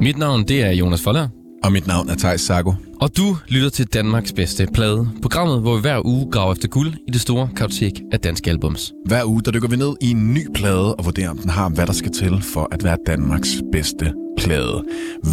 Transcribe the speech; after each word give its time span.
Mit 0.00 0.18
navn 0.18 0.44
det 0.48 0.62
er 0.62 0.70
Jonas 0.72 1.02
Foller, 1.02 1.28
Og 1.64 1.72
mit 1.72 1.86
navn 1.86 2.08
er 2.08 2.14
Thijs 2.14 2.40
Sago. 2.40 2.72
og 3.00 3.16
du 3.16 3.36
lytter 3.48 3.68
til 3.70 3.86
Danmarks 3.86 4.32
bedste 4.32 4.66
plade. 4.74 5.08
Programmet, 5.22 5.60
hvor 5.60 5.74
vi 5.76 5.80
hver 5.80 6.06
uge 6.06 6.30
graver 6.32 6.52
efter 6.52 6.68
guld 6.68 6.92
i 7.08 7.10
det 7.10 7.20
store 7.20 7.48
kartotek 7.56 8.00
af 8.12 8.20
danske 8.20 8.50
albums. 8.50 8.92
Hver 9.06 9.24
uge 9.24 9.42
der 9.42 9.50
dykker 9.50 9.68
vi 9.68 9.76
ned 9.76 9.94
i 10.00 10.10
en 10.10 10.34
ny 10.34 10.46
plade 10.54 10.94
og 10.94 11.04
vurderer, 11.04 11.30
om 11.30 11.38
den 11.38 11.50
har, 11.50 11.68
hvad 11.68 11.86
der 11.86 11.92
skal 11.92 12.12
til 12.12 12.42
for 12.42 12.68
at 12.72 12.84
være 12.84 12.96
Danmarks 13.06 13.62
bedste 13.72 14.12
plade. 14.38 14.84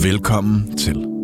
Velkommen 0.03 0.77
til. 0.77 1.14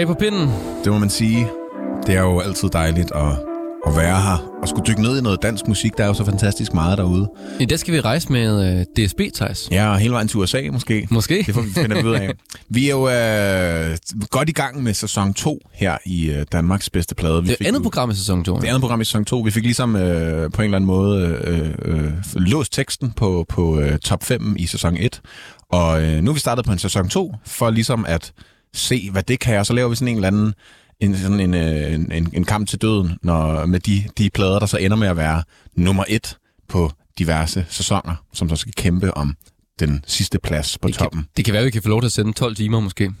Tilbage 0.00 0.14
på 0.14 0.18
pinden. 0.20 0.50
Det 0.84 0.92
må 0.92 0.98
man 0.98 1.10
sige. 1.10 1.48
Det 2.06 2.14
er 2.14 2.20
jo 2.20 2.40
altid 2.40 2.68
dejligt 2.68 3.12
at, 3.14 3.26
at 3.86 3.96
være 3.96 4.20
her 4.20 4.58
og 4.62 4.68
skulle 4.68 4.84
dykke 4.86 5.02
ned 5.02 5.18
i 5.18 5.22
noget 5.22 5.42
dansk 5.42 5.68
musik. 5.68 5.96
Der 5.98 6.04
er 6.04 6.08
jo 6.08 6.14
så 6.14 6.24
fantastisk 6.24 6.74
meget 6.74 6.98
derude. 6.98 7.30
I 7.60 7.64
dag 7.64 7.78
skal 7.78 7.94
vi 7.94 8.00
rejse 8.00 8.32
med 8.32 8.78
øh, 8.98 9.06
DSB, 9.06 9.20
Thijs. 9.34 9.68
Ja, 9.70 9.90
og 9.90 9.98
hele 9.98 10.12
vejen 10.12 10.28
til 10.28 10.38
USA 10.38 10.60
måske. 10.72 11.08
Måske. 11.10 11.42
Det 11.46 11.54
får 11.54 11.60
vi 11.62 11.70
finde 11.70 12.06
ud 12.06 12.14
af. 12.14 12.30
Vi 12.68 12.86
er 12.86 12.90
jo 12.90 13.08
øh, 13.08 13.96
godt 14.30 14.48
i 14.48 14.52
gang 14.52 14.82
med 14.82 14.94
sæson 14.94 15.34
2 15.34 15.58
her 15.72 15.98
i 16.06 16.30
øh, 16.30 16.46
Danmarks 16.52 16.90
bedste 16.90 17.14
plade. 17.14 17.42
Vi 17.42 17.48
Det 17.48 17.56
fik 17.58 17.64
er 17.64 17.68
andet 17.68 17.78
jo- 17.78 17.82
program 17.82 18.10
i 18.10 18.14
sæson 18.14 18.44
2. 18.44 18.56
Det 18.56 18.64
andet 18.68 18.80
program 18.80 19.00
i 19.00 19.04
sæson 19.04 19.24
2. 19.24 19.38
Vi 19.38 19.50
fik 19.50 19.62
ligesom 19.64 19.96
øh, 19.96 20.50
på 20.50 20.62
en 20.62 20.64
eller 20.64 20.76
anden 20.76 20.86
måde 20.86 21.38
øh, 21.44 21.70
øh, 21.82 22.12
låst 22.34 22.72
teksten 22.72 23.12
på, 23.12 23.46
på 23.48 23.80
øh, 23.80 23.98
top 23.98 24.24
5 24.24 24.54
i 24.58 24.66
sæson 24.66 24.96
1. 24.96 25.20
Og 25.72 26.02
øh, 26.02 26.22
nu 26.22 26.30
er 26.30 26.34
vi 26.34 26.40
startet 26.40 26.64
på 26.64 26.72
en 26.72 26.78
sæson 26.78 27.08
2, 27.08 27.34
for 27.46 27.70
ligesom 27.70 28.04
at 28.08 28.32
se, 28.74 29.10
hvad 29.10 29.22
det 29.22 29.40
kan. 29.40 29.58
Og 29.58 29.66
så 29.66 29.72
laver 29.72 29.88
vi 29.88 29.96
sådan 29.96 30.08
en 30.08 30.16
eller 30.16 30.28
anden 30.28 30.54
en, 31.00 31.16
sådan 31.16 31.40
en, 31.40 31.54
øh, 31.54 31.94
en, 31.94 32.12
en, 32.12 32.30
en 32.32 32.44
kamp 32.44 32.68
til 32.68 32.82
døden 32.82 33.18
når, 33.22 33.66
med 33.66 33.80
de, 33.80 34.04
de 34.18 34.30
plader, 34.30 34.58
der 34.58 34.66
så 34.66 34.76
ender 34.76 34.96
med 34.96 35.08
at 35.08 35.16
være 35.16 35.42
nummer 35.76 36.04
1 36.08 36.36
på 36.68 36.92
diverse 37.18 37.66
sæsoner, 37.68 38.24
som 38.32 38.48
så 38.48 38.56
skal 38.56 38.72
kæmpe 38.72 39.16
om 39.16 39.36
den 39.80 40.04
sidste 40.06 40.38
plads 40.38 40.78
på 40.78 40.88
det, 40.88 40.96
toppen. 40.96 41.22
kan, 41.22 41.28
det 41.36 41.44
kan 41.44 41.54
være, 41.54 41.64
vi 41.64 41.70
kan 41.70 41.82
få 41.82 41.88
lov 41.88 42.00
til 42.00 42.06
at 42.06 42.12
sende 42.12 42.32
12 42.32 42.56
timer 42.56 42.80
måske. 42.80 43.12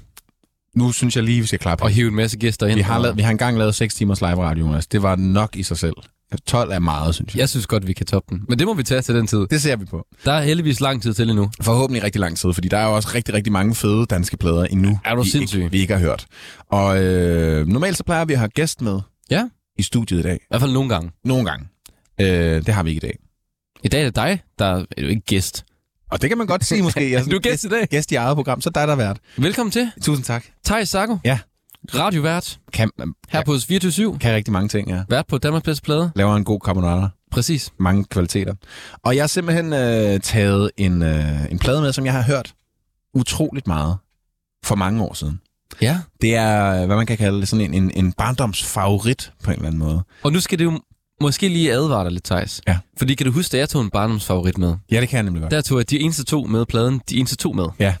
Nu 0.76 0.92
synes 0.92 1.16
jeg 1.16 1.24
lige, 1.24 1.40
vi 1.40 1.46
skal 1.46 1.58
klappe. 1.58 1.84
Og 1.84 1.90
hive 1.90 2.08
en 2.08 2.14
masse 2.14 2.38
gæster 2.38 2.66
ind. 2.66 2.76
Vi 2.76 2.80
har, 2.82 2.98
lavet, 2.98 3.16
vi 3.16 3.22
har 3.22 3.30
engang 3.30 3.58
lavet 3.58 3.74
6 3.74 3.94
timers 3.94 4.20
live 4.20 4.44
radio, 4.44 4.66
Jonas. 4.66 4.86
Det 4.86 5.02
var 5.02 5.16
nok 5.16 5.56
i 5.56 5.62
sig 5.62 5.78
selv. 5.78 5.94
12 6.46 6.70
er 6.70 6.78
meget, 6.78 7.14
synes 7.14 7.34
jeg. 7.34 7.40
Jeg 7.40 7.48
synes 7.48 7.66
godt, 7.66 7.86
vi 7.86 7.92
kan 7.92 8.06
toppe 8.06 8.34
den. 8.34 8.44
Men 8.48 8.58
det 8.58 8.66
må 8.66 8.74
vi 8.74 8.82
tage 8.82 9.02
til 9.02 9.14
den 9.14 9.26
tid. 9.26 9.46
Det 9.50 9.62
ser 9.62 9.76
vi 9.76 9.84
på. 9.84 10.06
Der 10.24 10.32
er 10.32 10.42
heldigvis 10.42 10.80
lang 10.80 11.02
tid 11.02 11.14
til 11.14 11.30
endnu. 11.30 11.50
Forhåbentlig 11.60 12.02
rigtig 12.04 12.20
lang 12.20 12.36
tid, 12.36 12.52
fordi 12.54 12.68
der 12.68 12.78
er 12.78 12.84
jo 12.86 12.94
også 12.96 13.08
rigtig, 13.14 13.34
rigtig 13.34 13.52
mange 13.52 13.74
fede 13.74 14.06
danske 14.06 14.36
plader 14.36 14.64
endnu, 14.64 14.98
Er 15.04 15.14
du 15.14 15.22
vi, 15.22 15.28
sindssyg? 15.30 15.58
ikke, 15.58 15.70
vi 15.70 15.78
ikke 15.80 15.92
har 15.94 16.00
hørt. 16.00 16.26
Og 16.70 17.02
øh, 17.04 17.66
normalt 17.66 17.96
så 17.96 18.04
plejer 18.04 18.24
vi 18.24 18.32
at 18.32 18.38
have 18.38 18.48
gæst 18.48 18.82
med 18.82 19.00
Ja, 19.30 19.48
i 19.78 19.82
studiet 19.82 20.18
i 20.18 20.22
dag. 20.22 20.36
i 20.36 20.46
hvert 20.50 20.60
fald 20.60 20.72
nogle 20.72 20.88
gange. 20.88 21.10
Nogle 21.24 21.44
gange. 21.50 21.66
Øh, 22.20 22.66
det 22.66 22.74
har 22.74 22.82
vi 22.82 22.90
ikke 22.90 22.98
i 22.98 23.06
dag. 23.08 23.18
I 23.84 23.88
dag 23.88 24.00
er 24.00 24.04
det 24.04 24.16
dig, 24.16 24.42
der 24.58 24.64
er 24.66 24.84
jo 24.98 25.06
ikke 25.08 25.22
gæst. 25.26 25.64
Og 26.10 26.22
det 26.22 26.30
kan 26.30 26.38
man 26.38 26.46
godt 26.46 26.64
sige 26.64 26.82
måske. 26.82 27.10
Jeg 27.12 27.24
Du 27.30 27.36
er 27.36 27.40
gæst 27.40 27.64
i 27.64 27.68
dag. 27.68 27.86
Gæst 27.88 28.12
i 28.12 28.14
eget 28.14 28.36
program, 28.36 28.60
så 28.60 28.68
er 28.68 28.72
dig, 28.72 28.86
der 28.86 28.92
er 28.92 28.96
vært. 28.96 29.18
Velkommen 29.36 29.70
til. 29.70 29.90
Tusind 30.02 30.24
tak. 30.24 30.44
Thijs 30.64 30.88
Sago. 30.88 31.16
Ja. 31.24 31.38
Radiovært. 31.94 32.58
Kan, 32.72 32.90
Her 33.28 33.44
på 33.44 33.56
24 33.68 34.18
kan 34.18 34.34
rigtig 34.34 34.52
mange 34.52 34.68
ting, 34.68 34.88
ja. 34.88 35.02
Vært 35.08 35.26
på 35.26 35.38
Danmarks 35.38 35.64
bedste 35.64 35.82
plade. 35.82 36.12
Laver 36.14 36.36
en 36.36 36.44
god 36.44 36.60
carbonara. 36.64 37.08
Præcis. 37.30 37.72
mange 37.78 38.04
kvaliteter. 38.04 38.54
Og 39.02 39.16
jeg 39.16 39.22
har 39.22 39.26
simpelthen 39.28 39.72
øh, 39.72 40.20
taget 40.20 40.70
en, 40.76 41.02
øh, 41.02 41.50
en 41.50 41.58
plade 41.58 41.80
med, 41.80 41.92
som 41.92 42.04
jeg 42.04 42.12
har 42.12 42.22
hørt 42.22 42.54
utroligt 43.14 43.66
meget 43.66 43.96
for 44.64 44.74
mange 44.74 45.02
år 45.02 45.14
siden. 45.14 45.40
Ja. 45.80 45.98
Det 46.20 46.34
er, 46.34 46.86
hvad 46.86 46.96
man 46.96 47.06
kan 47.06 47.16
kalde 47.16 47.46
sådan 47.46 47.74
en, 47.74 47.82
en, 47.82 47.90
en 48.04 48.12
barndomsfavorit 48.12 49.32
på 49.44 49.50
en 49.50 49.56
eller 49.56 49.66
anden 49.66 49.78
måde. 49.78 50.02
Og 50.22 50.32
nu 50.32 50.40
skal 50.40 50.58
det 50.58 50.64
jo 50.64 50.80
måske 51.20 51.48
lige 51.48 51.72
advare 51.72 52.04
dig 52.04 52.12
lidt, 52.12 52.24
Thijs. 52.24 52.60
Ja. 52.68 52.78
Fordi 52.98 53.14
kan 53.14 53.26
du 53.26 53.32
huske, 53.32 53.56
at 53.56 53.60
jeg 53.60 53.68
tog 53.68 53.82
en 53.82 53.90
barndomsfavorit 53.90 54.58
med? 54.58 54.74
Ja, 54.90 55.00
det 55.00 55.08
kan 55.08 55.16
jeg 55.16 55.22
nemlig 55.24 55.40
godt. 55.42 55.50
Der 55.50 55.60
tog 55.60 55.78
jeg 55.78 55.90
de 55.90 56.00
eneste 56.00 56.24
to 56.24 56.44
med 56.44 56.66
pladen, 56.66 57.00
de 57.10 57.16
eneste 57.16 57.36
to 57.36 57.52
med. 57.52 57.66
Ja. 57.78 57.94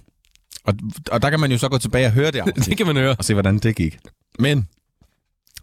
Og, 0.64 0.74
og 1.10 1.22
der 1.22 1.30
kan 1.30 1.40
man 1.40 1.52
jo 1.52 1.58
så 1.58 1.68
gå 1.68 1.78
tilbage 1.78 2.06
og 2.06 2.12
høre 2.12 2.30
det 2.30 2.38
afsnit, 2.46 2.66
det 2.66 2.76
kan 2.76 2.86
man 2.86 2.96
høre. 2.96 3.16
og 3.18 3.24
se, 3.24 3.32
hvordan 3.34 3.58
det 3.58 3.76
gik. 3.76 3.98
Men, 4.38 4.68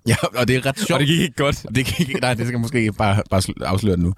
ja, 0.08 0.16
og 0.36 0.48
det 0.48 0.56
er 0.56 0.66
ret 0.66 0.80
sjovt. 0.80 0.92
Og 0.92 1.00
det 1.00 1.08
gik 1.08 1.20
ikke 1.20 1.36
godt. 1.36 1.66
Det 1.76 1.86
gik, 1.86 2.22
nej, 2.22 2.34
det 2.34 2.48
skal 2.48 2.60
måske 2.60 2.92
bare, 2.92 3.24
bare 3.30 3.42
sl- 3.42 3.64
afsløre 3.66 3.96
det 3.96 4.04
nu. 4.04 4.14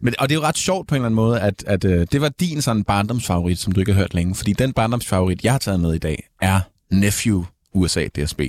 Men, 0.00 0.14
og 0.18 0.28
det 0.28 0.34
er 0.34 0.40
jo 0.40 0.46
ret 0.46 0.58
sjovt 0.58 0.88
på 0.88 0.94
en 0.94 0.96
eller 0.96 1.06
anden 1.06 1.16
måde, 1.16 1.40
at, 1.40 1.64
at 1.66 1.84
øh, 1.84 2.06
det 2.12 2.20
var 2.20 2.28
din 2.28 2.62
sådan 2.62 2.84
barndomsfavorit, 2.84 3.58
som 3.58 3.72
du 3.72 3.80
ikke 3.80 3.92
har 3.92 4.00
hørt 4.00 4.14
længe. 4.14 4.34
Fordi 4.34 4.52
den 4.52 4.72
barndomsfavorit, 4.72 5.44
jeg 5.44 5.52
har 5.52 5.58
taget 5.58 5.80
med 5.80 5.94
i 5.94 5.98
dag, 5.98 6.28
er 6.40 6.60
Nephew 6.90 7.44
USA 7.74 8.06
DSB. 8.06 8.40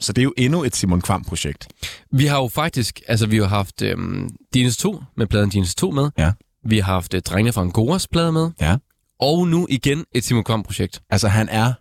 Så 0.00 0.12
det 0.12 0.22
er 0.22 0.24
jo 0.24 0.34
endnu 0.36 0.64
et 0.64 0.76
Simon 0.76 1.00
Kvam-projekt. 1.00 1.68
Vi 2.12 2.26
har 2.26 2.36
jo 2.38 2.48
faktisk, 2.48 3.00
altså 3.08 3.26
vi 3.26 3.36
har 3.38 3.46
haft 3.46 3.82
øhm, 3.82 4.28
eneste 4.56 4.82
to 4.82 5.02
med 5.16 5.26
pladen 5.26 5.50
de 5.50 5.56
eneste 5.56 5.80
to 5.80 5.90
med. 5.90 6.10
Ja. 6.18 6.32
Vi 6.64 6.78
har 6.78 6.92
haft 6.92 7.14
øh, 7.14 7.22
Drengene 7.22 7.52
fra 7.52 7.60
Angoras 7.60 8.08
plade 8.08 8.32
med. 8.32 8.50
Ja. 8.60 8.76
Og 9.24 9.48
nu 9.48 9.66
igen 9.70 10.04
et 10.12 10.24
Simon 10.24 10.44
Kvam-projekt. 10.44 11.02
Altså, 11.10 11.28
han 11.28 11.48
er 11.48 11.72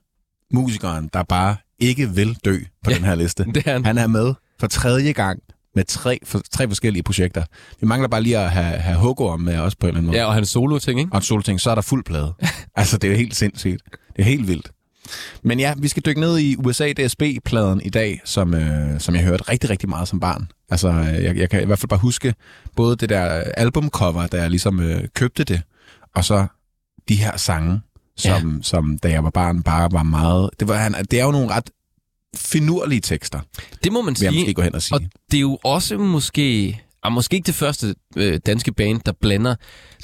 musikeren, 0.53 1.09
der 1.13 1.23
bare 1.23 1.55
ikke 1.79 2.09
vil 2.09 2.37
dø 2.45 2.57
på 2.83 2.91
Ja. 2.91 2.95
den 2.95 3.03
her 3.05 3.15
liste. 3.15 3.43
Det 3.55 3.67
er 3.67 3.73
han. 3.73 3.85
Han 3.85 3.97
er 3.97 4.07
med 4.07 4.33
for 4.59 4.67
tredje 4.67 5.11
gang 5.11 5.39
med 5.75 5.83
tre, 5.83 6.19
for, 6.23 6.41
tre 6.51 6.67
forskellige 6.67 7.03
projekter. 7.03 7.43
Vi 7.81 7.87
mangler 7.87 8.07
bare 8.09 8.21
lige 8.21 8.37
at 8.37 8.51
have, 8.51 8.77
have 8.77 9.15
om 9.19 9.41
med 9.41 9.57
os 9.57 9.75
på 9.75 9.85
en 9.85 9.89
eller 9.89 9.97
anden 9.97 10.07
måde. 10.07 10.17
Ja, 10.17 10.25
og 10.25 10.33
hans 10.33 10.49
solo-ting, 10.49 10.99
ikke? 10.99 11.11
og 11.11 11.17
en 11.17 11.23
solting, 11.23 11.61
så 11.61 11.71
er 11.71 11.75
der 11.75 11.81
fuld 11.81 12.03
plade. 12.03 12.33
altså, 12.75 12.97
det 12.97 13.07
er 13.07 13.11
jo 13.11 13.17
helt 13.17 13.35
sindssygt. 13.35 13.81
Det 14.15 14.21
er 14.21 14.23
helt 14.23 14.47
vildt. 14.47 14.71
Men 15.43 15.59
ja, 15.59 15.73
vi 15.77 15.87
skal 15.87 16.03
dykke 16.05 16.19
ned 16.21 16.39
i 16.39 16.55
USA 16.55 16.91
DSB-pladen 16.93 17.81
i 17.81 17.89
dag, 17.89 18.21
som, 18.25 18.53
øh, 18.53 18.99
som 18.99 19.15
jeg 19.15 19.23
hørte 19.23 19.43
rigtig, 19.43 19.69
rigtig 19.69 19.89
meget 19.89 20.07
som 20.07 20.19
barn. 20.19 20.47
Altså, 20.69 20.87
øh, 20.89 21.23
jeg, 21.23 21.37
jeg 21.37 21.49
kan 21.49 21.61
i 21.61 21.65
hvert 21.65 21.79
fald 21.79 21.89
bare 21.89 21.99
huske 21.99 22.33
både 22.75 22.95
det 22.95 23.09
der 23.09 23.23
albumcover, 23.57 24.27
da 24.27 24.37
jeg 24.41 24.49
ligesom 24.49 24.79
øh, 24.79 25.03
købte 25.15 25.43
det, 25.43 25.61
og 26.15 26.25
så 26.25 26.47
de 27.09 27.15
her 27.15 27.37
sange, 27.37 27.81
som, 28.17 28.55
ja. 28.55 28.61
som 28.63 28.97
da 28.97 29.09
jeg 29.09 29.23
var 29.23 29.29
barn 29.29 29.63
bare 29.63 29.91
var 29.91 30.03
meget... 30.03 30.49
Det, 30.59 30.67
var, 30.67 30.77
han, 30.77 30.93
det 31.11 31.19
er 31.19 31.25
jo 31.25 31.31
nogle 31.31 31.49
ret 31.49 31.69
finurlige 32.35 33.01
tekster, 33.01 33.39
Det 33.83 33.91
må 33.91 34.01
man 34.01 34.15
vil 34.19 34.23
jeg 34.23 34.31
sige. 34.31 34.41
måske 34.41 34.53
gå 34.53 34.61
hen 34.61 34.75
og 34.75 34.81
sige. 34.81 34.95
Og 34.95 35.01
det 35.31 35.37
er 35.37 35.41
jo 35.41 35.57
også 35.63 35.97
måske... 35.97 36.79
Og 37.03 37.11
måske 37.13 37.35
ikke 37.35 37.45
det 37.47 37.55
første 37.55 37.95
øh, 38.15 38.39
danske 38.45 38.71
band, 38.73 39.01
der 39.05 39.11
blander 39.21 39.55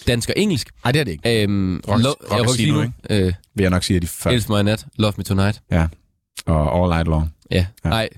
dansk 0.08 0.30
og 0.30 0.34
engelsk. 0.38 0.70
Nej, 0.84 0.92
det 0.92 1.00
er 1.00 1.04
det 1.04 1.12
ikke. 1.12 1.44
Øhm, 1.44 1.78
Rock- 1.88 2.02
Lo- 2.04 2.10
Rock 2.10 2.32
ja, 2.32 2.38
Rock 2.38 2.50
Casino, 2.50 2.82
øh, 3.10 3.34
Vil 3.56 3.64
jeg 3.64 3.70
nok 3.70 3.84
sige, 3.84 3.98
at 3.98 4.02
de 4.02 4.08
første. 4.08 4.36
Elsk 4.36 4.50
mig 4.50 4.64
nat, 4.64 4.86
Love 4.96 5.14
Me 5.18 5.24
Tonight. 5.24 5.62
Og 6.46 6.80
All 6.84 6.90
Night 6.90 7.08
Long. 7.08 7.34
Ja, 7.52 7.56
Ja. 7.56 7.66
ja. 7.86 7.90
nej, 7.90 8.10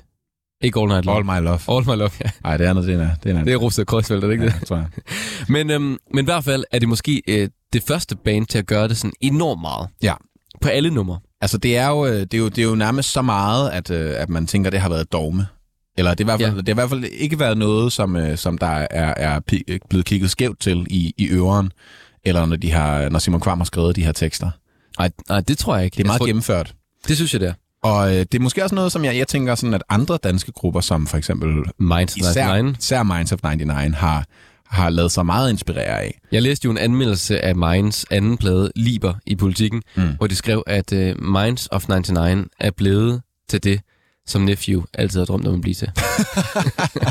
ikke 0.62 0.80
All 0.80 0.88
Night 0.88 1.06
Long. 1.06 1.18
All 1.30 1.42
My 1.42 1.46
Love. 1.46 1.60
All 1.68 1.84
My 1.86 1.96
Love, 2.02 2.12
ja. 2.26 2.30
Nej, 2.44 2.58
det 2.58 2.66
andet, 2.66 2.88
det 2.88 2.96
er, 2.96 3.10
det 3.24 3.36
er, 3.36 3.44
Det 3.44 3.54
er 3.54 3.58
Rosted 3.58 3.86
Kreuzfeldt, 3.86 4.24
er 4.24 4.28
det 4.28 4.34
ikke 4.34 4.46
ja, 4.46 4.52
det? 4.60 4.68
tror 4.68 4.76
jeg. 4.76 4.86
Men, 5.48 5.70
øhm, 5.72 5.98
men 6.14 6.26
i 6.26 6.28
hvert 6.28 6.44
fald 6.44 6.64
er 6.72 6.80
det 6.80 6.90
måske 6.90 7.22
øh, 7.28 7.50
det 7.74 7.84
første 7.84 8.16
band 8.16 8.46
til 8.48 8.58
at 8.58 8.66
gøre 8.66 8.88
det 8.88 8.98
sådan 8.98 9.14
enormt 9.22 9.62
meget. 9.62 9.88
Ja. 10.04 10.14
På 10.62 10.70
alle 10.70 10.90
numre. 10.90 11.20
Altså, 11.42 11.58
det 11.58 11.78
er 11.78 11.88
jo, 11.90 12.06
øh, 12.06 12.14
det 12.20 12.34
er 12.34 12.38
jo, 12.38 12.50
det 12.50 12.58
er 12.58 12.64
jo 12.66 12.76
nærmest 12.76 13.12
så 13.12 13.22
meget, 13.22 13.70
at, 13.70 13.92
øh, 13.92 14.14
at 14.18 14.30
man 14.30 14.48
tænker, 14.48 14.68
at 14.70 14.72
det 14.74 14.82
har 14.82 14.90
været 14.90 15.12
dogme. 15.12 15.48
Eller 15.98 16.14
det, 16.14 16.20
er 16.20 16.24
i 16.24 16.26
hvert 16.26 16.40
fald, 16.42 16.56
Ja. 16.56 16.58
det 16.58 16.68
har 16.68 16.74
i 16.74 16.74
hvert 16.74 16.90
fald 16.90 17.04
ikke 17.04 17.40
været 17.40 17.58
noget, 17.58 17.94
som, 17.94 18.16
øh, 18.16 18.38
som 18.38 18.58
der 18.58 18.88
er, 18.92 19.14
er 19.18 19.40
blevet 19.90 20.06
kigget 20.06 20.32
skævt 20.32 20.60
til 20.60 20.86
i, 20.90 21.14
i 21.18 21.28
øveren, 21.28 21.72
eller 22.26 22.46
når, 22.46 22.56
de 22.56 22.72
har, 22.72 23.10
når 23.10 23.20
Simon 23.20 23.40
Kvam 23.42 23.60
har 23.60 23.66
skrevet 23.66 23.96
de 23.96 24.04
her 24.04 24.12
tekster. 24.12 24.50
Nej, 25.00 25.12
nej, 25.30 25.40
det 25.42 25.58
tror 25.58 25.76
jeg 25.76 25.86
ikke. 25.86 25.96
Det 25.96 26.00
er 26.00 26.04
Jeg 26.04 26.08
meget 26.10 26.20
tror, 26.20 26.26
gennemført. 26.28 26.74
Det 27.08 27.16
synes 27.16 27.34
jeg, 27.34 27.42
det 27.42 27.50
er. 27.50 27.54
Og 27.84 28.10
øh, 28.10 28.20
det 28.20 28.34
er 28.36 28.40
måske 28.40 28.64
også 28.64 28.76
noget, 28.76 28.92
som 28.92 29.06
jeg, 29.06 29.18
jeg 29.18 29.28
tænker, 29.28 29.56
sådan, 29.56 29.74
at 29.74 29.84
andre 29.90 30.18
danske 30.24 30.52
grupper, 30.52 30.82
som 30.82 31.08
for 31.08 31.18
eksempel 31.18 31.50
Minds 31.80 32.16
især, 32.18 32.46
99. 32.54 32.84
især 32.86 33.04
Minds 33.04 33.32
of 33.32 33.40
99, 33.44 33.96
har, 33.98 34.26
har 34.70 34.90
lavet 34.90 35.12
sig 35.12 35.26
meget 35.26 35.50
inspirere 35.50 36.02
af. 36.02 36.20
Jeg 36.32 36.42
læste 36.42 36.66
jo 36.66 36.72
en 36.72 36.78
anmeldelse 36.78 37.46
af 37.46 37.56
Minds 37.56 38.06
anden 38.12 38.38
plade, 38.38 38.72
Liber, 38.76 39.14
i 39.26 39.36
politikken, 39.36 39.82
Mm. 39.96 40.04
hvor 40.18 40.28
de 40.28 40.36
skrev, 40.36 40.64
at 40.68 40.92
uh, 40.94 41.24
Minds 41.24 41.68
of 41.72 41.88
99 41.88 42.48
er 42.60 42.72
blevet 42.72 43.22
til 43.50 43.64
det, 43.64 43.82
som 44.28 44.42
Nephew 44.42 44.84
altid 44.94 45.20
har 45.20 45.26
drømt 45.26 45.48
om 45.48 45.54
at 45.56 45.62
blive 45.62 45.74
til. 45.76 45.92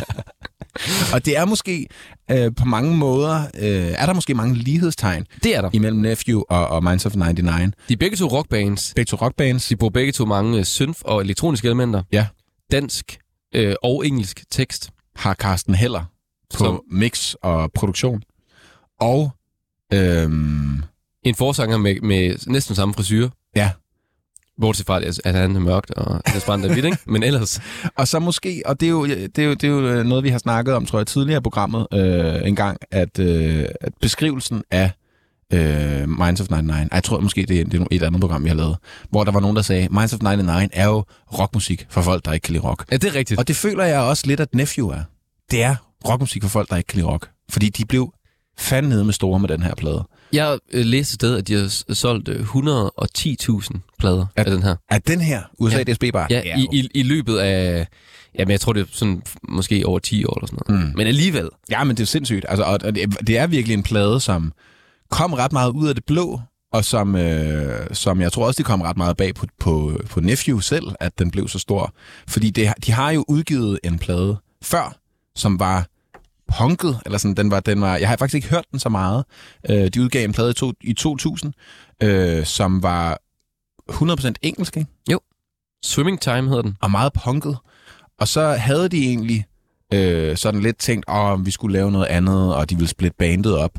Og 1.14 1.24
det 1.24 1.36
er 1.36 1.44
måske 1.44 1.86
øh, 2.30 2.50
på 2.56 2.64
mange 2.64 2.96
måder, 2.96 3.42
øh, 3.58 3.92
er 3.98 4.06
der 4.06 4.12
måske 4.12 4.34
mange 4.34 4.54
lighedstegn 4.54 5.26
Det 5.44 5.56
er 5.56 5.60
der. 5.60 5.70
imellem 5.72 6.00
Nephew 6.00 6.42
og, 6.50 6.68
og 6.68 6.84
Minds 6.84 7.06
of 7.06 7.14
99. 7.14 7.72
De 7.88 7.92
er 7.92 7.96
begge 7.96 8.16
to 8.16 8.26
rockbands. 8.26 8.92
Begge 8.96 9.08
to 9.08 9.16
rockbands. 9.16 9.68
De 9.68 9.76
bruger 9.76 9.90
begge 9.92 10.12
to 10.12 10.24
mange 10.24 10.58
øh, 10.58 10.62
synth- 10.68 11.02
og 11.04 11.20
elektroniske 11.22 11.66
elementer. 11.66 12.02
Ja. 12.12 12.26
Dansk 12.72 13.18
øh, 13.54 13.74
og 13.82 14.06
engelsk 14.06 14.44
tekst. 14.50 14.90
har 15.16 15.34
Carsten 15.34 15.74
Heller 15.74 16.04
på 16.54 16.58
Som- 16.64 16.82
mix 16.90 17.34
og 17.42 17.72
produktion. 17.72 18.22
Og 19.00 19.30
øhm, 19.92 20.82
En 21.22 21.34
forsanger 21.34 21.76
med, 21.78 22.00
med 22.00 22.36
næsten 22.46 22.74
samme 22.74 22.94
frisyr. 22.94 23.28
ja, 23.56 23.70
Bortset 24.60 24.86
fra, 24.86 25.00
at 25.24 25.34
han 25.34 25.56
er 25.56 25.60
mørkt 25.60 25.90
og 25.90 26.22
det 26.26 26.48
er 26.48 26.72
hvidt, 26.72 26.84
ikke? 26.84 26.98
Men 27.06 27.22
ellers... 27.22 27.60
og 27.98 28.08
så 28.08 28.18
måske, 28.18 28.62
og 28.66 28.80
det 28.80 28.86
er 28.86 28.90
jo, 28.90 29.06
det 29.06 29.38
er 29.38 29.42
jo, 29.42 29.54
det 29.54 29.64
er 29.64 29.68
jo 29.68 30.02
noget, 30.02 30.24
vi 30.24 30.28
har 30.28 30.38
snakket 30.38 30.74
om, 30.74 30.86
tror 30.86 30.98
jeg, 30.98 31.06
tidligere 31.06 31.38
i 31.38 31.42
programmet 31.42 31.86
øh, 31.92 32.48
en 32.48 32.56
gang, 32.56 32.78
at, 32.90 33.18
øh, 33.18 33.64
at 33.80 33.92
beskrivelsen 34.00 34.62
af 34.70 34.90
øh, 35.52 36.08
Minds 36.08 36.40
of 36.40 36.50
99. 36.50 36.70
Ej, 36.70 36.88
Jeg 36.92 37.04
tror 37.04 37.20
måske, 37.20 37.46
det 37.46 37.60
er, 37.60 37.64
det 37.64 37.80
er 37.80 37.86
et 37.90 38.02
andet 38.02 38.20
program, 38.20 38.44
vi 38.44 38.48
har 38.48 38.56
lavet. 38.56 38.76
Hvor 39.10 39.24
der 39.24 39.32
var 39.32 39.40
nogen, 39.40 39.56
der 39.56 39.62
sagde, 39.62 39.88
Minds 39.90 40.12
of 40.12 40.20
99 40.20 40.70
er 40.72 40.86
jo 40.86 41.04
rockmusik 41.38 41.86
for 41.90 42.02
folk, 42.02 42.24
der 42.24 42.32
ikke 42.32 42.44
kan 42.44 42.52
lide 42.52 42.64
rock. 42.64 42.84
Ja, 42.92 42.96
det 42.96 43.04
er 43.10 43.14
rigtigt. 43.14 43.40
Og 43.40 43.48
det 43.48 43.56
føler 43.56 43.84
jeg 43.84 44.00
også 44.00 44.26
lidt, 44.26 44.40
at 44.40 44.54
Nephew 44.54 44.88
er. 44.88 45.02
Det 45.50 45.62
er 45.62 45.76
rockmusik 46.08 46.42
for 46.42 46.48
folk, 46.48 46.70
der 46.70 46.76
ikke 46.76 46.86
kan 46.86 46.96
lide 46.96 47.08
rock. 47.08 47.28
Fordi 47.50 47.68
de 47.68 47.84
blev 47.84 48.12
fandme 48.58 49.04
med 49.04 49.12
store 49.12 49.40
med 49.40 49.48
den 49.48 49.62
her 49.62 49.74
plade. 49.74 50.04
Jeg 50.32 50.58
øh, 50.72 50.84
læste 50.84 51.12
et 51.12 51.14
sted, 51.14 51.36
at 51.36 51.48
de 51.48 51.54
har 51.54 51.94
solgt 51.94 52.28
øh, 52.28 52.40
110.000 52.40 53.78
plader 53.98 54.26
At- 54.36 54.46
af 54.46 54.52
den 54.52 54.62
her. 54.62 54.76
Er 54.90 54.98
den 54.98 55.20
her 55.20 55.42
USA 55.58 55.76
Ja. 55.78 55.82
DSB 55.92 56.04
bare? 56.12 56.26
Ja, 56.30 56.56
i, 56.58 56.68
i, 56.72 56.88
i 56.94 57.02
løbet 57.02 57.36
af... 57.38 57.86
Jamen, 58.38 58.50
jeg 58.52 58.60
tror, 58.60 58.72
det 58.72 58.80
er 58.82 58.86
sådan 58.92 59.22
måske 59.48 59.86
over 59.86 59.98
10 59.98 60.24
år 60.24 60.38
eller 60.38 60.46
sådan 60.46 60.58
noget. 60.68 60.86
Mm. 60.88 60.96
Men 60.96 61.06
alligevel. 61.06 61.48
Ja, 61.70 61.84
men 61.84 61.96
det 61.96 62.02
er 62.02 62.06
sindssygt. 62.06 62.44
Altså, 62.48 62.64
og, 62.64 62.78
og 62.84 62.94
det, 62.94 63.26
det 63.26 63.38
er 63.38 63.46
virkelig 63.46 63.74
en 63.74 63.82
plade, 63.82 64.20
som 64.20 64.52
kom 65.10 65.32
ret 65.32 65.52
meget 65.52 65.70
ud 65.70 65.88
af 65.88 65.94
det 65.94 66.04
blå, 66.04 66.40
og 66.72 66.84
som, 66.84 67.16
øh, 67.16 67.86
som 67.92 68.20
jeg 68.20 68.32
tror 68.32 68.46
også, 68.46 68.58
det 68.58 68.66
kom 68.66 68.80
ret 68.80 68.96
meget 68.96 69.16
bag 69.16 69.34
på, 69.34 69.46
på, 69.60 70.00
på 70.10 70.20
Nephew 70.20 70.58
selv, 70.60 70.84
at 71.00 71.18
den 71.18 71.30
blev 71.30 71.48
så 71.48 71.58
stor. 71.58 71.94
Fordi 72.28 72.50
det, 72.50 72.72
de 72.86 72.92
har 72.92 73.10
jo 73.10 73.24
udgivet 73.28 73.78
en 73.84 73.98
plade 73.98 74.36
før, 74.62 74.96
som 75.36 75.58
var 75.60 75.86
punket, 76.58 77.00
eller 77.06 77.18
sådan, 77.18 77.34
den 77.36 77.50
var, 77.50 77.60
den 77.60 77.80
var, 77.80 77.96
jeg 77.96 78.08
har 78.08 78.16
faktisk 78.16 78.34
ikke 78.34 78.48
hørt 78.48 78.64
den 78.70 78.80
så 78.80 78.88
meget. 78.88 79.24
Øh, 79.70 79.88
de 79.88 80.02
udgav 80.02 80.24
en 80.24 80.32
plade 80.32 80.50
i, 80.50 80.54
to, 80.54 80.72
i 80.80 80.92
2000, 80.92 81.52
øh, 82.02 82.44
som 82.44 82.82
var 82.82 83.18
100% 83.90 84.32
engelsk, 84.42 84.76
ikke? 84.76 84.90
Swimming 85.84 86.20
Time 86.20 86.48
hedder 86.48 86.62
den. 86.62 86.76
og 86.80 86.90
meget 86.90 87.12
punket. 87.24 87.56
Og 88.18 88.28
så 88.28 88.48
havde 88.52 88.88
de 88.88 89.04
egentlig 89.08 89.44
øh, 89.94 90.36
sådan 90.36 90.60
lidt 90.60 90.78
tænkt, 90.78 91.04
om 91.08 91.46
vi 91.46 91.50
skulle 91.50 91.72
lave 91.72 91.90
noget 91.92 92.06
andet, 92.06 92.54
og 92.54 92.70
de 92.70 92.74
ville 92.74 92.88
splitte 92.88 93.16
bandet 93.18 93.56
op. 93.58 93.78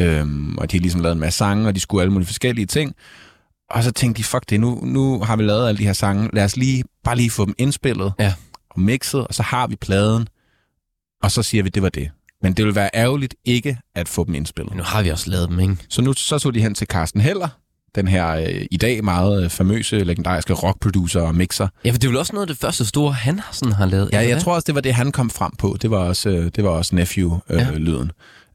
Øhm, 0.00 0.58
og 0.58 0.70
de 0.70 0.76
har 0.76 0.80
ligesom 0.80 1.00
lavet 1.00 1.14
en 1.14 1.20
masse 1.20 1.38
sange, 1.38 1.68
og 1.68 1.74
de 1.74 1.80
skulle 1.80 2.02
alle 2.02 2.12
mulige 2.12 2.26
forskellige 2.26 2.66
ting. 2.66 2.94
Og 3.70 3.82
så 3.84 3.92
tænkte 3.92 4.18
de, 4.18 4.24
fuck 4.24 4.50
det, 4.50 4.60
nu, 4.60 4.80
nu 4.82 5.20
har 5.22 5.36
vi 5.36 5.42
lavet 5.42 5.68
alle 5.68 5.78
de 5.78 5.84
her 5.86 5.92
sange. 5.92 6.30
Lad 6.32 6.44
os 6.44 6.56
lige, 6.56 6.84
bare 7.04 7.16
lige 7.16 7.30
få 7.30 7.44
dem 7.44 7.54
indspillet 7.58 8.12
Ja. 8.18 8.34
og 8.70 8.80
mixet, 8.80 9.26
og 9.26 9.34
så 9.34 9.42
har 9.42 9.66
vi 9.66 9.76
pladen. 9.76 10.28
Og 11.22 11.30
så 11.30 11.42
siger 11.42 11.62
vi, 11.62 11.68
det 11.68 11.82
var 11.82 11.88
det. 11.88 12.10
Men 12.42 12.52
det 12.52 12.64
ville 12.64 12.74
være 12.74 12.90
ærgerligt 12.94 13.34
ikke 13.44 13.78
at 13.94 14.08
få 14.08 14.24
dem 14.24 14.34
indspillet. 14.34 14.70
Men 14.72 14.76
nu 14.76 14.84
har 14.84 15.02
vi 15.02 15.08
også 15.08 15.30
lavet 15.30 15.48
dem, 15.48 15.60
ikke? 15.60 15.76
Så 15.88 16.02
nu 16.02 16.12
så 16.12 16.38
tog 16.38 16.54
de 16.54 16.60
hen 16.60 16.74
til 16.74 16.86
Carsten 16.86 17.20
Heller, 17.20 17.48
den 17.94 18.08
her 18.08 18.28
øh, 18.28 18.66
i 18.70 18.76
dag 18.76 19.04
meget 19.04 19.44
øh, 19.44 19.50
famøse, 19.50 20.04
legendariske 20.04 20.52
rockproducer 20.52 21.20
og 21.20 21.34
mixer, 21.34 21.68
Ja, 21.84 21.90
for 21.90 21.98
det 21.98 22.04
er 22.04 22.08
vel 22.08 22.16
også 22.18 22.32
noget 22.32 22.48
af 22.48 22.54
det 22.54 22.60
første 22.60 22.86
store, 22.86 23.12
han 23.12 23.38
har, 23.38 23.48
sådan 23.52 23.72
har 23.72 23.86
lavet. 23.86 24.10
Ja, 24.12 24.18
jeg 24.20 24.34
det? 24.34 24.42
tror 24.44 24.54
også, 24.54 24.66
det 24.66 24.74
var 24.74 24.80
det, 24.80 24.94
han 24.94 25.12
kom 25.12 25.30
frem 25.30 25.52
på. 25.58 25.76
Det 25.82 25.90
var 25.90 25.96
også, 25.98 26.28
øh, 26.28 26.50
det 26.56 26.64
var 26.64 26.70
også 26.70 26.96
Ja. 26.96 27.00
Nephew-lyden. 27.00 28.10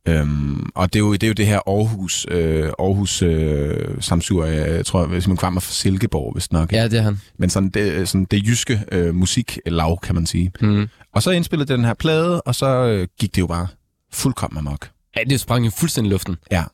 Øhm, 0.07 0.69
og 0.75 0.93
det 0.93 0.99
er, 0.99 1.03
jo, 1.03 1.13
det 1.13 1.23
er 1.23 1.27
jo 1.27 1.33
det 1.33 1.45
her 1.47 1.59
Aarhus, 1.67 2.25
øh, 2.31 2.63
Aarhus 2.79 3.21
øh, 3.21 3.87
Samsur, 3.99 4.45
jeg 4.45 4.85
tror, 4.85 5.05
hvis 5.05 5.27
man 5.27 5.37
kommer 5.37 5.61
fra 5.61 5.71
Silkeborg, 5.73 6.33
hvis 6.33 6.51
nok. 6.51 6.71
Ja, 6.73 6.83
det 6.87 6.93
er 6.99 7.01
han. 7.01 7.21
Men 7.37 7.49
sådan 7.49 7.69
det, 7.69 8.09
sådan 8.09 8.25
det 8.25 8.47
jyske 8.47 8.83
øh, 8.91 9.15
musiklav, 9.15 9.99
kan 10.03 10.15
man 10.15 10.25
sige. 10.25 10.51
Mm. 10.61 10.87
Og 11.13 11.23
så 11.23 11.31
indspillede 11.31 11.73
den 11.73 11.85
her 11.85 11.93
plade, 11.93 12.41
og 12.41 12.55
så 12.55 12.67
øh, 12.67 13.07
gik 13.19 13.35
det 13.35 13.41
jo 13.41 13.47
bare 13.47 13.67
fuldkommen 14.13 14.57
amok. 14.57 14.89
Ja, 15.17 15.21
det 15.29 15.39
sprang 15.39 15.65
jo 15.65 15.71
fuldstændig 15.71 16.09
i 16.09 16.11
luften. 16.13 16.35
Ja. 16.51 16.63
Og 16.63 16.67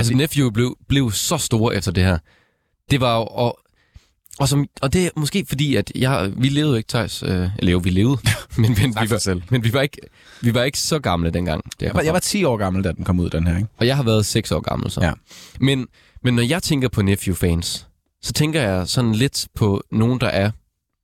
Altså, 0.00 0.10
det- 0.10 0.16
Nephew 0.16 0.50
blev, 0.50 0.76
blev 0.88 1.12
så 1.12 1.38
stor 1.38 1.72
efter 1.72 1.92
det 1.92 2.04
her. 2.04 2.18
Det 2.90 3.00
var 3.00 3.16
jo... 3.16 3.22
Og, 3.24 3.58
og, 4.40 4.48
som, 4.48 4.66
og 4.82 4.92
det 4.92 5.06
er 5.06 5.10
måske 5.16 5.44
fordi, 5.48 5.76
at 5.76 5.92
jeg, 5.94 6.32
vi 6.36 6.48
levede 6.48 6.70
jo 6.70 6.76
ikke, 6.76 6.88
Thijs. 6.88 7.22
Øh, 7.22 7.48
eller 7.58 7.72
jo, 7.72 7.78
vi 7.78 7.90
levede. 7.90 8.18
men, 8.56 8.76
men, 8.82 8.96
vi 9.00 9.10
var, 9.10 9.18
selv. 9.18 9.42
men 9.50 9.64
vi 9.64 9.72
var, 9.72 9.80
ikke, 9.80 9.98
vi 10.40 10.54
var 10.54 10.62
ikke 10.62 10.78
så 10.78 10.98
gamle 10.98 11.30
dengang. 11.30 11.64
Det 11.64 11.86
Jeg 11.86 11.94
var, 11.94 12.02
jeg 12.02 12.12
var 12.12 12.18
10 12.18 12.44
år 12.44 12.56
gammel, 12.56 12.84
da 12.84 12.92
den 12.92 13.04
kom 13.04 13.20
ud, 13.20 13.30
den 13.30 13.46
her. 13.46 13.56
Ikke? 13.56 13.68
Og 13.76 13.86
jeg 13.86 13.96
har 13.96 14.02
været 14.02 14.26
6 14.26 14.52
år 14.52 14.60
gammel 14.60 14.90
så. 14.90 15.00
Ja. 15.00 15.12
Men, 15.60 15.86
men 16.22 16.34
når 16.34 16.42
jeg 16.42 16.62
tænker 16.62 16.88
på 16.88 17.02
Nephew-fans, 17.02 17.86
så 18.22 18.32
tænker 18.32 18.60
jeg 18.60 18.88
sådan 18.88 19.12
lidt 19.12 19.48
på 19.54 19.82
nogen, 19.92 20.20
der 20.20 20.26
er 20.26 20.50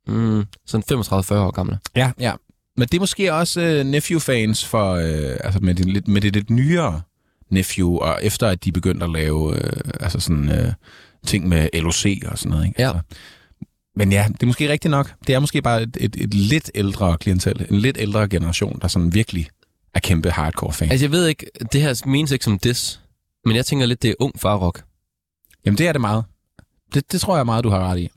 mm, 0.06 0.44
sådan 0.66 1.00
35-40 1.00 1.34
år 1.34 1.50
gamle. 1.50 1.78
Ja, 1.96 2.12
ja. 2.20 2.32
Men 2.76 2.88
det 2.88 2.94
er 2.94 3.00
måske 3.00 3.34
også 3.34 3.60
øh, 3.60 3.84
Nephew-fans 3.84 4.64
for, 4.64 4.92
øh, 4.92 5.36
altså 5.44 5.60
med 5.60 5.74
det, 5.74 5.86
lidt, 5.86 6.08
med 6.08 6.20
det 6.20 6.32
lidt 6.32 6.50
nyere 6.50 7.00
Nephew, 7.50 7.96
og 7.96 8.18
efter 8.22 8.48
at 8.48 8.64
de 8.64 8.72
begyndte 8.72 9.04
at 9.04 9.12
lave 9.12 9.56
øh, 9.56 9.72
altså 10.00 10.20
sådan, 10.20 10.48
øh, 10.48 10.72
ting 11.26 11.48
med 11.48 11.68
LOC 11.74 12.06
og 12.26 12.38
sådan 12.38 12.50
noget. 12.50 12.66
Ikke? 12.66 12.82
Ja. 12.82 12.88
Altså, 12.88 13.02
men 13.96 14.12
ja, 14.12 14.26
det 14.32 14.42
er 14.42 14.46
måske 14.46 14.68
rigtigt 14.68 14.90
nok. 14.90 15.12
Det 15.26 15.34
er 15.34 15.38
måske 15.38 15.62
bare 15.62 15.82
et, 15.82 15.96
et, 16.00 16.16
et 16.16 16.34
lidt 16.34 16.70
ældre 16.74 17.18
klientel, 17.18 17.66
en 17.70 17.78
lidt 17.78 17.96
ældre 18.00 18.28
generation, 18.28 18.78
der 18.82 18.88
sådan 18.88 19.14
virkelig 19.14 19.48
er 19.94 20.00
kæmpe 20.00 20.30
hardcore 20.30 20.72
fan. 20.72 20.90
Altså 20.90 21.04
jeg 21.04 21.12
ved 21.12 21.26
ikke, 21.26 21.46
det 21.72 21.82
her 21.82 22.02
menes 22.06 22.30
ikke 22.30 22.44
som 22.44 22.58
diss, 22.58 23.00
men 23.44 23.56
jeg 23.56 23.66
tænker 23.66 23.86
lidt, 23.86 24.02
det 24.02 24.10
er 24.10 24.14
ung 24.18 24.40
farrock. 24.40 24.82
Jamen 25.66 25.78
det 25.78 25.88
er 25.88 25.92
det 25.92 26.00
meget. 26.00 26.24
Det, 26.94 27.12
det 27.12 27.20
tror 27.20 27.36
jeg 27.36 27.46
meget, 27.46 27.64
du 27.64 27.70
har 27.70 27.90
ret 27.90 27.98
i. 27.98 28.10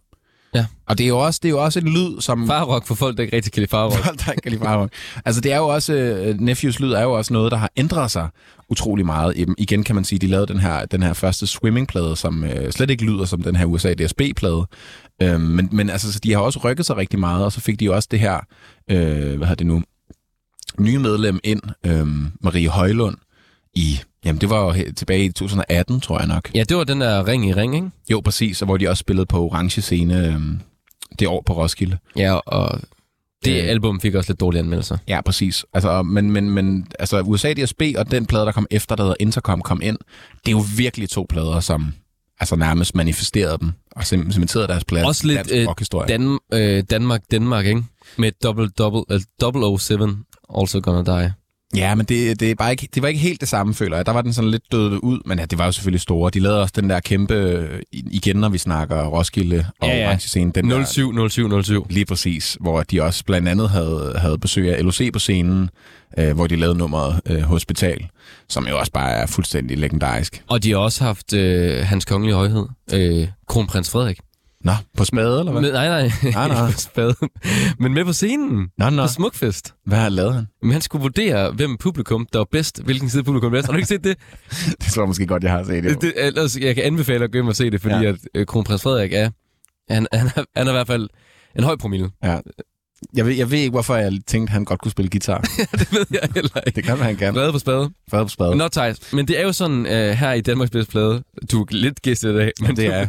Ja. 0.55 0.65
Og 0.85 0.97
det 0.97 1.03
er 1.03 1.07
jo 1.07 1.19
også, 1.19 1.39
det 1.43 1.49
er 1.49 1.51
jo 1.51 1.63
også 1.63 1.79
en 1.79 1.87
lyd, 1.87 2.21
som... 2.21 2.47
Farrock 2.47 2.85
for 2.85 2.95
folk, 2.95 3.17
der 3.17 3.23
ikke 3.23 3.35
rigtig 3.35 3.51
kan 3.51 3.61
lide 3.61 3.69
farrock. 3.69 3.95
Folk, 4.05 4.25
der 4.25 4.31
ikke 4.31 4.41
kan 4.41 4.51
lide 4.51 4.63
farrock. 4.63 4.93
Altså, 5.25 5.41
det 5.41 5.51
er 5.51 5.57
jo 5.57 5.67
også, 5.67 5.93
uh, 6.29 6.39
Nephews 6.39 6.79
lyd 6.79 6.91
er 6.91 7.01
jo 7.01 7.11
også 7.11 7.33
noget, 7.33 7.51
der 7.51 7.57
har 7.57 7.71
ændret 7.75 8.11
sig 8.11 8.27
utrolig 8.73 9.05
meget. 9.05 9.37
Jamen, 9.37 9.55
igen 9.57 9.83
kan 9.83 9.95
man 9.95 10.03
sige, 10.03 10.19
de 10.19 10.27
lavede 10.27 10.53
den 10.53 10.59
her, 10.59 10.85
den 10.85 11.03
her 11.03 11.13
første 11.13 11.47
swimmingplade, 11.47 12.15
som 12.15 12.43
uh, 12.43 12.69
slet 12.69 12.89
ikke 12.89 13.05
lyder 13.05 13.25
som 13.25 13.41
den 13.41 13.55
her 13.55 13.65
USA 13.65 13.93
DSB-plade. 13.93 14.65
Uh, 15.23 15.41
men, 15.41 15.69
men 15.71 15.89
altså, 15.89 16.13
så 16.13 16.19
de 16.19 16.33
har 16.33 16.39
også 16.39 16.59
rykket 16.63 16.85
sig 16.85 16.97
rigtig 16.97 17.19
meget, 17.19 17.45
og 17.45 17.51
så 17.51 17.61
fik 17.61 17.79
de 17.79 17.93
også 17.93 18.07
det 18.11 18.19
her, 18.19 18.39
uh, 18.91 18.97
hvad 18.97 19.47
hedder 19.47 19.55
det 19.55 19.67
nu, 19.67 19.83
nye 20.79 20.99
medlem 20.99 21.39
ind, 21.43 21.61
uh, 21.87 22.07
Marie 22.43 22.69
Højlund, 22.69 23.17
i, 23.75 23.99
jamen 24.25 24.41
det 24.41 24.49
var 24.49 24.65
jo 24.65 24.91
tilbage 24.97 25.25
i 25.25 25.31
2018, 25.31 26.01
tror 26.01 26.19
jeg 26.19 26.27
nok. 26.27 26.51
Ja, 26.55 26.63
det 26.69 26.77
var 26.77 26.83
den 26.83 27.01
der 27.01 27.27
ring 27.27 27.49
i 27.49 27.53
ring, 27.53 27.75
ikke? 27.75 27.89
Jo, 28.11 28.21
præcis, 28.21 28.61
og 28.61 28.65
hvor 28.65 28.77
de 28.77 28.89
også 28.89 29.01
spillede 29.01 29.25
på 29.25 29.43
Orange 29.45 29.81
Scene 29.81 30.27
øh, 30.27 30.41
det 31.19 31.27
år 31.27 31.43
på 31.45 31.53
Roskilde. 31.53 31.97
Ja, 32.17 32.33
og 32.33 32.79
det 33.45 33.63
Øh. 33.63 33.69
album 33.69 34.01
fik 34.01 34.15
også 34.15 34.31
lidt 34.31 34.39
dårlige 34.39 34.59
anmeldelser. 34.59 34.97
Ja, 35.07 35.21
præcis. 35.21 35.65
Altså, 35.73 36.03
men, 36.03 36.31
men, 36.31 36.49
men 36.49 36.87
altså, 36.99 37.21
USA 37.21 37.53
DSB 37.53 37.81
og 37.97 38.11
den 38.11 38.25
plade, 38.25 38.45
der 38.45 38.51
kom 38.51 38.67
efter, 38.71 38.95
der 38.95 39.03
hedder 39.03 39.15
Intercom, 39.19 39.61
kom 39.61 39.81
ind. 39.83 39.97
Det 40.45 40.47
er 40.47 40.51
jo 40.51 40.63
virkelig 40.77 41.09
to 41.09 41.25
plader, 41.29 41.59
som 41.59 41.93
altså, 42.39 42.55
nærmest 42.55 42.95
manifesterede 42.95 43.57
dem 43.61 43.71
og 43.95 44.05
cementerede 44.05 44.67
deres 44.67 44.85
plads. 44.85 45.07
Også 45.07 45.27
lidt, 45.27 45.51
øh. 45.51 45.67
Dan, 46.07 46.39
øh, 46.53 46.83
Danmark, 46.89 47.21
Danmark, 47.31 47.65
ikke? 47.65 47.83
Med 48.17 48.31
double, 48.43 48.69
double, 48.69 49.03
uh, 49.69 49.79
007, 49.79 49.99
Also 50.59 50.79
Gonna 50.79 51.21
Die. 51.21 51.33
Ja, 51.75 51.95
men 51.95 52.05
det, 52.05 52.39
det, 52.39 52.51
er 52.51 52.55
bare 52.55 52.71
ikke, 52.71 52.87
det 52.95 53.01
var 53.01 53.07
ikke 53.07 53.19
helt 53.19 53.41
det 53.41 53.49
samme, 53.49 53.73
føler 53.73 53.95
jeg. 53.95 54.05
Der 54.05 54.11
var 54.11 54.21
den 54.21 54.33
sådan 54.33 54.51
lidt 54.51 54.71
død 54.71 54.99
ud, 55.03 55.19
men 55.25 55.39
ja, 55.39 55.45
det 55.45 55.57
var 55.57 55.65
jo 55.65 55.71
selvfølgelig 55.71 56.01
store. 56.01 56.31
De 56.33 56.39
lavede 56.39 56.61
også 56.61 56.73
den 56.75 56.89
der 56.89 56.99
kæmpe, 56.99 57.33
øh, 57.33 57.81
igen 57.91 58.35
når 58.35 58.49
vi 58.49 58.57
snakker 58.57 59.05
Roskilde 59.05 59.65
og 59.81 59.87
Ja, 59.87 59.97
ja. 59.97 60.07
Orange 60.07 60.27
Scene, 60.27 60.51
den 60.51 60.69
der, 60.69 60.85
07, 60.85 61.29
07, 61.29 61.63
07. 61.63 61.87
Lige 61.89 62.05
præcis, 62.05 62.57
hvor 62.59 62.83
de 62.83 63.01
også 63.03 63.25
blandt 63.25 63.47
andet 63.47 63.69
havde, 63.69 64.13
havde 64.17 64.37
besøg 64.37 64.75
af 64.77 64.83
LOC 64.83 65.01
på 65.13 65.19
scenen, 65.19 65.69
øh, 66.17 66.35
hvor 66.35 66.47
de 66.47 66.55
lavede 66.55 66.77
nummeret 66.77 67.21
øh, 67.25 67.41
Hospital, 67.41 68.07
som 68.49 68.67
jo 68.67 68.79
også 68.79 68.91
bare 68.91 69.11
er 69.11 69.25
fuldstændig 69.25 69.77
legendarisk. 69.77 70.43
Og 70.47 70.63
de 70.63 70.71
har 70.71 70.77
også 70.77 71.03
haft 71.03 71.33
øh, 71.33 71.85
hans 71.85 72.05
kongelige 72.05 72.35
højhed, 72.35 72.65
øh, 72.93 73.27
kronprins 73.47 73.89
Frederik. 73.89 74.19
Nå, 74.63 74.71
på 74.97 75.05
smade, 75.05 75.39
eller 75.39 75.51
hvad? 75.51 75.61
Med, 75.61 75.71
nej, 75.71 75.87
nej. 75.87 76.11
Nej, 76.31 76.47
nej. 76.47 76.71
På 76.71 76.77
spade. 76.77 77.15
Men 77.79 77.93
med 77.93 78.05
på 78.05 78.13
scenen. 78.13 78.69
Nå, 78.77 78.89
nå. 78.89 79.03
På 79.03 79.07
Smukfest. 79.07 79.73
Hvad 79.85 79.97
har 79.97 80.09
lavet 80.09 80.33
han? 80.33 80.47
Men 80.61 80.71
han 80.71 80.81
skulle 80.81 81.01
vurdere, 81.01 81.51
hvem 81.51 81.77
publikum, 81.77 82.27
der 82.33 82.39
var 82.39 82.47
bedst, 82.51 82.83
hvilken 82.83 83.09
side 83.09 83.23
publikum 83.23 83.51
var 83.51 83.57
bedst. 83.57 83.65
Har 83.65 83.73
du 83.73 83.77
ikke 83.77 83.87
set 83.87 84.03
det? 84.03 84.17
Det 84.81 84.91
tror 84.91 85.03
jeg 85.03 85.07
måske 85.07 85.27
godt, 85.27 85.43
jeg 85.43 85.51
har 85.51 85.63
set. 85.63 85.83
det, 85.83 86.01
det 86.01 86.13
ellers, 86.15 86.57
jeg 86.57 86.75
kan 86.75 86.83
anbefale 86.83 87.23
at 87.23 87.31
gå 87.31 87.39
ind 87.39 87.47
og 87.47 87.55
se 87.55 87.71
det, 87.71 87.81
fordi 87.81 87.95
ja. 87.95 88.09
at 88.09 88.15
øh, 88.35 88.45
kronprins 88.45 88.81
Frederik 88.83 89.13
er, 89.13 89.29
han, 89.89 90.07
han, 90.13 90.27
er, 90.35 90.43
han 90.57 90.67
er 90.67 90.71
i 90.71 90.73
hvert 90.75 90.87
fald 90.87 91.09
en 91.55 91.63
høj 91.63 91.75
promille. 91.75 92.09
Ja. 92.23 92.39
Jeg 93.15 93.25
ved, 93.25 93.33
jeg 93.33 93.51
ved 93.51 93.57
ikke, 93.59 93.71
hvorfor 93.71 93.95
jeg 93.95 94.11
tænkte, 94.27 94.49
at 94.51 94.53
han 94.53 94.65
godt 94.65 94.81
kunne 94.81 94.91
spille 94.91 95.09
guitar. 95.09 95.41
det 95.79 95.87
ved 95.93 96.05
jeg 96.11 96.19
heller 96.35 96.59
ikke. 96.67 96.75
det 96.75 96.83
kan 96.83 96.97
han 96.97 97.15
kan. 97.15 97.33
Glade 97.33 97.51
på 97.51 97.59
spade. 97.59 97.89
Fad 98.11 98.23
på 98.23 98.29
spade. 98.29 98.55
Nå, 98.55 98.67
Thijs, 98.67 99.13
men 99.13 99.27
det 99.27 99.39
er 99.39 99.43
jo 99.43 99.51
sådan 99.51 99.79
uh, 99.79 99.91
her 99.91 100.33
i 100.33 100.41
Danmarks 100.41 100.71
bedste 100.71 100.91
plade, 100.91 101.23
du 101.51 101.61
er 101.61 101.65
lidt 101.69 102.01
gæstet 102.01 102.33
i 102.33 102.37
dag, 102.37 102.51
men 102.61 102.75
det 102.77 102.85
er- 102.85 103.07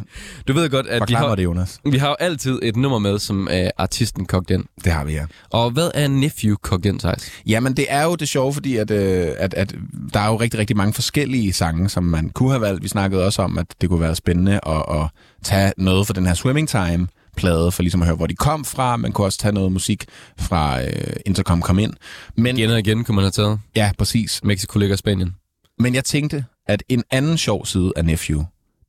du, 0.48 0.52
ved 0.52 0.70
godt, 0.70 0.86
at 0.86 0.94
vi 0.94 0.98
Forklar 0.98 1.18
har, 1.18 1.28
mig 1.28 1.36
det, 1.36 1.44
Jonas. 1.44 1.78
vi 1.90 1.98
har 1.98 2.08
jo 2.08 2.16
altid 2.20 2.58
et 2.62 2.76
nummer 2.76 2.98
med, 2.98 3.18
som 3.18 3.48
uh, 3.50 3.56
artisten 3.78 4.26
kogt 4.26 4.50
ind. 4.50 4.64
Det 4.84 4.92
har 4.92 5.04
vi, 5.04 5.12
ja. 5.12 5.24
Og 5.50 5.70
hvad 5.70 5.90
er 5.94 6.08
Nephew 6.08 6.56
kogt 6.62 6.86
ind, 6.86 7.00
Thijs? 7.00 7.30
Jamen, 7.46 7.76
det 7.76 7.86
er 7.88 8.04
jo 8.04 8.14
det 8.14 8.28
sjove, 8.28 8.54
fordi 8.54 8.76
at, 8.76 8.90
øh, 8.90 9.28
at, 9.38 9.54
at 9.54 9.74
der 10.12 10.20
er 10.20 10.26
jo 10.28 10.36
rigtig, 10.36 10.60
rigtig 10.60 10.76
mange 10.76 10.92
forskellige 10.92 11.52
sange, 11.52 11.88
som 11.88 12.04
man 12.04 12.30
kunne 12.30 12.50
have 12.50 12.60
valgt. 12.60 12.82
Vi 12.82 12.88
snakkede 12.88 13.24
også 13.24 13.42
om, 13.42 13.58
at 13.58 13.66
det 13.80 13.88
kunne 13.88 14.00
være 14.00 14.14
spændende 14.16 14.60
at, 14.66 14.82
at 15.02 15.08
tage 15.42 15.72
noget 15.76 16.06
fra 16.06 16.14
den 16.14 16.26
her 16.26 16.34
Swimming 16.34 16.68
Time 16.68 17.06
plade, 17.36 17.72
for 17.72 17.82
ligesom 17.82 18.02
at 18.02 18.08
høre, 18.08 18.16
hvor 18.16 18.26
de 18.26 18.34
kom 18.34 18.64
fra. 18.64 18.96
Man 18.96 19.12
kunne 19.12 19.26
også 19.26 19.38
tage 19.38 19.52
noget 19.52 19.72
musik 19.72 20.04
fra 20.38 20.82
øh, 20.82 20.90
Intercom 21.26 21.62
Kom 21.62 21.78
Ind. 21.78 21.92
Men, 22.36 22.58
Igen 22.58 22.70
og 22.70 22.78
igen 22.78 23.04
kunne 23.04 23.14
man 23.14 23.24
have 23.24 23.30
taget 23.30 23.60
ja, 23.76 23.90
præcis. 23.98 24.40
Mexico 24.44 24.78
ligger 24.78 24.96
Spanien. 24.96 25.34
Men 25.78 25.94
jeg 25.94 26.04
tænkte, 26.04 26.44
at 26.68 26.82
en 26.88 27.02
anden 27.10 27.38
sjov 27.38 27.66
side 27.66 27.92
af 27.96 28.04
Nephew, 28.04 28.42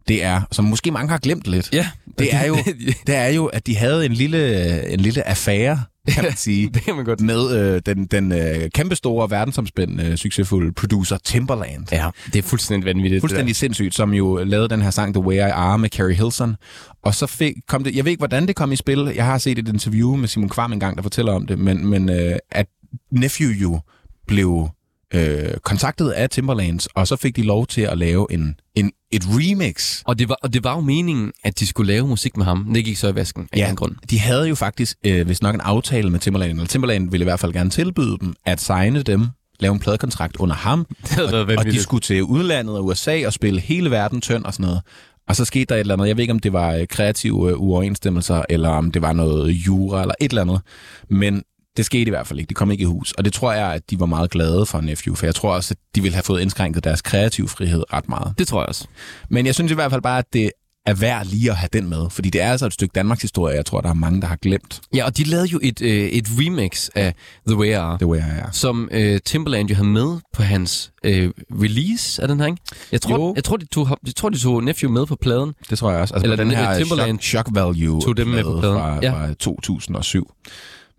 det 0.07 0.23
er, 0.23 0.41
som 0.51 0.65
måske 0.65 0.91
mange 0.91 1.09
har 1.09 1.17
glemt 1.17 1.47
lidt, 1.47 1.73
Ja. 1.73 1.87
det 2.19 2.33
er 2.33 2.45
jo, 2.45 2.55
det 3.07 3.15
er 3.15 3.27
jo 3.27 3.45
at 3.45 3.67
de 3.67 3.77
havde 3.77 4.05
en 4.05 4.13
lille, 4.13 4.89
en 4.93 4.99
lille 4.99 5.27
affære 5.27 5.83
kan 6.13 6.23
man 6.23 6.35
sige. 6.35 6.69
det 6.73 6.81
kan 6.81 6.95
man 6.95 7.05
godt. 7.05 7.21
Med 7.21 7.57
øh, 7.57 7.81
den, 7.85 8.05
den 8.05 8.31
øh, 8.31 8.69
kæmpestore, 8.73 9.31
verdensomspændende, 9.31 10.05
øh, 10.05 10.15
succesfulde 10.15 10.71
producer 10.73 11.17
Timberland. 11.23 11.85
Ja, 11.91 12.09
det 12.25 12.35
er 12.35 12.43
fuldstændig 12.43 12.85
vanvittigt. 12.85 13.21
Fuldstændig 13.21 13.55
sindssygt, 13.55 13.95
som 13.95 14.13
jo 14.13 14.43
lavede 14.43 14.69
den 14.69 14.81
her 14.81 14.89
sang 14.89 15.13
The 15.13 15.23
Way 15.23 15.35
I 15.35 15.39
Are 15.39 15.77
med 15.77 15.89
Carrie 15.89 16.15
Hilson. 16.15 16.55
Og 17.03 17.15
så 17.15 17.27
fik, 17.27 17.53
kom 17.67 17.83
det, 17.83 17.95
jeg 17.95 18.05
ved 18.05 18.11
ikke, 18.11 18.21
hvordan 18.21 18.47
det 18.47 18.55
kom 18.55 18.71
i 18.71 18.75
spil. 18.75 19.11
Jeg 19.15 19.25
har 19.25 19.37
set 19.37 19.59
et 19.59 19.67
interview 19.67 20.15
med 20.15 20.27
Simon 20.27 20.49
Kvam 20.49 20.73
engang, 20.73 20.97
der 20.97 21.03
fortæller 21.03 21.33
om 21.33 21.47
det, 21.47 21.59
men, 21.59 21.87
men 21.87 22.09
øh, 22.09 22.35
at 22.51 22.67
Nephew 23.11 23.51
jo 23.51 23.79
blev 24.27 24.69
øh, 25.13 25.49
kontaktet 25.63 26.09
af 26.09 26.29
Timberlands, 26.29 26.87
og 26.95 27.07
så 27.07 27.15
fik 27.15 27.35
de 27.35 27.41
lov 27.41 27.67
til 27.67 27.81
at 27.81 27.97
lave 27.97 28.27
en, 28.31 28.55
en, 28.75 28.91
et 29.11 29.23
remix. 29.27 30.01
Og 30.05 30.19
det, 30.19 30.29
var, 30.29 30.37
og 30.43 30.53
det 30.53 30.63
var 30.63 30.75
jo 30.75 30.81
meningen, 30.81 31.31
at 31.43 31.59
de 31.59 31.67
skulle 31.67 31.93
lave 31.93 32.07
musik 32.07 32.37
med 32.37 32.45
ham. 32.45 32.71
Det 32.73 32.85
gik 32.85 32.97
så 32.97 33.07
i 33.07 33.15
vasken 33.15 33.47
af 33.53 33.57
Ja, 33.57 33.69
en 33.69 33.75
grund. 33.75 33.95
de 34.09 34.19
havde 34.19 34.47
jo 34.47 34.55
faktisk, 34.55 34.97
øh, 35.05 35.25
hvis 35.25 35.41
nok 35.41 35.55
en 35.55 35.61
aftale 35.61 36.09
med 36.09 36.19
Timberland, 36.19 36.51
eller 36.51 36.65
Timberland 36.65 37.11
ville 37.11 37.23
i 37.23 37.27
hvert 37.27 37.39
fald 37.39 37.53
gerne 37.53 37.69
tilbyde 37.69 38.17
dem, 38.21 38.33
at 38.45 38.61
signe 38.61 39.01
dem, 39.01 39.27
lave 39.59 39.73
en 39.73 39.79
pladekontrakt 39.79 40.35
under 40.37 40.55
ham, 40.55 40.85
Det 41.09 41.17
været 41.17 41.57
og 41.59 41.65
de 41.65 41.81
skulle 41.83 42.01
til 42.01 42.23
udlandet 42.23 42.77
og 42.77 42.85
USA 42.85 43.25
og 43.25 43.33
spille 43.33 43.59
hele 43.61 43.91
verden 43.91 44.21
tynd 44.21 44.43
og 44.45 44.53
sådan 44.53 44.63
noget. 44.65 44.81
Og 45.27 45.35
så 45.35 45.45
skete 45.45 45.65
der 45.65 45.75
et 45.75 45.79
eller 45.79 45.93
andet. 45.93 46.07
Jeg 46.07 46.17
ved 46.17 46.21
ikke, 46.21 46.31
om 46.33 46.39
det 46.39 46.53
var 46.53 46.73
øh, 46.73 46.87
kreative 46.87 47.49
øh, 47.51 47.59
uoverensstemmelser, 47.61 48.43
eller 48.49 48.69
om 48.69 48.91
det 48.91 49.01
var 49.01 49.13
noget 49.13 49.51
jura, 49.51 50.01
eller 50.01 50.15
et 50.21 50.29
eller 50.29 50.41
andet. 50.41 50.61
Men 51.09 51.43
det 51.77 51.85
skete 51.85 52.01
i 52.01 52.09
hvert 52.09 52.27
fald 52.27 52.39
ikke. 52.39 52.49
Det 52.49 52.55
kom 52.57 52.71
ikke 52.71 52.81
i 52.81 52.85
hus. 52.85 53.11
Og 53.11 53.25
det 53.25 53.33
tror 53.33 53.53
jeg, 53.53 53.73
at 53.73 53.89
de 53.89 53.99
var 53.99 54.05
meget 54.05 54.29
glade 54.31 54.65
for 54.65 54.81
Nephew, 54.81 55.15
for 55.15 55.25
jeg 55.25 55.35
tror 55.35 55.53
også, 55.55 55.73
at 55.73 55.77
de 55.95 56.01
ville 56.01 56.13
have 56.15 56.23
fået 56.23 56.41
indskrænket 56.41 56.83
deres 56.83 57.01
kreative 57.01 57.47
frihed 57.47 57.83
ret 57.93 58.09
meget. 58.09 58.33
Det 58.37 58.47
tror 58.47 58.61
jeg 58.61 58.67
også. 58.69 58.87
Men 59.29 59.45
jeg 59.45 59.55
synes 59.55 59.71
i 59.71 59.75
hvert 59.75 59.91
fald 59.91 60.01
bare, 60.01 60.17
at 60.19 60.33
det 60.33 60.51
er 60.85 60.93
værd 60.93 61.25
lige 61.25 61.51
at 61.51 61.57
have 61.57 61.69
den 61.73 61.89
med, 61.89 62.09
fordi 62.09 62.29
det 62.29 62.41
er 62.41 62.51
altså 62.51 62.65
et 62.65 62.73
stykke 62.73 62.91
Danmarks 62.95 63.21
historie, 63.21 63.55
jeg 63.55 63.65
tror, 63.65 63.81
der 63.81 63.89
er 63.89 63.93
mange, 63.93 64.21
der 64.21 64.27
har 64.27 64.35
glemt 64.35 64.81
Ja, 64.95 65.05
og 65.05 65.17
de 65.17 65.23
lavede 65.23 65.47
jo 65.47 65.59
et, 65.63 65.81
øh, 65.81 65.89
et 66.07 66.25
remix 66.29 66.89
af 66.95 67.13
The 67.47 67.57
Way 67.57 67.67
I 67.67 67.71
Are. 67.71 67.97
The 67.97 68.07
Way 68.07 68.17
I 68.17 68.21
Are. 68.21 68.49
som 68.53 68.89
øh, 68.91 69.19
Timberland 69.25 69.69
jo 69.69 69.75
havde 69.75 69.87
med 69.87 70.17
på 70.33 70.43
hans 70.43 70.91
øh, 71.03 71.31
release 71.51 72.21
af 72.21 72.27
den 72.27 72.39
her, 72.39 72.45
ikke? 72.47 72.57
Jeg 72.91 73.01
tror, 73.01 73.15
Jo. 73.15 73.33
jeg 73.35 73.43
tror, 73.43 73.57
de 73.57 73.65
tog, 73.65 73.97
jeg 74.05 74.15
tror, 74.15 74.29
de 74.29 74.37
tog 74.39 74.63
Nephew 74.63 74.91
med 74.91 75.05
på 75.05 75.15
pladen. 75.15 75.53
Det 75.69 75.77
tror 75.77 75.91
jeg 75.91 76.01
også. 76.01 76.13
Altså 76.13 76.23
Eller 76.25 76.35
den 76.35 76.47
den, 76.49 76.57
her 76.57 76.77
Timberland 76.77 77.19
shock, 77.19 77.47
shock 77.47 77.55
Value 77.55 78.01
tog 78.01 78.17
dem 78.17 78.27
med 78.27 78.43
på 78.43 78.49
plade 78.49 78.61
pladen. 78.61 78.77
fra, 78.77 78.99
Ja. 79.01 79.11
fra 79.27 79.33
2007. 79.33 80.31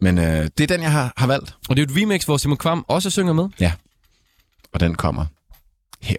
Men 0.01 0.19
øh, 0.19 0.25
det 0.59 0.61
er 0.61 0.67
den, 0.67 0.83
jeg 0.83 0.93
har, 0.93 1.13
har 1.17 1.27
valgt, 1.27 1.55
Og 1.69 1.77
det 1.77 1.83
er 1.83 1.87
jo 1.87 1.93
et 1.95 2.03
remix, 2.03 2.25
hvor 2.25 2.37
Simon 2.37 2.57
Kvam 2.59 2.85
også 2.89 3.11
synger 3.11 3.33
med. 3.33 3.49
og 4.73 4.81
den 4.81 4.95
kommer 4.95 5.27
her. 6.01 6.17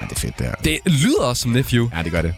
Ej, 0.00 0.06
det 0.06 0.16
er 0.16 0.20
fedt, 0.20 0.38
det 0.38 0.46
her. 0.46 0.54
Det 0.54 0.78
lyder 0.86 1.22
også 1.22 1.42
som 1.42 1.50
Nephew. 1.50 1.90
Ja, 1.96 2.02
det 2.02 2.12
gør 2.12 2.22
det. 2.22 2.34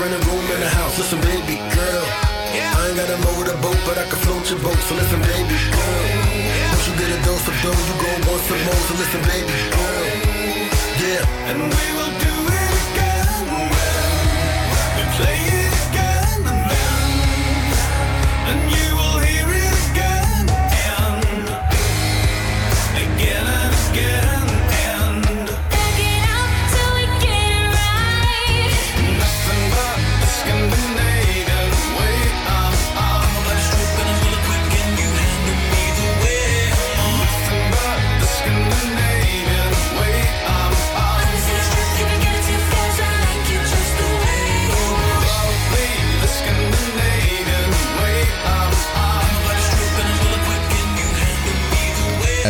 Rent 0.00 0.12
a 0.12 0.20
room 0.28 0.44
in 0.52 0.60
the 0.60 0.68
house. 0.68 0.98
Listen, 0.98 1.20
baby 1.20 1.56
girl. 1.72 2.04
I 2.52 2.88
ain't 2.88 2.96
got 2.96 3.08
a 3.10 3.18
motorboat, 3.24 3.78
but 3.86 3.96
I 3.98 4.04
can 4.04 4.18
float 4.24 4.44
your 4.50 4.60
boat. 4.60 4.78
So 4.88 4.94
listen, 4.94 5.20
baby 5.20 5.56
girl. 5.72 6.04
Once 6.72 6.84
you 6.88 6.94
get 7.00 7.10
a 7.16 7.18
dose 7.24 7.46
of 7.48 7.56
dough, 7.62 7.82
you 7.88 7.94
go 8.02 8.10
want 8.28 8.42
some 8.48 8.62
more. 8.66 8.82
So 8.88 8.94
listen, 9.00 9.22
baby 9.32 9.56
girl. 9.72 10.04
Yeah. 11.00 11.50
And 11.50 11.58
we 11.62 11.86
will 11.96 12.14
do 12.26 12.34
it 12.52 12.55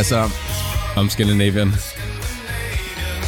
Altså, 0.09 0.29
Om 0.95 1.09
Scandinavian. 1.09 1.67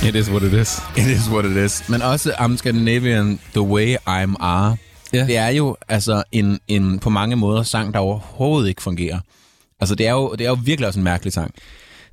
It 0.07 0.15
is 0.15 0.29
what 0.29 0.43
it 0.43 0.53
is. 0.53 0.81
it 0.97 1.07
is 1.07 1.29
what 1.29 1.45
it 1.45 1.57
is. 1.65 1.89
Men 1.89 2.01
også 2.01 2.31
I'm 2.31 2.57
Scandinavian, 2.57 3.39
The 3.53 3.61
Way 3.61 3.95
I'm 3.95 4.35
Are. 4.39 4.77
Ja. 5.13 5.25
Det 5.25 5.37
er 5.37 5.47
jo 5.47 5.77
altså 5.89 6.23
en, 6.31 6.59
en 6.67 6.99
på 6.99 7.09
mange 7.09 7.35
måder 7.35 7.63
sang, 7.63 7.93
der 7.93 7.99
overhovedet 7.99 8.69
ikke 8.69 8.81
fungerer. 8.81 9.19
Altså, 9.79 9.95
det 9.95 10.07
er 10.07 10.11
jo, 10.11 10.31
det 10.31 10.45
er 10.45 10.49
jo 10.49 10.57
virkelig 10.63 10.87
også 10.87 10.99
en 10.99 11.03
mærkelig 11.03 11.33
sang. 11.33 11.53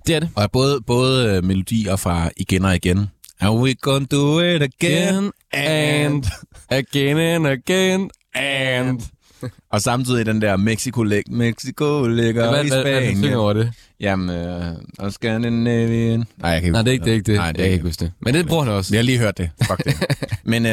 Det 0.06 0.14
er 0.14 0.20
det. 0.20 0.30
Og 0.35 0.50
både, 0.50 0.80
både 0.87 1.37
øh, 1.37 1.44
melodier 1.44 1.96
fra 1.96 2.30
igen 2.37 2.64
og 2.64 2.76
igen. 2.76 3.11
And 3.40 3.61
we 3.61 3.75
gonna 3.75 4.06
do 4.11 4.40
it. 4.40 4.62
Again 4.62 5.32
and 5.52 6.25
again 6.70 7.18
and 7.18 7.46
again 7.46 8.11
and... 8.35 9.00
Og 9.73 9.81
samtidig 9.83 10.26
den 10.26 10.43
der 10.43 10.57
Mexico, 10.57 11.02
lig 11.02 11.23
Mexico 11.31 12.07
ligger 12.07 12.50
Hvad, 12.50 12.64
i 12.64 12.69
hvad, 12.69 12.83
hvad, 12.83 12.93
hvad 13.00 13.11
Spanien. 13.14 13.35
over 13.35 13.52
det? 13.52 13.73
Jamen, 14.00 14.31
øh, 14.37 14.64
og 14.99 15.12
Scandinavian. 15.12 16.25
Nej, 16.38 16.50
jeg 16.50 16.61
kan 16.61 16.66
ikke 16.69 16.73
Nej, 16.73 16.83
det 16.83 16.88
er 16.88 16.93
ikke 16.93 17.05
det. 17.05 17.11
Er 17.11 17.14
ikke 17.14 17.26
det. 17.26 17.35
Nej, 17.37 17.45
jeg 17.45 17.55
det 17.55 17.61
er 17.62 17.66
kan 17.66 17.73
ikke 17.73 17.85
huske 17.87 18.00
det. 18.05 18.12
Men 18.21 18.35
det 18.35 18.47
bruger 18.47 18.64
han 18.64 18.73
også. 18.73 18.95
Jeg 18.95 18.99
har 18.99 19.02
lige 19.05 19.19
hørt 19.19 19.38
det. 19.38 19.50
Fuck 19.66 19.85
det. 19.85 19.95
Men 20.45 20.66
øh, 20.66 20.73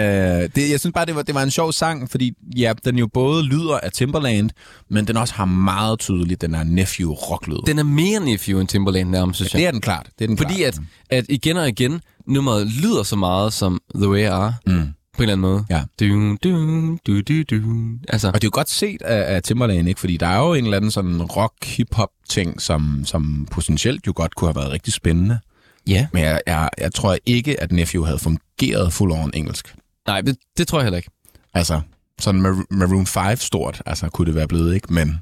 det, 0.56 0.70
jeg 0.72 0.80
synes 0.80 0.94
bare, 0.94 1.06
det 1.06 1.16
var, 1.16 1.22
det 1.22 1.36
var 1.36 1.44
en 1.44 1.52
sjov 1.52 1.72
sang, 1.72 2.12
fordi 2.12 2.32
ja, 2.58 2.74
den 2.86 2.98
jo 2.98 3.08
både 3.14 3.44
lyder 3.44 3.80
af 3.84 3.92
Timberland, 3.92 4.50
men 4.90 5.08
den 5.08 5.18
også 5.18 5.34
har 5.34 5.46
meget 5.46 6.00
tydeligt 6.00 6.42
den 6.42 6.56
her 6.56 6.64
nephew 6.64 7.12
rocklyd. 7.12 7.58
Den 7.68 7.80
er 7.80 7.84
mere 7.84 8.20
Nephew 8.20 8.60
end 8.60 8.68
Timberland 8.68 9.10
nærmest, 9.10 9.38
synes 9.38 9.54
jeg. 9.54 9.60
Det 9.60 9.68
er 9.68 9.72
den 9.72 9.82
klart. 9.82 10.10
Det 10.20 10.24
er 10.26 10.28
den 10.28 10.38
Fordi 10.38 10.54
klart. 10.58 10.74
at, 11.10 11.18
at 11.18 11.26
igen 11.30 11.58
og 11.58 11.68
igen, 11.68 12.02
nummeret 12.28 12.68
lyder 12.68 13.04
så 13.04 13.16
meget 13.16 13.54
som 13.54 13.80
The 13.96 14.10
Way 14.10 14.20
I 14.20 14.24
Are, 14.24 14.54
Mm. 14.68 14.88
På 15.18 15.24
en 15.24 15.30
eller 15.30 15.34
anden 15.34 15.42
måde. 15.42 15.66
Ja. 15.70 15.84
Du, 16.00 16.38
du, 16.44 16.98
du, 17.08 17.22
du, 17.22 17.44
du. 17.52 17.88
Altså, 18.10 18.28
Og 18.28 18.34
det 18.34 18.44
er 18.44 18.48
jo 18.48 18.52
godt 18.54 18.70
set 18.70 19.02
af, 19.02 19.36
af 19.36 19.44
Timberland, 19.44 19.88
ikke? 19.88 20.00
Fordi 20.00 20.18
der 20.18 20.28
er 20.28 20.40
jo 20.40 20.54
en 20.54 20.64
eller 20.64 20.78
anden 20.78 20.92
sådan 20.92 21.22
rock-hip-hop-ting, 21.22 22.62
som, 22.62 23.02
som 23.06 23.48
potentielt 23.52 24.08
jo 24.08 24.14
godt 24.16 24.36
kunne 24.36 24.48
have 24.48 24.56
været 24.56 24.72
rigtig 24.72 24.94
spændende. 24.94 25.40
ja. 25.88 26.08
Men 26.14 26.24
jeg, 26.24 26.42
jeg, 26.48 26.70
jeg 26.78 26.94
tror 26.94 27.18
ikke, 27.26 27.62
at 27.62 27.72
Nephew 27.72 28.04
havde 28.04 28.20
fungeret 28.20 28.94
full 28.94 29.12
on 29.12 29.32
engelsk. 29.34 29.76
Nej, 30.08 30.22
det, 30.22 30.38
det 30.58 30.68
tror 30.68 30.80
jeg 30.80 30.84
heller 30.86 30.98
ikke. 30.98 31.10
Altså, 31.54 31.82
sådan 32.20 32.46
Mar- 32.46 32.66
Maroon 32.72 33.06
5 33.06 33.38
stort, 33.38 33.82
altså 33.86 34.10
kunne 34.10 34.26
det 34.26 34.36
være 34.36 34.48
blevet, 34.48 34.76
ikke? 34.76 34.94
Men 34.94 35.18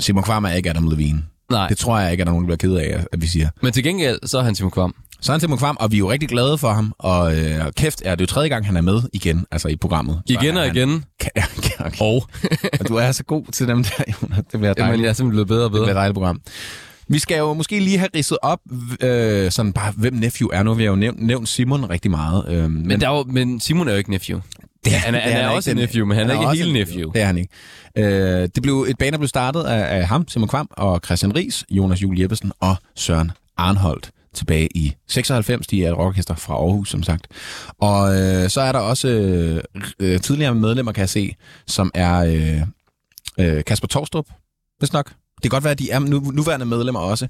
Simon 0.00 0.22
Kvam 0.24 0.44
er 0.44 0.48
ikke 0.50 0.70
Adam 0.70 0.88
Levine. 0.88 1.22
Nej, 1.50 1.68
Det 1.68 1.78
tror 1.78 1.98
jeg 1.98 2.10
ikke, 2.12 2.22
at 2.22 2.26
der 2.26 2.30
er 2.32 2.34
nogen, 2.34 2.48
der 2.48 2.56
bliver 2.56 2.76
ked 2.78 2.80
af, 2.94 3.04
at 3.12 3.20
vi 3.22 3.26
siger. 3.26 3.48
men 3.62 3.72
til 3.72 3.82
gengæld, 3.84 4.18
så 4.26 4.38
er 4.38 4.42
han 4.42 4.54
Simon 4.54 4.70
Kvam. 4.70 4.94
Så 5.20 5.32
er 5.32 5.34
han 5.34 5.40
Simon 5.40 5.58
Kvam, 5.58 5.76
og 5.80 5.90
vi 5.92 5.96
er 5.96 5.98
jo 5.98 6.10
rigtig 6.10 6.28
glade 6.28 6.58
for 6.58 6.72
ham. 6.72 6.94
Og 6.98 7.36
øh, 7.38 7.72
kæft, 7.76 8.02
er 8.04 8.14
det 8.14 8.20
jo 8.20 8.26
tredje 8.26 8.48
gang, 8.48 8.66
han 8.66 8.76
er 8.76 8.80
med 8.80 9.02
igen, 9.12 9.46
altså 9.50 9.68
i 9.68 9.76
programmet. 9.76 10.22
Så 10.26 10.32
Igen 10.32 10.56
er 10.56 10.60
og 10.60 10.66
han- 10.66 10.76
igen. 10.76 11.04
Ja, 11.36 11.42
okay. 11.58 11.84
Og, 12.00 12.28
Og 12.80 12.88
du 12.88 12.94
er 12.96 13.12
så 13.12 13.24
god 13.24 13.44
til 13.52 13.68
dem 13.68 13.84
der, 13.84 13.90
Jonas. 14.22 14.38
Det 14.38 14.46
bliver 14.50 14.66
jamen, 14.66 14.76
dejligt. 14.76 15.02
jeg 15.02 15.08
er 15.08 15.12
simpelthen 15.12 15.30
blevet 15.30 15.48
bedre 15.48 15.60
og 15.60 15.64
Det 15.64 15.70
bliver 15.72 15.82
bedre. 15.84 15.90
et 15.90 15.96
dejligt 15.96 16.14
program. 16.14 16.40
Vi 17.08 17.18
skal 17.18 17.38
jo 17.38 17.52
måske 17.54 17.80
lige 17.80 17.98
have 17.98 18.08
ridset 18.16 18.38
op, 18.42 18.58
øh, 19.00 19.50
sådan 19.50 19.72
bare, 19.72 19.92
hvem 19.96 20.14
Nephew 20.14 20.48
er. 20.52 20.62
Nu 20.62 20.70
har 20.70 20.74
vi 20.76 20.84
jo 20.84 20.94
nævnt, 20.96 21.22
nævnt 21.26 21.48
Simon 21.48 21.90
rigtig 21.90 22.10
meget. 22.10 22.44
Øh, 22.48 22.62
men, 22.70 22.88
Men, 22.88 23.00
der 23.00 23.08
er 23.10 23.16
jo, 23.16 23.24
men 23.28 23.60
Simon 23.60 23.88
er 23.88 23.92
jo 23.92 23.98
ikke 23.98 24.10
Nephew. 24.10 24.40
det, 24.84 24.92
han 24.92 25.14
er- 25.14 25.20
han 25.20 25.32
er 25.32 25.38
ikke 25.38 25.50
også 25.56 25.70
en 25.70 25.76
nephew, 25.76 26.06
men 26.06 26.16
han 26.16 26.30
er 26.30 26.34
ikke 26.34 26.46
også 26.46 26.62
hele 26.62 26.72
nephew. 26.72 27.10
Det 27.12 27.22
er 27.22 27.26
han 27.26 27.38
ikke. 27.38 27.50
Øh, 27.96 28.48
det 28.54 28.62
blev, 28.62 28.86
et 28.88 28.98
band, 28.98 29.12
der 29.12 29.18
blev 29.18 29.28
startet 29.28 29.62
af, 29.64 29.98
af 30.00 30.06
ham, 30.06 30.28
Simon 30.28 30.48
Kvam, 30.48 30.68
og 30.72 31.00
Christian 31.04 31.36
Ries, 31.36 31.64
Jonas 31.70 32.02
Juel 32.02 32.20
Jeppesen 32.20 32.52
og 32.60 32.76
Søren 32.96 33.30
Arnholdt 33.56 34.10
tilbage 34.34 34.68
i 34.74 34.94
96. 35.08 35.66
De 35.66 35.84
er 35.84 35.90
et 35.90 35.98
rockorkester 35.98 36.34
fra 36.34 36.54
Aarhus, 36.54 36.90
som 36.90 37.02
sagt. 37.02 37.28
Og 37.78 38.20
øh, 38.20 38.48
så 38.50 38.60
er 38.60 38.72
der 38.72 38.78
også 38.78 39.08
øh, 39.08 39.62
øh, 40.00 40.20
tidligere 40.20 40.54
medlemmer, 40.54 40.92
kan 40.92 41.00
jeg 41.00 41.08
se, 41.08 41.36
som 41.66 41.90
er 41.94 42.18
øh, 42.18 42.62
øh, 43.46 43.64
Kasper 43.64 43.88
Torstrup, 43.88 44.26
hvis 44.78 44.92
nok. 44.92 45.06
Det 45.08 45.42
kan 45.42 45.50
godt 45.50 45.64
være, 45.64 45.70
at 45.70 45.78
de 45.78 45.90
er 45.90 45.98
nu, 45.98 46.18
nuværende 46.20 46.66
medlemmer 46.66 47.00
også. 47.00 47.28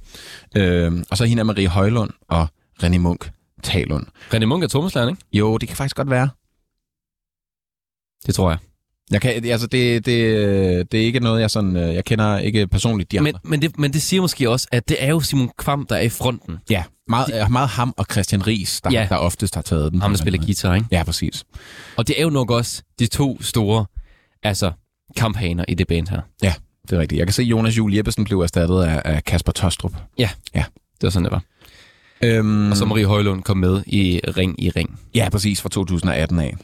Øh, 0.57 1.05
og 1.11 1.17
så 1.17 1.25
hende 1.25 1.41
er 1.41 1.45
Marie 1.45 1.69
Højlund 1.69 2.11
og 2.29 2.47
René 2.83 2.99
Munk 2.99 3.31
Talund. 3.63 4.07
René 4.35 4.45
Munk 4.45 4.65
er 4.65 4.69
trommeslageren, 4.69 5.13
ikke? 5.13 5.23
Jo, 5.33 5.59
det 5.59 5.69
kan 5.69 5.77
faktisk 5.77 5.97
godt 5.97 6.11
være. 6.11 6.29
Det 8.27 8.35
tror 8.35 8.51
jeg. 8.51 8.59
Jeg 9.11 9.21
kan, 9.21 9.45
altså 9.45 9.67
det, 9.67 10.07
det, 10.07 10.93
det 10.93 11.01
er 11.01 11.05
ikke 11.05 11.21
noget, 11.21 11.41
jeg 11.41 11.51
sådan, 11.51 11.77
øh, 11.77 11.95
jeg 11.95 12.05
kender 12.05 12.39
ikke 12.39 12.67
personligt 12.67 13.13
de 13.13 13.21
Men, 13.21 13.27
andre. 13.27 13.41
men, 13.45 13.63
det, 13.63 13.79
men 13.79 13.93
det 13.93 14.03
siger 14.03 14.21
måske 14.21 14.51
også, 14.51 14.69
at 14.73 14.89
det 14.89 14.97
er 15.01 15.09
jo 15.09 15.21
Simon 15.21 15.51
Kvam, 15.59 15.87
der 15.87 15.97
er 15.97 16.01
i 16.01 16.09
fronten. 16.09 16.59
Ja, 16.71 16.83
meget, 17.09 17.27
de, 17.47 17.53
meget 17.53 17.69
ham 17.69 17.95
og 17.97 18.07
Christian 18.13 18.47
Ries, 18.47 18.81
der, 18.81 18.91
Ja. 18.93 19.07
der 19.09 19.17
oftest 19.17 19.55
har 19.55 19.63
taget 19.63 19.93
den. 19.93 20.01
Ham, 20.03 20.11
der 20.11 20.19
spiller 20.19 20.41
guitar, 20.45 20.75
ikke? 20.75 20.87
Ja, 20.91 21.03
præcis. 21.03 21.45
Og 21.97 22.09
det 22.09 22.19
er 22.19 22.23
jo 22.23 22.31
nok 22.31 22.51
også 22.51 22.83
de 22.99 23.07
to 23.07 23.43
store, 23.43 23.87
altså, 24.43 24.73
kamphaner 25.17 25.65
i 25.69 25.75
det 25.75 25.87
band 25.89 26.09
her. 26.09 26.21
Ja, 26.43 26.55
det 26.91 26.97
er 26.97 27.01
rigtigt. 27.01 27.19
Jeg 27.19 27.27
kan 27.27 27.35
se, 27.35 27.43
at 27.43 27.49
Jonas 27.49 27.79
Juel 27.79 27.95
Jeppesen 27.95 28.25
blev 28.25 28.41
erstattet 28.41 28.83
af, 28.83 29.03
af 29.05 29.25
Kasper 29.25 29.53
Tostrup. 29.53 29.93
Det 31.01 31.07
var 31.07 31.11
sådan, 31.11 31.25
det 31.25 31.33
var. 31.33 31.43
Øhm, 32.23 32.71
Og 32.71 32.77
så 32.77 32.85
Marie 32.85 33.05
Højlund 33.07 33.43
kom 33.43 33.57
med 33.57 33.83
i 33.87 34.21
Ring 34.37 34.63
i 34.65 34.71
Ring. 34.71 35.01
Ja, 35.15 35.29
præcis, 35.33 35.61
fra 35.61 35.69
2018 35.69 36.39
af. 36.39 36.57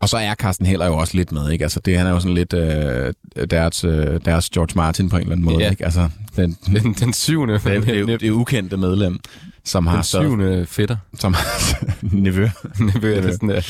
Og 0.00 0.08
så 0.08 0.16
er 0.16 0.34
Carsten 0.34 0.66
Heller 0.66 0.86
jo 0.86 0.96
også 0.96 1.16
lidt 1.16 1.32
med, 1.32 1.50
ikke? 1.50 1.64
Altså, 1.64 1.80
det, 1.80 1.98
han 1.98 2.06
er 2.06 2.10
jo 2.10 2.20
sådan 2.20 2.34
lidt 2.34 2.52
øh, 2.52 3.12
deres, 3.50 3.84
øh, 3.84 4.20
deres 4.24 4.50
George 4.50 4.72
Martin 4.76 5.08
på 5.08 5.16
en 5.16 5.22
eller 5.22 5.32
anden 5.32 5.44
måde, 5.44 5.58
Ja. 5.64 5.70
ikke? 5.70 5.84
Altså, 5.84 6.08
den, 6.36 6.56
det, 6.66 6.82
Den, 6.82 6.92
den 6.92 7.12
syvende, 7.12 7.54
det, 7.54 7.66
er, 7.66 7.80
det, 7.80 8.20
det 8.20 8.28
er 8.28 8.32
ukendte 8.32 8.76
medlem, 8.76 9.18
som 9.64 9.86
har 9.86 9.94
den 9.94 10.04
syvende 10.04 10.66
fætter. 10.68 10.96
som 11.18 11.34
har 11.34 11.44
nevø. 12.02 12.48
Nevø 12.80 13.14
er 13.16 13.20
det 13.20 13.32
sådan 13.32 13.48
der. 13.48 13.62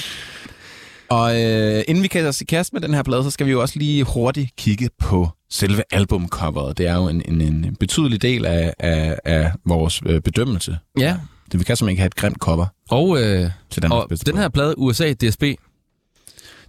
Og 1.09 1.43
øh, 1.43 1.83
inden 1.89 2.03
vi 2.03 2.09
kan 2.09 2.27
os 2.27 2.41
i 2.41 2.45
kast 2.45 2.73
med 2.73 2.81
den 2.81 2.95
her 2.95 3.03
plade, 3.03 3.25
så 3.25 3.31
skal 3.31 3.47
vi 3.47 3.51
jo 3.51 3.61
også 3.61 3.79
lige 3.79 4.05
hurtigt 4.05 4.51
kigge 4.57 4.89
på 4.99 5.29
selve 5.51 5.83
albumcoveret. 5.91 6.79
Det 6.79 6.87
er 6.87 6.95
jo 6.95 7.09
en, 7.09 7.23
en, 7.29 7.41
en 7.41 7.77
betydelig 7.81 8.23
del 8.23 8.47
af, 8.47 8.73
af, 8.79 9.19
af 9.25 9.53
vores 9.67 10.01
øh, 10.07 10.21
bedømmelse. 10.21 10.79
Ja, 10.99 11.17
Det 11.53 11.61
vi 11.61 11.65
kan 11.65 11.77
simpelthen 11.77 11.89
ikke 11.93 12.01
have 12.01 12.07
et 12.07 12.15
grimt 12.17 12.37
cover 12.39 12.67
og, 12.91 13.23
øh, 13.23 13.51
til 13.71 13.83
Danmarks 13.83 14.21
og 14.21 14.27
den 14.27 14.37
her 14.37 14.49
plade, 14.49 14.79
USA 14.79 15.13
DSB, 15.13 15.43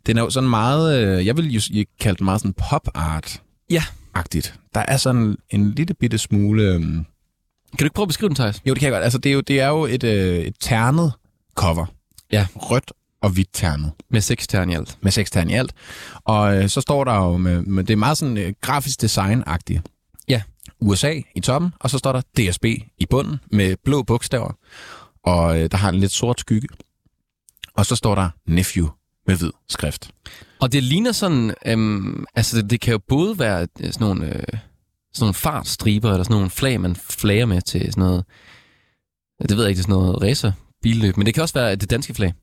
Den 0.07 0.17
er 0.17 0.21
jo 0.21 0.29
sådan 0.29 0.49
meget, 0.49 0.97
øh, 1.19 1.25
jeg 1.25 1.37
vil 1.37 1.53
jo 1.53 1.85
kalde 1.99 2.17
den 2.17 2.25
meget 2.25 2.41
sådan 2.41 2.53
pop 2.69 2.87
art 2.93 3.41
Ja. 3.69 3.83
agtigt. 4.13 4.59
Der 4.73 4.79
er 4.87 4.97
sådan 4.97 5.37
en 5.49 5.71
lille 5.71 5.93
bitte 5.93 6.17
smule... 6.17 6.63
Øh, 6.63 6.81
kan 6.81 7.05
du 7.79 7.83
ikke 7.83 7.93
prøve 7.93 8.03
at 8.03 8.07
beskrive 8.09 8.29
den, 8.29 8.35
Thijs? 8.35 8.61
jo, 8.65 8.73
det 8.73 8.79
kan 8.79 8.85
jeg 8.87 8.93
godt. 8.93 9.03
Altså, 9.03 9.17
det 9.19 9.29
er 9.29 9.33
jo, 9.33 9.41
det 9.41 9.59
er 9.59 9.67
jo 9.67 9.85
et, 9.85 10.03
øh, 10.03 10.37
et 10.39 10.55
ternet 10.59 11.13
cover. 11.55 11.85
Ja. 12.31 12.47
Rødt 12.55 12.91
og 13.21 13.29
hvidt 13.29 13.49
ternet. 13.53 13.91
Med 14.09 14.21
seks 14.21 14.47
tern 14.47 14.69
i 14.69 14.73
alt. 14.75 14.97
Med 15.01 15.11
seks 15.11 15.31
tern 15.31 15.49
i 15.49 15.53
alt. 15.53 15.73
Og 16.25 16.57
øh, 16.57 16.69
så 16.69 16.81
står 16.81 17.03
der 17.03 17.13
jo 17.15 17.37
med, 17.37 17.61
med 17.61 17.83
det 17.83 17.93
er 17.93 17.97
meget 17.97 18.17
sådan 18.17 18.37
øh, 18.37 18.53
grafisk 18.61 19.03
design-agtigt. 19.03 19.81
Ja. 20.27 20.41
USA 20.79 21.21
i 21.35 21.39
toppen, 21.39 21.73
og 21.79 21.89
så 21.89 21.97
står 21.97 22.11
der 22.11 22.21
DSB 22.21 22.65
i 22.97 23.05
bunden 23.09 23.39
med 23.51 23.75
blå 23.83 24.03
bogstaver. 24.03 24.51
Og 25.23 25.59
øh, 25.61 25.71
der 25.71 25.77
har 25.77 25.89
en 25.89 25.95
lidt 25.95 26.11
sort 26.11 26.39
skygge. 26.39 26.67
Og 27.73 27.85
så 27.85 27.95
står 27.95 28.15
der 28.15 28.29
Nephew 28.45 28.87
med 29.27 29.35
hvid 29.35 29.51
skrift. 29.69 30.11
Og 30.59 30.71
det 30.71 30.83
ligner 30.83 31.11
sådan, 31.11 31.53
øhm, 31.65 32.25
altså 32.35 32.57
det, 32.61 32.69
det 32.69 32.81
kan 32.81 32.91
jo 32.91 32.99
både 33.07 33.39
være 33.39 33.67
øh, 33.79 33.91
sådan 33.93 34.07
nogle, 34.07 34.25
øh, 34.25 34.33
sådan 34.33 34.59
nogle 35.19 35.33
fartstriber, 35.33 36.09
eller 36.11 36.23
sådan 36.23 36.35
nogle 36.35 36.49
flag, 36.49 36.81
man 36.81 36.95
flager 36.95 37.45
med 37.45 37.61
til 37.61 37.81
sådan 37.81 38.01
noget, 38.03 38.25
det 39.41 39.57
ved 39.57 39.63
jeg 39.63 39.69
ikke, 39.69 39.77
det 39.77 39.83
er 39.83 39.91
sådan 39.91 40.03
noget 40.03 40.21
racer, 40.21 40.51
billøb, 40.83 41.17
men 41.17 41.25
det 41.25 41.33
kan 41.33 41.43
også 41.43 41.53
være 41.53 41.75
det 41.75 41.89
danske 41.89 42.13
flag. 42.13 42.33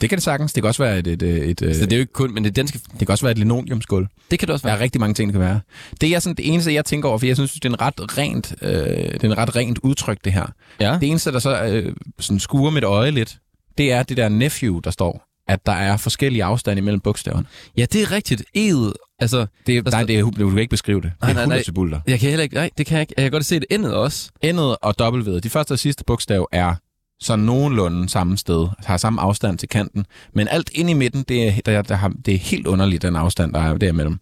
Det 0.00 0.08
kan 0.08 0.16
det 0.16 0.22
sagtens. 0.22 0.52
Det 0.52 0.62
kan 0.62 0.68
også 0.68 0.82
være 0.82 0.98
et, 0.98 1.06
et, 1.06 1.22
et, 1.22 1.62
et, 1.62 1.76
Så 1.76 1.82
det 1.84 1.92
er 1.92 1.96
jo 1.96 2.00
ikke 2.00 2.12
kun, 2.12 2.34
men 2.34 2.44
det 2.44 2.56
danske, 2.56 2.78
det 2.90 2.98
kan 2.98 3.08
også 3.10 3.24
være 3.24 3.32
et 3.32 3.38
linoleumsgulv. 3.38 4.06
det 4.30 4.38
kan 4.38 4.48
det 4.48 4.52
også 4.52 4.62
Der 4.62 4.68
være. 4.68 4.78
er 4.78 4.82
rigtig 4.82 5.00
mange 5.00 5.14
ting, 5.14 5.28
det 5.28 5.32
kan 5.32 5.40
være. 5.40 5.60
Det 6.00 6.14
er 6.14 6.18
sådan 6.18 6.36
det 6.36 6.52
eneste, 6.52 6.72
jeg 6.74 6.84
tænker 6.84 7.08
over, 7.08 7.18
for 7.18 7.26
jeg 7.26 7.36
synes, 7.36 7.52
det 7.52 7.64
er 7.64 7.68
en 7.68 7.80
ret 7.80 8.18
rent, 8.18 8.54
øh, 8.62 8.70
det 9.12 9.24
er 9.24 9.28
en 9.28 9.38
ret 9.38 9.56
rent 9.56 9.78
udtryk, 9.82 10.18
det 10.24 10.32
her. 10.32 10.46
Ja. 10.80 10.98
Det 11.00 11.08
eneste, 11.08 11.32
der 11.32 11.38
så 11.38 11.64
øh, 11.64 11.96
sådan 12.20 12.40
skuer 12.40 12.70
mit 12.70 12.84
øje 12.84 13.10
lidt, 13.10 13.38
det 13.78 13.92
er 13.92 14.02
det 14.02 14.16
der 14.16 14.28
nephew, 14.28 14.80
der 14.80 14.90
står, 14.90 15.24
at 15.48 15.66
der 15.66 15.72
er 15.72 15.96
forskellige 15.96 16.44
afstande 16.44 16.80
imellem 16.80 17.00
bogstaverne. 17.00 17.46
Ja, 17.76 17.86
det 17.92 18.02
er 18.02 18.10
rigtigt. 18.12 18.40
E'et, 18.58 18.92
altså, 19.18 19.46
Det, 19.66 19.84
Der 19.84 19.90
nej, 19.90 20.02
det 20.04 20.18
er, 20.18 20.22
du 20.22 20.50
kan 20.50 20.58
ikke 20.58 20.70
beskrive 20.70 21.00
det. 21.00 21.12
Nej, 21.20 21.28
det 21.28 21.34
nej, 21.36 21.42
er 21.42 21.46
nej. 21.46 21.54
hullersebulter. 21.56 22.00
jeg 22.06 22.20
kan 22.20 22.28
heller 22.28 22.42
ikke, 22.42 22.54
nej, 22.54 22.70
det 22.78 22.86
kan 22.86 22.94
jeg 22.94 23.00
ikke. 23.02 23.14
Jeg 23.16 23.22
kan 23.24 23.32
godt 23.32 23.44
se 23.44 23.54
det 23.54 23.66
endet 23.70 23.94
også. 23.94 24.30
N'et 24.44 24.58
og 24.60 24.94
W'et, 25.00 25.38
de 25.40 25.50
første 25.50 25.72
og 25.72 25.78
sidste 25.78 26.04
bogstav 26.04 26.48
er 26.52 26.74
så 27.20 27.36
nogenlunde 27.36 28.08
samme 28.08 28.38
sted, 28.38 28.68
har 28.84 28.96
samme 28.96 29.20
afstand 29.20 29.58
til 29.58 29.68
kanten, 29.68 30.06
men 30.34 30.48
alt 30.48 30.70
ind 30.74 30.90
i 30.90 30.92
midten, 30.92 31.22
det 31.28 31.48
er, 31.48 31.52
der, 31.66 31.82
der 31.82 31.94
har, 31.94 32.12
det 32.26 32.34
er 32.34 32.38
helt 32.38 32.66
underligt, 32.66 33.02
den 33.02 33.16
afstand, 33.16 33.52
der 33.54 33.60
er 33.60 33.78
derimellem. 33.78 34.18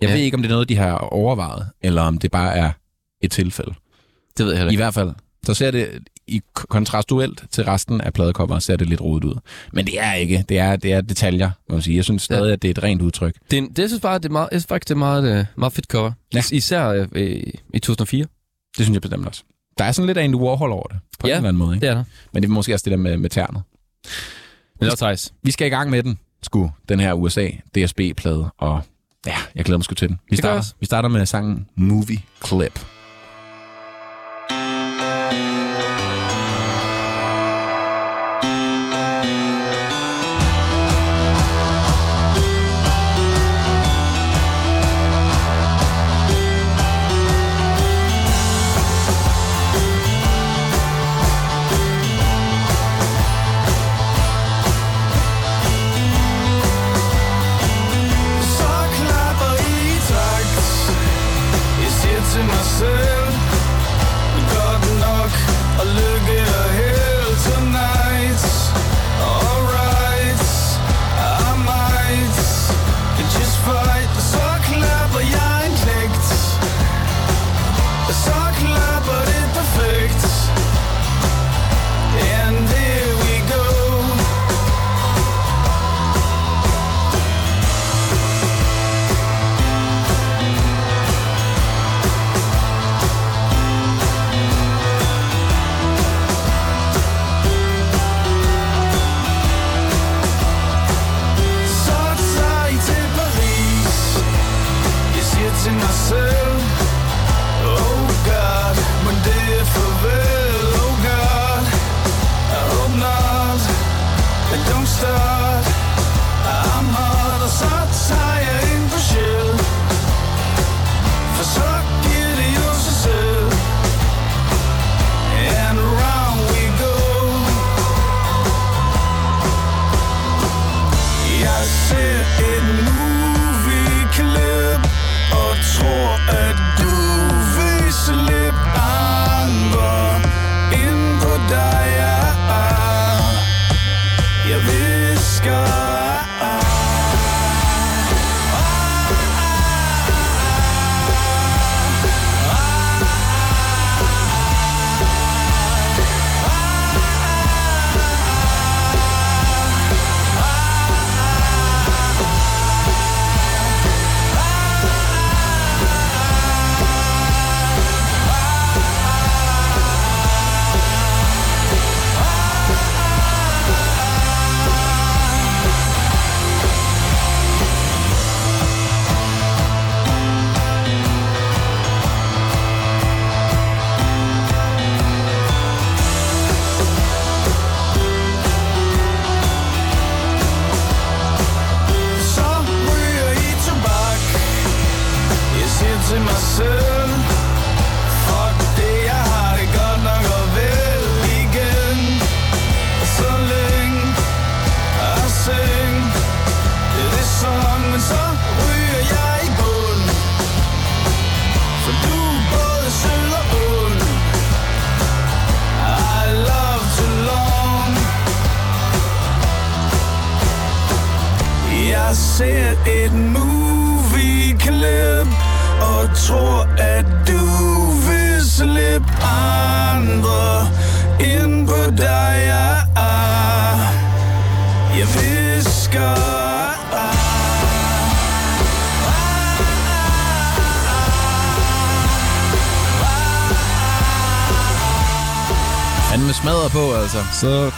Jeg 0.00 0.08
Ja. 0.08 0.14
ved 0.14 0.22
ikke, 0.22 0.34
om 0.34 0.42
det 0.42 0.48
er 0.50 0.54
noget, 0.54 0.68
de 0.68 0.76
har 0.76 0.92
overvejet, 0.98 1.66
eller 1.82 2.02
om 2.02 2.18
det 2.18 2.30
bare 2.30 2.56
er 2.56 2.70
et 3.22 3.30
tilfælde. 3.30 3.74
Det 4.38 4.46
ved 4.46 4.52
jeg 4.52 4.58
heller 4.58 4.70
I 4.70 4.72
ikke. 4.72 4.82
hvert 4.82 4.94
fald, 4.94 5.10
så 5.46 5.54
ser 5.54 5.70
det 5.70 5.88
i 6.32 6.40
kontrastuelt 6.54 7.44
til 7.50 7.64
resten 7.64 8.00
af 8.00 8.12
pladecoveret, 8.12 8.62
ser 8.62 8.76
det 8.76 8.88
lidt 8.88 9.00
rodet 9.00 9.24
ud. 9.24 9.34
Men 9.72 9.86
det 9.86 10.00
er 10.00 10.12
ikke. 10.14 10.44
Det 10.48 10.58
er, 10.58 10.76
det 10.76 10.92
er 10.92 11.00
detaljer, 11.00 11.50
må 11.68 11.74
man 11.74 11.82
sige. 11.82 11.96
Jeg 11.96 12.04
synes 12.04 12.22
stadig, 12.22 12.46
Ja. 12.46 12.52
at 12.52 12.62
det 12.62 12.68
er 12.68 12.72
et 12.72 12.82
rent 12.82 13.02
udtryk. 13.02 13.34
Det, 13.50 13.58
er 13.58 13.66
det 13.76 13.88
synes 13.90 14.00
bare, 14.02 14.18
det 14.18 14.24
er 14.24 14.30
meget, 14.30 14.48
jeg 14.52 14.62
faktisk, 14.62 14.88
det 14.88 14.94
er 14.94 14.98
meget, 14.98 15.38
øh, 15.38 15.44
meget 15.56 15.72
fedt 15.72 15.86
cover. 15.86 16.12
Ja. 16.34 16.38
Is- 16.38 16.52
Især 16.52 17.06
øh, 17.12 17.42
i 17.74 17.78
2004. 17.78 18.20
Det 18.76 18.84
synes 18.86 18.90
jeg 18.94 19.02
bestemt 19.02 19.26
også. 19.26 19.42
Der 19.78 19.84
er 19.84 19.92
sådan 19.92 20.06
lidt 20.06 20.18
af 20.18 20.24
en 20.24 20.34
Warhol 20.34 20.70
over 20.72 20.86
det, 20.86 20.96
på 21.18 21.26
Ja, 21.28 21.32
en 21.32 21.36
eller 21.36 21.48
anden 21.48 21.58
måde. 21.58 21.74
Ikke? 21.76 21.86
Det 21.86 21.90
er 21.90 21.94
der. 21.94 22.04
Men 22.32 22.42
det 22.42 22.48
er 22.48 22.52
måske 22.52 22.74
også 22.74 22.84
det 22.84 22.90
der 22.90 22.96
med, 22.96 23.16
med 23.16 23.30
ternet. 23.30 23.62
Men 24.80 24.90
også 24.90 25.04
Thijs. 25.04 25.32
Vi 25.42 25.50
skal 25.50 25.66
i 25.66 25.70
gang 25.70 25.90
med 25.90 26.02
den, 26.02 26.18
sku, 26.42 26.68
den 26.88 27.00
her 27.00 27.12
USA 27.12 27.48
DSB-plade, 27.76 28.50
og 28.58 28.82
ja, 29.26 29.34
jeg 29.54 29.64
glæder 29.64 29.78
mig 29.78 29.84
sgu 29.84 29.94
til 29.94 30.08
den. 30.08 30.16
Vi 30.30 30.36
Det 30.36 30.38
starter, 30.38 30.62
vi 30.80 30.86
starter 30.86 31.08
med 31.08 31.26
sangen 31.26 31.66
Movie 31.76 32.18
Clip. 32.46 32.80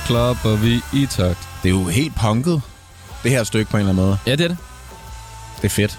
Klapper 0.07 0.57
vi 0.57 0.81
i 0.93 1.07
takt. 1.07 1.39
Det 1.63 1.69
er 1.69 1.73
jo 1.75 1.85
helt 1.85 2.15
punket, 2.17 2.63
det 3.23 3.31
her 3.31 3.45
stykke 3.45 3.71
på 3.71 3.77
en 3.77 3.81
eller 3.81 3.93
anden 3.93 4.07
måde. 4.07 4.19
Ja, 4.27 4.33
det 4.33 4.41
er 4.41 4.49
det. 4.49 4.57
Det 5.57 5.65
er 5.65 5.69
fedt. 5.69 5.99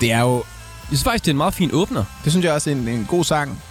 Det 0.00 0.12
er 0.12 0.20
jo, 0.20 0.34
Jeg 0.36 0.44
synes 0.88 1.04
faktisk, 1.04 1.24
det 1.24 1.30
er 1.30 1.32
en 1.32 1.38
meget 1.38 1.54
fin 1.54 1.70
åbner. 1.72 2.04
det 2.24 2.32
synes 2.32 2.44
jeg 2.44 2.52
også 2.52 2.70
er 2.70 2.74
en, 2.74 2.88
en 2.88 3.04
god 3.08 3.24
sang. 3.24 3.62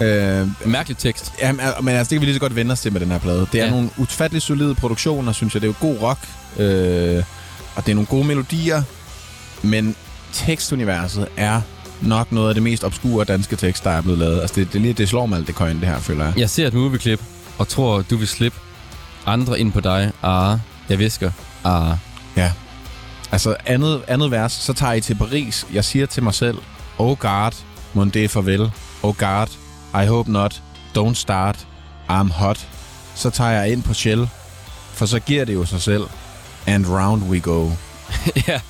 Øh, 0.00 0.48
mærkelig 0.64 0.98
tekst. 0.98 1.32
ja, 1.42 1.52
men 1.52 1.60
altså, 1.88 2.10
det 2.10 2.16
kan 2.16 2.20
vi 2.20 2.26
lige 2.26 2.34
så 2.34 2.40
godt 2.40 2.56
vende 2.56 2.72
os 2.72 2.80
til 2.80 2.92
med 2.92 3.00
den 3.00 3.10
her 3.10 3.18
plade. 3.18 3.46
Det 3.52 3.60
er 3.60 3.64
Ja. 3.64 3.70
nogle 3.70 3.90
ufatteligt 3.96 4.44
solide 4.44 4.74
produktioner, 4.74 5.32
synes 5.32 5.54
jeg. 5.54 5.62
Det 5.62 5.68
er 5.68 5.74
jo 5.80 5.88
god 5.88 5.98
rock, 6.02 6.18
øh, 6.58 7.22
og 7.76 7.86
det 7.86 7.90
er 7.92 7.94
nogle 7.94 8.06
gode 8.06 8.24
melodier, 8.26 8.82
men 9.62 9.96
tekstuniverset 10.32 11.28
er 11.36 11.60
nok 12.00 12.32
noget 12.32 12.48
af 12.48 12.54
det 12.54 12.62
mest 12.62 12.84
obskure 12.84 13.24
danske 13.24 13.56
tekst, 13.56 13.84
der 13.84 13.90
er 13.90 14.00
blevet 14.00 14.18
lavet. 14.18 14.40
Altså, 14.40 14.54
det, 14.60 14.72
det, 14.72 14.82
det, 14.82 14.98
det 14.98 15.08
slår 15.08 15.26
mig 15.26 15.38
alt 15.38 15.46
det 15.46 15.54
køjen, 15.54 15.80
det 15.80 15.88
her, 15.88 15.98
føler 16.00 16.24
jeg. 16.24 16.38
Jeg 16.38 16.50
ser 16.50 16.66
et 16.66 16.74
movieklip 16.74 17.20
og 17.60 17.68
tror, 17.68 18.02
du 18.02 18.16
vil 18.16 18.28
slippe 18.28 18.58
andre 19.26 19.60
ind 19.60 19.72
på 19.72 19.80
dig. 19.80 20.12
Ah, 20.22 20.58
jeg 20.88 20.98
visker. 20.98 21.30
Ah. 21.64 21.96
Ja. 22.36 22.52
Altså, 23.32 23.56
andet, 23.66 24.02
andet 24.08 24.30
vers, 24.30 24.52
så 24.52 24.72
tager 24.72 24.92
I 24.92 25.00
til 25.00 25.14
Paris. 25.14 25.66
Jeg 25.72 25.84
siger 25.84 26.06
til 26.06 26.22
mig 26.22 26.34
selv, 26.34 26.58
oh 26.98 27.16
God, 27.18 27.50
må 27.94 28.04
det 28.04 28.24
er 28.24 28.28
farvel. 28.28 28.72
Oh 29.02 29.14
God, 29.16 29.46
I 30.02 30.06
hope 30.06 30.32
not. 30.32 30.62
Don't 30.98 31.14
start. 31.14 31.66
I'm 32.10 32.32
hot. 32.32 32.68
Så 33.14 33.30
tager 33.30 33.50
jeg 33.50 33.72
ind 33.72 33.82
på 33.82 33.94
Shell, 33.94 34.28
for 34.92 35.06
så 35.06 35.20
giver 35.20 35.44
det 35.44 35.54
jo 35.54 35.64
sig 35.64 35.82
selv. 35.82 36.04
And 36.66 36.86
round 36.86 37.22
we 37.22 37.40
go. 37.40 37.70
ja, 38.48 38.60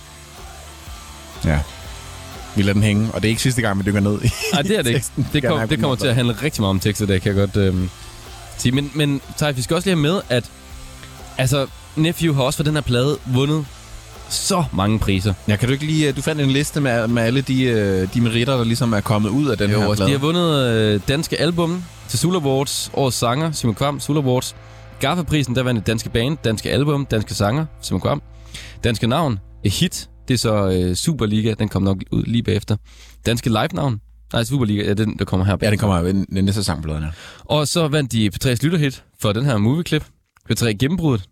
Ja. 1.45 1.59
Vi 2.57 2.63
lader 2.63 2.73
den 2.73 2.83
hænge, 2.83 3.11
og 3.13 3.23
det 3.23 3.29
er 3.29 3.31
ikke 3.31 3.43
sidste 3.43 3.63
gang, 3.63 3.79
vi 3.79 3.83
dykker 3.87 4.01
ned 4.01 4.23
i 4.23 4.31
Ej, 4.53 4.63
det 4.63 4.79
er 4.79 4.83
det 4.83 4.91
ikke. 4.91 5.07
Det, 5.33 5.45
kom, 5.45 5.69
det 5.69 5.81
kommer 5.81 5.97
til 5.97 6.07
at 6.07 6.15
handle 6.15 6.37
rigtig 6.43 6.61
meget 6.63 6.71
om 6.71 6.81
tekster, 6.81 7.07
det 7.07 7.23
kan 7.23 7.37
jeg 7.37 7.49
godt 7.49 7.57
øhm, 7.57 7.91
sige. 8.61 8.73
Men, 8.73 8.91
men 8.95 9.21
Thijs, 9.37 9.57
vi 9.57 9.63
skal 9.63 9.77
også 9.77 9.87
lige 9.89 9.97
have 9.97 10.03
med, 10.03 10.21
at 10.29 10.51
altså, 11.39 11.67
Nephew 11.97 12.35
har 12.35 12.43
også 12.43 12.57
for 12.57 12.65
den 12.65 12.75
her 12.75 12.81
plade 12.83 13.19
vundet 13.27 13.67
så 14.29 14.65
mange 14.73 14.99
priser. 14.99 15.35
Ja, 15.49 15.57
kan 15.57 15.69
du 15.69 15.73
ikke 15.73 15.87
lige... 15.87 16.09
øh, 16.09 16.17
Du 16.17 16.23
fandt 16.23 16.41
en 16.43 16.51
liste 16.51 16.81
med, 16.81 17.09
med 17.09 17.23
alle 17.23 17.41
de, 17.41 17.63
øh, 17.63 18.09
de 18.15 18.21
meritter, 18.21 18.57
der 18.57 18.65
ligesom 18.65 18.93
er 18.93 19.01
kommet 19.01 19.31
ud 19.31 19.47
af 19.49 19.59
den 19.59 19.71
Jo, 19.71 19.79
her 19.81 19.89
altså, 19.89 19.97
plade. 19.97 20.09
de 20.09 20.19
har 20.19 20.27
vundet 20.27 20.67
øh, 20.67 21.01
danske 21.09 21.41
album 21.41 21.85
til 22.09 22.19
Sula 22.19 22.39
Awards, 22.39 22.91
årets 22.95 23.17
sanger, 23.17 23.53
Simon 23.53 23.75
Kvam, 23.75 24.01
Sula 24.01 24.21
Awards. 24.21 24.57
Gaffa-prisen, 25.01 25.55
der 25.55 25.63
vandt 25.63 25.87
danske 25.87 26.11
band, 26.11 26.39
danske 26.45 26.71
album, 26.71 27.07
danske 27.07 27.35
sanger, 27.35 27.67
Simon 27.83 28.01
Kvam. 28.01 28.23
Danske 28.85 29.07
navn, 29.07 29.39
et 29.65 29.73
hit, 29.73 30.09
det 30.29 30.35
er 30.35 30.39
så 30.39 30.69
øh, 30.69 30.97
Superliga, 30.97 31.55
den 31.59 31.69
kom 31.69 31.83
nok 31.83 31.97
ud 32.11 32.23
lige 32.25 32.43
bagefter. 32.43 32.77
Danske 33.27 33.49
live-navn, 33.49 34.01
nej, 34.33 34.45
Superliga, 34.45 34.83
ja, 34.83 34.95
den 34.95 35.19
der 35.19 35.25
kommer 35.25 35.47
her. 35.47 35.57
Ja, 35.63 35.71
den 35.71 35.79
kommer 35.79 36.03
den 36.03 36.27
næste 36.31 36.65
sang 36.65 36.83
på. 36.83 36.99
Og 37.45 37.69
så 37.69 37.89
vandt 37.89 38.13
de 38.13 38.31
P3's 38.35 38.65
lytterhit 38.65 39.05
for 39.21 39.33
den 39.33 39.45
her 39.45 39.59
movieklip. 39.59 40.05
P3 40.51 40.73
gennembruddet. 40.73 41.29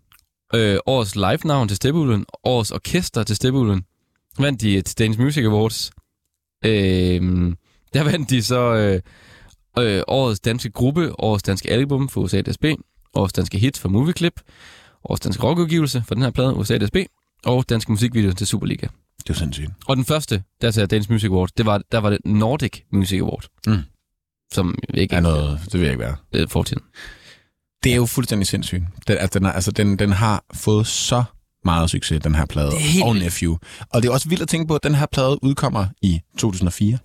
Øh, 0.53 0.77
årets 0.85 1.15
live-navn 1.15 1.67
til 1.67 1.77
Steppeulven. 1.77 2.25
Årets 2.43 2.71
orkester 2.71 3.23
til 3.23 3.35
Steppeulven. 3.35 3.83
Vandt 4.39 4.61
de 4.61 4.81
til 4.81 4.99
Danish 4.99 5.19
Music 5.19 5.45
Awards. 5.45 5.91
Øh, 6.65 7.53
der 7.93 8.03
vandt 8.03 8.29
de 8.29 8.43
så 8.43 8.73
øh, 8.75 9.01
øh, 9.83 10.03
årets 10.07 10.39
danske 10.39 10.71
gruppe, 10.71 11.19
årets 11.19 11.43
danske 11.43 11.71
album 11.71 12.09
for 12.09 12.21
USA 12.21 12.41
DSB, 12.41 12.65
årets 13.13 13.33
danske 13.33 13.57
hit 13.57 13.77
for 13.77 13.89
Movieklip, 13.89 14.41
årets 15.03 15.21
danske 15.21 15.43
rockudgivelse 15.43 16.03
for 16.07 16.15
den 16.15 16.23
her 16.23 16.31
plade, 16.31 16.55
USA 16.55 16.77
DSB, 16.77 16.95
og 17.45 17.69
danske 17.69 17.91
musikvideo 17.91 18.33
til 18.33 18.47
Superliga. 18.47 18.87
Det 19.27 19.29
er 19.29 19.33
sindssygt. 19.33 19.69
Og 19.87 19.95
den 19.97 20.05
første, 20.05 20.43
der 20.61 20.71
til 20.71 20.87
Danish 20.87 21.11
Music 21.11 21.29
Award, 21.29 21.49
det 21.57 21.65
var, 21.65 21.81
der 21.91 21.97
var 21.97 22.09
det 22.09 22.19
Nordic 22.25 22.81
Music 22.91 23.19
Award. 23.19 23.45
Mm. 23.67 23.81
Som 24.51 24.79
ikke 24.93 25.15
Er 25.15 25.19
noget, 25.19 25.59
det 25.65 25.73
vil 25.73 25.81
jeg 25.81 25.91
ikke 25.91 26.03
være. 26.03 26.15
er 26.33 26.47
fortiden. 26.47 26.83
Det 27.83 27.91
er 27.91 27.95
jo 27.95 28.05
fuldstændig 28.05 28.47
sindssygt. 28.47 28.83
Den, 29.07 29.17
altså, 29.17 29.39
den, 29.39 29.45
er, 29.47 29.51
altså, 29.51 29.71
den, 29.71 29.99
den 29.99 30.11
har 30.11 30.43
fået 30.53 30.87
så 30.87 31.23
meget 31.65 31.89
succes, 31.89 32.21
den 32.23 32.35
her 32.35 32.45
plade. 32.45 32.71
Det 32.71 32.79
helt 32.81 33.03
og. 33.05 33.15
Nephew. 33.15 33.57
Og 33.89 34.01
det 34.01 34.09
er 34.09 34.13
også 34.13 34.29
vildt 34.29 34.41
at 34.41 34.47
tænke 34.47 34.67
på, 34.67 34.75
at 34.75 34.83
den 34.83 34.95
her 34.95 35.05
plade 35.05 35.43
udkommer 35.43 35.85
i 36.01 36.21
2004. 36.37 36.97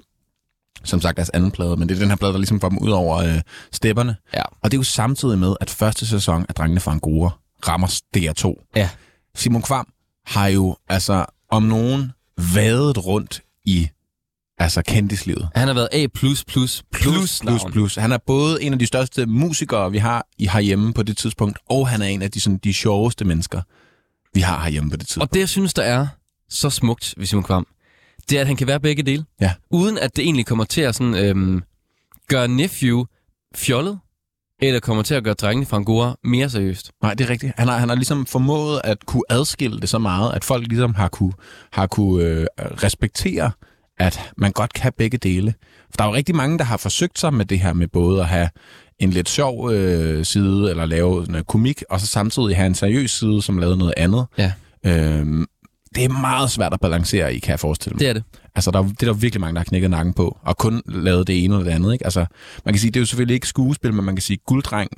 Som 0.85 1.01
sagt 1.01 1.17
deres 1.17 1.31
anden 1.31 1.51
plade, 1.51 1.77
men 1.77 1.89
det 1.89 1.95
er 1.95 1.99
den 1.99 2.09
her 2.09 2.17
plade, 2.17 2.33
der 2.33 2.39
ligesom 2.39 2.61
får 2.61 2.69
dem 2.69 2.79
ud 2.79 2.91
over 2.91 3.17
øh, 3.19 3.41
stepperne. 3.73 4.17
Ja. 4.35 4.43
Og 4.63 4.71
det 4.71 4.77
er 4.77 4.79
jo 4.79 4.83
samtidig 4.85 5.39
med, 5.39 5.55
at 5.61 5.71
første 5.71 6.07
sæson 6.07 6.47
af 6.49 6.55
Drengene 6.55 6.81
fra 6.81 6.93
Angora 6.93 7.31
rammer 7.69 8.01
DR2. 8.17 8.71
Ja. 8.77 8.91
Simon 9.35 9.63
Kvam 9.63 9.89
har 10.27 10.47
jo 10.47 10.77
altså 10.89 11.27
om 11.57 11.63
nogen 11.63 12.13
vadet 12.55 13.07
rundt 13.07 13.43
i 13.65 13.89
altså 14.59 14.83
kendislivet. 14.83 15.49
Han 15.55 15.69
har 15.69 15.75
været 15.75 15.89
A++++++++++++++++++++++++++++++++++++++++++ 15.93 16.83
plus, 16.93 17.41
plus, 17.41 17.63
plus. 17.73 17.95
Han 17.95 18.13
er 18.13 18.19
både 18.27 18.63
en 18.63 18.73
af 18.73 18.79
de 18.79 18.87
største 18.87 19.27
musikere, 19.27 19.91
vi 19.91 19.99
har 19.99 20.27
i 20.39 20.47
herhjemme 20.47 20.93
på 20.93 21.03
det 21.03 21.17
tidspunkt, 21.17 21.59
og 21.71 21.89
han 21.89 22.03
er 22.03 22.07
en 22.07 22.23
af 22.23 22.31
de, 22.31 22.41
sådan, 22.41 22.59
de 22.59 22.75
sjoveste 22.75 23.25
mennesker, 23.25 23.63
vi 24.35 24.41
har 24.41 24.63
herhjemme 24.63 24.91
på 24.91 24.97
det 24.97 25.07
tidspunkt. 25.07 25.31
Og 25.31 25.35
det, 25.35 25.41
jeg 25.41 25.49
synes, 25.49 25.75
der 25.75 25.83
er 25.83 26.07
så 26.49 26.71
smukt 26.71 27.15
ved 27.17 27.27
Simon 27.27 27.45
Kvam, 27.45 27.67
det 28.31 28.37
er, 28.37 28.41
at 28.41 28.47
han 28.47 28.57
kan 28.57 28.67
være 28.67 28.81
begge 28.81 29.03
dele. 29.03 29.25
Ja. 29.41 29.53
Uden 29.71 29.99
at 29.99 30.17
det 30.17 30.25
egentlig 30.25 30.47
kommer 30.47 30.65
til 30.65 30.81
at 30.81 30.95
sådan, 30.95 31.15
øhm, 31.15 31.63
gøre 32.29 32.49
Nephew 32.49 33.05
fjollet, 33.55 33.99
eller 34.63 34.81
kommer 34.81 35.03
til 35.03 35.15
at 35.15 35.25
gøre 35.25 35.35
drengene 35.35 35.67
fra 35.67 35.77
Angora 35.77 36.17
mere 36.25 36.51
seriøst. 36.51 36.93
Nej, 37.03 37.15
det 37.15 37.25
er 37.27 37.31
rigtigt. 37.31 37.53
Han 37.57 37.69
har, 37.69 37.79
han 37.79 37.89
har 37.89 37.97
ligesom 37.97 38.27
formået 38.27 38.81
at 38.85 39.07
kunne 39.07 39.23
adskille 39.31 39.81
det 39.81 39.89
så 39.89 39.99
meget, 39.99 40.33
at 40.35 40.45
folk 40.45 40.67
ligesom 40.69 40.95
har 40.95 41.09
kunne, 41.09 41.33
har 41.73 41.87
kunne 41.87 42.25
øh, 42.25 42.47
respektere, 42.59 43.51
at 43.99 44.33
man 44.37 44.53
godt 44.53 44.73
kan 44.73 44.93
begge 44.99 45.19
dele. 45.19 45.55
For 45.91 45.97
der 45.97 46.05
er 46.05 46.09
jo 46.09 46.15
rigtig 46.15 46.35
mange, 46.35 46.59
der 46.59 46.65
har 46.65 46.77
forsøgt 46.77 47.19
sig 47.19 47.35
med 47.35 47.45
det 47.45 47.61
her 47.61 47.73
med 47.73 47.89
både 47.89 48.21
at 48.21 48.29
have 48.29 48.49
en 48.99 49.11
lidt 49.11 49.29
sjov 49.29 49.71
øh, 49.71 50.25
side, 50.25 50.71
eller 50.71 50.87
lave 50.87 51.25
noget 51.25 51.47
komik, 51.47 51.83
og 51.91 52.01
så 52.01 52.07
samtidig 52.07 52.57
have 52.57 52.67
en 52.67 52.75
seriøs 52.75 53.11
side, 53.11 53.43
som 53.43 53.59
lavede 53.59 53.77
noget 53.77 53.95
andet. 53.97 54.27
Ja. 54.39 54.53
Øhm, 54.87 55.47
det 55.95 56.05
er 56.05 56.09
meget 56.09 56.51
svært 56.51 56.73
at 56.73 56.81
balancere 56.81 57.35
i, 57.35 57.39
kan 57.39 57.51
jeg 57.51 57.61
forestille 57.61 57.95
mig. 57.95 58.01
Det 58.01 58.09
er 58.09 58.13
det. 58.13 58.23
Altså, 58.55 58.71
der, 58.71 58.79
er- 58.79 58.83
det 58.83 59.03
er 59.03 59.07
der 59.07 59.13
virkelig 59.13 59.41
mange, 59.41 59.55
der 59.55 59.61
har 59.61 59.65
knækket 59.65 59.91
nakken 59.91 60.15
på, 60.15 60.39
og 60.43 60.57
kun 60.59 60.83
lavet 60.89 61.27
det 61.27 61.45
ene 61.45 61.55
eller 61.55 61.65
det 61.65 61.71
andet. 61.71 61.93
Ikke? 61.93 62.05
Altså, 62.05 62.27
man 62.65 62.75
kan 62.75 62.81
sige, 62.81 62.91
det 62.91 62.97
er 62.97 63.01
jo 63.01 63.07
selvfølgelig 63.07 63.35
ikke 63.35 63.47
skuespil, 63.49 63.95
men 63.95 64.05
man 64.05 64.17
kan 64.17 64.23
sige, 64.23 64.39
Gulddreng, 64.47 64.91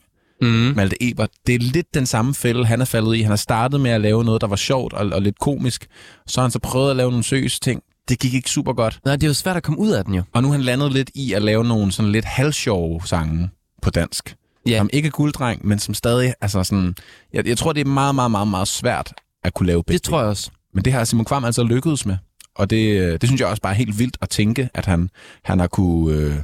Mm. 0.42 0.48
Malte 0.48 0.96
Ebert, 1.10 1.30
det 1.46 1.54
er 1.54 1.58
lidt 1.58 1.94
den 1.94 2.06
samme 2.06 2.34
fælde, 2.34 2.66
han 2.66 2.80
er 2.80 2.84
faldet 2.84 3.16
i. 3.16 3.20
Han 3.20 3.30
har 3.30 3.36
startet 3.36 3.80
med 3.80 3.90
at 3.90 4.00
lave 4.00 4.24
noget, 4.24 4.40
der 4.40 4.46
var 4.46 4.56
sjovt 4.56 4.92
og, 4.92 5.06
og 5.12 5.22
lidt 5.22 5.38
komisk. 5.38 5.86
Så 6.26 6.40
har 6.40 6.44
han 6.44 6.50
så 6.50 6.58
prøvet 6.58 6.90
at 6.90 6.96
lave 6.96 7.10
nogle 7.10 7.24
seriøse 7.24 7.60
ting. 7.60 7.82
Det 8.08 8.18
gik 8.18 8.34
ikke 8.34 8.50
super 8.50 8.72
godt. 8.72 9.00
Nej, 9.04 9.16
det 9.16 9.22
er 9.22 9.26
jo 9.28 9.34
svært 9.34 9.56
at 9.56 9.62
komme 9.62 9.80
ud 9.80 9.90
af 9.90 10.04
den 10.04 10.14
jo. 10.14 10.22
Og 10.32 10.42
nu 10.42 10.48
er 10.48 10.52
han 10.52 10.60
landet 10.62 10.92
lidt 10.92 11.10
i 11.14 11.32
at 11.32 11.42
lave 11.42 11.64
nogle 11.64 11.92
sådan 11.92 12.12
lidt 12.12 12.24
halvsjove 12.24 13.00
sange 13.04 13.48
på 13.82 13.90
dansk. 13.90 14.36
Ja. 14.66 14.78
Som 14.78 14.90
ikke 14.92 15.06
er 15.06 15.10
gulddreng, 15.10 15.66
men 15.66 15.78
som 15.78 15.94
stadig, 15.94 16.34
altså 16.40 16.64
sådan... 16.64 16.94
Jeg, 17.32 17.46
jeg 17.48 17.58
tror, 17.58 17.72
det 17.72 17.80
er 17.80 17.84
meget, 17.90 18.14
meget, 18.14 18.30
meget, 18.30 18.48
meget 18.48 18.68
svært 18.68 19.12
at 19.44 19.54
kunne 19.54 19.66
lave 19.66 19.82
begge 19.84 19.92
Det 19.98 20.02
tror 20.02 20.18
jeg 20.20 20.28
også. 20.28 20.50
Men 20.76 20.84
det 20.84 20.92
har 20.92 21.04
Simon 21.04 21.24
Kvam 21.24 21.44
altså 21.44 21.62
lykkedes 21.62 22.06
med. 22.06 22.16
Og 22.54 22.70
det, 22.70 23.00
øh, 23.00 23.12
det 23.20 23.28
synes 23.28 23.40
jeg 23.40 23.48
også 23.48 23.62
bare 23.62 23.72
er 23.72 23.76
helt 23.76 23.98
vildt 23.98 24.16
at 24.20 24.28
tænke, 24.30 24.68
at 24.74 24.86
han, 24.86 25.10
han 25.44 25.58
har 25.58 25.66
kunne... 25.66 26.16
Øh, 26.16 26.34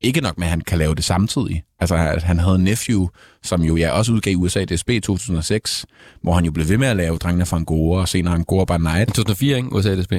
ikke 0.00 0.20
nok 0.20 0.38
med, 0.38 0.46
at 0.46 0.50
han 0.50 0.60
kan 0.60 0.78
lave 0.78 0.94
det 0.94 1.04
samtidig. 1.04 1.62
Altså, 1.80 1.94
at 1.94 2.22
han 2.22 2.38
havde 2.38 2.58
Nephew, 2.58 3.08
som 3.42 3.62
jo 3.62 3.76
ja, 3.76 3.90
også 3.90 4.12
udgav 4.12 4.36
USA 4.36 4.64
DSB 4.64 4.90
i 4.90 5.00
2006, 5.00 5.86
hvor 6.22 6.34
han 6.34 6.44
jo 6.44 6.52
blev 6.52 6.68
ved 6.68 6.78
med 6.78 6.88
at 6.88 6.96
lave 6.96 7.16
Drengene 7.16 7.46
fra 7.46 7.56
Angora, 7.56 8.00
og 8.00 8.08
senere 8.08 8.34
Angora 8.34 8.64
by 8.64 8.82
Night. 8.82 9.08
2004, 9.08 9.56
ikke? 9.56 9.72
USA 9.72 10.00
DSB. 10.00 10.12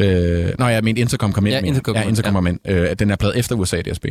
Øh, 0.00 0.52
nå, 0.58 0.66
jeg 0.66 0.84
mente 0.84 1.00
Intercom 1.00 1.32
kom 1.32 1.46
ind. 1.46 1.54
Ja, 1.54 1.60
mener 1.60 1.66
jeg. 1.66 1.76
Intercom 1.76 1.94
kom 1.94 2.00
ja, 2.00 2.08
ind, 2.08 2.18
Intercom 2.18 2.58
ja. 2.64 2.90
Øh, 2.90 2.96
den 2.98 3.10
er 3.10 3.16
plade 3.16 3.38
efter 3.38 3.56
USA 3.56 3.82
DSB. 3.82 4.06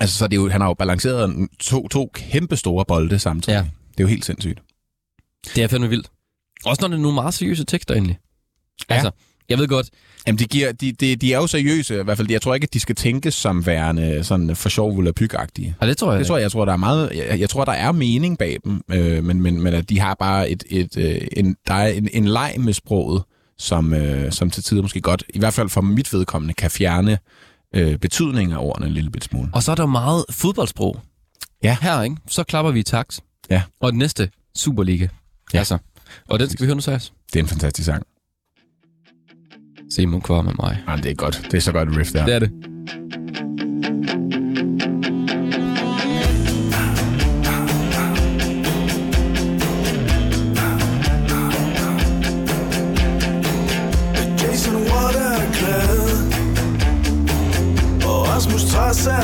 Altså, 0.00 0.18
så 0.18 0.24
er 0.24 0.28
det 0.28 0.36
jo, 0.36 0.48
han 0.48 0.60
har 0.60 0.68
jo 0.68 0.74
balanceret 0.74 1.48
to, 1.60 1.88
to 1.88 2.10
kæmpe 2.14 2.56
store 2.56 2.84
bolde 2.84 3.18
samtidig. 3.18 3.56
Ja. 3.56 3.62
Det 3.62 4.00
er 4.00 4.04
jo 4.04 4.08
helt 4.08 4.24
sindssygt. 4.24 4.62
Det 5.54 5.62
er 5.62 5.68
fandme 5.68 5.88
vildt. 5.88 6.10
Også 6.64 6.82
når 6.82 6.88
det 6.88 6.96
er 6.96 7.00
nogle 7.00 7.14
meget 7.14 7.34
seriøse 7.34 7.64
tekster 7.64 7.94
egentlig. 7.94 8.18
Ja. 8.90 8.94
Altså, 8.94 9.10
jeg 9.48 9.58
ved 9.58 9.68
godt, 9.68 9.90
Jamen, 10.26 10.38
de, 10.38 10.44
giver, 10.44 10.72
de, 10.72 10.92
de, 10.92 11.16
de 11.16 11.32
er 11.32 11.36
jo 11.36 11.46
seriøse, 11.46 12.00
i 12.00 12.02
hvert 12.02 12.16
fald. 12.16 12.30
Jeg 12.30 12.42
tror 12.42 12.54
ikke, 12.54 12.64
at 12.64 12.74
de 12.74 12.80
skal 12.80 12.94
tænkes 12.94 13.34
som 13.34 13.66
værende 13.66 14.24
sådan 14.24 14.56
for 14.56 14.68
sjov 14.68 14.98
eller 14.98 15.12
pygagtige. 15.12 15.76
ja, 15.80 15.86
det 15.86 15.96
tror 15.96 16.10
jeg. 16.12 16.18
Det 16.18 16.26
tror 16.26 16.36
jeg, 16.36 16.42
jeg 16.42 16.52
tror, 16.52 16.64
der 16.64 16.72
er 16.72 16.76
meget, 16.76 17.10
jeg, 17.14 17.40
jeg 17.40 17.50
tror, 17.50 17.64
der 17.64 17.72
er 17.72 17.92
mening 17.92 18.38
bag 18.38 18.58
dem, 18.64 18.82
øh, 18.90 19.24
men, 19.24 19.42
men, 19.42 19.62
men 19.62 19.74
at 19.74 19.88
de 19.88 20.00
har 20.00 20.14
bare 20.14 20.50
et, 20.50 20.64
et, 20.70 20.96
øh, 20.96 21.20
en, 21.32 21.56
der 21.66 21.74
er 21.74 21.86
en, 21.86 22.08
en 22.12 22.24
leg 22.24 22.54
med 22.58 22.72
sproget, 22.72 23.22
som, 23.58 23.94
øh, 23.94 24.32
som 24.32 24.50
til 24.50 24.62
tider 24.62 24.82
måske 24.82 25.00
godt, 25.00 25.24
i 25.28 25.38
hvert 25.38 25.54
fald 25.54 25.68
for 25.68 25.80
mit 25.80 26.12
vedkommende, 26.12 26.54
kan 26.54 26.70
fjerne 26.70 27.18
øh, 27.74 27.98
betydningen 27.98 28.56
af 28.56 28.58
ordene 28.60 28.86
en 28.86 28.92
lille 28.92 29.10
bit 29.10 29.24
smule. 29.24 29.50
Og 29.52 29.62
så 29.62 29.70
er 29.70 29.74
der 29.74 29.86
meget 29.86 30.24
fodboldsprog. 30.30 31.00
Ja. 31.62 31.76
Her, 31.80 32.02
ikke? 32.02 32.16
Så 32.28 32.44
klapper 32.44 32.72
vi 32.72 32.80
i 32.80 32.82
takt. 32.82 33.20
Ja. 33.50 33.62
Og 33.80 33.92
den 33.92 33.98
næste, 33.98 34.30
Superliga. 34.56 35.08
Ja. 35.54 35.58
Altså, 35.58 35.78
Og 36.28 36.38
den 36.38 36.48
skal 36.48 36.62
vi 36.62 36.66
høre 36.66 36.74
nu, 36.76 36.80
Sejs. 36.80 37.12
Det 37.32 37.38
er 37.38 37.42
en 37.42 37.48
fantastisk 37.48 37.86
sang. 37.86 38.02
Simon 39.90 40.20
Kvar 40.20 40.42
med 40.42 40.52
mig. 40.58 40.82
Ja, 40.88 40.96
det 40.96 41.10
er 41.10 41.14
godt. 41.14 41.42
Det 41.50 41.54
er 41.54 41.60
så 41.60 41.72
godt 41.72 41.88
et 41.88 41.96
riff 41.96 42.12
der. 42.12 42.26
Det 42.26 42.34
er 42.34 42.38
det. 42.38 42.50
Jason 54.40 54.76
Watt 54.76 55.16
er 55.16 55.40
glad 55.58 55.98
Og 58.06 58.28
Rasmus 58.28 58.64
Trass 58.64 59.06
er 59.06 59.22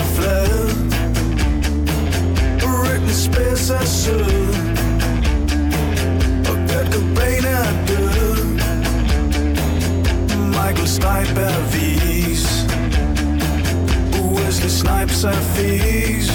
Snipes 15.21 15.25
er 15.25 15.43
fis 15.55 16.31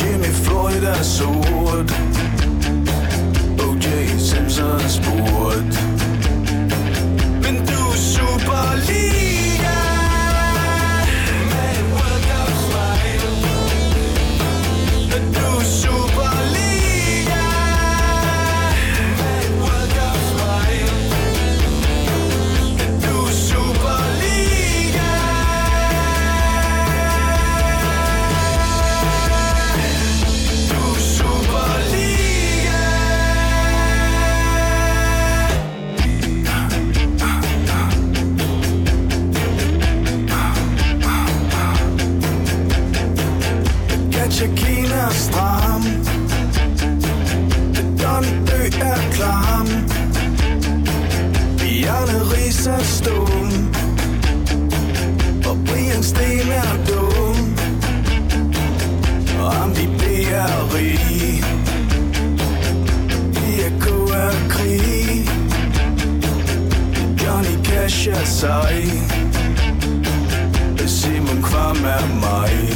Jimmy 0.00 0.32
Floyd 0.32 0.82
er 0.82 1.02
sort 1.02 1.92
O.J. 3.60 4.18
Simpson 4.18 4.80
er 4.80 5.87
sig. 68.38 68.84
Simon 70.86 71.42
Kvam 71.42 71.84
er 71.84 72.06
mig. 72.20 72.67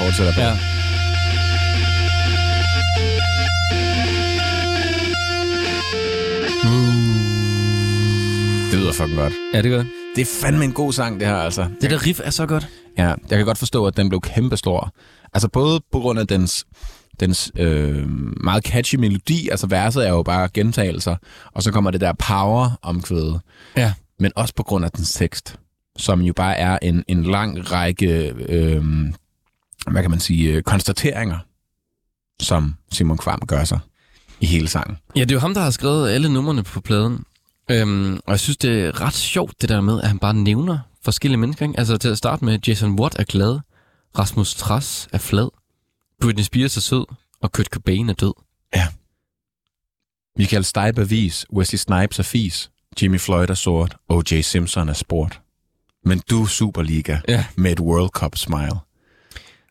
Fortsætter 0.00 0.32
på. 0.34 0.40
Ja. 0.40 0.52
Det 8.70 8.78
lyder 8.78 8.92
fucking 8.92 9.18
godt. 9.18 9.32
Ja, 9.54 9.62
det 9.62 9.70
gør 9.70 9.84
Det 10.16 10.22
er 10.22 10.38
fandme 10.42 10.64
en 10.64 10.72
god 10.72 10.92
sang, 10.92 11.20
det 11.20 11.28
her, 11.28 11.36
altså. 11.36 11.66
Det 11.80 11.90
der 11.90 12.06
riff 12.06 12.20
er 12.24 12.30
så 12.30 12.46
godt. 12.46 12.68
Ja, 12.98 13.06
jeg 13.08 13.16
kan 13.38 13.44
godt 13.44 13.58
forstå, 13.58 13.86
at 13.86 13.96
den 13.96 14.08
blev 14.08 14.20
kæmpestor. 14.20 14.94
Altså 15.34 15.48
både 15.48 15.80
på 15.92 15.98
grund 16.00 16.18
af 16.18 16.26
dens, 16.26 16.66
dens 17.20 17.52
øh, 17.56 18.08
meget 18.44 18.64
catchy 18.64 18.94
melodi, 18.96 19.48
altså 19.48 19.66
verset 19.66 20.06
er 20.06 20.10
jo 20.10 20.22
bare 20.22 20.48
gentagelser, 20.54 21.16
og 21.52 21.62
så 21.62 21.72
kommer 21.72 21.90
det 21.90 22.00
der 22.00 22.12
power 22.12 22.78
omkvædet, 22.82 23.40
Ja. 23.76 23.92
men 24.20 24.32
også 24.36 24.54
på 24.56 24.62
grund 24.62 24.84
af 24.84 24.90
dens 24.90 25.12
tekst, 25.12 25.56
som 25.98 26.20
jo 26.20 26.32
bare 26.32 26.56
er 26.56 26.78
en, 26.82 27.04
en 27.08 27.22
lang 27.22 27.72
række, 27.72 28.34
øh, 28.48 28.84
hvad 29.90 30.02
kan 30.02 30.10
man 30.10 30.20
sige, 30.20 30.52
øh, 30.52 30.62
konstateringer, 30.62 31.38
som 32.40 32.74
Simon 32.92 33.18
Kvam 33.18 33.40
gør 33.46 33.64
sig 33.64 33.78
i 34.40 34.46
hele 34.46 34.68
sangen. 34.68 34.98
Ja, 35.16 35.20
det 35.20 35.30
er 35.30 35.34
jo 35.34 35.40
ham, 35.40 35.54
der 35.54 35.60
har 35.60 35.70
skrevet 35.70 36.10
alle 36.10 36.32
numrene 36.32 36.62
på 36.62 36.80
pladen. 36.80 37.24
Øhm, 37.70 38.14
og 38.14 38.30
jeg 38.30 38.40
synes, 38.40 38.56
det 38.56 38.84
er 38.84 39.00
ret 39.00 39.14
sjovt, 39.14 39.60
det 39.60 39.68
der 39.68 39.80
med, 39.80 40.00
at 40.02 40.08
han 40.08 40.18
bare 40.18 40.34
nævner 40.34 40.78
forskellige 41.04 41.38
mennesker. 41.38 41.66
Ikke? 41.66 41.78
Altså 41.78 41.96
til 41.96 42.08
at 42.08 42.18
starte 42.18 42.44
med, 42.44 42.58
Jason 42.68 43.00
Watt 43.00 43.16
er 43.18 43.24
glad, 43.24 43.58
Rasmus 44.18 44.54
Trass 44.54 45.08
er 45.12 45.18
flad, 45.18 45.48
Britney 46.20 46.44
Spears 46.44 46.76
er 46.76 46.80
sød, 46.80 47.04
og 47.40 47.52
Kurt 47.52 47.66
Cobain 47.66 48.08
er 48.08 48.14
død. 48.14 48.32
Michael 50.38 50.64
Stipe 50.64 51.00
er 51.00 51.04
vis, 51.04 51.46
Wesley 51.52 51.76
Snipes 51.78 52.18
er 52.18 52.22
fis, 52.22 52.70
Jimmy 53.02 53.20
Floyd 53.20 53.48
er 53.50 53.54
sort, 53.54 53.96
O.J. 54.08 54.40
Simpson 54.40 54.88
er 54.88 54.92
sport. 54.92 55.40
Men 56.04 56.22
du 56.30 56.42
er 56.42 56.46
Superliga 56.46 57.18
Ja. 57.28 57.44
med 57.56 57.72
et 57.72 57.80
World 57.80 58.08
Cup 58.10 58.36
smile. 58.36 58.76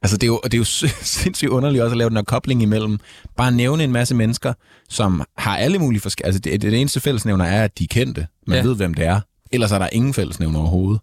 Altså, 0.01 0.17
det 0.17 0.23
er 0.23 0.27
jo, 0.27 0.39
det 0.43 0.53
er 0.53 0.57
jo 0.57 0.63
sindssygt 1.01 1.49
underligt 1.49 1.83
også 1.83 1.93
at 1.93 1.97
lave 1.97 2.09
den 2.09 2.17
her 2.17 2.23
kobling 2.23 2.61
imellem. 2.61 2.99
Bare 3.37 3.51
nævne 3.51 3.83
en 3.83 3.91
masse 3.91 4.15
mennesker, 4.15 4.53
som 4.89 5.23
har 5.37 5.57
alle 5.57 5.79
mulige 5.79 6.01
forskellige... 6.01 6.25
Altså, 6.27 6.39
det, 6.39 6.61
det 6.61 6.73
eneste 6.81 6.99
fællesnævner 6.99 7.45
er, 7.45 7.63
at 7.63 7.77
de 7.79 7.83
er 7.83 7.87
kendte. 7.87 8.27
Man 8.47 8.57
Ja. 8.57 8.63
ved, 8.63 8.75
hvem 8.75 8.93
det 8.93 9.05
er. 9.05 9.21
Ellers 9.51 9.71
er 9.71 9.79
der 9.79 9.89
ingen 9.91 10.13
fællesnævner 10.13 10.59
overhovedet. 10.59 11.01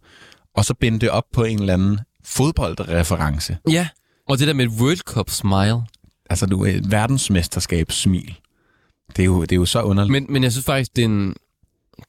Og 0.54 0.64
så 0.64 0.74
binde 0.74 0.98
det 1.00 1.10
op 1.10 1.24
på 1.32 1.44
en 1.44 1.60
eller 1.60 1.74
anden 1.74 1.98
fodboldreference. 2.24 3.56
Ja, 3.70 3.88
og 4.28 4.38
det 4.38 4.48
der 4.48 4.54
med 4.54 4.64
et 4.64 4.70
World 4.80 4.98
Cup 4.98 5.30
smile. 5.30 5.82
Altså, 6.30 6.46
du 6.46 6.64
er 6.64 6.70
et 6.70 6.90
verdensmesterskabssmil. 6.90 8.34
Det 9.16 9.22
er 9.22 9.26
jo, 9.26 9.42
det 9.42 9.52
er 9.52 9.56
jo 9.56 9.64
så 9.66 9.82
underligt. 9.82 10.12
Men, 10.12 10.26
men 10.28 10.42
jeg 10.42 10.52
synes 10.52 10.64
faktisk, 10.66 10.96
det 10.96 11.02
er, 11.04 11.08
en, 11.08 11.34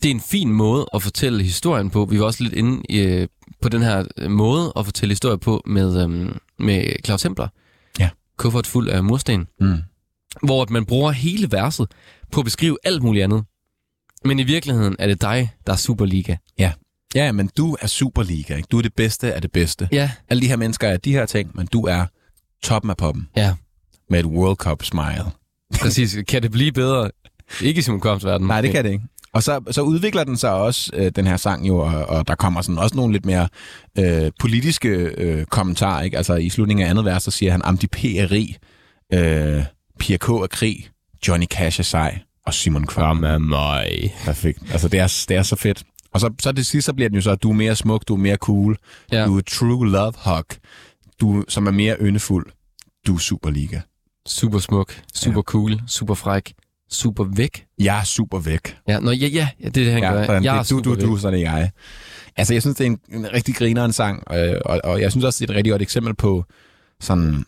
det 0.03 0.11
er 0.11 0.15
en 0.15 0.21
fin 0.21 0.51
måde 0.51 0.85
at 0.93 1.03
fortælle 1.03 1.43
historien 1.43 1.89
på. 1.89 2.05
Vi 2.05 2.19
var 2.19 2.25
også 2.25 2.43
lidt 2.43 2.53
inde 2.53 2.97
øh, 2.97 3.27
på 3.61 3.69
den 3.69 3.81
her 3.81 4.05
øh, 4.17 4.31
måde 4.31 4.73
at 4.77 4.85
fortælle 4.85 5.11
historie 5.11 5.37
på 5.37 5.61
med, 5.65 6.03
øhm, 6.03 6.37
med 6.59 6.93
Claus 7.05 7.21
Templer. 7.21 7.47
Ja. 7.99 8.09
Kuffert 8.37 8.67
fuld 8.67 8.89
af 8.89 9.03
mursten. 9.03 9.47
Mm. 9.59 9.77
Hvor 10.43 10.67
man 10.69 10.85
bruger 10.85 11.11
hele 11.11 11.51
verset 11.51 11.87
på 12.31 12.41
at 12.41 12.45
beskrive 12.45 12.77
alt 12.83 13.03
muligt 13.03 13.23
andet. 13.23 13.43
Men 14.25 14.39
i 14.39 14.43
virkeligheden 14.43 14.95
er 14.99 15.07
det 15.07 15.21
dig, 15.21 15.49
der 15.67 15.73
er 15.73 15.77
Superliga. 15.77 16.35
Ja. 16.59 16.71
Ja, 17.15 17.31
men 17.31 17.49
du 17.57 17.77
er 17.81 17.87
Superliga, 17.87 18.55
ikke? 18.55 18.67
Du 18.71 18.77
er 18.77 18.81
det 18.81 18.93
bedste 18.93 19.33
af 19.33 19.41
det 19.41 19.51
bedste. 19.51 19.89
Ja. 19.91 20.11
Alle 20.29 20.41
de 20.41 20.47
her 20.47 20.55
mennesker 20.55 20.87
er 20.87 20.97
de 20.97 21.11
her 21.11 21.25
ting, 21.25 21.51
men 21.55 21.67
du 21.67 21.81
er 21.85 22.05
toppen 22.63 22.89
af 22.91 22.97
poppen 22.97 23.29
Ja, 23.35 23.53
med 24.09 24.19
et 24.19 24.25
World 24.25 24.55
Cup 24.55 24.83
smile. 24.83 25.25
præcis. 25.81 26.17
kan 26.27 26.41
det 26.43 26.51
blive 26.51 26.71
bedre? 26.71 27.11
Ikke 27.61 27.79
i 27.79 27.81
Simon 27.81 27.99
Koms 27.99 28.25
verden. 28.25 28.47
Nej, 28.47 28.61
det 28.61 28.71
kan 28.71 28.85
det 28.85 28.91
ikke. 28.91 29.05
Og 29.37 29.43
så, 29.43 29.61
så 29.71 29.81
udvikler 29.81 30.23
den 30.23 30.37
sig 30.37 30.51
også, 30.53 30.91
øh, 30.93 31.11
den 31.15 31.27
her 31.27 31.37
sang 31.37 31.67
jo, 31.67 31.77
og, 31.77 32.05
og 32.05 32.27
der 32.27 32.35
kommer 32.35 32.61
sådan 32.61 32.77
også 32.77 32.95
nogle 32.95 33.13
lidt 33.13 33.25
mere 33.25 33.47
øh, 33.99 34.31
politiske 34.39 34.89
øh, 34.89 35.45
kommentarer. 35.45 36.01
Ikke? 36.01 36.17
Altså 36.17 36.35
i 36.35 36.49
slutningen 36.49 36.85
af 36.85 36.89
andet 36.89 37.05
vers, 37.05 37.23
så 37.23 37.31
siger 37.31 37.51
han, 37.51 37.61
Amdi 37.63 37.87
P. 37.87 38.05
er 38.05 38.31
rig, 38.31 38.55
øh, 39.13 39.63
Pia 39.99 40.17
K. 40.17 40.29
er 40.29 40.47
krig, 40.51 40.89
Johnny 41.27 41.45
Cash 41.45 41.79
er 41.79 41.83
sej, 41.83 42.19
og 42.45 42.53
Simon 42.53 42.87
Kvam. 42.87 43.17
med 43.17 43.39
mig. 43.39 44.15
Perfekt. 44.25 44.59
Altså 44.71 44.87
det 44.87 44.99
er, 44.99 45.25
det 45.29 45.37
er 45.37 45.43
så 45.43 45.55
fedt. 45.55 45.83
Og 46.13 46.19
så, 46.19 46.33
så 46.41 46.51
det 46.51 46.65
sidste, 46.65 46.85
så 46.85 46.93
bliver 46.93 47.09
den 47.09 47.15
jo 47.15 47.21
så, 47.21 47.31
at 47.31 47.43
du 47.43 47.49
er 47.49 47.53
mere 47.53 47.75
smuk, 47.75 48.03
du 48.07 48.13
er 48.13 48.17
mere 48.19 48.35
cool, 48.37 48.77
Ja. 49.11 49.25
du 49.25 49.37
er 49.37 49.41
true 49.41 49.89
love 49.91 50.13
hug, 50.25 50.45
du 51.21 51.43
som 51.47 51.67
er 51.67 51.71
mere 51.71 51.95
yndefuld, 52.01 52.45
du 53.07 53.15
er 53.15 53.19
Superliga. 53.19 53.79
Super 54.27 54.59
smuk, 54.59 55.01
super 55.15 55.41
cool, 55.41 55.81
super 55.87 56.13
fræk, 56.13 56.53
super 56.91 57.23
væk. 57.35 57.65
Jeg 57.79 57.99
er 57.99 58.03
super 58.03 58.39
væk. 58.39 58.77
Ja, 58.87 58.99
nå, 58.99 59.11
ja, 59.11 59.27
ja, 59.27 59.47
det 59.59 59.67
er 59.67 59.71
det, 59.71 59.91
han 59.93 60.03
Ja, 60.03 60.11
gør. 60.11 60.25
sådan, 60.25 60.43
Jeg 60.43 60.53
er 60.57 60.61
det, 60.61 60.69
du, 60.69 60.75
super 60.77 60.95
du, 60.95 61.05
du, 61.05 61.11
væk. 61.13 61.21
så 61.21 61.27
er 61.27 61.31
jeg. 61.35 61.71
Altså, 62.37 62.53
jeg 62.53 62.61
synes, 62.61 62.77
det 62.77 62.83
er 62.87 62.89
en, 62.91 62.99
en 63.13 63.33
rigtig 63.33 63.55
grineren 63.55 63.93
sang, 63.93 64.23
øh, 64.33 64.53
og, 64.65 64.81
og 64.83 65.01
jeg 65.01 65.11
synes 65.11 65.25
også, 65.25 65.37
det 65.45 65.49
er 65.49 65.53
et 65.53 65.57
rigtig 65.57 65.71
godt 65.71 65.81
eksempel 65.81 66.15
på 66.15 66.45
sådan, 67.01 67.45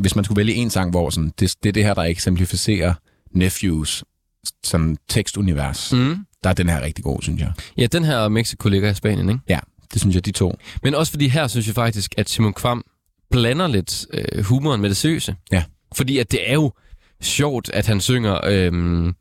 hvis 0.00 0.16
man 0.16 0.24
skulle 0.24 0.36
vælge 0.36 0.54
en 0.54 0.70
sang, 0.70 0.90
hvor 0.90 1.10
sådan, 1.10 1.32
det, 1.40 1.54
det 1.62 1.68
er 1.68 1.72
det 1.72 1.84
her, 1.84 1.94
der 1.94 2.02
eksemplificerer 2.02 2.94
Nephews 3.34 4.04
sådan 4.64 4.96
tekstunivers. 5.08 5.92
Mm. 5.92 6.16
Der 6.44 6.50
er 6.50 6.54
den 6.54 6.68
her 6.68 6.80
rigtig 6.82 7.04
god, 7.04 7.22
synes 7.22 7.40
jeg. 7.40 7.52
Ja, 7.78 7.86
den 7.86 8.04
her 8.04 8.28
Mexico 8.28 8.68
ligger 8.68 8.90
i 8.90 8.94
Spanien, 8.94 9.28
ikke? 9.28 9.40
Ja, 9.48 9.58
det 9.92 10.00
synes 10.00 10.14
jeg, 10.14 10.26
de 10.26 10.30
to. 10.32 10.58
Men 10.82 10.94
også 10.94 11.12
fordi 11.12 11.28
her 11.28 11.46
synes 11.46 11.66
jeg 11.66 11.74
faktisk, 11.74 12.14
at 12.18 12.28
Simon 12.30 12.52
Kvam 12.52 12.84
blander 13.30 13.66
lidt 13.66 14.06
øh, 14.12 14.44
humoren 14.44 14.80
med 14.80 14.88
det 14.88 14.96
seriøse. 14.96 15.36
Ja. 15.52 15.64
Fordi 15.94 16.18
at 16.18 16.30
det 16.32 16.50
er 16.50 16.54
jo 16.54 16.72
sjovt, 17.22 17.70
at 17.74 17.86
han 17.86 18.00
synger 18.00 18.40
øh, 18.46 19.12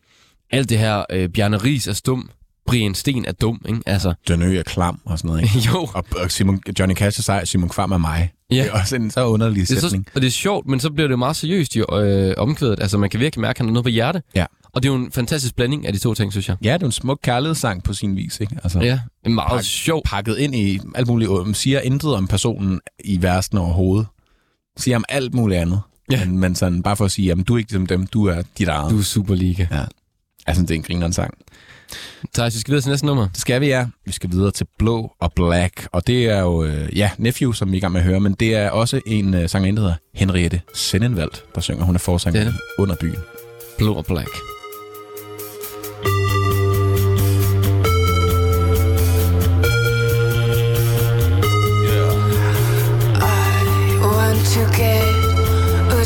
alt 0.51 0.69
det 0.69 0.77
her, 0.79 1.03
øh, 1.11 1.29
Bjarne 1.29 1.57
Ries 1.57 1.87
er 1.87 1.93
stum, 1.93 2.29
Brian 2.67 2.95
Sten 2.95 3.25
er 3.25 3.31
dum, 3.31 3.61
ikke? 3.67 3.79
Altså, 3.85 4.13
Den 4.27 4.41
ø 4.41 4.59
er 4.59 4.63
klam 4.63 4.99
og 5.05 5.17
sådan 5.17 5.27
noget, 5.29 5.41
ikke? 5.43 5.59
jo. 5.69 5.87
Og, 5.93 6.05
og 6.21 6.31
Simon, 6.31 6.61
Johnny 6.79 6.95
Cash 6.95 7.19
er 7.19 7.23
sej, 7.23 7.45
Simon 7.45 7.69
Kvam 7.69 7.91
er 7.91 7.97
mig. 7.97 8.31
Ja. 8.51 8.55
Det 8.55 8.65
er 8.67 8.71
også 8.71 8.95
en 8.95 9.11
så 9.11 9.25
underlig 9.27 9.67
Det 9.67 9.77
er 9.77 9.81
sætning. 9.81 10.05
så, 10.05 10.11
og 10.15 10.21
det 10.21 10.27
er 10.27 10.31
sjovt, 10.31 10.67
men 10.67 10.79
så 10.79 10.89
bliver 10.91 11.07
det 11.07 11.19
meget 11.19 11.35
seriøst 11.35 11.75
i 11.75 11.79
øh, 11.93 12.33
omkvædet. 12.37 12.79
Altså, 12.79 12.97
man 12.97 13.09
kan 13.09 13.19
virkelig 13.19 13.41
mærke, 13.41 13.51
at 13.51 13.57
han 13.57 13.67
har 13.67 13.73
noget 13.73 13.83
på 13.83 13.89
hjerte. 13.89 14.21
Ja. 14.35 14.45
Og 14.73 14.83
det 14.83 14.89
er 14.89 14.93
jo 14.93 14.99
en 14.99 15.11
fantastisk 15.11 15.55
blanding 15.55 15.87
af 15.87 15.93
de 15.93 15.99
to 15.99 16.13
ting, 16.13 16.31
synes 16.31 16.49
jeg. 16.49 16.57
Ja, 16.63 16.73
det 16.73 16.81
er 16.81 16.85
en 16.85 16.91
smuk 16.91 17.19
kærlighedssang 17.23 17.83
på 17.83 17.93
sin 17.93 18.15
vis, 18.15 18.39
ikke? 18.39 18.57
Altså, 18.63 18.79
Ja, 18.79 18.99
en 19.25 19.35
meget 19.35 19.51
Pak- 19.51 19.63
sjov. 19.63 20.01
pakket 20.05 20.37
ind 20.37 20.55
i 20.55 20.79
alt 20.95 21.07
muligt. 21.07 21.31
Man 21.31 21.53
siger 21.53 21.79
intet 21.79 22.13
om 22.15 22.27
personen 22.27 22.79
i 23.03 23.21
versen 23.21 23.57
overhovedet. 23.57 24.07
Siger 24.77 24.95
om 24.97 25.03
alt 25.09 25.33
muligt 25.33 25.59
andet. 25.61 25.81
Ja. 26.11 26.25
Men, 26.25 26.39
men 26.39 26.55
sådan, 26.55 26.83
bare 26.83 26.95
for 26.95 27.05
at 27.05 27.11
sige, 27.11 27.25
jamen, 27.25 27.43
du 27.45 27.53
er 27.53 27.57
ikke 27.57 27.71
ligesom 27.71 27.85
dem, 27.87 28.07
du 28.07 28.25
er 28.25 28.41
dit 28.57 28.67
eget. 28.67 28.91
Du 28.91 28.99
er 28.99 29.03
Superliga. 29.03 29.67
Ja. 29.71 29.83
Altså, 30.47 30.61
det 30.61 30.71
er 30.71 30.75
en 30.75 30.83
grineren 30.83 31.13
sang. 31.13 31.33
Thijs, 32.33 32.53
vi 32.55 32.59
skal 32.59 32.71
videre 32.71 32.81
til 32.81 32.89
næste 32.89 33.05
nummer. 33.05 33.27
Det 33.27 33.37
skal 33.41 33.61
vi, 33.61 33.67
ja. 33.67 33.87
Vi 34.05 34.11
skal 34.11 34.31
videre 34.31 34.51
til 34.51 34.67
Blå 34.79 35.11
og 35.19 35.33
Black. 35.33 35.87
Og 35.91 36.07
det 36.07 36.25
er 36.25 36.39
jo, 36.39 36.63
øh, 36.63 36.97
ja, 36.97 37.09
Nephew, 37.17 37.51
som 37.51 37.71
vi 37.71 37.75
er 37.75 37.77
i 37.77 37.81
gang 37.81 37.93
med 37.93 38.01
at 38.01 38.07
høre. 38.07 38.19
Men 38.19 38.33
det 38.33 38.55
er 38.55 38.69
også 38.69 39.01
en 39.07 39.33
øh, 39.33 39.49
sangerinde, 39.49 39.81
der 39.81 39.87
hedder 39.87 39.97
Henriette 40.15 40.61
Sennenvald, 40.73 41.31
der 41.55 41.61
synger. 41.61 41.83
Hun 41.85 41.95
er 41.95 41.99
forsanger 41.99 42.39
Det 42.39 42.47
er 42.47 42.51
det. 42.51 42.59
under 42.77 42.95
byen. 43.01 43.17
Blå 43.77 43.93
og 43.93 44.05
black. 44.05 44.29
I 53.21 53.97
want 54.01 54.45
to 54.53 54.61
get 54.77 55.14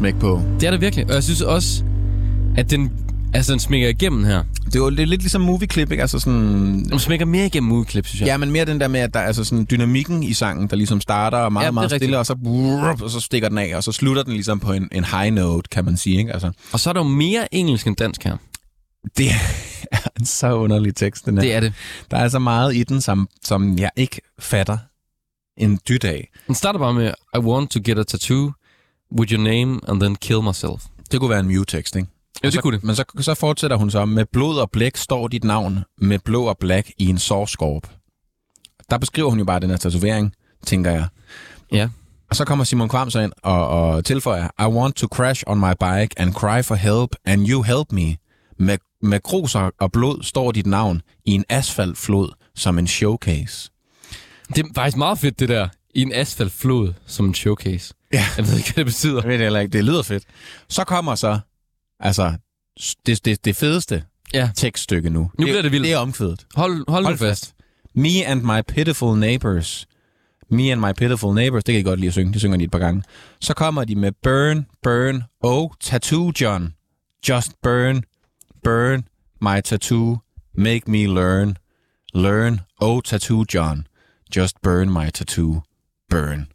smæk 0.00 0.14
på. 0.20 0.42
Det 0.60 0.66
er 0.66 0.70
det 0.70 0.80
virkelig. 0.80 1.06
Og 1.06 1.14
jeg 1.14 1.22
synes 1.24 1.40
også, 1.40 1.84
at 2.56 2.70
den, 2.70 2.92
altså, 3.34 3.52
den 3.52 3.60
smækker 3.60 3.88
igennem 3.88 4.24
her. 4.24 4.42
Det 4.64 4.74
er 4.74 4.78
jo 4.78 4.88
lidt, 4.88 5.08
lidt 5.08 5.20
ligesom 5.22 5.40
movie-clip, 5.40 5.90
ikke? 5.90 6.00
Altså 6.00 6.18
sådan... 6.18 6.84
Den 6.84 6.98
smækker 6.98 7.26
mere 7.26 7.46
igennem 7.46 7.68
movieklip, 7.68 8.06
synes 8.06 8.20
jeg. 8.20 8.26
Ja, 8.26 8.36
men 8.36 8.50
mere 8.50 8.64
den 8.64 8.80
der 8.80 8.88
med, 8.88 9.00
at 9.00 9.14
der 9.14 9.20
er 9.20 9.24
altså 9.26 9.44
sådan 9.44 9.66
dynamikken 9.70 10.22
i 10.22 10.32
sangen, 10.32 10.68
der 10.68 10.76
ligesom 10.76 11.00
starter 11.00 11.48
meget, 11.48 11.66
Ja, 11.66 11.70
meget 11.70 11.84
rigtigt. 11.92 12.00
stille, 12.08 12.18
og 12.18 12.26
så, 12.26 12.36
og 13.02 13.10
så 13.10 13.20
stikker 13.20 13.48
den 13.48 13.58
af, 13.58 13.76
og 13.76 13.84
så 13.84 13.92
slutter 13.92 14.22
den 14.22 14.32
ligesom 14.32 14.60
på 14.60 14.72
en, 14.72 14.88
en 14.92 15.04
high 15.04 15.34
note, 15.34 15.68
kan 15.68 15.84
man 15.84 15.96
sige, 15.96 16.18
ikke? 16.18 16.32
Altså, 16.32 16.50
Og 16.72 16.80
så 16.80 16.90
er 16.90 16.94
der 16.94 17.00
jo 17.00 17.08
mere 17.08 17.54
engelsk 17.54 17.86
end 17.86 17.96
dansk 17.96 18.24
her. 18.24 18.36
det 19.18 19.26
er 19.30 19.98
en 20.20 20.26
så 20.26 20.54
underlig 20.54 20.94
tekst, 20.96 21.26
den 21.26 21.34
her. 21.34 21.42
Det 21.42 21.54
er 21.54 21.60
det. 21.60 21.72
Der 22.10 22.16
er 22.16 22.28
så 22.28 22.38
meget 22.38 22.76
i 22.76 22.82
den, 22.82 23.00
som, 23.00 23.28
som 23.44 23.78
jeg 23.78 23.90
ikke 23.96 24.20
fatter 24.38 24.78
en 25.58 25.78
dyt 25.88 26.04
af. 26.04 26.28
Den 26.46 26.54
starter 26.54 26.78
bare 26.78 26.94
med, 26.94 27.12
I 27.36 27.38
want 27.38 27.70
to 27.70 27.80
get 27.84 27.98
a 27.98 28.02
tattoo 28.02 28.52
with 29.18 29.32
your 29.32 29.42
name 29.42 29.80
and 29.88 30.00
then 30.00 30.16
kill 30.16 30.42
myself. 30.42 30.82
Det 31.10 31.20
kunne 31.20 31.30
være 31.30 31.40
en 31.40 31.46
Mew-tekst, 31.46 31.96
ikke? 31.96 32.08
Jo, 32.44 32.46
det 32.46 32.52
så, 32.52 32.60
kunne 32.60 32.76
det. 32.76 32.84
Men 32.84 32.96
så, 32.96 33.04
så 33.20 33.34
fortsætter 33.34 33.76
hun 33.76 33.90
så, 33.90 34.04
med 34.04 34.24
blod 34.32 34.58
og 34.58 34.70
blæk 34.70 34.96
står 34.96 35.28
dit 35.28 35.44
navn, 35.44 35.78
med 35.98 36.18
blå 36.18 36.44
og 36.44 36.58
black 36.58 36.90
i 36.98 37.06
en 37.06 37.18
sårskorp. 37.18 37.90
Der 38.90 38.98
beskriver 38.98 39.30
hun 39.30 39.38
jo 39.38 39.44
bare 39.44 39.60
den 39.60 39.70
her 39.70 39.76
tatovering, 39.76 40.32
tænker 40.66 40.90
jeg. 40.90 41.06
Ja. 41.72 41.88
Og 42.30 42.36
så 42.36 42.44
kommer 42.44 42.64
Simon 42.64 42.88
Kvam 42.88 43.10
så 43.10 43.20
ind 43.20 43.32
og, 43.42 43.68
og 43.68 44.04
tilføjer, 44.04 44.48
I 44.58 44.66
want 44.66 44.96
to 44.96 45.06
crash 45.06 45.44
on 45.46 45.60
my 45.60 45.72
bike 45.80 46.20
and 46.20 46.34
cry 46.34 46.62
for 46.62 46.74
help, 46.74 47.10
and 47.24 47.48
you 47.48 47.62
help 47.62 47.92
me. 47.92 48.16
Med, 48.58 48.78
med 49.02 49.22
grus 49.22 49.54
og 49.54 49.92
blod 49.92 50.22
står 50.22 50.52
dit 50.52 50.66
navn 50.66 51.02
i 51.24 51.30
en 51.30 51.44
asfaltflod 51.48 52.28
som 52.54 52.78
en 52.78 52.86
showcase. 52.86 53.70
Det 54.48 54.58
er 54.58 54.68
faktisk 54.74 54.96
meget 54.96 55.18
fedt, 55.18 55.40
det 55.40 55.48
der. 55.48 55.68
I 55.94 56.02
en 56.02 56.12
asfaltflod 56.14 56.92
som 57.06 57.26
en 57.26 57.34
showcase. 57.34 57.94
Ja. 58.12 58.24
Jeg 58.36 58.46
ved 58.46 58.56
ikke, 58.56 58.74
hvad 58.74 58.84
det 58.84 58.86
betyder. 58.86 59.20
Jeg 59.20 59.24
ved 59.28 59.32
det 59.38 59.40
heller 59.44 59.60
ikke, 59.60 59.72
det 59.72 59.84
lyder 59.84 60.02
fedt. 60.02 60.24
Så 60.68 60.84
kommer 60.84 61.14
så, 61.14 61.38
altså, 62.00 62.32
det, 63.06 63.24
det, 63.24 63.44
det 63.44 63.56
fedeste 63.56 64.04
Ja. 64.34 64.50
tekststykke 64.56 65.10
nu. 65.10 65.20
Nu 65.38 65.46
bliver 65.46 65.62
det 65.62 65.72
vildt. 65.72 65.84
Det 65.84 65.92
er 65.92 65.98
omkvædet. 65.98 66.46
Hold, 66.54 66.84
hold, 66.88 67.04
Hold 67.04 67.14
nu 67.14 67.18
fast. 67.18 67.54
Me 67.94 68.26
and 68.26 68.42
my 68.42 68.60
pitiful 68.68 69.18
neighbors. 69.18 69.86
Me 70.50 70.72
and 70.72 70.80
my 70.80 70.92
pitiful 70.96 71.34
neighbors. 71.34 71.64
Det 71.64 71.72
kan 71.72 71.80
I 71.80 71.82
godt 71.84 72.00
lide 72.00 72.08
at 72.08 72.12
synge. 72.12 72.32
Det 72.32 72.40
synger 72.40 72.56
de 72.58 72.64
et 72.64 72.70
par 72.70 72.78
gange. 72.78 73.02
Så 73.40 73.54
kommer 73.54 73.84
de 73.84 73.94
med 73.96 74.12
burn, 74.22 74.66
burn, 74.82 75.22
oh, 75.40 75.70
tattoo 75.80 76.32
John. 76.40 76.74
Just 77.28 77.52
burn, 77.62 78.02
burn 78.64 79.04
my 79.40 79.60
tattoo. 79.64 80.18
Make 80.54 80.82
me 80.86 81.06
learn, 81.06 81.56
learn, 82.14 82.60
oh, 82.80 83.02
tattoo 83.02 83.44
John. 83.54 83.86
Just 84.36 84.56
burn 84.62 84.90
my 84.90 85.10
tattoo. 85.14 85.62
Burn. 86.10 86.46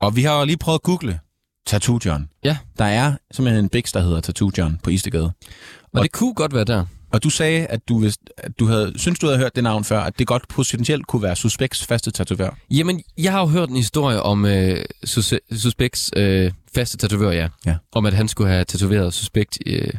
Og 0.00 0.16
vi 0.16 0.22
har 0.22 0.38
jo 0.38 0.44
lige 0.44 0.56
prøvet 0.56 0.78
at 0.78 0.82
google 0.82 1.20
Tattoo 1.66 1.98
John. 2.04 2.28
Ja. 2.44 2.56
Der 2.78 2.84
er 2.84 3.14
simpelthen 3.32 3.64
en 3.64 3.68
biks, 3.68 3.92
der 3.92 4.00
hedder 4.00 4.20
Tattoo 4.20 4.50
John 4.58 4.78
på 4.82 4.90
Istegade. 4.90 5.32
Og 5.92 6.02
det 6.02 6.12
kunne 6.12 6.34
godt 6.34 6.54
være 6.54 6.64
der. 6.64 6.84
Og 7.12 7.22
du 7.24 7.30
sagde, 7.30 7.66
at 7.66 7.88
du, 7.88 7.98
vidste, 7.98 8.24
at 8.38 8.58
du 8.58 8.66
havde, 8.66 8.92
synes, 8.96 9.18
du 9.18 9.26
havde 9.26 9.38
hørt 9.38 9.54
det 9.56 9.64
navn 9.64 9.84
før, 9.84 10.00
at 10.00 10.18
det 10.18 10.26
godt 10.26 10.48
potentielt 10.48 11.06
kunne 11.06 11.22
være 11.22 11.36
Suspects 11.36 11.86
faste 11.86 12.10
tatovør. 12.10 12.50
Jamen, 12.70 13.02
jeg 13.18 13.32
har 13.32 13.40
jo 13.40 13.46
hørt 13.46 13.68
en 13.68 13.76
historie 13.76 14.22
om 14.22 14.44
øh, 14.44 14.84
sus- 15.06 15.56
Suspects 15.58 16.10
øh, 16.16 16.52
faste 16.74 16.96
tatovør, 16.98 17.30
ja. 17.30 17.48
Ja. 17.66 17.76
Om 17.92 18.06
at 18.06 18.14
han 18.14 18.28
skulle 18.28 18.50
have 18.50 18.64
tatoveret 18.64 19.14
Suspect 19.14 19.58
øh, 19.66 19.90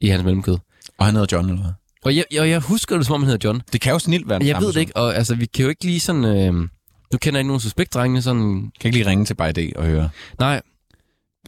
i 0.00 0.08
hans 0.08 0.24
mellemkød. 0.24 0.58
Og 0.98 1.06
han 1.06 1.14
hedder 1.14 1.36
John, 1.36 1.48
eller 1.50 1.62
hvad? 1.62 1.72
Og 2.04 2.16
jeg, 2.16 2.24
jeg, 2.32 2.48
jeg 2.48 2.60
husker 2.60 2.96
det, 2.96 3.06
som 3.06 3.14
om 3.14 3.20
han 3.22 3.30
hedder 3.30 3.48
John. 3.48 3.62
Det 3.72 3.80
kan 3.80 3.92
jo 3.92 3.98
snilt 3.98 4.28
være 4.28 4.40
Jeg 4.44 4.60
ved 4.60 4.72
det 4.72 4.80
ikke, 4.80 4.96
og 4.96 5.16
altså, 5.16 5.34
vi 5.34 5.46
kan 5.46 5.62
jo 5.62 5.68
ikke 5.68 5.84
lige 5.84 6.00
sådan... 6.00 6.24
Øh, 6.24 6.68
nu 7.12 7.18
kender 7.18 7.38
ikke 7.40 7.48
nogen 7.48 7.60
Suspect-drengene 7.60 8.22
sådan... 8.22 8.70
Kan 8.80 8.88
ikke 8.88 8.98
lige 8.98 9.10
ringe 9.10 9.24
til 9.24 9.34
By 9.34 9.50
Day 9.56 9.72
og 9.76 9.84
høre. 9.84 10.08
Nej, 10.38 10.60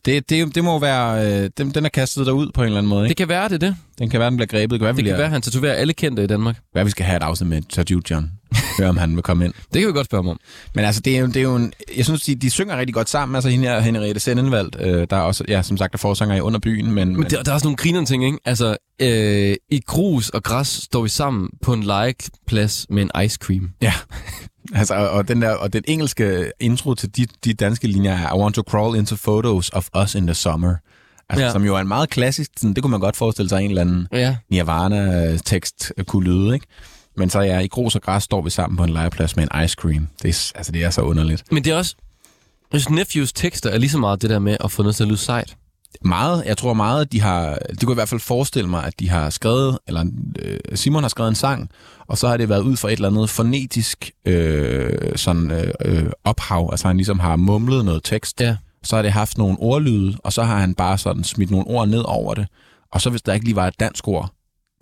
Det, 0.04 0.30
det, 0.30 0.54
det 0.54 0.64
må 0.64 0.78
være... 0.78 1.26
Øh, 1.44 1.50
den, 1.58 1.70
den 1.70 1.84
er 1.84 1.88
kastet 1.88 2.26
derud 2.26 2.50
på 2.54 2.60
en 2.62 2.66
eller 2.66 2.78
anden 2.78 2.88
måde, 2.90 3.02
det 3.04 3.10
ikke? 3.10 3.18
kan 3.20 3.28
være, 3.28 3.48
det 3.48 3.60
det. 3.60 3.76
Den 3.98 4.10
kan 4.10 4.20
være, 4.20 4.30
den 4.30 4.36
bliver 4.36 4.46
grebet. 4.46 4.70
Det 4.70 4.80
kan 4.80 4.84
være, 4.84 4.94
vi, 4.94 4.96
Det 4.96 5.04
kan 5.04 5.04
bliver, 5.04 5.16
være, 5.16 5.30
han 5.30 5.42
tatoverer 5.42 5.72
alle 5.74 5.92
kendte 5.92 6.24
i 6.24 6.26
Danmark. 6.26 6.60
være, 6.74 6.84
vi 6.84 6.90
skal 6.90 7.06
have 7.06 7.16
et 7.16 7.22
afsnit 7.22 7.48
med 7.48 8.02
John. 8.10 8.30
Høre, 8.78 8.88
om 8.88 8.96
han 8.96 9.14
vil 9.14 9.22
komme 9.22 9.44
ind. 9.44 9.55
Det 9.72 9.80
kan 9.80 9.88
vi 9.88 9.92
godt 9.92 10.07
spørge 10.07 10.30
om. 10.30 10.38
Men 10.74 10.84
altså, 10.84 11.00
det 11.00 11.16
er 11.16 11.20
jo, 11.20 11.26
det 11.26 11.36
er 11.36 11.42
jo 11.42 11.57
en, 11.57 11.72
jeg 11.96 12.05
synes, 12.05 12.22
de, 12.22 12.34
de 12.34 12.50
synger 12.50 12.76
rigtig 12.76 12.94
godt 12.94 13.09
sammen. 13.09 13.36
Altså, 13.36 13.50
hende 13.50 13.68
her, 13.68 13.80
Henriette 13.80 14.20
Sendenvald, 14.20 14.70
øh, 14.80 15.07
der 15.11 15.16
er 15.16 15.20
også, 15.20 15.44
ja, 15.48 15.62
som 15.62 15.76
sagt, 15.76 15.92
der 15.92 15.98
forsanger 15.98 16.36
i 16.36 16.40
Under 16.40 16.61
Byen, 16.61 16.84
men, 16.84 16.94
men 16.94 17.16
Men 17.20 17.30
der, 17.30 17.42
der 17.42 17.50
er 17.50 17.55
også 17.55 17.66
nogle 17.66 17.76
grinerende 17.76 18.11
ting, 18.11 18.24
ikke? 18.24 18.38
Altså, 18.44 18.76
øh, 19.03 19.57
i 19.70 19.80
grus 19.86 20.28
og 20.28 20.42
græs 20.42 20.68
står 20.68 21.03
vi 21.03 21.09
sammen 21.09 21.50
på 21.62 21.72
en 21.72 21.82
legeplads 21.82 22.86
med 22.90 23.03
en 23.03 23.24
ice 23.24 23.38
cream. 23.42 23.70
Ja, 23.82 23.92
altså, 24.74 24.94
og, 24.94 25.28
den 25.28 25.42
der, 25.42 25.50
og 25.50 25.72
den 25.72 25.82
engelske 25.88 26.53
intro 26.61 26.94
til 26.94 27.16
de, 27.16 27.26
de 27.44 27.55
danske 27.55 27.88
linjer 27.88 28.18
er 28.18 28.36
I 28.36 28.38
want 28.38 28.55
to 28.55 28.62
crawl 28.62 28.96
into 28.96 29.16
photos 29.22 29.70
of 29.72 29.88
us 30.03 30.14
in 30.14 30.26
the 30.26 30.34
summer. 30.34 30.74
Altså, 31.28 31.44
ja. 31.44 31.53
Som 31.53 31.64
jo 31.64 31.74
er 31.74 31.80
en 31.80 31.88
meget 31.88 32.11
klassisk, 32.11 32.50
sådan, 32.57 32.74
det 32.74 32.82
kunne 32.82 32.90
man 32.90 33.00
godt 33.00 33.16
forestille 33.16 33.48
sig 33.48 33.62
en 33.62 33.70
eller 33.70 33.80
anden 33.82 34.07
Ja. 34.12 34.36
Nirvana-tekst 34.50 35.92
kunne 36.07 36.24
lyde, 36.24 36.55
ikke? 36.55 36.66
Men 37.16 37.30
så 37.30 37.40
ja, 37.40 37.58
i 37.58 37.66
grus 37.66 37.94
og 37.96 38.02
græs 38.02 38.22
står 38.22 38.42
vi 38.42 38.50
sammen 38.50 38.76
på 38.76 38.84
en 38.84 38.90
legeplads 38.90 39.36
med 39.36 39.46
en 39.54 39.64
ice 39.64 39.74
cream. 39.74 40.08
Det 40.22 40.28
er, 40.28 40.52
altså, 40.54 40.72
det 40.72 40.84
er 40.84 40.90
så 40.90 41.00
underligt. 41.00 41.52
Men 41.52 41.64
det 41.64 41.72
er 41.72 41.76
også... 41.76 41.94
Jeg 42.72 42.80
synes, 42.80 42.96
Nephews 42.96 43.32
tekster 43.32 43.70
er 43.70 43.78
lige 43.78 43.90
så 43.90 43.98
meget 43.98 44.22
det 44.22 44.30
der 44.30 44.38
med 44.38 44.56
at 44.64 44.70
få 44.70 44.82
noget 44.82 44.96
til 44.96 45.04
at 45.04 45.08
lyde 45.08 45.18
sejt. 45.18 45.56
Meget, 46.04 46.44
jeg 46.46 46.56
tror 46.56 46.74
meget, 46.74 47.12
de 47.12 47.20
har, 47.20 47.48
det 47.54 47.78
kunne 47.80 47.88
jeg 47.88 47.94
i 47.94 47.94
hvert 47.94 48.08
fald 48.08 48.20
forestille 48.20 48.68
mig, 48.70 48.84
at 48.84 49.00
de 49.00 49.08
har 49.08 49.30
skrevet, 49.30 49.78
eller 49.88 50.04
øh, 50.38 50.58
Simon 50.74 51.02
har 51.04 51.08
skrevet 51.08 51.28
en 51.28 51.34
sang, 51.34 51.70
og 52.08 52.18
så 52.18 52.28
har 52.28 52.36
det 52.36 52.48
været 52.48 52.62
ud 52.62 52.76
fra 52.76 52.88
et 52.88 52.92
eller 52.92 53.08
andet 53.08 53.30
fonetisk 53.30 54.10
øh, 54.24 54.92
sådan, 55.16 55.50
øh, 55.50 55.70
øh, 55.84 56.06
ophav, 56.24 56.68
altså 56.72 56.86
han 56.86 56.96
ligesom 56.96 57.18
har 57.18 57.36
mumlet 57.36 57.84
noget 57.84 58.04
tekst, 58.04 58.40
Ja. 58.40 58.56
så 58.82 58.96
har 58.96 59.02
det 59.02 59.12
haft 59.12 59.38
nogle 59.38 59.56
ordlyde, 59.58 60.16
og 60.24 60.32
så 60.32 60.42
har 60.42 60.58
han 60.58 60.74
bare 60.74 60.98
sådan 60.98 61.24
smidt 61.24 61.50
nogle 61.50 61.66
ord 61.66 61.88
ned 61.88 62.02
over 62.06 62.34
det, 62.34 62.46
og 62.92 63.00
så 63.00 63.10
hvis 63.10 63.22
der 63.22 63.32
ikke 63.32 63.44
lige 63.46 63.56
var 63.56 63.66
et 63.66 63.80
dansk 63.80 64.08
ord, 64.08 64.30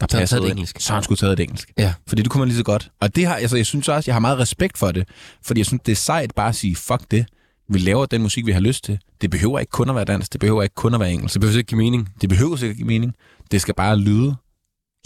der 0.00 0.06
Så 0.10 0.18
passede 0.18 0.40
taget 0.40 0.46
et 0.46 0.50
ind, 0.50 0.58
engelsk. 0.58 0.80
så 0.80 0.92
han 0.94 1.02
skulle 1.02 1.18
taget 1.18 1.32
et 1.32 1.40
engelsk. 1.40 1.70
Ja. 1.78 1.94
Fordi 2.08 2.22
det 2.22 2.30
kunne 2.30 2.38
man 2.38 2.48
lige 2.48 2.58
så 2.58 2.64
godt. 2.64 2.90
Og 3.00 3.16
det 3.16 3.26
har, 3.26 3.34
altså, 3.34 3.56
jeg 3.56 3.66
synes 3.66 3.88
også, 3.88 4.08
jeg 4.10 4.14
har 4.14 4.20
meget 4.20 4.38
respekt 4.38 4.78
for 4.78 4.92
det, 4.92 5.08
fordi 5.44 5.60
jeg 5.60 5.66
synes, 5.66 5.82
det 5.86 5.92
er 5.92 5.96
sejt 5.96 6.34
bare 6.34 6.48
at 6.48 6.54
sige, 6.54 6.76
fuck 6.76 7.00
det, 7.10 7.26
vi 7.68 7.78
laver 7.78 8.06
den 8.06 8.22
musik, 8.22 8.46
vi 8.46 8.52
har 8.52 8.60
lyst 8.60 8.84
til. 8.84 8.98
Det 9.20 9.30
behøver 9.30 9.58
ikke 9.58 9.70
kun 9.70 9.88
at 9.90 9.94
være 9.96 10.04
dansk, 10.04 10.32
det 10.32 10.40
behøver 10.40 10.62
ikke 10.62 10.74
kun 10.74 10.94
at 10.94 11.00
være 11.00 11.12
engelsk. 11.12 11.34
Det 11.34 11.40
behøver 11.40 11.58
ikke 11.58 11.68
give 11.68 11.78
mening. 11.78 12.08
Det 12.20 12.28
behøver 12.28 12.62
ikke 12.64 12.74
give 12.74 12.86
mening. 12.86 13.14
Det 13.50 13.60
skal 13.60 13.74
bare 13.74 13.96
lyde 13.96 14.36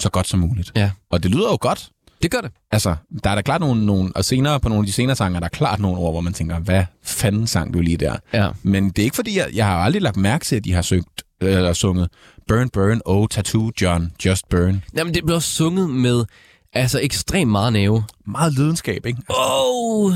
så 0.00 0.10
godt 0.10 0.28
som 0.28 0.40
muligt. 0.40 0.72
Ja. 0.76 0.90
Og 1.10 1.22
det 1.22 1.30
lyder 1.30 1.48
jo 1.50 1.58
godt. 1.60 1.88
Det 2.22 2.30
gør 2.30 2.40
det. 2.40 2.50
Altså, 2.70 2.96
der 3.24 3.30
er 3.30 3.34
der 3.34 3.42
klart 3.42 3.60
nogle, 3.60 3.86
nogle, 3.86 4.12
og 4.16 4.24
senere 4.24 4.60
på 4.60 4.68
nogle 4.68 4.82
af 4.82 4.86
de 4.86 4.92
senere 4.92 5.16
sange, 5.16 5.36
er 5.36 5.40
der 5.40 5.48
klart 5.48 5.80
nogle 5.80 5.98
ord, 5.98 6.12
hvor 6.12 6.20
man 6.20 6.32
tænker, 6.32 6.58
hvad 6.58 6.84
fanden 7.02 7.46
sang 7.46 7.74
du 7.74 7.80
lige 7.80 7.96
der? 7.96 8.16
Ja. 8.32 8.50
Men 8.62 8.90
det 8.90 8.98
er 8.98 9.04
ikke 9.04 9.16
fordi, 9.16 9.38
jeg, 9.38 9.48
jeg 9.54 9.66
har 9.66 9.76
aldrig 9.78 10.02
lagt 10.02 10.16
mærke 10.16 10.44
til, 10.44 10.56
at 10.56 10.64
de 10.64 10.72
har 10.72 10.82
søgt, 10.82 11.22
eller 11.40 11.72
sunget 11.72 12.08
Burn, 12.48 12.68
burn, 12.68 13.00
oh, 13.04 13.26
tattoo, 13.30 13.70
John, 13.80 14.12
just 14.24 14.48
burn. 14.48 14.82
Jamen, 14.96 15.14
det 15.14 15.24
bliver 15.24 15.36
også 15.36 15.50
sunget 15.50 15.90
med 15.90 16.24
altså 16.72 17.00
ekstremt 17.02 17.50
meget 17.50 17.72
næve. 17.72 18.04
Meget 18.26 18.52
lidenskab, 18.54 19.06
ikke? 19.06 19.22
Oh! 19.28 20.12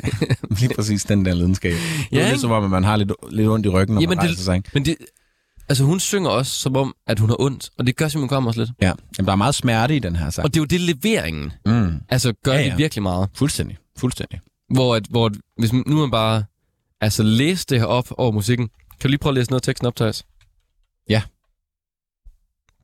Lige 0.60 0.74
præcis 0.74 1.04
den 1.04 1.24
der 1.24 1.34
lidenskab. 1.34 1.72
Ja, 2.12 2.16
det 2.18 2.24
er 2.26 2.28
lidt 2.30 2.40
som 2.40 2.50
om, 2.50 2.64
at 2.64 2.70
man 2.70 2.84
har 2.84 2.96
lidt, 2.96 3.12
lidt 3.30 3.48
ondt 3.48 3.66
i 3.66 3.68
ryggen, 3.68 3.94
når 3.94 4.00
Jamen, 4.00 4.16
man 4.16 4.18
det- 4.18 4.30
rejser 4.30 4.42
sig, 4.44 4.56
ikke? 4.56 4.70
Men 4.74 4.84
det... 4.84 4.96
Altså, 5.68 5.84
hun 5.84 6.00
synger 6.00 6.30
også 6.30 6.52
som 6.52 6.76
om, 6.76 6.94
at 7.06 7.18
hun 7.18 7.28
har 7.28 7.36
ondt. 7.40 7.70
Og 7.78 7.86
det 7.86 7.96
gør 7.96 8.08
Simon 8.08 8.28
Kvam 8.28 8.46
også 8.46 8.60
lidt. 8.60 8.70
Ja. 8.80 8.92
Jamen, 9.18 9.26
der 9.26 9.32
er 9.32 9.36
meget 9.36 9.54
smerte 9.54 9.96
i 9.96 9.98
den 9.98 10.16
her 10.16 10.30
sang. 10.30 10.44
Og 10.44 10.54
det 10.54 10.60
er 10.60 10.62
jo 10.62 10.66
det 10.66 10.80
leveringen. 10.80 11.52
Mm. 11.66 11.94
Altså, 12.08 12.32
gør 12.44 12.52
ja, 12.52 12.58
Ja, 12.60 12.64
det 12.70 12.78
virkelig 12.78 13.02
meget. 13.02 13.28
Fuldstændig. 13.34 13.78
Fuldstændig. 13.98 14.40
Hvor, 14.74 14.94
at, 14.94 15.06
hvor 15.10 15.26
at, 15.26 15.32
hvis 15.58 15.72
man, 15.72 15.82
nu 15.86 15.96
man 15.96 16.10
bare 16.10 16.44
altså, 17.00 17.22
læse 17.22 17.66
det 17.68 17.78
her 17.78 17.86
op 17.86 18.06
over 18.18 18.32
musikken. 18.32 18.68
Kan 18.68 18.98
du 19.02 19.08
lige 19.08 19.18
prøve 19.18 19.30
at 19.30 19.34
læse 19.34 19.50
noget 19.50 19.60
af 19.60 19.64
teksten 19.64 19.86
op, 19.86 19.96
Thijs? 19.96 20.24
Ja. 21.08 21.22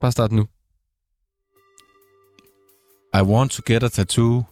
Bare 0.00 0.12
start 0.12 0.32
nu. 0.32 0.46
I 3.14 3.22
want 3.22 3.50
to 3.52 3.62
get 3.66 3.82
a 3.82 3.88
tattoo 3.88 4.42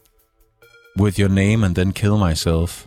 with 1.01 1.21
your 1.21 1.29
name 1.29 1.67
and 1.67 1.75
then 1.75 1.93
kill 1.93 2.17
myself. 2.29 2.85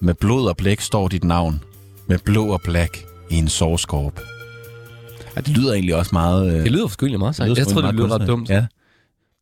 Med 0.00 0.14
blod 0.14 0.48
og 0.48 0.56
blæk 0.56 0.80
står 0.80 1.08
dit 1.08 1.24
navn. 1.24 1.60
Med 2.08 2.18
blå 2.18 2.46
og 2.52 2.60
black 2.64 3.04
i 3.30 3.34
en 3.36 3.48
sårskorp. 3.48 4.20
Ja, 5.36 5.40
det 5.40 5.48
lyder 5.56 5.72
egentlig 5.72 5.94
også 5.96 6.10
meget... 6.12 6.54
Øh, 6.54 6.62
Det 6.64 6.72
lyder 6.72 6.86
forskyldelig 6.86 7.18
meget 7.18 7.38
lyder 7.38 7.54
Jeg 7.56 7.66
tror, 7.66 7.80
det 7.80 7.94
lyder 7.94 8.20
ret 8.20 8.28
dumt. 8.28 8.48
Ja. 8.50 8.66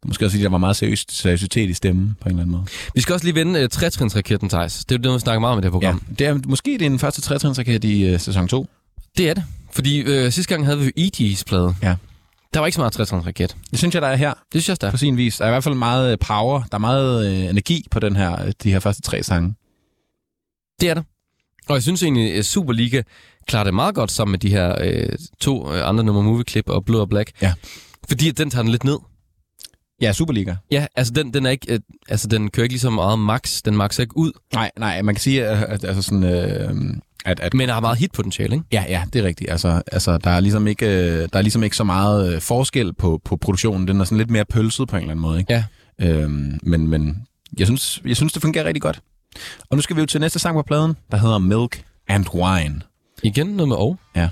Måske 0.07 0.25
også, 0.25 0.35
fordi 0.35 0.43
der 0.45 0.51
var 0.51 0.59
meget 0.59 0.77
seriøst, 0.77 1.13
seriøsitet 1.13 1.71
i 1.71 1.75
stemmen 1.75 2.17
på 2.21 2.29
en 2.29 2.31
eller 2.31 2.43
anden 2.43 2.53
måde. 2.57 2.65
Vi 2.95 3.01
skal 3.01 3.13
også 3.13 3.27
lige 3.27 3.35
vende 3.35 3.63
uh, 3.63 3.69
trætrinsraketten, 3.69 4.49
Thijs. 4.49 4.85
Det 4.85 4.95
er 4.95 4.99
jo 4.99 5.03
det, 5.03 5.15
vi 5.15 5.19
snakker 5.21 5.41
meget 5.41 5.53
om 5.53 5.59
i 5.59 5.63
det 5.63 5.73
her 5.73 5.79
Ja, 5.83 5.93
program. 5.93 6.01
det 6.19 6.27
er, 6.27 6.39
måske 6.47 6.71
det 6.71 6.83
er 6.83 6.89
den 6.89 6.99
første 6.99 7.21
trætrinsraket 7.21 7.85
i 7.85 8.15
uh, 8.15 8.21
sæson 8.21 8.49
2. 8.49 8.67
Det 9.17 9.31
er 9.31 9.35
det. 9.35 9.45
Fordi 9.73 9.99
øh, 10.01 10.33
sidste 10.33 10.55
gang 10.55 10.65
havde 10.65 10.79
vi 10.79 10.85
jo 10.85 10.91
E.G.'s 10.97 11.45
plade. 11.45 11.75
Ja. 11.83 11.97
Der 12.55 12.61
var 12.61 12.67
ikke 12.67 12.75
så 12.75 12.81
meget 12.81 12.93
trætrinsraket. 12.93 13.57
Det 13.71 13.79
synes 13.79 13.95
jeg, 13.95 14.03
der 14.03 14.09
er 14.09 14.17
her 14.17 14.31
Det 14.53 14.63
synes 14.63 14.69
jeg 14.69 14.81
der 14.81 14.87
er. 14.87 14.91
på 14.91 14.97
sin 14.97 15.17
vis. 15.17 15.37
Der 15.37 15.45
er 15.45 15.49
i 15.49 15.53
hvert 15.53 15.65
fald 15.65 15.75
meget 15.75 16.13
øh, 16.13 16.19
power. 16.19 16.63
Der 16.63 16.75
er 16.75 16.79
meget 16.79 17.27
øh, 17.27 17.51
energi 17.51 17.87
på 17.91 18.01
den 18.01 18.17
her, 18.17 18.43
øh, 18.47 18.53
de 18.63 18.71
her 18.73 18.79
første 18.81 19.03
tre 19.03 19.23
sange. 19.23 19.55
Det 20.81 20.91
er 20.91 20.95
det. 20.95 21.05
Og 21.69 21.75
jeg 21.75 21.83
synes 21.83 22.03
egentlig, 22.03 22.35
at 22.35 22.47
Superliga 22.47 23.03
klarer 23.47 23.65
det 23.65 23.75
meget 23.75 23.95
godt 23.95 24.11
sammen 24.11 24.33
med 24.33 24.39
de 24.39 24.51
her 24.51 24.77
øh, 24.81 25.09
to 25.41 25.73
øh, 25.75 25.89
andre 25.89 26.05
nummer 26.05 26.23
Movie 26.23 26.45
Clip 26.49 26.69
og 26.69 26.85
Blue 26.85 27.01
og 27.01 27.09
Black. 27.09 27.31
Ja. 27.43 27.55
Fordi 28.09 28.29
at 28.29 28.39
den 28.39 28.51
tager 28.51 28.63
den 28.63 28.71
lidt 28.71 28.85
ned. 28.85 28.99
Ja, 30.01 30.13
Superliga. 30.13 30.55
Ja, 30.71 30.87
altså 30.97 31.13
den, 31.13 31.35
den 31.35 31.47
er 31.47 31.51
ikke, 31.51 31.73
øh, 31.73 31.81
altså 32.09 32.29
den 32.29 32.51
kører 32.51 32.65
ikke 32.65 32.73
lige 32.73 32.81
så 32.81 32.91
meget 32.91 33.19
max. 33.19 33.63
Den 33.65 33.77
maxer 33.77 34.03
ikke 34.03 34.17
ud. 34.17 34.33
Nej, 34.55 34.71
nej, 34.79 35.03
man 35.03 35.15
kan 35.15 35.23
sige, 35.23 35.47
at, 35.47 35.63
at 35.65 35.85
altså 35.85 36.03
sådan, 36.03 36.23
øh, 36.25 36.75
At, 37.27 37.41
at, 37.41 37.55
Men 37.55 37.69
har 37.69 37.81
meget 37.81 37.99
hitpotentiale, 37.99 38.55
ikke? 38.55 38.67
ja, 38.73 38.85
ja, 38.89 39.03
det 39.13 39.21
er 39.21 39.25
rigtigt. 39.25 39.51
Altså, 39.51 39.83
altså 39.93 40.19
der, 40.19 40.31
er 40.31 40.41
ligesom 40.41 40.67
ikke, 40.67 40.87
øh, 40.87 41.29
der 41.33 41.39
er 41.39 41.43
ligesom 41.43 41.63
ikke 41.63 41.77
så 41.77 41.85
meget 41.85 42.35
øh, 42.35 42.41
forskel 42.41 42.95
på, 42.95 43.21
på 43.25 43.37
produktionen. 43.37 43.89
Den 43.89 44.01
er 44.01 44.05
sådan 44.05 44.19
lidt 44.19 44.31
mere 44.31 44.45
pølset 44.45 44.89
på 44.89 44.97
en 44.97 45.03
eller 45.03 45.11
anden 45.11 45.23
måde. 45.23 45.39
Ikke? 45.39 45.53
Ja. 45.53 45.65
Øhm, 46.01 46.61
men 46.63 46.89
men 46.89 47.27
jeg, 47.59 47.67
synes, 47.67 48.03
jeg 48.07 48.17
synes, 48.17 48.33
det 48.33 48.43
fungerer 48.43 48.65
rigtig 48.65 48.83
godt. 48.83 49.01
Og 49.71 49.77
nu 49.77 49.83
skal 49.83 49.97
vi 49.97 50.01
jo 50.01 50.07
til 50.07 50.21
næste 50.21 50.39
sang 50.39 50.57
på 50.57 50.63
pladen, 50.63 50.97
der 51.11 51.17
hedder 51.17 51.39
Milk 51.39 51.85
and 52.09 52.27
Wine. 52.35 52.81
Igen 53.23 53.47
noget 53.47 53.69
med 53.69 53.77
og. 53.77 53.99
Ja. 54.17 54.29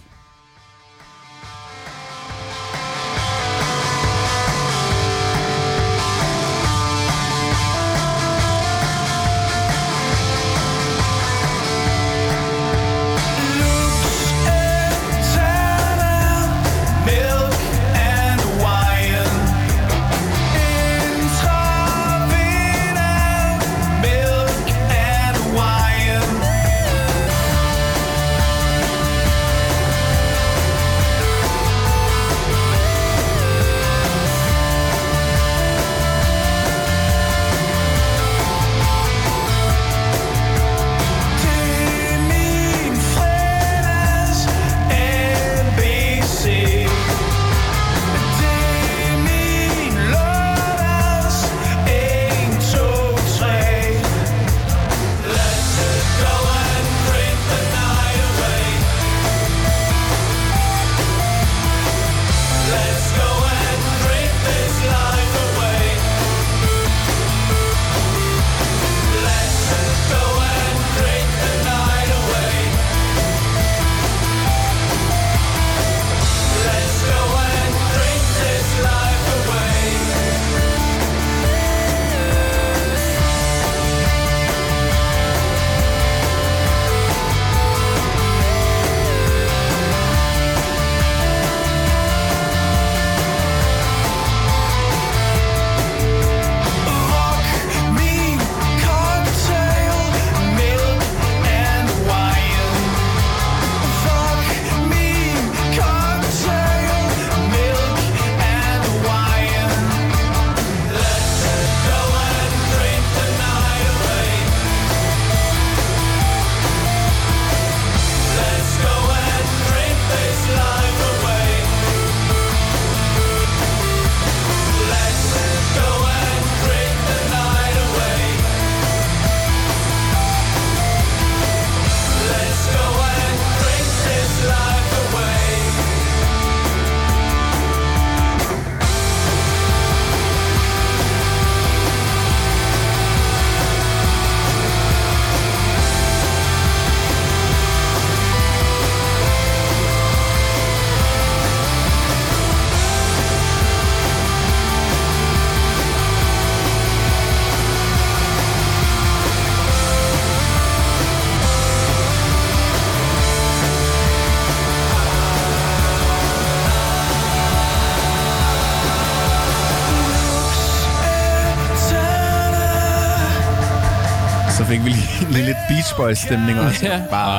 Beach 175.84 175.96
Boys 175.96 176.18
stemning 176.18 176.60
også. 176.60 176.86
Ja. 176.86 177.00
Bare, 177.10 177.30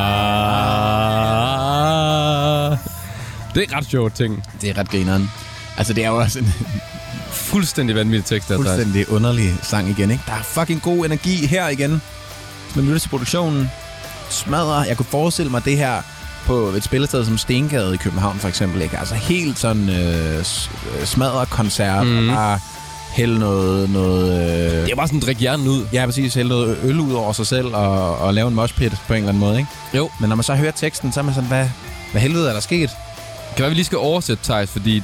Det 3.55 3.63
er 3.71 3.77
ret 3.77 3.85
sjovt 3.89 4.15
ting. 4.15 4.43
det 4.61 4.69
er 4.69 4.77
ret 4.77 4.89
grineren. 4.89 5.31
Altså, 5.77 5.93
det 5.93 6.03
er 6.03 6.07
jo 6.07 6.17
også 6.17 6.39
en 6.39 6.53
Fuldstændig 7.31 7.95
vanvittig 7.95 8.25
tekst, 8.25 8.49
der 8.49 8.53
er 8.53 8.57
fuldstændig 8.57 9.11
underlig 9.11 9.55
sang 9.61 9.89
igen, 9.89 10.11
ikke? 10.11 10.23
Der 10.27 10.33
er 10.33 10.43
fucking 10.43 10.81
god 10.81 11.05
energi 11.05 11.45
her 11.45 11.67
igen. 11.67 12.01
Man 12.75 12.85
lytter 12.85 12.99
til 12.99 13.09
produktionen, 13.09 13.71
smadrer. 14.29 14.85
Jeg 14.85 14.97
kunne 14.97 15.05
forestille 15.05 15.51
mig 15.51 15.65
det 15.65 15.77
her 15.77 16.01
på 16.45 16.67
et 16.67 16.83
spillested 16.83 17.25
som 17.25 17.37
Stengade 17.37 17.93
i 17.93 17.97
København, 17.97 18.39
for 18.39 18.47
eksempel. 18.47 18.81
Ikke? 18.81 18.99
Altså 18.99 19.15
helt 19.15 19.59
sådan 19.59 19.89
øh, 19.89 20.37
øh, 20.37 20.43
smadret 21.05 21.49
koncert, 21.49 22.07
mm. 22.07 22.29
og 22.29 22.35
bare 22.35 22.59
hælde 23.15 23.39
noget... 23.39 23.89
noget 23.89 24.31
øh, 24.71 24.83
Det 24.85 24.91
er 24.91 24.95
bare 24.95 25.07
sådan, 25.07 25.19
drik 25.19 25.37
hjernen 25.39 25.67
ud. 25.67 25.85
Ja, 25.93 26.05
præcis. 26.05 26.33
Hælde 26.33 26.49
noget 26.49 26.77
øl 26.83 26.99
ud 26.99 27.13
over 27.13 27.33
sig 27.33 27.47
selv 27.47 27.67
og, 27.75 28.17
og 28.17 28.33
lave 28.33 28.47
en 28.47 28.53
moshpit 28.55 28.91
på 29.07 29.13
en 29.13 29.17
eller 29.17 29.29
anden 29.29 29.39
måde, 29.39 29.57
ikke? 29.57 29.69
Jo. 29.93 30.09
Men 30.19 30.29
når 30.29 30.35
man 30.35 30.43
så 30.43 30.55
hører 30.55 30.71
teksten, 30.71 31.11
så 31.13 31.19
er 31.19 31.23
man 31.23 31.33
sådan, 31.33 31.47
hvad, 31.47 31.69
hvad 32.11 32.21
helvede 32.21 32.49
er 32.49 32.53
der 32.53 32.59
sket? 32.59 32.89
Kan 33.55 33.61
være, 33.61 33.69
vi 33.69 33.75
lige 33.75 33.85
skal 33.85 33.97
oversætte, 33.97 34.43
Thijs, 34.43 34.69
fordi 34.69 35.03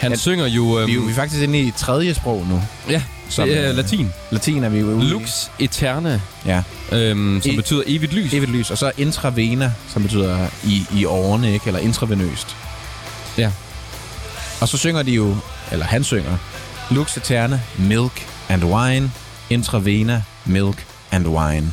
han 0.00 0.10
Ja, 0.12 0.16
synger 0.16 0.46
jo... 0.46 0.78
Øhm, 0.78 0.86
Vi, 0.90 0.96
vi 0.96 1.10
er 1.10 1.14
faktisk 1.14 1.42
inde 1.42 1.58
i 1.60 1.70
tredje 1.76 2.14
sprog 2.14 2.46
nu. 2.50 2.62
ja, 2.90 3.02
som, 3.28 3.48
det 3.48 3.58
er 3.64 3.70
øh, 3.70 3.76
latin. 3.76 4.10
Latin 4.30 4.64
er 4.64 4.68
vi 4.68 4.78
jo 4.78 4.86
ude. 4.86 5.04
Lux 5.08 5.46
eterna, 5.58 6.20
Ja. 6.46 6.62
øhm, 6.92 7.40
som 7.42 7.52
E- 7.52 7.56
betyder 7.56 7.82
evigt 7.86 8.12
lys. 8.12 8.32
Evigt 8.34 8.52
lys. 8.52 8.70
Og 8.70 8.78
så 8.78 8.92
intravena, 8.98 9.72
som 9.92 10.02
betyder 10.02 10.46
i, 10.64 10.86
i 10.94 11.04
årene, 11.04 11.52
ikke? 11.52 11.66
Eller 11.66 11.80
intravenøst. 11.80 12.56
Ja. 13.38 13.50
Og 14.60 14.68
så 14.68 14.76
synger 14.78 15.02
de 15.02 15.10
jo, 15.12 15.36
eller 15.72 15.86
han 15.86 16.04
synger, 16.04 16.36
Lux 16.90 17.16
Eterna, 17.16 17.60
Milk 17.78 18.26
and 18.48 18.64
Wine, 18.64 19.10
Intravena, 19.50 20.22
Milk 20.46 20.86
and 21.12 21.26
Wine. 21.26 21.72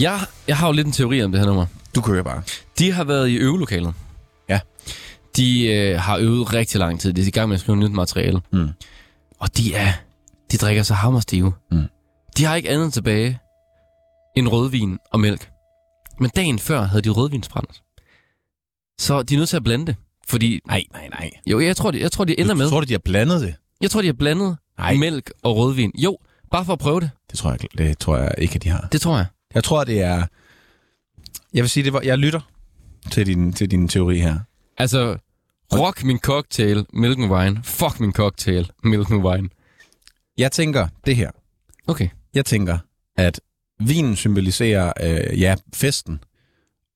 Jeg, 0.00 0.20
jeg 0.48 0.56
har 0.56 0.66
jo 0.66 0.72
lidt 0.72 0.86
en 0.86 0.92
teori 0.92 1.22
om 1.22 1.32
det 1.32 1.40
her 1.40 1.46
nummer. 1.46 1.66
Du 1.94 2.00
kører 2.00 2.22
bare. 2.22 2.42
De 2.78 2.92
har 2.92 3.04
været 3.04 3.28
i 3.28 3.34
øvelokalet. 3.34 3.94
Ja. 4.48 4.60
De 5.36 5.66
øh, 5.66 6.00
har 6.00 6.16
øvet 6.16 6.54
rigtig 6.54 6.78
lang 6.78 7.00
tid. 7.00 7.12
De 7.12 7.22
er 7.22 7.26
i 7.26 7.30
gang 7.30 7.48
med 7.48 7.54
at 7.54 7.60
skrive 7.60 7.76
nyt 7.76 7.90
materiale. 7.92 8.40
Mm. 8.52 8.68
Og 9.38 9.56
de 9.56 9.74
er... 9.74 9.92
De 10.52 10.56
drikker 10.56 10.82
så 10.82 10.94
hammerstive. 10.94 11.52
Mm. 11.70 11.82
De 12.36 12.44
har 12.44 12.54
ikke 12.54 12.70
andet 12.70 12.92
tilbage 12.92 13.38
end 14.36 14.48
rødvin 14.48 14.98
og 15.12 15.20
mælk. 15.20 15.50
Men 16.20 16.30
dagen 16.36 16.58
før 16.58 16.82
havde 16.82 17.02
de 17.02 17.08
rødvinsbrændt. 17.08 17.82
Så 18.98 19.22
de 19.22 19.34
er 19.34 19.38
nødt 19.38 19.48
til 19.48 19.56
at 19.56 19.64
blande 19.64 19.86
det. 19.86 19.96
Fordi, 20.28 20.60
Nej, 20.66 20.84
nej, 20.92 21.08
nej. 21.08 21.30
jo, 21.46 21.60
jeg 21.60 21.76
tror, 21.76 21.90
de, 21.90 22.00
jeg 22.00 22.12
tror, 22.12 22.24
de 22.24 22.40
ender 22.40 22.54
med. 22.54 22.68
Tror 22.68 22.80
du, 22.80 22.86
de 22.86 22.92
har 22.92 22.98
blandet 23.04 23.40
det? 23.40 23.54
Jeg 23.80 23.90
tror, 23.90 24.00
de 24.00 24.06
har 24.06 24.12
blandet 24.12 24.56
Nej. 24.78 24.94
mælk 24.96 25.30
og 25.42 25.56
rødvin. 25.56 25.92
Jo, 25.98 26.18
bare 26.50 26.64
for 26.64 26.72
at 26.72 26.78
prøve 26.78 27.00
det. 27.00 27.10
Det 27.30 27.38
tror 27.38 27.50
jeg, 27.50 27.58
det 27.78 27.98
tror 27.98 28.16
jeg 28.16 28.34
ikke, 28.38 28.54
at 28.54 28.62
de 28.62 28.68
har. 28.68 28.88
Det 28.92 29.00
tror 29.00 29.16
jeg. 29.16 29.26
Jeg 29.54 29.64
tror, 29.64 29.84
det 29.84 30.00
er... 30.02 30.24
Jeg 31.54 31.62
vil 31.62 31.70
sige, 31.70 31.84
det 31.84 31.92
var, 31.92 32.00
jeg 32.00 32.18
lytter 32.18 32.40
til 33.10 33.26
din, 33.26 33.52
til 33.52 33.70
din 33.70 33.88
teori 33.88 34.18
her. 34.18 34.38
Altså, 34.78 35.16
rock 35.72 36.04
min 36.04 36.18
cocktail, 36.18 36.86
milk 36.92 37.18
and 37.18 37.32
wine. 37.32 37.60
Fuck 37.64 38.00
min 38.00 38.12
cocktail, 38.12 38.70
milk 38.84 39.10
and 39.10 39.22
wine. 39.26 39.48
Jeg 40.38 40.52
tænker 40.52 40.88
det 41.06 41.16
her. 41.16 41.30
Okay. 41.86 42.08
Jeg 42.34 42.44
tænker, 42.44 42.78
at 43.16 43.40
vinen 43.80 44.16
symboliserer, 44.16 44.92
øh, 45.02 45.40
ja, 45.40 45.54
festen. 45.74 46.20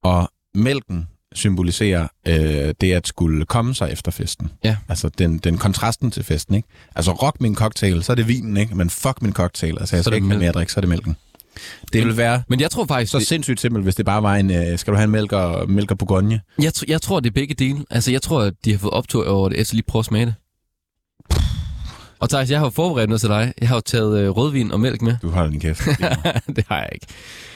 Og 0.02 0.30
mælken 0.54 1.08
symboliserer 1.34 2.08
øh, 2.28 2.74
det 2.80 2.92
at 2.92 3.06
skulle 3.06 3.44
komme 3.46 3.74
sig 3.74 3.92
efter 3.92 4.10
festen. 4.12 4.50
Ja. 4.64 4.76
Altså 4.88 5.08
den, 5.08 5.38
den 5.38 5.58
kontrasten 5.58 6.10
til 6.10 6.24
festen, 6.24 6.54
ikke? 6.54 6.68
Altså 6.96 7.12
rock 7.12 7.40
min 7.40 7.54
cocktail, 7.54 8.02
så 8.02 8.12
er 8.12 8.16
det 8.16 8.28
vinen, 8.28 8.56
ikke? 8.56 8.74
Men 8.74 8.90
fuck 8.90 9.22
min 9.22 9.32
cocktail, 9.32 9.76
altså 9.80 9.96
jeg 9.96 10.04
Så 10.04 10.10
er 10.10 10.12
skal 10.12 10.14
ikke 10.16 10.28
have 10.28 10.38
mere 10.40 10.52
drik, 10.52 10.68
så 10.68 10.78
er 10.78 10.80
det 10.80 10.88
mælken. 10.88 11.16
Det 11.92 12.06
vil 12.06 12.16
være 12.16 12.42
Men 12.48 12.60
jeg 12.60 12.70
tror 12.70 12.86
faktisk, 12.86 13.12
så 13.12 13.18
det, 13.18 13.26
sindssygt 13.26 13.60
simpelt, 13.60 13.84
hvis 13.84 13.94
det 13.94 14.06
bare 14.06 14.22
var 14.22 14.34
en, 14.36 14.50
øh, 14.50 14.78
skal 14.78 14.92
du 14.92 14.96
have 14.96 15.04
en 15.04 15.10
mælk 15.10 15.32
og, 15.32 15.70
mælk 15.70 15.90
og 15.90 15.98
bourgogne? 15.98 16.40
jeg, 16.58 16.72
tr- 16.78 16.84
jeg 16.88 17.02
tror, 17.02 17.20
det 17.20 17.30
er 17.30 17.34
begge 17.34 17.54
dele. 17.54 17.84
Altså, 17.90 18.10
jeg 18.10 18.22
tror, 18.22 18.42
at 18.42 18.54
de 18.64 18.70
har 18.70 18.78
fået 18.78 18.92
optur 18.92 19.28
over 19.28 19.48
det, 19.48 19.60
efter 19.60 19.76
lige 19.76 19.84
prøve 19.88 20.00
at 20.00 20.06
smage 20.06 20.26
det. 20.26 20.34
Og 22.18 22.30
Thijs, 22.30 22.50
jeg 22.50 22.58
har 22.58 22.66
jo 22.66 22.70
forberedt 22.70 23.08
noget 23.08 23.20
til 23.20 23.28
dig. 23.30 23.52
Jeg 23.60 23.68
har 23.68 23.76
jo 23.76 23.80
taget 23.80 24.20
øh, 24.20 24.28
rødvin 24.30 24.72
og 24.72 24.80
mælk 24.80 25.02
med. 25.02 25.16
Du 25.22 25.30
holder 25.30 25.50
din 25.50 25.60
kæft. 25.60 25.80
det 26.56 26.64
har 26.68 26.78
jeg 26.78 26.88
ikke. 26.92 27.06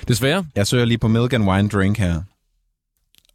Desværre. 0.08 0.46
jeg 0.56 0.66
søger 0.66 0.84
lige 0.84 0.98
på 0.98 1.08
milk 1.08 1.32
and 1.32 1.44
wine 1.48 1.68
drink 1.68 1.98
her. 1.98 2.22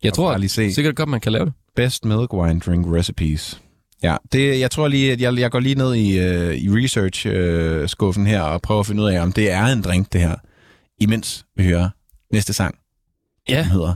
Jeg 0.04 0.14
tror 0.14 0.38
lige 0.38 0.50
se. 0.50 0.74
sikkert 0.74 0.96
godt, 0.96 1.10
man 1.10 1.20
kan 1.22 1.32
lave 1.32 1.46
det. 1.46 1.54
Best 1.76 2.06
milk 2.06 2.34
wine 2.34 2.60
drink 2.60 2.86
recipes. 2.96 3.62
Ja, 4.04 4.18
det, 4.32 4.60
jeg 4.60 4.72
tror 4.72 4.88
lige, 4.88 5.12
at 5.12 5.22
jeg, 5.22 5.40
jeg 5.40 5.52
går 5.52 5.60
lige 5.60 5.76
ned 5.76 5.96
i, 5.96 6.20
uh, 6.20 6.56
i 6.56 6.70
research-skuffen 6.70 8.28
her 8.28 8.42
og 8.42 8.62
prøver 8.62 8.80
at 8.80 8.86
finde 8.86 9.04
ud 9.04 9.10
af, 9.10 9.22
om 9.22 9.32
det 9.32 9.52
er 9.52 9.66
en 9.66 9.82
drink, 9.82 10.14
det 10.14 10.22
her. 10.22 10.36
Imens 11.02 11.46
vi 11.56 11.64
hører 11.64 11.90
næste 12.34 12.54
sang, 12.54 12.76
Ja. 13.50 13.64
som 13.64 13.72
hedder 13.72 13.96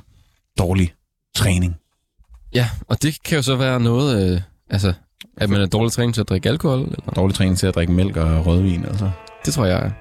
Dårlig 0.60 0.94
Træning. 1.36 1.76
Ja, 2.56 2.70
og 2.88 3.02
det 3.04 3.24
kan 3.24 3.36
jo 3.36 3.42
så 3.42 3.56
være 3.56 3.80
noget, 3.80 4.34
øh, 4.36 4.42
altså, 4.70 4.94
at 5.38 5.50
man 5.50 5.62
er 5.62 5.66
dårlig 5.66 5.92
trænet 5.92 6.14
til 6.16 6.22
at 6.22 6.30
drikke 6.30 6.50
alkohol. 6.50 6.80
Eller? 6.80 7.12
Dårlig 7.16 7.36
træning 7.36 7.58
til 7.58 7.68
at 7.68 7.76
drikke 7.76 7.94
mælk 7.94 8.18
og 8.18 8.46
rødvin, 8.46 8.86
altså. 8.86 9.12
Det 9.46 9.54
tror 9.54 9.66
jeg 9.66 9.92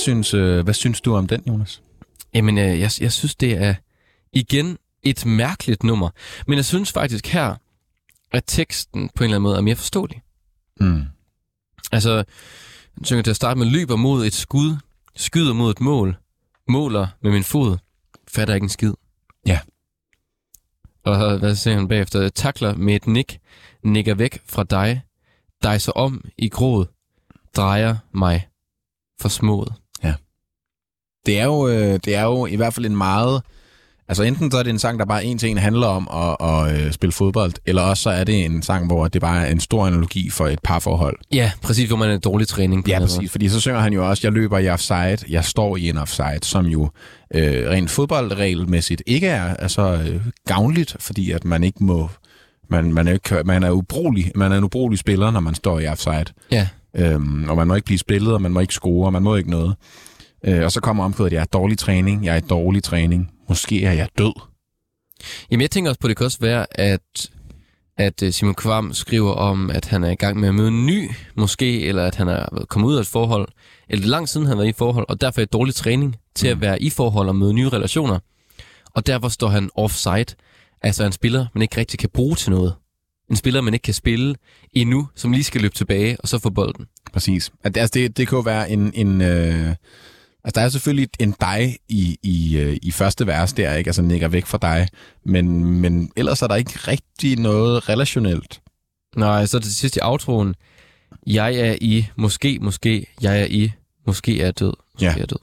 synes, 0.00 0.34
øh, 0.34 0.64
hvad 0.64 0.74
synes 0.74 1.00
du 1.00 1.14
om 1.14 1.26
den, 1.26 1.42
Jonas? 1.48 1.82
Jamen, 2.34 2.58
øh, 2.58 2.80
jeg, 2.80 2.90
jeg 3.00 3.12
synes, 3.12 3.34
det 3.34 3.52
er 3.52 3.74
igen 4.32 4.78
et 5.02 5.26
mærkeligt 5.26 5.84
nummer. 5.84 6.10
Men 6.46 6.56
jeg 6.56 6.64
synes 6.64 6.92
faktisk 6.92 7.26
her, 7.26 7.54
at 8.32 8.44
teksten 8.46 9.10
på 9.14 9.24
en 9.24 9.24
eller 9.24 9.36
anden 9.36 9.42
måde 9.42 9.56
er 9.56 9.60
mere 9.60 9.76
forståelig. 9.76 10.22
Mm. 10.80 11.02
Altså, 11.92 12.24
den 12.96 13.04
synger 13.04 13.22
til 13.22 13.30
at 13.30 13.36
starte 13.36 13.58
med, 13.58 13.66
løber 13.66 13.96
mod 13.96 14.26
et 14.26 14.34
skud, 14.34 14.76
skyder 15.16 15.52
mod 15.52 15.70
et 15.70 15.80
mål, 15.80 16.16
måler 16.68 17.06
med 17.20 17.30
min 17.30 17.44
fod, 17.44 17.76
fatter 18.28 18.54
ikke 18.54 18.64
en 18.64 18.68
skid. 18.68 18.92
Ja. 19.46 19.60
Og 21.04 21.38
hvad 21.38 21.54
siger 21.54 21.76
han 21.76 21.88
bagefter? 21.88 22.28
Takler 22.28 22.74
med 22.74 22.94
et 22.94 23.06
nik, 23.06 23.40
nikker 23.82 24.14
væk 24.14 24.40
fra 24.46 24.64
dig, 24.64 25.02
dejser 25.62 25.92
om 25.92 26.24
i 26.38 26.48
gråd, 26.48 26.86
drejer 27.56 27.96
mig 28.12 28.48
for 29.20 29.28
smået. 29.28 29.74
Det 31.26 31.38
er, 31.38 31.44
jo, 31.44 31.68
øh, 31.68 31.98
det 32.04 32.14
er 32.14 32.22
jo 32.22 32.46
i 32.46 32.56
hvert 32.56 32.74
fald 32.74 32.86
en 32.86 32.96
meget... 32.96 33.42
Altså 34.08 34.22
enten 34.22 34.50
så 34.50 34.58
er 34.58 34.62
det 34.62 34.70
en 34.70 34.78
sang, 34.78 34.98
der 34.98 35.04
bare 35.04 35.24
en 35.24 35.38
til 35.38 35.50
en 35.50 35.58
handler 35.58 35.86
om 35.86 36.08
at, 36.12 36.48
at 36.48 36.86
øh, 36.86 36.92
spille 36.92 37.12
fodbold, 37.12 37.52
eller 37.66 37.82
også 37.82 38.02
så 38.02 38.10
er 38.10 38.24
det 38.24 38.44
en 38.44 38.62
sang, 38.62 38.86
hvor 38.86 39.08
det 39.08 39.20
bare 39.20 39.46
er 39.46 39.52
en 39.52 39.60
stor 39.60 39.86
analogi 39.86 40.30
for 40.30 40.46
et 40.46 40.58
parforhold. 40.64 41.16
Ja, 41.32 41.52
præcis, 41.62 41.88
hvor 41.88 41.96
man 41.96 42.10
er 42.10 42.14
en 42.14 42.20
dårlig 42.20 42.48
træning. 42.48 42.84
på 42.84 42.90
Ja, 42.90 42.98
præcis. 42.98 43.30
Fordi 43.30 43.48
så 43.48 43.60
synger 43.60 43.80
han 43.80 43.92
jo 43.92 44.08
også, 44.08 44.20
jeg 44.24 44.32
løber 44.32 44.58
i 44.58 44.68
offside, 44.68 45.16
jeg 45.28 45.44
står 45.44 45.76
i 45.76 45.88
en 45.88 45.98
offside, 45.98 46.38
som 46.42 46.66
jo 46.66 46.90
øh, 47.34 47.70
rent 47.70 47.90
fodboldregelmæssigt 47.90 49.02
ikke 49.06 49.26
er 49.26 49.54
altså, 49.54 49.92
øh, 49.92 50.20
gavnligt, 50.46 50.96
fordi 51.00 51.30
at 51.30 51.44
man 51.44 51.64
ikke 51.64 51.84
må... 51.84 52.10
Man, 52.70 52.92
man, 52.92 53.08
er, 53.08 53.12
ikke, 53.12 53.42
man 53.44 53.62
er 53.62 53.70
ubrugelig, 53.70 54.32
man 54.34 54.52
er 54.52 54.58
en 54.58 54.64
ubrugelig 54.64 54.98
spiller, 54.98 55.30
når 55.30 55.40
man 55.40 55.54
står 55.54 55.80
i 55.80 55.86
offside. 55.86 56.14
måde. 56.14 56.32
Ja, 56.52 56.68
Øhm, 56.96 57.48
og 57.50 57.56
man 57.56 57.66
må 57.68 57.74
ikke 57.74 57.86
blive 57.86 57.98
spillet, 57.98 58.34
og 58.34 58.42
man 58.42 58.52
må 58.52 58.60
ikke 58.60 58.74
score, 58.74 59.06
og 59.06 59.12
man 59.12 59.22
må 59.22 59.36
ikke 59.36 59.50
noget. 59.50 59.74
Øh, 60.44 60.64
og 60.64 60.72
så 60.72 60.80
kommer 60.80 61.04
omkvædet, 61.04 61.32
jeg 61.32 61.40
er 61.40 61.44
dårlig 61.44 61.78
træning, 61.78 62.24
jeg 62.24 62.36
er 62.36 62.40
dårlig 62.40 62.82
træning, 62.82 63.30
måske 63.48 63.84
er 63.84 63.92
jeg 63.92 64.08
død. 64.18 64.32
Jamen, 65.50 65.62
jeg 65.62 65.70
tænker 65.70 65.90
også 65.90 66.00
på, 66.00 66.08
det 66.08 66.16
kan 66.16 66.26
også 66.26 66.38
være, 66.40 66.66
at, 66.80 67.30
at 67.96 68.22
øh, 68.22 68.32
Simon 68.32 68.54
Kvam 68.54 68.92
skriver 68.94 69.32
om, 69.32 69.70
at 69.70 69.86
han 69.86 70.04
er 70.04 70.10
i 70.10 70.14
gang 70.14 70.40
med 70.40 70.48
at 70.48 70.54
møde 70.54 70.68
en 70.68 70.86
ny, 70.86 71.10
måske, 71.36 71.82
eller 71.82 72.04
at 72.04 72.14
han 72.14 72.28
er 72.28 72.64
kommet 72.68 72.88
ud 72.88 72.96
af 72.96 73.00
et 73.00 73.06
forhold, 73.06 73.48
eller 73.88 74.04
er 74.04 74.08
lang 74.08 74.28
siden, 74.28 74.46
han 74.46 74.56
har 74.56 74.62
været 74.62 74.74
i 74.74 74.78
forhold, 74.78 75.06
og 75.08 75.20
derfor 75.20 75.40
er 75.40 75.44
dårlig 75.44 75.74
træning 75.74 76.16
til 76.34 76.48
at 76.48 76.60
være 76.60 76.82
i 76.82 76.90
forhold 76.90 77.28
og 77.28 77.36
møde 77.36 77.54
nye 77.54 77.68
relationer. 77.68 78.18
Og 78.94 79.06
derfor 79.06 79.28
står 79.28 79.48
han 79.48 79.70
offside, 79.74 80.36
altså 80.82 81.04
en 81.04 81.12
spiller, 81.12 81.46
man 81.54 81.62
ikke 81.62 81.76
rigtig 81.76 81.98
kan 81.98 82.08
bruge 82.14 82.36
til 82.36 82.50
noget. 82.50 82.74
En 83.30 83.36
spiller, 83.36 83.60
man 83.60 83.74
ikke 83.74 83.84
kan 83.84 83.94
spille 83.94 84.34
endnu, 84.72 85.08
som 85.14 85.32
lige 85.32 85.44
skal 85.44 85.60
løbe 85.60 85.74
tilbage 85.74 86.16
og 86.20 86.28
så 86.28 86.38
få 86.38 86.50
bolden. 86.50 86.86
Præcis. 87.12 87.52
Altså, 87.64 87.90
det, 87.94 88.16
det 88.16 88.28
kan 88.28 88.36
jo 88.36 88.42
være 88.42 88.70
en... 88.70 88.92
en 88.94 89.20
øh, 89.20 89.74
altså, 90.44 90.60
der 90.60 90.66
er 90.66 90.68
selvfølgelig 90.68 91.08
en 91.18 91.34
dig 91.40 91.76
i, 91.88 92.18
i, 92.22 92.56
øh, 92.58 92.76
i 92.82 92.90
første 92.90 93.26
vers 93.26 93.52
der, 93.52 93.74
ikke? 93.74 93.88
Altså, 93.88 94.02
nikker 94.02 94.28
væk 94.28 94.46
fra 94.46 94.58
dig. 94.62 94.88
Men, 95.24 95.64
men 95.64 96.12
ellers 96.16 96.42
er 96.42 96.46
der 96.46 96.54
ikke 96.56 96.72
rigtig 96.88 97.38
noget 97.38 97.88
relationelt. 97.88 98.60
Nej, 99.16 99.46
så 99.46 99.58
til 99.58 99.74
sidst 99.74 99.96
i 99.96 100.00
outroen, 100.02 100.54
jeg 101.26 101.54
er 101.54 101.76
i, 101.80 102.06
måske, 102.16 102.58
måske, 102.62 103.06
jeg 103.22 103.40
er 103.40 103.44
i, 103.50 103.72
måske 104.06 104.40
er 104.40 104.44
jeg 104.44 104.58
død, 104.58 104.72
måske 104.92 105.04
Ja. 105.06 105.12
er 105.12 105.16
jeg 105.18 105.30
død. 105.30 105.38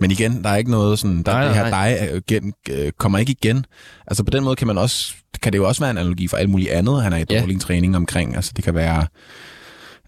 Men 0.00 0.10
igen, 0.10 0.44
der 0.44 0.50
er 0.50 0.56
ikke 0.56 0.70
noget 0.70 0.98
sådan, 0.98 1.22
der, 1.22 1.32
Nej, 1.32 1.44
det 1.46 1.54
her 1.54 1.70
nej. 1.70 1.88
dig 1.98 2.16
igen, 2.28 2.54
øh, 2.70 2.92
kommer 2.92 3.18
ikke 3.18 3.32
igen. 3.42 3.66
Altså 4.06 4.24
på 4.24 4.30
den 4.30 4.44
måde 4.44 4.56
kan 4.56 4.66
man 4.66 4.78
også, 4.78 5.14
kan 5.42 5.52
det 5.52 5.58
jo 5.58 5.68
også 5.68 5.80
være 5.82 5.90
en 5.90 5.98
analogi 5.98 6.28
for 6.28 6.36
alt 6.36 6.50
muligt 6.50 6.70
andet, 6.70 7.02
han 7.02 7.12
er 7.12 7.16
i 7.16 7.24
Ja. 7.30 7.40
dårlig 7.40 7.60
træning 7.60 7.96
omkring. 7.96 8.36
Altså 8.36 8.52
det 8.56 8.64
kan 8.64 8.74
være, 8.74 9.06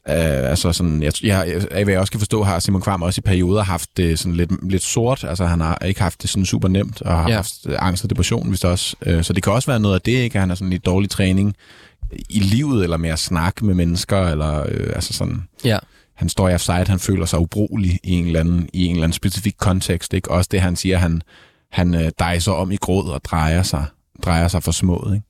øh, 0.09 0.51
altså 0.51 0.73
sådan, 0.73 1.03
jeg, 1.03 1.13
jeg, 1.23 1.63
jeg, 1.71 1.85
hvad 1.85 1.93
jeg 1.93 2.01
også 2.01 2.11
kan 2.11 2.21
forstå, 2.21 2.43
har 2.43 2.59
Simon 2.59 2.81
Kvam 2.83 3.03
også 3.03 3.19
i 3.19 3.23
perioder 3.27 3.63
haft 3.63 3.97
det 3.97 4.19
sådan 4.19 4.35
lidt, 4.37 4.71
lidt 4.71 4.83
sort. 4.83 5.25
Altså 5.25 5.47
han 5.47 5.61
har 5.61 5.79
ikke 5.85 6.01
haft 6.03 6.23
det 6.23 6.31
sådan 6.31 6.47
super 6.47 6.69
nemt, 6.69 7.03
og 7.03 7.13
har 7.19 7.29
Ja. 7.29 7.35
haft 7.35 7.53
øh, 7.67 7.77
angst 7.79 8.05
og 8.05 8.11
depression, 8.11 8.49
hvis 8.49 8.61
det 8.61 8.71
også. 8.71 8.97
Øh, 9.07 9.25
så 9.25 9.33
det 9.33 9.43
kan 9.43 9.53
også 9.53 9.71
være 9.71 9.81
noget 9.81 9.95
af 9.95 10.01
det, 10.01 10.13
ikke? 10.13 10.37
At 10.37 10.41
Han 10.41 10.51
er 10.51 10.55
sådan 10.55 10.73
i 10.73 10.79
dårlig 10.79 11.11
træning 11.11 11.55
i 12.29 12.41
livet, 12.41 12.83
eller 12.85 12.97
med 12.97 13.11
at 13.11 13.19
snakke 13.19 13.65
med 13.65 13.75
mennesker, 13.75 14.21
eller 14.29 14.65
øh, 14.69 14.91
altså 14.95 15.13
sådan 15.13 15.43
Ja. 15.65 15.79
han 16.15 16.29
står 16.29 16.49
i 16.49 16.55
offside, 16.55 16.85
han 16.87 16.99
føler 16.99 17.27
sig 17.27 17.39
ubrugelig 17.41 18.01
i 18.05 18.13
en 18.13 18.27
eller 18.27 18.41
anden, 18.41 18.69
i 18.73 18.85
en 18.85 18.91
eller 18.91 19.05
anden 19.05 19.13
specifik 19.15 19.55
kontekst. 19.59 20.15
Ikke? 20.15 20.31
Også 20.31 20.49
det, 20.53 20.61
han 20.61 20.77
siger, 20.77 20.99
han, 20.99 21.23
han 21.73 21.95
øh, 21.95 22.11
dejser 22.19 22.53
om 22.53 22.71
i 22.73 22.77
gråd 22.77 23.09
og 23.11 23.25
drejer 23.25 23.63
sig, 23.63 23.85
drejer 24.25 24.49
sig 24.49 24.63
for 24.63 24.73
smået. 24.73 25.15
Ikke? 25.15 25.27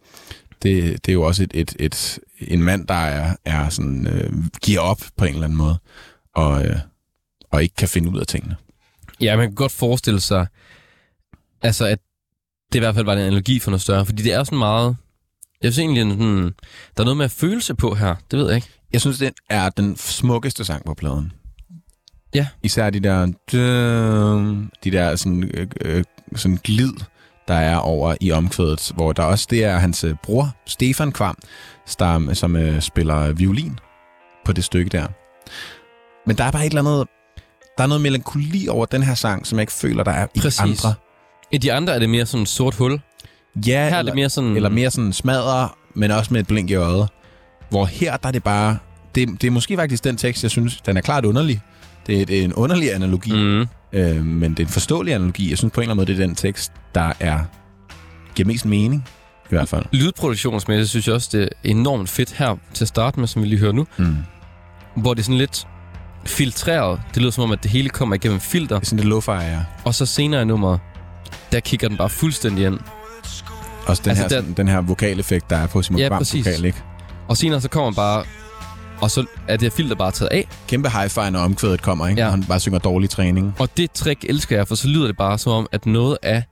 Det, 0.62 1.06
det 1.06 1.12
er 1.12 1.14
jo 1.14 1.22
også 1.22 1.42
et, 1.42 1.50
et, 1.54 1.76
et, 1.78 2.18
en 2.40 2.62
mand, 2.62 2.86
der 2.86 2.94
er, 2.94 3.36
er 3.44 3.68
sådan, 3.68 4.06
øh, 4.06 4.32
giver 4.62 4.80
op 4.80 5.00
på 5.16 5.24
en 5.24 5.32
eller 5.32 5.44
anden 5.44 5.58
måde, 5.58 5.78
og, 6.34 6.66
øh, 6.66 6.76
og 7.50 7.62
ikke 7.62 7.74
kan 7.74 7.88
finde 7.88 8.10
ud 8.10 8.18
af 8.18 8.26
tingene. 8.26 8.56
Ja, 9.20 9.36
man 9.36 9.48
kan 9.48 9.54
godt 9.54 9.72
forestille 9.72 10.20
sig, 10.20 10.46
altså 11.62 11.86
at 11.86 11.98
det 12.72 12.78
i 12.78 12.78
hvert 12.78 12.94
fald 12.94 13.04
var 13.04 13.12
en 13.12 13.18
analogi 13.18 13.58
for 13.58 13.70
noget 13.70 13.82
større, 13.82 14.06
fordi 14.06 14.22
det 14.22 14.32
er 14.32 14.44
sådan 14.44 14.58
meget, 14.58 14.96
jeg 15.62 15.72
synes 15.72 15.78
egentlig, 15.78 16.12
sådan, 16.12 16.44
der 16.96 17.00
er 17.00 17.04
noget 17.04 17.16
med 17.16 17.24
at 17.24 17.30
følelse 17.30 17.74
på 17.74 17.94
her, 17.94 18.14
det 18.30 18.38
ved 18.38 18.46
jeg 18.46 18.56
ikke. 18.56 18.68
Jeg 18.92 19.00
synes, 19.00 19.18
det 19.18 19.32
er 19.50 19.70
den 19.70 19.96
smukkeste 19.96 20.64
sang 20.64 20.84
på 20.84 20.94
pladen. 20.94 21.32
Ja. 22.34 22.46
Især 22.62 22.90
de 22.90 23.00
der, 23.00 23.26
de 24.84 24.90
der 24.90 25.16
sådan, 25.16 25.44
øh, 25.44 25.66
øh, 25.80 26.04
sådan 26.36 26.58
glid, 26.64 26.92
der 27.48 27.54
er 27.54 27.76
over 27.76 28.14
i 28.20 28.32
omkvædet, 28.32 28.92
hvor 28.94 29.12
der 29.12 29.22
også 29.22 29.46
det 29.50 29.64
er 29.64 29.76
hans 29.76 30.04
øh, 30.04 30.14
bror, 30.22 30.50
Stefan 30.66 31.12
Kvam, 31.12 31.38
som, 31.86 32.34
som 32.34 32.56
øh, 32.56 32.80
spiller 32.80 33.32
violin 33.32 33.78
på 34.44 34.52
det 34.52 34.64
stykke 34.64 34.90
der. 34.90 35.06
Men 36.26 36.38
der 36.38 36.44
er 36.44 36.50
bare 36.50 36.66
et 36.66 36.70
eller 36.70 36.82
andet, 36.82 37.08
der 37.78 37.84
er 37.84 37.88
noget 37.88 38.00
melankoli 38.00 38.68
over 38.68 38.86
den 38.86 39.02
her 39.02 39.14
sang, 39.14 39.46
som 39.46 39.58
jeg 39.58 39.62
ikke 39.62 39.72
føler, 39.72 40.04
der 40.04 40.12
er 40.12 40.26
i 40.34 40.40
Præcis. 40.40 40.60
andre. 40.60 40.94
I 41.52 41.58
de 41.58 41.72
andre 41.72 41.94
er 41.94 41.98
det 41.98 42.10
mere 42.10 42.26
sådan 42.26 42.42
et 42.42 42.48
sort 42.48 42.74
hul. 42.74 43.00
Ja, 43.56 43.60
Her 43.66 43.78
er 43.78 43.98
eller, 43.98 44.02
det 44.02 44.14
mere 44.14 44.30
sådan... 44.30 44.56
eller 44.56 44.68
mere 44.68 44.90
sådan 44.90 45.12
smadre, 45.12 45.68
men 45.94 46.10
også 46.10 46.32
med 46.32 46.40
et 46.40 46.46
blink 46.46 46.70
i 46.70 46.74
øjet. 46.74 47.08
Hvor 47.70 47.84
her, 47.84 48.16
der 48.16 48.28
er 48.28 48.32
det 48.32 48.42
bare... 48.42 48.78
Det, 49.14 49.28
det 49.40 49.46
er 49.46 49.50
måske 49.50 49.76
faktisk 49.76 50.04
den 50.04 50.16
tekst, 50.16 50.42
jeg 50.42 50.50
synes, 50.50 50.80
den 50.80 50.96
er 50.96 51.00
klart 51.00 51.24
underlig. 51.24 51.60
Det, 52.08 52.20
er- 52.22 52.26
det 52.26 52.40
er 52.40 52.44
en 52.44 52.52
underlig 52.54 52.94
analogi, 52.94 53.32
mm. 53.32 53.66
Øh, 53.92 54.24
men 54.26 54.50
det 54.50 54.60
er 54.60 54.64
en 54.66 54.72
forståelig 54.72 55.14
analogi. 55.14 55.50
Jeg 55.50 55.58
synes 55.58 55.72
på 55.72 55.80
en 55.80 55.82
eller 55.82 55.90
anden 55.94 56.06
måde, 56.06 56.16
det 56.16 56.22
er 56.22 56.26
den 56.26 56.34
tekst, 56.34 56.72
der 56.94 57.12
er 57.20 57.38
giver 58.34 58.46
mest 58.46 58.66
mening, 58.66 59.04
i 59.44 59.48
hvert 59.48 59.68
fald. 59.68 59.84
Lydproduktionsmæssigt 59.92 60.90
synes 60.90 61.06
jeg 61.06 61.14
også, 61.14 61.28
det 61.32 61.42
er 61.42 61.48
enormt 61.64 62.08
fedt 62.08 62.32
her 62.32 62.56
til 62.74 62.84
at 62.84 62.88
starte 62.88 63.20
med, 63.20 63.28
som 63.28 63.42
vi 63.42 63.46
lige 63.48 63.58
hører 63.58 63.72
nu, 63.72 63.86
Mm. 63.96 64.16
hvor 64.96 65.14
det 65.14 65.20
er 65.20 65.24
sådan 65.24 65.38
lidt 65.38 65.66
filtreret. 66.26 67.00
Det 67.14 67.22
lyder 67.22 67.30
som 67.32 67.44
om, 67.44 67.52
at 67.52 67.62
det 67.62 67.70
hele 67.70 67.88
kommer 67.88 68.14
igennem 68.14 68.40
filter, 68.40 68.76
Det 68.78 68.84
er 68.84 68.86
sådan 68.86 69.04
lidt 69.04 69.14
lo-fi, 69.14 69.30
ja. 69.32 69.58
og 69.84 69.94
så 69.94 70.06
senere 70.06 70.42
i 70.42 70.44
nummeret, 70.44 70.80
der 71.52 71.60
kigger 71.60 71.88
den 71.88 71.96
bare 71.96 72.08
fuldstændig 72.08 72.66
ind. 72.66 72.78
Også 73.86 74.02
den, 74.02 74.10
Altså, 74.10 74.22
her, 74.22 74.28
der- 74.28 74.36
sådan, 74.36 74.52
den 74.52 74.68
her 74.68 74.80
vokaleffekt, 74.80 75.50
der 75.50 75.56
er 75.56 75.66
på 75.66 75.82
Simon 75.82 76.00
Ja, 76.00 76.18
præcis. 76.18 76.46
vokal, 76.46 76.64
ikke? 76.64 76.78
Og 77.28 77.36
senere 77.36 77.60
så 77.60 77.68
kommer 77.68 77.92
bare, 77.92 78.24
og 79.00 79.10
så 79.10 79.26
er 79.48 79.56
det 79.56 79.62
her 79.62 79.70
filter 79.76 79.94
bare 79.96 80.10
taget 80.10 80.28
af. 80.30 80.48
Kæmpe 80.68 80.88
hi-fi, 80.88 81.30
når 81.30 81.40
omkvædet 81.40 81.82
kommer, 81.82 82.08
ikke? 82.08 82.20
Ja. 82.20 82.26
Og 82.26 82.32
han 82.32 82.44
bare 82.44 82.60
synger 82.60 82.78
dårlig 82.78 83.10
træning. 83.10 83.54
Og 83.58 83.68
det 83.76 83.90
trick 83.90 84.24
elsker 84.28 84.56
jeg, 84.56 84.68
for 84.68 84.74
så 84.74 84.88
lyder 84.88 85.06
det 85.06 85.16
bare 85.16 85.38
som 85.38 85.52
om, 85.52 85.66
at 85.72 85.86
noget 85.86 86.18
er 86.22 86.42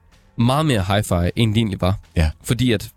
meget 0.41 0.65
mere 0.65 0.81
hi-fi, 0.81 1.29
end 1.35 1.53
det 1.53 1.57
egentlig 1.57 1.81
var. 1.81 1.99
Ja. 2.15 2.31
Fordi 2.43 2.71
at 2.71 2.89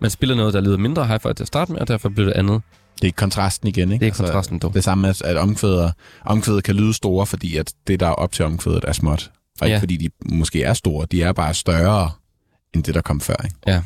man 0.00 0.10
spiller 0.10 0.34
noget, 0.36 0.54
der 0.54 0.60
lyder 0.60 0.76
mindre 0.78 1.06
hi-fi 1.06 1.32
til 1.32 1.44
at 1.44 1.46
starte 1.46 1.72
med, 1.72 1.80
og 1.80 1.88
derfor 1.88 2.08
bliver 2.08 2.26
det 2.26 2.32
andet. 2.36 2.62
Det 3.02 3.08
er 3.08 3.12
kontrasten 3.12 3.68
igen, 3.68 3.92
ikke? 3.92 4.06
Altså, 4.06 4.22
Det 4.22 4.28
er 4.28 4.32
kontrasten 4.32 4.58
dog. 4.58 4.74
Det 4.74 4.84
samme 4.84 5.02
med, 5.02 5.14
at 5.24 5.36
omkvæder, 5.36 5.90
omkvædet 6.24 6.64
kan 6.64 6.74
lyde 6.74 6.94
store, 6.94 7.26
fordi 7.26 7.56
at 7.56 7.72
det, 7.86 8.00
der 8.00 8.06
er 8.06 8.10
op 8.12 8.32
til 8.32 8.44
omkvædet, 8.44 8.84
er 8.88 8.92
småt. 8.92 9.30
Og 9.60 9.66
ikke 9.66 9.74
Ja. 9.74 9.80
fordi 9.80 9.96
de 9.96 10.08
måske 10.34 10.62
er 10.62 10.74
store, 10.74 11.06
de 11.12 11.22
er 11.22 11.32
bare 11.32 11.54
større, 11.54 12.10
end 12.74 12.84
det, 12.84 12.94
der 12.94 13.00
kom 13.00 13.20
før. 13.20 13.36
Ikke? 13.44 13.56
Ja. 13.66 13.82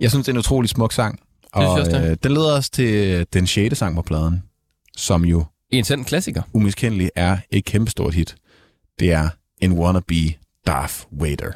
Jeg 0.00 0.10
synes, 0.10 0.24
det 0.26 0.32
er 0.32 0.34
en 0.34 0.38
utrolig 0.38 0.70
smuk 0.70 0.92
sang. 0.92 1.20
Og 1.54 1.86
det 1.86 2.10
øh, 2.10 2.16
den 2.22 2.32
leder 2.32 2.56
os 2.56 2.70
til 2.70 3.26
den 3.32 3.46
sjette 3.46 3.76
sang 3.76 3.94
på 3.94 4.02
pladen, 4.02 4.42
som 4.96 5.24
jo 5.24 5.44
En 5.70 5.84
sand 5.84 6.04
klassiker. 6.04 6.42
umiskendeligt 6.52 7.10
er 7.14 7.36
et 7.50 7.64
kæmpestort 7.64 8.14
hit. 8.14 8.36
Det 8.98 9.12
er 9.12 9.28
En 9.60 9.72
Wannabe 9.72 10.34
Darth 10.66 10.94
Vader. 11.10 11.52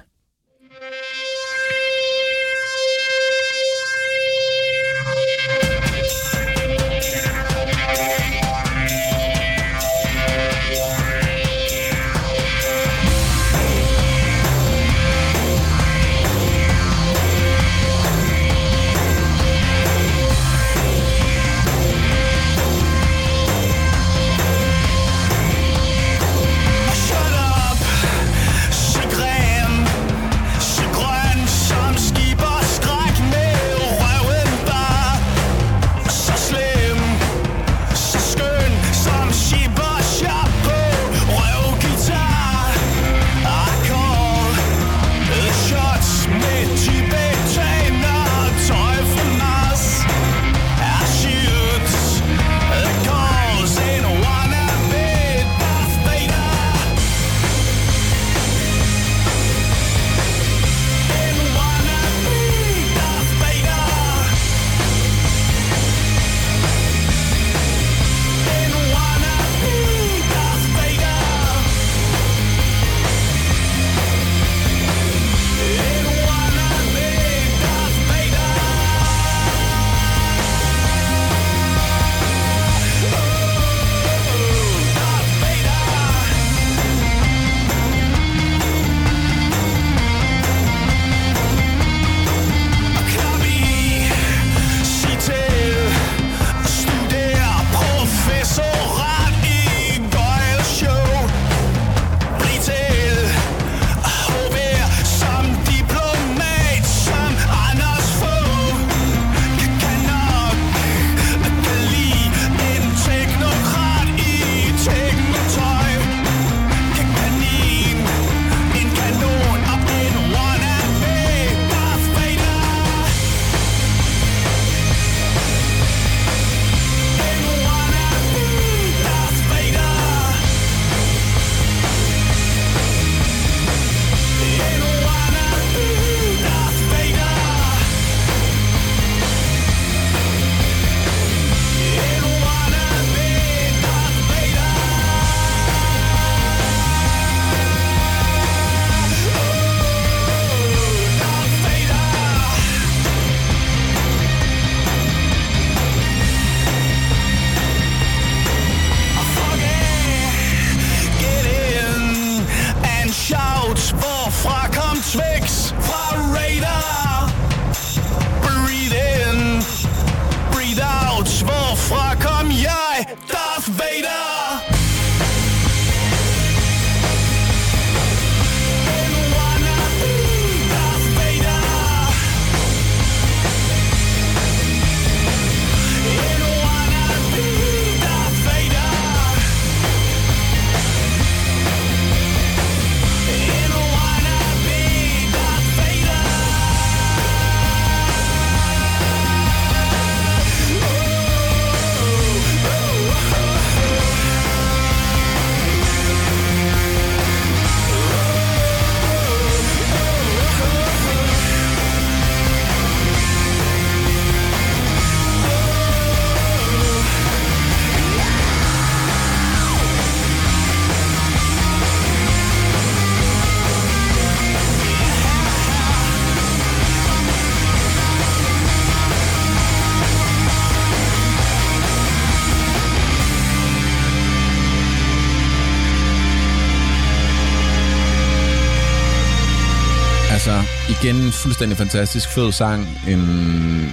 Igen 241.18 241.26
en 241.26 241.32
fuldstændig 241.32 241.78
fantastisk 241.78 242.28
fed 242.28 242.52
sang. 242.52 242.86
En, 243.08 243.18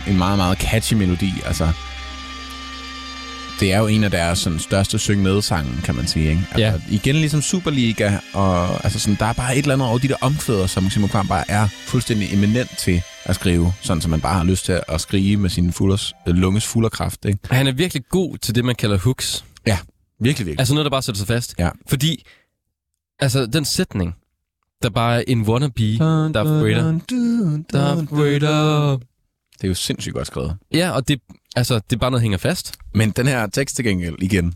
en 0.08 0.18
meget, 0.18 0.38
meget 0.38 0.58
catchy 0.58 0.94
melodi. 0.94 1.34
Altså, 1.46 1.72
det 3.60 3.74
er 3.74 3.80
jo 3.80 3.88
en 3.88 4.04
af 4.04 4.12
deres 4.12 4.40
sådan, 4.40 4.60
største 4.60 5.00
syng 5.00 5.22
med 5.22 5.42
sange, 5.42 5.82
kan 5.84 5.96
man 5.96 6.08
sige. 6.08 6.30
Ikke? 6.30 6.42
Altså, 6.52 6.60
Ja. 6.60 6.74
Igen 6.96 7.16
ligesom 7.16 7.42
Superliga, 7.42 8.18
og 8.34 8.84
altså, 8.84 9.00
sådan, 9.00 9.16
der 9.20 9.26
er 9.26 9.34
bare 9.34 9.56
et 9.56 9.62
eller 9.62 9.74
andet 9.74 9.88
over 9.88 9.98
de 9.98 10.08
der 10.08 10.16
omkvæder, 10.22 10.68
som 10.68 10.90
Simon 10.90 11.10
Kvam 11.10 11.28
bare 11.28 11.52
er 11.52 11.68
fuldstændig 11.68 12.34
eminent 12.34 12.78
til 12.78 13.02
at 13.24 13.36
skrive, 13.36 13.74
sådan 13.82 14.02
som 14.02 14.12
man 14.12 14.22
bare 14.22 14.38
har 14.38 14.44
lyst 14.44 14.66
til 14.66 14.82
at 14.88 15.02
skrige 15.02 15.38
med 15.38 15.50
sin 15.50 15.74
fulders, 15.74 16.14
øh, 16.28 16.36
lunges 16.36 16.66
fulderkraft. 16.66 17.26
Ikke? 17.26 17.40
Han 17.52 17.68
er 17.68 17.72
virkelig 17.72 18.04
god 18.10 18.38
til 18.38 18.56
det, 18.56 18.66
man 18.66 18.76
kalder 18.76 18.98
hooks. 18.98 19.46
Ja, 19.68 19.78
virkelig, 20.20 20.46
virkelig. 20.46 20.60
Altså 20.60 20.74
noget, 20.74 20.86
der 20.86 20.90
bare 20.92 21.02
sætter 21.02 21.18
sig 21.20 21.28
fast. 21.28 21.56
Ja. 21.60 21.70
Fordi, 21.90 22.26
altså 23.20 23.46
den 23.46 23.66
sætning, 23.66 24.16
der 24.86 24.92
bare 24.92 25.20
er 25.20 25.24
en 25.28 25.42
wannabe, 25.42 25.98
Darth 26.34 26.50
Vader. 26.50 27.00
Darth 27.74 28.18
Vader. 28.18 28.98
Det 29.54 29.64
er 29.64 29.68
jo 29.68 29.74
sindssygt 29.74 30.16
godt 30.16 30.28
skrevet. 30.28 30.58
Ja, 30.74 30.92
og 30.92 31.08
det, 31.08 31.22
altså, 31.56 31.76
det 31.76 31.96
er 31.96 32.00
bare 32.00 32.12
noget, 32.12 32.22
der 32.22 32.24
hænger 32.24 32.38
fast. 32.38 32.74
Men 32.94 33.12
den 33.12 33.28
her 33.28 33.48
tekst 33.48 33.76
til 33.76 33.86
gengæld, 33.86 34.16
igen. 34.20 34.54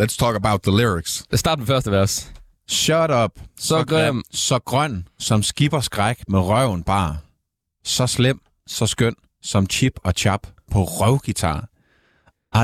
Let's 0.00 0.16
talk 0.18 0.36
about 0.36 0.62
the 0.62 0.72
lyrics. 0.72 1.24
Lad 1.30 1.34
os 1.34 1.40
starte 1.40 1.58
med 1.58 1.66
første 1.66 1.90
vers. 1.90 2.32
Shut 2.68 3.10
up. 3.24 3.30
Så 3.58 3.84
grim. 3.84 4.22
Så 4.32 4.58
grøn, 4.58 5.08
som 5.18 5.42
skipper 5.42 5.80
skræk 5.80 6.28
med 6.28 6.38
røven 6.40 6.82
bar. 6.82 7.16
Så 7.84 8.06
slem, 8.06 8.40
så 8.66 8.86
skøn, 8.86 9.14
som 9.42 9.66
chip 9.70 9.92
og 10.04 10.12
chap 10.16 10.46
på 10.70 10.84
røvgitar. 10.84 11.68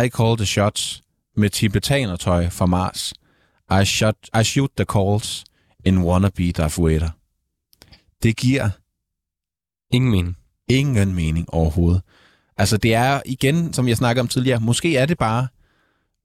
I 0.04 0.08
call 0.08 0.36
the 0.36 0.46
shots 0.46 1.02
med 1.36 1.50
tibetanertøj 1.50 2.48
fra 2.48 2.66
Mars. 2.66 3.12
I, 3.82 3.84
shot, 3.84 4.14
I 4.40 4.44
shoot 4.44 4.70
the 4.76 4.84
calls 4.84 5.44
in 5.84 5.98
wannabe 5.98 6.52
Darth 6.52 6.82
Vader. 6.84 7.08
Det 8.22 8.36
giver 8.36 8.70
Ingen 9.92 10.10
mening. 10.10 10.36
ingen 10.68 11.14
mening 11.14 11.54
overhovedet. 11.54 12.02
Altså, 12.56 12.76
det 12.76 12.94
er 12.94 13.20
igen, 13.26 13.72
som 13.72 13.88
jeg 13.88 13.96
snakkede 13.96 14.20
om 14.20 14.28
tidligere, 14.28 14.60
måske 14.60 14.96
er 14.96 15.06
det 15.06 15.18
bare 15.18 15.48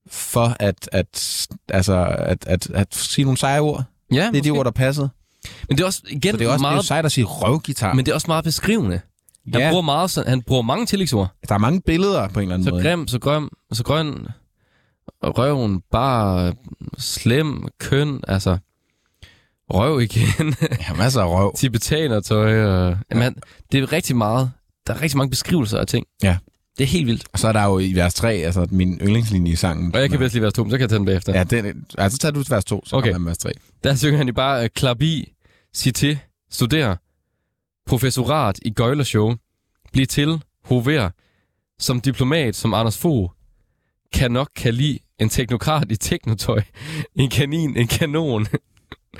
for 0.08 0.56
at, 0.60 0.90
at, 0.92 1.48
altså, 1.70 2.16
at, 2.20 2.48
at, 2.48 2.70
at 2.70 2.96
sige 2.96 3.26
nogle 3.26 3.38
seje 3.38 3.60
ord. 3.60 3.84
Ja, 4.12 4.16
Det 4.16 4.26
er 4.26 4.32
de 4.32 4.38
måske. 4.50 4.52
ord, 4.60 4.66
der 4.66 4.72
passede. 4.72 5.10
Men 5.70 5.78
det 5.78 5.82
er 5.84 5.86
også, 5.88 6.02
igen, 6.10 6.32
Så 6.34 6.38
det 6.38 6.48
er 6.48 6.52
også 6.52 6.62
meget... 6.62 6.74
det 6.76 6.80
er 6.80 6.84
sejt 6.86 7.06
at 7.06 7.12
sige 7.12 7.26
røvgitar. 7.26 7.94
Men 7.94 8.06
det 8.06 8.12
er 8.12 8.16
også 8.16 8.28
meget 8.28 8.44
beskrivende. 8.44 9.02
Han, 9.54 9.62
Ja. 9.62 9.70
bruger 9.70 9.82
meget, 9.82 10.24
han 10.28 10.42
bruger 10.42 10.62
mange 10.62 10.86
tillægsord. 10.86 11.28
der 11.50 11.56
er 11.56 11.60
mange 11.60 11.82
billeder 11.82 12.28
på 12.28 12.40
en 12.40 12.44
eller 12.44 12.54
anden 12.56 12.66
Så 12.66 12.72
måde. 12.72 12.84
grim, 12.84 13.08
så 13.08 13.20
grøn, 13.20 13.50
så 13.72 13.84
grøn, 13.84 14.28
røven, 15.24 15.82
bare 15.92 16.54
slem, 16.98 17.68
køn, 17.80 18.20
altså 18.28 18.58
røv 19.70 20.02
igen, 20.02 20.56
Ja, 20.90 20.94
masser 20.98 21.22
af 21.22 21.30
røv. 21.40 21.56
tibetanertøj, 21.58 22.64
og, 22.66 22.98
jamen, 23.12 23.24
han- 23.24 23.36
det 23.72 23.80
er 23.84 23.92
rigtig 23.94 24.16
meget, 24.16 24.52
der 24.88 24.94
er 24.94 25.02
rigtig 25.02 25.18
mange 25.18 25.30
beskrivelser 25.30 25.78
af 25.80 25.88
ting. 25.88 26.06
Ja. 26.24 26.38
Det 26.78 26.84
er 26.84 26.88
helt 26.88 27.08
vildt. 27.08 27.24
Og 27.34 27.40
så 27.40 27.48
er 27.48 27.52
der 27.52 27.64
jo 27.66 27.80
i 27.80 27.94
vers 27.94 28.14
3, 28.14 28.34
altså 28.34 28.68
min 28.72 29.00
yndlingslinje 29.02 29.52
i 29.52 29.56
sangen. 29.56 29.96
Og 29.96 30.02
jeg 30.02 30.10
kan 30.10 30.20
bedst 30.20 30.34
lide 30.34 30.44
vers 30.44 30.54
2, 30.54 30.64
men 30.64 30.72
så 30.72 30.78
kan 30.78 30.82
jeg 30.82 30.90
tage 30.90 30.98
den 31.00 31.06
bagefter. 31.06 31.34
Ja, 31.38 31.44
den, 31.44 31.86
altså 31.98 32.18
tager 32.18 32.32
du 32.32 32.44
til 32.44 32.52
vers 32.52 32.66
2, 32.66 32.82
så 32.86 32.96
Okay. 32.96 33.12
kommer 33.14 33.30
vers 33.30 33.38
3. 33.38 33.50
Der 33.84 33.96
synger 33.96 34.18
han 34.18 34.28
jo 34.28 34.34
bare 34.34 34.70
uh, 34.84 35.02
i, 35.02 35.34
sig 35.74 35.94
til, 35.96 36.20
studer, 36.52 36.96
professorat 37.86 38.60
i 38.66 38.70
gøjlershow, 38.70 39.34
bliv 39.94 40.06
til, 40.08 40.42
hover, 40.66 41.10
som 41.80 42.02
diplomat, 42.02 42.56
som 42.56 42.74
Anders 42.74 42.98
Fogh, 42.98 43.30
kan 44.14 44.32
nok 44.32 44.50
kan 44.56 44.74
lide 44.74 45.00
en 45.20 45.30
teknokrat 45.30 45.92
i 45.92 45.96
teknotøj, 45.96 46.62
en 47.16 47.30
kanin, 47.30 47.78
en 47.78 47.88
kanon, 47.88 48.48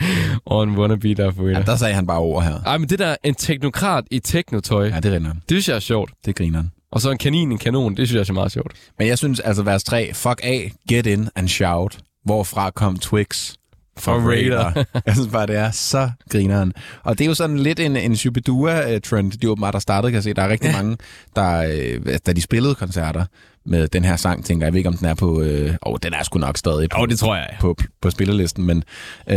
og 0.46 0.64
en 0.64 0.78
wannabe, 0.78 1.14
der 1.14 1.28
er 1.28 1.32
for 1.32 1.48
Ja, 1.48 1.62
der 1.62 1.76
sagde 1.76 1.94
han 1.94 2.08
bare 2.08 2.20
ord 2.20 2.44
her. 2.44 2.62
Ej, 2.66 2.78
men 2.78 2.90
det 2.90 3.00
der, 3.00 3.16
en 3.24 3.36
teknokrat 3.36 4.04
i 4.12 4.20
teknotøj, 4.20 4.88
Ja, 4.88 5.00
det 5.00 5.12
rinder. 5.12 5.32
det 5.32 5.42
synes 5.50 5.68
jeg 5.68 5.76
er 5.76 5.80
sjovt. 5.80 6.12
Det 6.26 6.36
griner 6.36 6.58
han. 6.58 6.72
Og 6.92 7.02
så 7.02 7.12
en 7.12 7.18
kanin, 7.18 7.52
en 7.52 7.58
kanon, 7.58 7.98
det 7.98 8.08
synes 8.08 8.28
jeg 8.28 8.34
er 8.34 8.34
meget 8.34 8.52
sjovt. 8.52 8.72
Men 9.00 9.08
jeg 9.08 9.18
synes 9.18 9.40
altså 9.40 9.64
vers 9.64 9.84
3, 9.84 10.14
fuck 10.14 10.40
af, 10.44 10.72
get 10.90 11.06
in 11.06 11.30
and 11.36 11.48
shout. 11.48 11.98
Hvorfra 12.26 12.70
kom 12.72 12.98
Twix? 13.00 13.54
Fra 13.98 14.14
Raider. 14.14 14.84
jeg 15.06 15.14
synes 15.16 15.28
bare, 15.32 15.48
det 15.48 15.56
er 15.56 15.72
så 15.72 16.10
grineren. 16.30 16.74
Og 17.04 17.18
det 17.18 17.26
er 17.26 17.30
jo 17.30 17.34
sådan 17.34 17.60
lidt 17.60 17.80
en, 17.80 17.96
en 17.96 18.16
Shubidua-trend, 18.16 19.32
det 19.32 19.44
er 19.44 19.48
jo 19.48 19.56
meget, 19.56 19.74
der 19.74 19.80
startede, 19.80 20.12
kan 20.12 20.16
jeg 20.16 20.24
se. 20.24 20.34
Der 20.34 20.42
er 20.42 20.50
rigtig 20.50 20.68
ja. 20.68 20.76
mange, 20.76 20.98
der, 21.36 21.74
øh, 22.06 22.18
da 22.26 22.34
de 22.34 22.42
spillede 22.42 22.76
koncerter 22.76 23.26
med 23.66 23.88
den 23.88 24.06
her 24.06 24.16
sang, 24.16 24.46
tænker 24.46 24.66
jeg, 24.66 24.68
jeg 24.68 24.74
ved 24.74 24.78
ikke, 24.80 24.88
om 24.90 24.98
den 24.98 25.08
er 25.08 25.14
på... 25.14 25.42
Øh, 25.42 25.76
oh, 25.82 25.98
den 26.04 26.14
er 26.14 26.24
sgu 26.24 26.40
nok 26.40 26.58
stadig 26.58 26.90
på, 26.90 27.06
tror 27.18 27.36
jeg. 27.36 27.58
på, 27.60 27.76
på 28.02 28.10
spillelisten, 28.10 28.66
men 28.66 28.84
øh, 29.30 29.36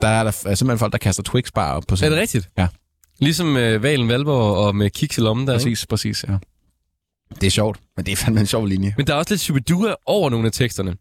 der 0.00 0.08
er 0.08 0.22
der 0.22 0.42
er 0.46 0.54
simpelthen 0.54 0.78
folk, 0.78 0.92
der 0.92 0.98
kaster 0.98 1.22
Twix 1.22 1.50
bare 1.54 1.74
op 1.74 1.82
på 1.88 1.92
Er 1.92 1.96
scenen. 1.96 2.12
det 2.12 2.20
rigtigt? 2.20 2.50
Ja. 2.58 2.66
Ligesom 3.18 3.56
øh, 3.56 3.82
Valen 3.82 4.08
Valborg 4.08 4.56
og 4.56 4.76
med 4.76 4.90
kiks 4.90 5.18
i 5.18 5.20
lommen 5.20 5.46
der, 5.46 5.52
ikke? 5.52 5.64
Præcis, 5.64 5.86
præcis, 5.86 6.24
ja. 6.28 6.36
Det 7.40 7.46
er 7.46 7.50
sjovt, 7.50 7.80
men 7.96 8.06
det 8.06 8.12
er 8.12 8.16
fandme 8.16 8.40
en 8.40 8.46
sjov 8.46 8.66
linje. 8.66 8.94
Men 8.96 9.06
der 9.06 9.12
er 9.14 9.16
også 9.18 9.32
lidt 9.34 9.40
Shubidua 9.40 9.94
over 10.06 10.30
nogle 10.30 10.46
af 10.46 10.52
teksterne. 10.52 10.94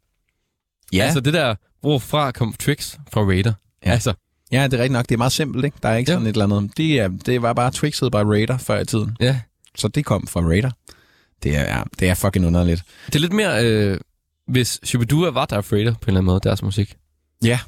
Ja, 0.93 1.03
Altså 1.03 1.19
det 1.19 1.33
der, 1.33 1.55
hvorfra 1.81 2.31
kom 2.31 2.53
Twix 2.59 2.95
fra 3.11 3.21
Raider. 3.21 3.53
Ja. 3.85 3.91
Altså, 3.91 4.13
ja 4.51 4.63
det 4.63 4.73
er 4.73 4.77
rigtigt 4.77 4.91
nok. 4.93 5.05
Det 5.09 5.15
er 5.15 5.17
meget 5.17 5.31
simpelt, 5.31 5.65
ikke? 5.65 5.77
Der 5.83 5.89
er 5.89 5.95
ikke 5.95 6.11
Ja. 6.11 6.15
sådan 6.15 6.27
et 6.27 6.31
eller 6.41 6.55
andet. 6.57 6.77
Det, 6.77 6.99
er, 6.99 7.07
det 7.25 7.41
var 7.41 7.53
bare 7.53 7.71
Twixet 7.71 8.11
by 8.11 8.15
Raider 8.15 8.57
før 8.57 8.79
i 8.79 8.85
tiden. 8.85 9.17
ja. 9.19 9.39
Så 9.77 9.87
det 9.87 10.05
kom 10.05 10.27
fra 10.27 10.41
Raider. 10.41 10.71
Det 11.43 11.55
er, 11.55 11.61
ja, 11.61 11.83
det 11.99 12.09
er 12.09 12.13
fucking 12.13 12.45
underligt. 12.47 12.83
Det 13.05 13.15
er 13.15 13.19
lidt 13.19 13.33
mere, 13.33 13.65
øh, 13.65 13.99
hvis 14.47 14.79
Shubidua 14.83 15.29
var 15.29 15.45
Darth 15.45 15.71
Vader 15.71 15.91
på 15.93 15.97
en 16.05 16.07
eller 16.07 16.19
anden 16.19 16.25
måde, 16.25 16.39
deres 16.43 16.63
musik. 16.63 16.95
Ja. 17.43 17.59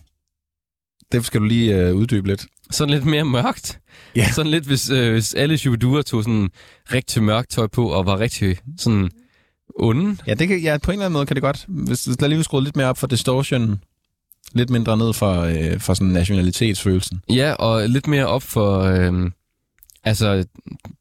Det 1.12 1.26
skal 1.26 1.40
du 1.42 1.46
lige 1.46 1.78
øh, 1.78 1.96
uddybe 1.96 2.28
lidt. 2.28 2.46
Sådan 2.72 2.94
lidt 2.94 3.06
mere 3.06 3.26
mørkt. 3.26 3.80
Ja. 4.16 4.32
Sådan 4.32 4.52
lidt, 4.52 4.66
hvis, 4.66 4.90
øh, 4.90 5.12
hvis 5.12 5.34
alle 5.34 5.58
Shubidua 5.58 6.02
tog 6.02 6.24
sådan 6.24 6.50
rigtig 6.94 7.24
mørkt 7.24 7.50
tøj 7.50 7.68
på 7.68 7.90
og 7.90 8.06
var 8.06 8.20
rigtig 8.20 8.58
sådan 8.78 9.12
onde. 9.76 10.18
Ja, 10.28 10.34
det 10.34 10.48
kan, 10.48 10.60
ja, 10.60 10.78
på 10.84 10.92
en 10.92 10.96
eller 10.96 11.06
anden 11.06 11.14
måde 11.14 11.26
kan 11.26 11.36
det 11.36 11.44
godt. 11.44 11.66
Hvis 11.68 12.04
der 12.20 12.28
lige 12.28 12.38
vil 12.38 12.44
skrue 12.44 12.64
lidt 12.64 12.76
mere 12.76 12.88
op 12.88 12.98
for 12.98 13.08
distortion, 13.08 13.82
lidt 14.54 14.70
mindre 14.70 14.98
ned 14.98 15.14
for, 15.14 15.42
øh, 15.42 15.80
for 15.80 15.94
sådan 15.94 16.14
nationalitetsfølelsen. 16.14 17.22
Ja, 17.30 17.54
og 17.54 17.90
lidt 17.90 18.08
mere 18.08 18.28
op 18.28 18.44
for, 18.44 18.80
øh, 18.80 19.32
altså, 20.04 20.46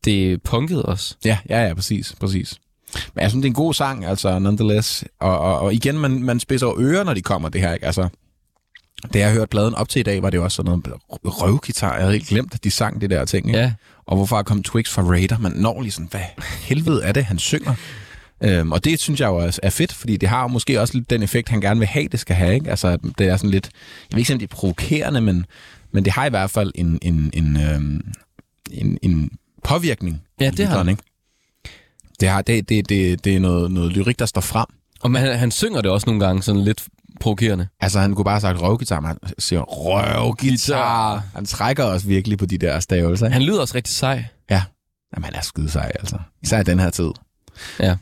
det 0.05 0.43
punkede 0.43 0.87
os. 0.87 1.19
Ja, 1.25 1.39
ja, 1.49 1.67
ja, 1.67 1.75
præcis, 1.75 2.15
præcis. 2.21 2.59
Men 3.15 3.23
jeg 3.23 3.31
synes, 3.31 3.43
det 3.43 3.49
er 3.49 3.51
en 3.51 3.55
god 3.55 3.75
sang, 3.75 4.05
altså, 4.05 4.39
nonetheless. 4.39 5.05
Og, 5.21 5.39
og, 5.39 5.61
og 5.61 5.75
igen, 5.75 5.99
man, 5.99 6.23
man 6.23 6.41
spidser 6.41 6.79
ører, 6.81 7.05
når 7.05 7.15
de 7.15 7.23
kommer, 7.23 7.49
det 7.49 7.61
her, 7.61 7.75
ikke? 7.75 7.87
Altså, 7.87 8.09
da 9.15 9.19
jeg 9.19 9.33
hørte 9.33 9.47
pladen 9.47 9.75
op 9.75 9.89
til 9.89 10.01
i 10.01 10.03
dag, 10.03 10.23
var 10.23 10.31
det 10.31 10.41
også 10.41 10.57
sådan 10.57 10.71
noget 10.71 10.85
røvgitar. 11.25 11.93
Jeg 11.93 12.01
havde 12.01 12.13
helt 12.13 12.29
glemt, 12.29 12.55
at 12.55 12.65
de 12.65 12.71
sang 12.71 13.01
det 13.01 13.11
der 13.11 13.25
ting, 13.25 13.47
ikke? 13.47 13.59
Ja, 13.59 13.73
Og 14.07 14.17
hvorfor 14.17 14.43
kom 14.43 14.63
Twix 14.63 14.91
fra 14.91 15.03
Raider? 15.03 15.39
Man 15.39 15.53
når 15.53 15.81
lige 15.83 15.93
sådan, 15.93 16.09
hvad 16.11 16.21
helvede 16.61 17.03
er 17.05 17.13
det, 17.13 17.25
han 17.25 17.39
synger? 17.39 17.75
Øhm, 18.43 18.73
og 18.73 18.85
det 18.85 19.01
synes 19.01 19.21
jeg 19.21 19.27
jo 19.27 19.37
er, 19.37 19.59
er 19.63 19.71
fedt, 19.71 19.93
fordi 19.93 20.17
det 20.17 20.29
har 20.29 20.43
jo 20.43 20.49
måske 20.49 20.81
også 20.81 20.95
lidt 20.95 21.11
den 21.11 21.23
effekt, 21.23 21.49
han 21.49 21.61
gerne 21.61 21.81
vil 21.81 21.89
have, 21.89 22.09
det 22.09 22.21
skal 22.21 22.37
have. 22.37 22.55
Ikke? 22.55 22.71
Altså, 22.71 22.99
det 23.19 23.29
er 23.29 23.37
sådan 23.37 23.51
lidt, 23.51 23.71
jeg 24.11 24.17
ved 24.17 24.21
ikke, 24.21 24.33
om 24.33 24.39
det 24.39 24.51
er 24.51 24.55
provokerende, 24.55 25.21
men, 25.21 25.47
men 25.93 26.05
det 26.05 26.13
har 26.13 26.27
i 26.27 26.31
hvert 26.31 26.51
fald 26.51 26.73
en, 26.75 26.99
en, 27.03 27.31
en, 27.33 27.57
øhm, 27.57 28.01
en, 28.73 28.99
en 29.03 29.31
påvirkning. 29.64 30.23
Ja, 30.41 30.51
det 30.51 30.66
har 30.66 30.83
det. 30.83 30.91
ikke? 30.91 31.03
Det, 32.21 32.29
har, 32.29 32.43
det, 32.43 32.68
det, 32.68 32.89
det, 32.89 33.25
det 33.25 33.37
er 33.37 33.41
noget, 33.41 33.71
noget 33.71 33.93
lyrik, 33.93 34.18
der 34.18 34.27
står 34.27 34.41
frem. 34.41 34.66
og 35.01 35.11
man, 35.11 35.39
han 35.39 35.51
synger 35.51 35.81
det 35.81 35.91
også 35.91 36.07
nogle 36.07 36.27
gange 36.27 36.43
sådan 36.43 36.61
lidt 36.64 36.85
provokerende. 37.21 37.68
Altså, 37.81 38.01
han 38.01 38.14
kunne 38.14 38.25
bare 38.25 38.35
have 38.35 38.41
sagt 38.41 38.61
røvgitar, 38.62 39.01
men 39.01 39.09
han 39.09 39.18
siger 39.39 39.61
røvgitar. 39.61 41.23
Han 41.35 41.47
trækker 41.47 41.85
også 41.85 42.07
virkelig 42.07 42.39
på 42.39 42.47
de 42.47 42.59
der 42.59 42.81
stavelser. 42.81 43.27
ikke? 43.27 43.33
Han 43.33 43.43
lyder 43.43 43.61
også 43.61 43.75
rigtig 43.75 43.95
sej. 43.95 44.25
Ja. 44.51 44.62
Jamen, 45.16 45.25
han 45.25 45.35
er 45.35 45.41
skide 45.41 45.71
sej, 45.71 45.93
altså. 46.01 46.18
Især 46.43 46.61
i 46.61 46.64
den 46.64 46.79
her 46.79 46.91
tid. 46.91 47.11
Ja. 47.81 47.97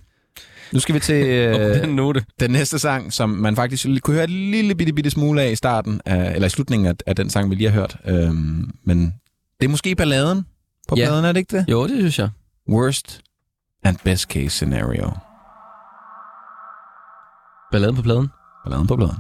Nu 0.73 0.81
skal 0.81 0.95
vi 0.95 1.01
til 1.01 1.27
øh, 1.27 1.83
den 1.83 1.97
note. 1.97 2.25
den 2.41 2.51
næste 2.51 2.79
sang, 2.79 3.13
som 3.13 3.31
man 3.31 3.57
faktisk 3.57 3.87
kunne 4.03 4.15
høre 4.15 4.25
et 4.25 4.31
lille 4.31 4.75
bitte, 4.75 4.93
bitte 4.93 5.11
smule 5.11 5.43
af 5.43 5.51
i 5.51 5.57
starten, 5.57 6.01
af, 6.07 6.35
eller 6.35 6.47
i 6.47 6.51
slutningen 6.51 6.87
af, 6.87 6.95
af 7.07 7.17
den 7.17 7.31
sang, 7.31 7.51
vi 7.51 7.55
lige 7.55 7.71
har 7.71 7.81
hørt. 7.81 7.97
Øhm, 8.05 8.71
men 8.85 9.15
det 9.61 9.67
er 9.67 9.69
måske 9.69 9.95
balladen 9.95 10.43
på 10.89 10.95
Ja. 10.97 11.07
pladen, 11.07 11.25
er 11.25 11.33
det 11.33 11.41
ikke 11.41 11.57
det? 11.57 11.65
Jo, 11.69 11.83
det 11.83 11.97
synes 11.97 12.19
jeg. 12.19 12.31
Worst 12.69 13.21
and 13.85 13.97
best 14.05 14.29
case 14.31 14.51
scenario. 14.51 15.11
Balladen 17.73 17.97
på 17.97 18.03
pladen. 18.03 18.31
Balladen 18.65 18.87
på 18.87 18.97
pladen. 18.97 19.17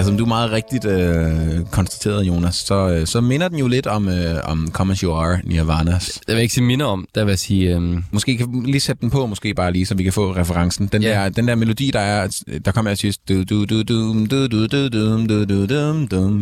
Ja, 0.00 0.04
som 0.04 0.16
du 0.16 0.26
meget 0.26 0.50
rigtigt 0.50 0.84
øh, 0.84 1.64
konstaterede, 1.70 2.22
Jonas, 2.24 2.54
så, 2.54 2.88
øh, 2.88 3.06
så 3.06 3.20
minder 3.20 3.48
den 3.48 3.58
jo 3.58 3.68
lidt 3.68 3.86
om, 3.86 4.08
øh, 4.08 4.40
om 4.44 4.68
Come 4.72 4.92
As 4.92 4.98
You 5.00 5.12
Are, 5.12 5.36
Nirvana's. 5.44 6.06
Det 6.18 6.22
vil 6.28 6.34
jeg 6.34 6.42
ikke 6.42 6.54
sige 6.54 6.64
minder 6.64 6.86
om. 6.86 7.06
Der 7.14 7.24
vil 7.24 7.30
jeg 7.32 7.38
sige... 7.38 7.74
Øhm, 7.74 8.04
Måske 8.12 8.36
kan 8.36 8.62
lige 8.66 8.80
sætte 8.80 9.00
den 9.00 9.10
på, 9.10 9.26
måske 9.26 9.54
bare 9.54 9.72
lige, 9.72 9.86
så 9.86 9.94
vi 9.94 10.02
kan 10.02 10.12
få 10.12 10.36
referencen. 10.36 10.86
Den, 10.86 11.02
Ja. 11.02 11.08
der, 11.08 11.28
den 11.28 11.48
der 11.48 11.54
melodi, 11.54 11.90
der 11.90 12.00
er, 12.00 12.42
der 12.64 12.72
kommer 12.72 12.90
jeg 12.90 12.98
til 12.98 13.16
du 13.28 13.44
du 13.44 13.64
du 13.64 13.82
du 13.82 14.26
du 14.26 14.26
du 14.26 14.66
du 14.66 14.66
du 14.66 14.88
dum 14.88 15.26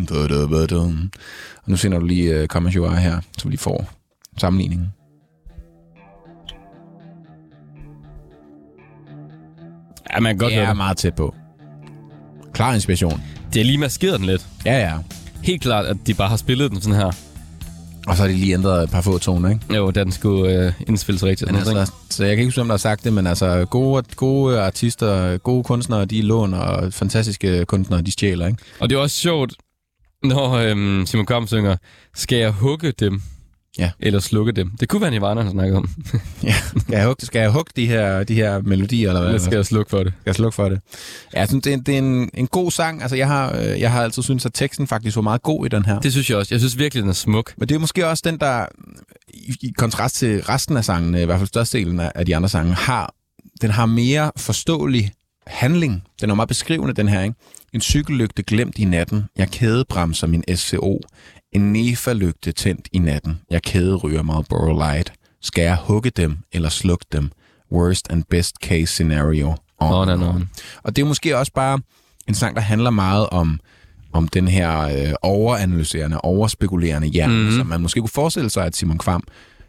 du 0.06 0.26
du 0.28 0.46
du 0.48 0.66
dum. 0.66 1.10
Og 1.64 1.70
nu 1.70 1.76
sender 1.76 1.98
du 1.98 2.06
lige 2.06 2.40
uh, 2.42 2.46
Come 2.46 2.68
As 2.68 2.74
You 2.74 2.86
Are 2.86 2.96
her, 2.96 3.20
så 3.38 3.44
vi 3.44 3.50
lige 3.50 3.58
får 3.60 3.90
sammenligningen. 4.38 4.88
ja, 10.14 10.20
man 10.20 10.30
kan 10.32 10.38
godt 10.38 10.48
Det 10.50 10.54
høre 10.58 10.64
er 10.64 10.70
det. 10.70 10.76
meget 10.76 10.96
tæt 10.96 11.14
på. 11.14 11.34
Klar 12.52 12.74
inspiration. 12.74 13.20
Det 13.52 13.60
er 13.60 13.64
lige 13.64 13.78
maskeret 13.78 14.20
den 14.20 14.26
lidt. 14.26 14.46
Ja, 14.64 14.78
ja. 14.78 14.94
Helt 15.42 15.62
klart, 15.62 15.86
at 15.86 15.96
de 16.06 16.14
bare 16.14 16.28
har 16.28 16.36
spillet 16.36 16.70
den 16.70 16.80
sådan 16.80 16.98
her. 16.98 17.12
Og 18.06 18.16
så 18.16 18.22
har 18.22 18.28
de 18.28 18.34
lige 18.34 18.54
ændret 18.54 18.84
et 18.84 18.90
par 18.90 19.00
få 19.00 19.18
toner, 19.18 19.50
ikke? 19.50 19.74
Jo, 19.74 19.90
da 19.90 20.04
den 20.04 20.12
skulle 20.12 20.52
øh, 20.52 20.72
indspilles 20.88 21.24
rigtigt. 21.24 21.52
Men 21.52 21.56
altså, 21.60 21.92
så 22.10 22.24
jeg 22.24 22.36
kan 22.36 22.40
ikke 22.40 22.46
huske, 22.46 22.58
hvem 22.58 22.68
der 22.68 22.72
har 22.72 22.78
sagt 22.78 23.04
det, 23.04 23.12
men 23.12 23.26
altså 23.26 23.64
gode, 23.64 24.04
gode 24.16 24.60
artister, 24.60 25.38
gode 25.38 25.64
kunstnere, 25.64 26.04
de 26.04 26.22
låner, 26.22 26.58
og 26.58 26.92
fantastiske 26.92 27.64
kunstnere, 27.64 28.02
de 28.02 28.12
stjæler, 28.12 28.46
ikke? 28.46 28.58
ikke? 28.60 28.72
Og 28.80 28.90
det 28.90 28.96
er 28.96 29.00
også 29.00 29.16
sjovt, 29.16 29.52
når 30.24 30.52
øhm, 30.52 31.06
Simon 31.06 31.26
Kvam 31.26 31.46
synger, 31.46 31.76
skal 32.14 32.38
jeg 32.38 32.50
hugge 32.50 32.92
dem? 32.92 33.22
Ja. 33.78 33.90
Eller 34.00 34.20
slukke 34.20 34.52
dem? 34.52 34.70
Det 34.80 34.88
kunne 34.88 35.02
være 35.02 35.10
Nirvana, 35.10 35.42
han 35.42 35.50
snakkede 35.50 35.76
om. 35.76 35.88
Ja. 36.42 36.54
Skal 36.78 36.96
jeg 36.96 37.06
hugge, 37.06 37.26
skal 37.26 37.40
jeg 37.40 37.50
hugge 37.50 37.70
de, 37.76 37.86
her, 37.86 38.24
de 38.24 38.34
her 38.34 38.60
melodier, 38.62 39.08
eller 39.08 39.20
hvad? 39.20 39.30
Eller 39.30 39.44
skal 39.44 39.56
jeg 39.56 39.66
slukke 39.66 39.90
for 39.90 39.98
det? 40.02 40.12
Skal 40.20 40.30
jeg 40.30 40.34
slukke 40.34 40.54
for 40.54 40.68
det? 40.68 40.80
Ja, 41.34 41.40
jeg 41.40 41.48
synes, 41.48 41.62
det 41.62 41.72
er, 41.72 41.76
det 41.76 41.94
er 41.94 41.98
en, 41.98 42.30
en 42.34 42.46
god 42.46 42.70
sang. 42.70 43.02
Altså, 43.02 43.16
jeg 43.16 43.26
har, 43.26 43.56
øh, 43.56 43.80
jeg 43.80 43.92
har 43.92 44.02
altid 44.02 44.22
syntes, 44.22 44.46
at 44.46 44.52
teksten 44.54 44.86
faktisk 44.86 45.16
var 45.16 45.22
meget 45.22 45.42
god 45.42 45.66
i 45.66 45.68
den 45.68 45.84
her. 45.84 46.00
Det 46.00 46.12
synes 46.12 46.30
jeg 46.30 46.38
også. 46.38 46.54
Jeg 46.54 46.60
synes 46.60 46.78
virkelig, 46.78 47.02
den 47.02 47.10
er 47.10 47.14
smuk. 47.14 47.54
Men 47.56 47.68
det 47.68 47.74
er 47.74 47.78
måske 47.78 48.06
også 48.06 48.22
den, 48.26 48.40
der 48.40 48.66
i, 49.28 49.56
i 49.62 49.72
kontrast 49.78 50.14
til 50.14 50.42
resten 50.42 50.76
af 50.76 50.84
sangen, 50.84 51.14
i 51.14 51.24
hvert 51.24 51.38
fald 51.38 51.48
størstedelen 51.48 52.00
af, 52.00 52.12
af 52.14 52.26
de 52.26 52.36
andre 52.36 52.48
sange, 52.48 52.74
har, 52.74 53.14
den 53.60 53.70
har 53.70 53.86
mere 53.86 54.32
forståelig 54.36 55.12
handling. 55.46 56.02
Den 56.20 56.30
er 56.30 56.34
meget 56.34 56.48
beskrivende, 56.48 56.94
den 56.94 57.08
her. 57.08 57.22
Ikke? 57.22 57.34
En 57.72 57.80
cykellygte 57.80 58.42
glemt 58.42 58.78
i 58.78 58.84
natten. 58.84 59.24
Jeg 59.36 59.48
kædebremser 59.48 60.26
min 60.26 60.44
SCO. 60.56 61.00
En 61.52 61.72
Nefa-lygte 61.72 62.52
tændt 62.52 62.88
i 62.92 62.98
natten. 62.98 63.40
Jeg 63.50 63.62
kæderyger 63.62 64.22
Marlboro 64.22 64.78
Light. 64.78 65.12
Skal 65.42 65.62
jeg 65.62 65.76
hugge 65.76 66.10
dem 66.10 66.38
eller 66.52 66.68
slukke 66.68 67.06
dem? 67.12 67.30
Worst 67.72 68.10
and 68.10 68.24
best 68.30 68.54
case 68.62 68.86
scenario. 68.86 69.54
On 69.78 70.08
and 70.08 70.24
on. 70.24 70.50
Og 70.82 70.96
det 70.96 71.02
er 71.02 71.06
måske 71.06 71.36
også 71.38 71.52
bare 71.52 71.80
en 72.28 72.34
sang, 72.34 72.56
der 72.56 72.62
handler 72.62 72.90
meget 72.90 73.26
om, 73.26 73.60
om 74.12 74.28
den 74.28 74.48
her 74.48 74.80
øh, 74.80 75.14
overanalyserende, 75.22 76.20
overspekulerende 76.20 77.08
hjerne, 77.08 77.44
mm. 77.44 77.56
som 77.56 77.66
man 77.66 77.80
måske 77.80 78.00
kunne 78.00 78.08
forestille 78.08 78.50
sig, 78.50 78.64
at 78.64 78.76
Simon 78.76 78.98
Kvam 78.98 79.22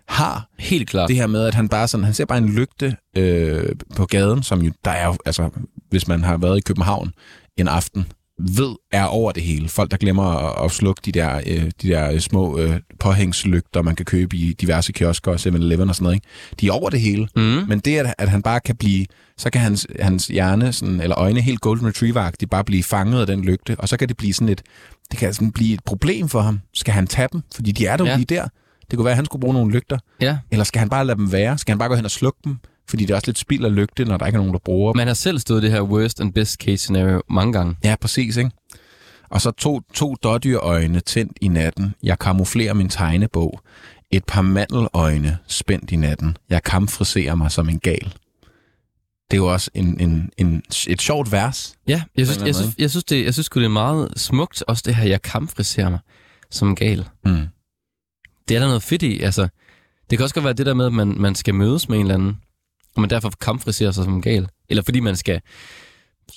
har. 0.07 0.49
Helt 0.59 0.89
klart. 0.89 1.07
Det 1.07 1.15
her 1.15 1.27
med, 1.27 1.45
at 1.45 1.53
han 1.53 1.69
bare 1.69 1.87
sådan, 1.87 2.03
han 2.03 2.13
ser 2.13 2.25
bare 2.25 2.37
en 2.37 2.49
lygte 2.49 2.95
øh, 3.17 3.75
på 3.95 4.05
gaden, 4.05 4.43
som 4.43 4.61
jo, 4.61 4.71
der 4.85 4.91
er 4.91 5.07
jo, 5.07 5.17
altså, 5.25 5.49
hvis 5.89 6.07
man 6.07 6.23
har 6.23 6.37
været 6.37 6.57
i 6.57 6.61
København 6.61 7.11
en 7.57 7.67
aften, 7.67 8.05
ved 8.39 8.75
er 8.91 9.03
over 9.05 9.31
det 9.31 9.43
hele. 9.43 9.69
Folk, 9.69 9.91
der 9.91 9.97
glemmer 9.97 10.23
at, 10.23 10.65
at 10.65 10.71
slukke 10.71 11.01
de 11.05 11.11
der, 11.11 11.41
øh, 11.47 11.71
de 11.81 11.87
der 11.87 12.11
øh, 12.11 12.19
små 12.19 12.59
øh, 12.59 12.79
påhængslygter, 12.99 13.81
man 13.81 13.95
kan 13.95 14.05
købe 14.05 14.35
i 14.35 14.53
diverse 14.53 14.91
kiosker 14.91 15.31
og 15.31 15.37
7-Eleven 15.37 15.89
og 15.89 15.95
sådan 15.95 16.03
noget. 16.03 16.15
Ikke? 16.15 16.27
De 16.61 16.67
er 16.67 16.71
over 16.71 16.89
det 16.89 16.99
hele. 16.99 17.27
Mm. 17.35 17.41
Men 17.41 17.79
det, 17.79 17.97
at, 17.97 18.13
at 18.17 18.29
han 18.29 18.41
bare 18.41 18.59
kan 18.59 18.75
blive, 18.75 19.05
så 19.37 19.49
kan 19.49 19.61
hans, 19.61 19.87
hans 19.99 20.27
hjerne, 20.27 20.73
sådan, 20.73 21.01
eller 21.01 21.19
øjne 21.19 21.41
helt 21.41 21.61
golden 21.61 21.87
retriever 21.87 22.31
de 22.41 22.47
bare 22.47 22.63
blive 22.63 22.83
fanget 22.83 23.21
af 23.21 23.27
den 23.27 23.41
lygte, 23.41 23.75
og 23.79 23.89
så 23.89 23.97
kan 23.97 24.07
det 24.07 24.17
blive 24.17 24.33
sådan 24.33 24.49
et, 24.49 24.61
det 25.11 25.19
kan 25.19 25.33
sådan 25.33 25.51
blive 25.51 25.73
et 25.73 25.83
problem 25.85 26.29
for 26.29 26.41
ham. 26.41 26.59
Skal 26.73 26.93
han 26.93 27.07
tage 27.07 27.27
dem? 27.33 27.41
Fordi 27.55 27.71
de 27.71 27.85
er 27.85 27.97
der 27.97 28.05
ja. 28.05 28.15
lige 28.15 28.25
der. 28.25 28.47
Det 28.91 28.97
kunne 28.97 29.05
være, 29.05 29.11
at 29.11 29.15
han 29.15 29.25
skulle 29.25 29.41
bruge 29.41 29.53
nogle 29.53 29.71
lygter. 29.71 29.97
Ja. 30.21 30.37
Eller 30.51 30.63
skal 30.63 30.79
han 30.79 30.89
bare 30.89 31.05
lade 31.05 31.17
dem 31.17 31.31
være? 31.31 31.57
Skal 31.57 31.71
han 31.71 31.79
bare 31.79 31.89
gå 31.89 31.95
hen 31.95 32.05
og 32.05 32.11
slukke 32.11 32.39
dem? 32.43 32.57
Fordi 32.89 33.05
det 33.05 33.11
er 33.11 33.15
også 33.15 33.27
lidt 33.27 33.37
spild 33.37 33.65
af 33.65 33.75
lygte, 33.75 34.05
når 34.05 34.17
der 34.17 34.25
ikke 34.25 34.35
er 34.35 34.39
nogen, 34.39 34.53
der 34.53 34.59
bruger. 34.59 34.93
Man 34.93 35.07
har 35.07 35.13
selv 35.13 35.39
stået 35.39 35.63
det 35.63 35.71
her 35.71 35.81
worst 35.81 36.21
and 36.21 36.33
best 36.33 36.59
case 36.59 36.77
scenario 36.77 37.21
mange 37.29 37.53
gange. 37.53 37.75
Ja, 37.83 37.95
præcis, 38.01 38.37
ikke? 38.37 38.51
Og 39.29 39.41
så 39.41 39.51
to, 39.51 39.81
to 39.93 40.15
dårdyrøjne 40.23 40.99
tændt 40.99 41.37
i 41.41 41.47
natten. 41.47 41.93
Jeg 42.03 42.19
kamuflerer 42.19 42.73
min 42.73 42.89
tegnebog. 42.89 43.61
Et 44.11 44.25
par 44.25 44.41
mandeløjne 44.41 45.37
spændt 45.47 45.91
i 45.91 45.95
natten. 45.95 46.37
Jeg 46.49 46.63
kamfriserer 46.63 47.35
mig 47.35 47.51
som 47.51 47.69
en 47.69 47.79
gal. 47.79 48.13
Det 49.31 49.37
er 49.37 49.41
jo 49.41 49.53
også 49.53 49.71
en, 49.73 49.99
en, 49.99 50.29
en, 50.37 50.63
et 50.87 51.01
sjovt 51.01 51.31
vers. 51.31 51.75
Ja, 51.87 52.01
jeg 52.17 52.27
synes, 52.27 52.45
jeg 52.45 52.55
synes, 52.55 52.75
jeg 52.77 52.89
synes, 52.89 53.03
det, 53.03 53.25
jeg 53.25 53.33
synes 53.33 53.49
det 53.49 53.63
er 53.63 53.69
meget 53.69 54.13
smukt, 54.15 54.63
også 54.67 54.83
det 54.85 54.95
her, 54.95 55.03
jeg 55.07 55.21
kampfriserer 55.21 55.89
mig 55.89 55.99
som 56.51 56.67
en 56.67 56.75
gal. 56.75 57.07
Mm. 57.25 57.47
Det 58.47 58.55
er 58.55 58.59
der 58.59 58.67
noget 58.67 58.83
fedt 58.83 59.03
i, 59.03 59.19
altså. 59.21 59.47
Det 60.09 60.17
kan 60.17 60.23
også 60.23 60.35
godt 60.35 60.45
være 60.45 60.53
det 60.53 60.65
der 60.65 60.73
med, 60.73 60.85
at 60.85 60.93
man, 60.93 61.15
man 61.17 61.35
skal 61.35 61.55
mødes 61.55 61.89
med 61.89 61.97
en 61.97 62.01
eller 62.01 62.15
anden, 62.15 62.37
og 62.95 63.01
man 63.01 63.09
derfor 63.09 63.31
kampfriserer 63.41 63.91
sig 63.91 64.03
som 64.03 64.13
en 64.13 64.21
gal. 64.21 64.47
Eller 64.69 64.83
fordi 64.83 64.99
man 64.99 65.15
skal 65.15 65.41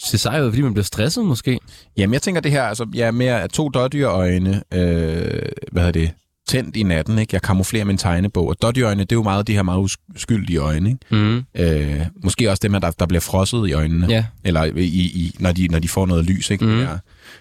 se 0.04 0.18
sej 0.18 0.42
ud, 0.42 0.50
fordi 0.50 0.62
man 0.62 0.74
bliver 0.74 0.84
stresset 0.84 1.24
måske. 1.24 1.58
Jamen, 1.96 2.14
jeg 2.14 2.22
tænker 2.22 2.40
det 2.40 2.50
her, 2.50 2.62
altså, 2.62 2.86
jeg 2.94 3.06
er 3.06 3.10
mere 3.10 3.48
to 3.48 3.68
dårdyrøjne, 3.68 4.62
øh, 4.72 5.42
hvad 5.72 5.82
hedder 5.82 5.90
det, 6.00 6.10
tændt 6.48 6.76
i 6.76 6.82
natten, 6.82 7.18
ikke? 7.18 7.34
Jeg 7.34 7.42
kamuflerer 7.42 7.84
min 7.84 7.98
tegnebog. 7.98 8.48
Og 8.48 8.62
dårdyrøjne, 8.62 9.00
det 9.00 9.12
er 9.12 9.16
jo 9.16 9.22
meget 9.22 9.46
de 9.46 9.52
her 9.54 9.62
meget 9.62 9.96
uskyldige 10.14 10.58
øjne, 10.58 10.90
ikke? 10.90 11.16
Mm. 11.16 11.44
Øh, 11.54 12.00
måske 12.24 12.50
også 12.50 12.60
dem, 12.62 12.72
her, 12.72 12.80
der, 12.80 12.90
der 12.90 13.06
bliver 13.06 13.20
frosset 13.20 13.68
i 13.68 13.72
øjnene. 13.72 14.06
Ja, 14.08 14.24
Eller 14.44 14.64
i, 14.64 14.84
i, 14.84 15.36
når, 15.38 15.52
de, 15.52 15.68
når 15.68 15.78
de 15.78 15.88
får 15.88 16.06
noget 16.06 16.24
lys, 16.24 16.50
ikke? 16.50 16.64
Mm. 16.64 16.86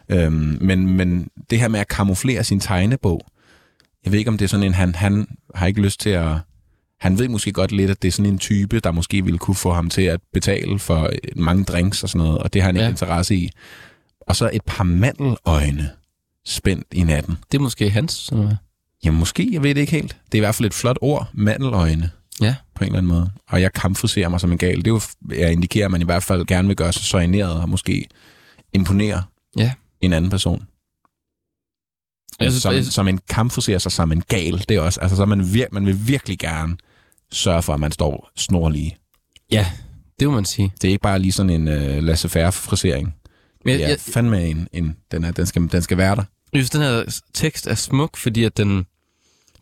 Øhm, 0.10 0.58
men, 0.62 0.98
men 0.98 1.28
det 1.50 1.60
her 1.60 1.68
med 1.68 1.80
at 1.80 1.88
kamuflere 1.88 2.44
sin 2.44 2.60
tegnebog, 2.60 3.22
jeg 4.06 4.12
ved 4.12 4.20
ikke, 4.20 4.30
om 4.30 4.38
det 4.38 4.46
er 4.46 4.50
sådan 4.50 4.66
en, 4.66 4.74
han, 4.74 4.96
han 4.96 5.28
har 5.56 5.68
ikke 5.68 5.82
lyst 5.82 6.00
til 6.00 6.10
at... 6.10 6.36
Han 7.02 7.20
ved 7.20 7.28
måske 7.28 7.52
godt 7.54 7.72
lidt, 7.72 7.92
at 7.92 8.02
det 8.02 8.08
er 8.08 8.12
sådan 8.12 8.32
en 8.32 8.40
type, 8.40 8.80
der 8.80 8.92
måske 8.92 9.24
ville 9.24 9.40
kunne 9.40 9.56
få 9.56 9.74
ham 9.74 9.90
til 9.90 10.02
at 10.02 10.20
betale 10.34 10.80
for 10.80 11.02
øh, 11.04 11.18
mange 11.36 11.64
drinks 11.64 12.04
og 12.04 12.10
sådan 12.10 12.26
noget, 12.28 12.40
og 12.42 12.54
det 12.54 12.62
har 12.62 12.68
han 12.68 12.76
ikke 12.76 12.84
Ja. 12.84 12.90
interesse 12.90 13.36
i. 13.36 13.50
Og 14.22 14.36
så 14.36 14.50
et 14.54 14.62
par 14.66 14.84
mandeløjne 14.84 15.90
spændt 16.46 16.88
i 16.92 17.04
natten. 17.04 17.38
det 17.52 17.58
er 17.58 17.62
måske 17.62 17.90
hans. 17.90 18.12
Sådan 18.14 18.44
noget. 18.44 18.58
Jamen 19.06 19.20
måske, 19.20 19.50
jeg 19.52 19.64
ved 19.64 19.76
det 19.76 19.82
ikke 19.82 19.92
helt. 19.94 20.18
Det 20.26 20.34
er 20.34 20.38
i 20.38 20.46
hvert 20.46 20.56
fald 20.56 20.66
et 20.68 20.74
flot 20.74 20.98
ord, 21.02 21.28
mandeløjne, 21.34 22.12
Ja, 22.42 22.56
på 22.76 22.84
en 22.84 22.86
eller 22.88 22.98
anden 22.98 23.12
måde. 23.12 23.32
Og 23.50 23.62
jeg 23.62 23.74
kampfriserer 23.74 24.30
mig 24.30 24.40
som 24.40 24.52
en 24.52 24.58
gal. 24.58 24.78
Det 24.78 24.88
er 24.88 24.92
jo, 24.92 25.02
jeg 25.36 25.52
indikerer, 25.52 25.86
at 25.86 25.92
man 25.92 26.02
i 26.02 26.06
hvert 26.06 26.24
fald 26.24 26.46
gerne 26.46 26.68
vil 26.68 26.78
gøre 26.78 26.94
sig 26.94 27.04
soigneret 27.04 27.62
og 27.62 27.70
måske 27.70 28.06
imponere 28.74 29.24
Ja. 29.58 29.72
en 30.02 30.14
anden 30.14 30.30
person. 30.32 30.64
Synes- 32.42 32.62
som, 32.62 32.84
som 32.84 33.08
en 33.08 33.20
kampfriserer 33.30 33.80
sig 33.80 33.92
som 33.92 34.12
en 34.12 34.22
gal, 34.28 34.66
det 34.70 34.78
er 34.78 34.82
også, 34.82 35.00
altså 35.02 35.16
så 35.16 35.26
man, 35.26 35.54
vir, 35.54 35.66
man 35.72 35.86
vil 35.86 36.08
virkelig 36.08 36.40
gerne 36.40 36.78
sørge 37.32 37.62
for, 37.62 37.74
at 37.74 37.80
man 37.80 37.92
står 37.92 38.32
snorlige. 38.36 38.98
ja, 39.52 39.66
det 40.20 40.28
må 40.28 40.36
man 40.36 40.46
sige. 40.46 40.72
Det 40.82 40.88
er 40.88 40.92
ikke 40.92 41.02
bare 41.02 41.20
lige 41.20 41.32
sådan 41.32 41.50
en 41.50 41.68
uh, 41.68 42.04
laissez-faire 42.04 42.52
frisering. 42.52 43.16
Men 43.66 43.80
jeg, 43.80 43.90
jeg, 43.90 44.00
fandme 44.00 44.46
en, 44.46 44.68
en 44.74 44.96
den, 45.12 45.24
er, 45.24 45.32
den, 45.32 45.46
skal, 45.46 45.72
den 45.72 45.82
skal 45.82 45.98
være 45.98 46.16
der. 46.16 46.24
jeg 46.54 46.60
synes, 46.60 46.70
den 46.70 46.82
her 46.82 47.20
tekst 47.34 47.68
er 47.68 47.76
smuk, 47.76 48.18
fordi 48.18 48.44
at 48.44 48.58
den, 48.58 48.86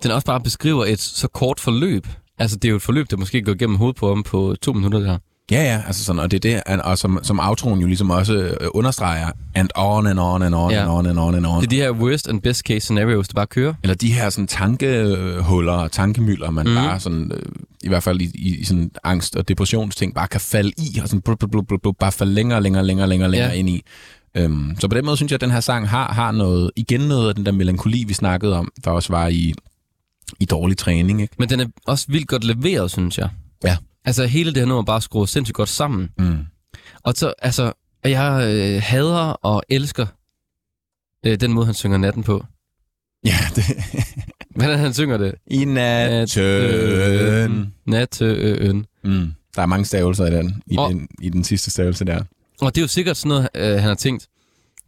den 0.03 0.11
også 0.11 0.25
bare 0.25 0.41
beskriver 0.41 0.85
et 0.85 0.99
så 0.99 1.27
kort 1.27 1.59
forløb. 1.59 2.07
Altså, 2.37 2.57
det 2.57 2.67
er 2.67 2.69
jo 2.69 2.75
et 2.75 2.81
forløb, 2.81 3.09
der 3.09 3.17
måske 3.17 3.41
går 3.41 3.51
igennem 3.53 3.77
hovedet 3.77 3.95
på 3.95 4.07
ham 4.07 4.23
på 4.23 4.55
to 4.61 4.73
minutter 4.73 4.99
der. 4.99 5.17
Ja, 5.51 5.63
ja, 5.63 5.81
altså 5.87 6.03
sådan, 6.03 6.19
og 6.19 6.31
det 6.31 6.45
er 6.45 6.61
det, 6.65 6.81
og 6.81 6.97
som, 6.97 7.19
som 7.23 7.39
outroen 7.39 7.79
jo 7.79 7.87
ligesom 7.87 8.09
også 8.09 8.33
øh, 8.33 8.67
understreger, 8.73 9.31
and 9.55 9.69
on 9.75 10.07
and 10.07 10.19
on 10.19 10.41
and 10.41 10.55
on 10.55 10.71
Ja. 10.71 10.81
and 10.81 10.89
on 10.91 11.05
and 11.05 11.19
on 11.19 11.35
and 11.35 11.45
on. 11.45 11.61
Det 11.61 11.65
er 11.65 11.69
de 11.69 11.75
her 11.75 11.91
worst 11.91 12.27
and 12.27 12.41
best 12.41 12.61
case 12.61 12.79
scenarios, 12.79 13.27
der 13.27 13.33
bare 13.33 13.47
kører. 13.47 13.73
Eller 13.83 13.95
de 13.95 14.13
her 14.13 14.29
sådan 14.29 14.47
tankehuller 14.47 15.73
og 15.73 15.91
tankemøller, 15.91 16.51
man 16.51 16.67
mm. 16.67 16.75
bare 16.75 16.99
sådan, 16.99 17.31
øh, 17.35 17.41
i 17.83 17.87
hvert 17.87 18.03
fald 18.03 18.21
i, 18.21 18.31
i, 18.35 18.57
i 18.59 18.63
sådan 18.63 18.91
angst- 19.03 19.35
og 19.35 19.47
depressionsting, 19.47 20.13
bare 20.15 20.27
kan 20.27 20.41
falde 20.41 20.71
i, 20.77 20.99
og 21.01 21.07
sådan 21.07 21.21
blub, 21.21 21.39
blub, 21.39 21.51
blub, 21.67 21.81
blub, 21.81 21.95
bare 21.99 22.11
falde 22.11 22.33
længere, 22.33 22.61
længere, 22.63 22.85
længere, 22.85 23.07
længere, 23.07 23.31
længere 23.31 23.49
Ja. 23.49 23.55
ind 23.55 23.69
i. 23.69 23.83
Øhm, 24.37 24.75
så 24.79 24.87
på 24.87 24.95
den 24.95 25.05
måde 25.05 25.17
synes 25.17 25.31
jeg, 25.31 25.35
at 25.37 25.41
den 25.41 25.51
her 25.51 25.59
sang 25.59 25.89
har, 25.89 26.13
har 26.13 26.31
noget, 26.31 26.71
igen 26.75 27.01
noget 27.01 27.29
af 27.29 27.35
den 27.35 27.45
der 27.45 27.51
melankoli, 27.51 28.03
vi 28.07 28.13
snakkede 28.13 28.57
om, 28.57 28.71
der 28.83 28.91
også 28.91 29.13
var 29.13 29.27
i, 29.27 29.53
i 30.39 30.45
dårlig 30.45 30.77
træning, 30.77 31.21
ikke? 31.21 31.33
Men 31.39 31.49
den 31.49 31.59
er 31.59 31.65
også 31.87 32.05
vildt 32.09 32.27
godt 32.27 32.43
leveret, 32.43 32.91
synes 32.91 33.17
jeg. 33.17 33.29
Ja. 33.63 33.77
Altså, 34.05 34.25
hele 34.25 34.49
det 34.53 34.57
her 34.57 34.65
nummer 34.65 34.81
er 34.81 34.85
bare 34.85 35.01
skruet 35.01 35.29
sindssygt 35.29 35.55
godt 35.55 35.69
sammen. 35.69 36.09
Mm. 36.17 36.37
Og 37.03 37.13
så, 37.13 37.33
altså, 37.41 37.73
jeg 38.03 38.43
øh, 38.55 38.81
hader 38.85 39.31
og 39.31 39.63
elsker 39.69 40.05
øh, 41.25 41.39
den 41.39 41.53
måde, 41.53 41.65
han 41.65 41.75
synger 41.75 41.97
natten 41.97 42.23
på. 42.23 42.45
Ja, 43.25 43.35
det, 43.55 43.63
Hvordan 44.55 44.79
han 44.79 44.93
synger 44.93 45.17
det? 45.17 45.35
i 45.47 45.65
natten. 45.65 47.73
Natten. 47.85 48.85
Mm. 49.03 49.31
Der 49.55 49.61
er 49.61 49.65
mange 49.65 49.85
stavelser 49.85 50.25
i 50.25 50.31
den, 50.31 50.61
i, 50.67 50.77
Og- 50.77 50.89
den, 50.89 51.07
i 51.21 51.29
den 51.29 51.43
sidste 51.43 51.71
stavelse 51.71 52.05
der. 52.05 52.23
Og 52.61 52.75
det 52.75 52.81
er 52.81 52.83
jo 52.83 52.87
sikkert 52.87 53.17
sådan 53.17 53.29
noget, 53.29 53.49
øh, 53.55 53.71
han 53.71 53.79
har 53.87 53.95
tænkt, 53.95 54.27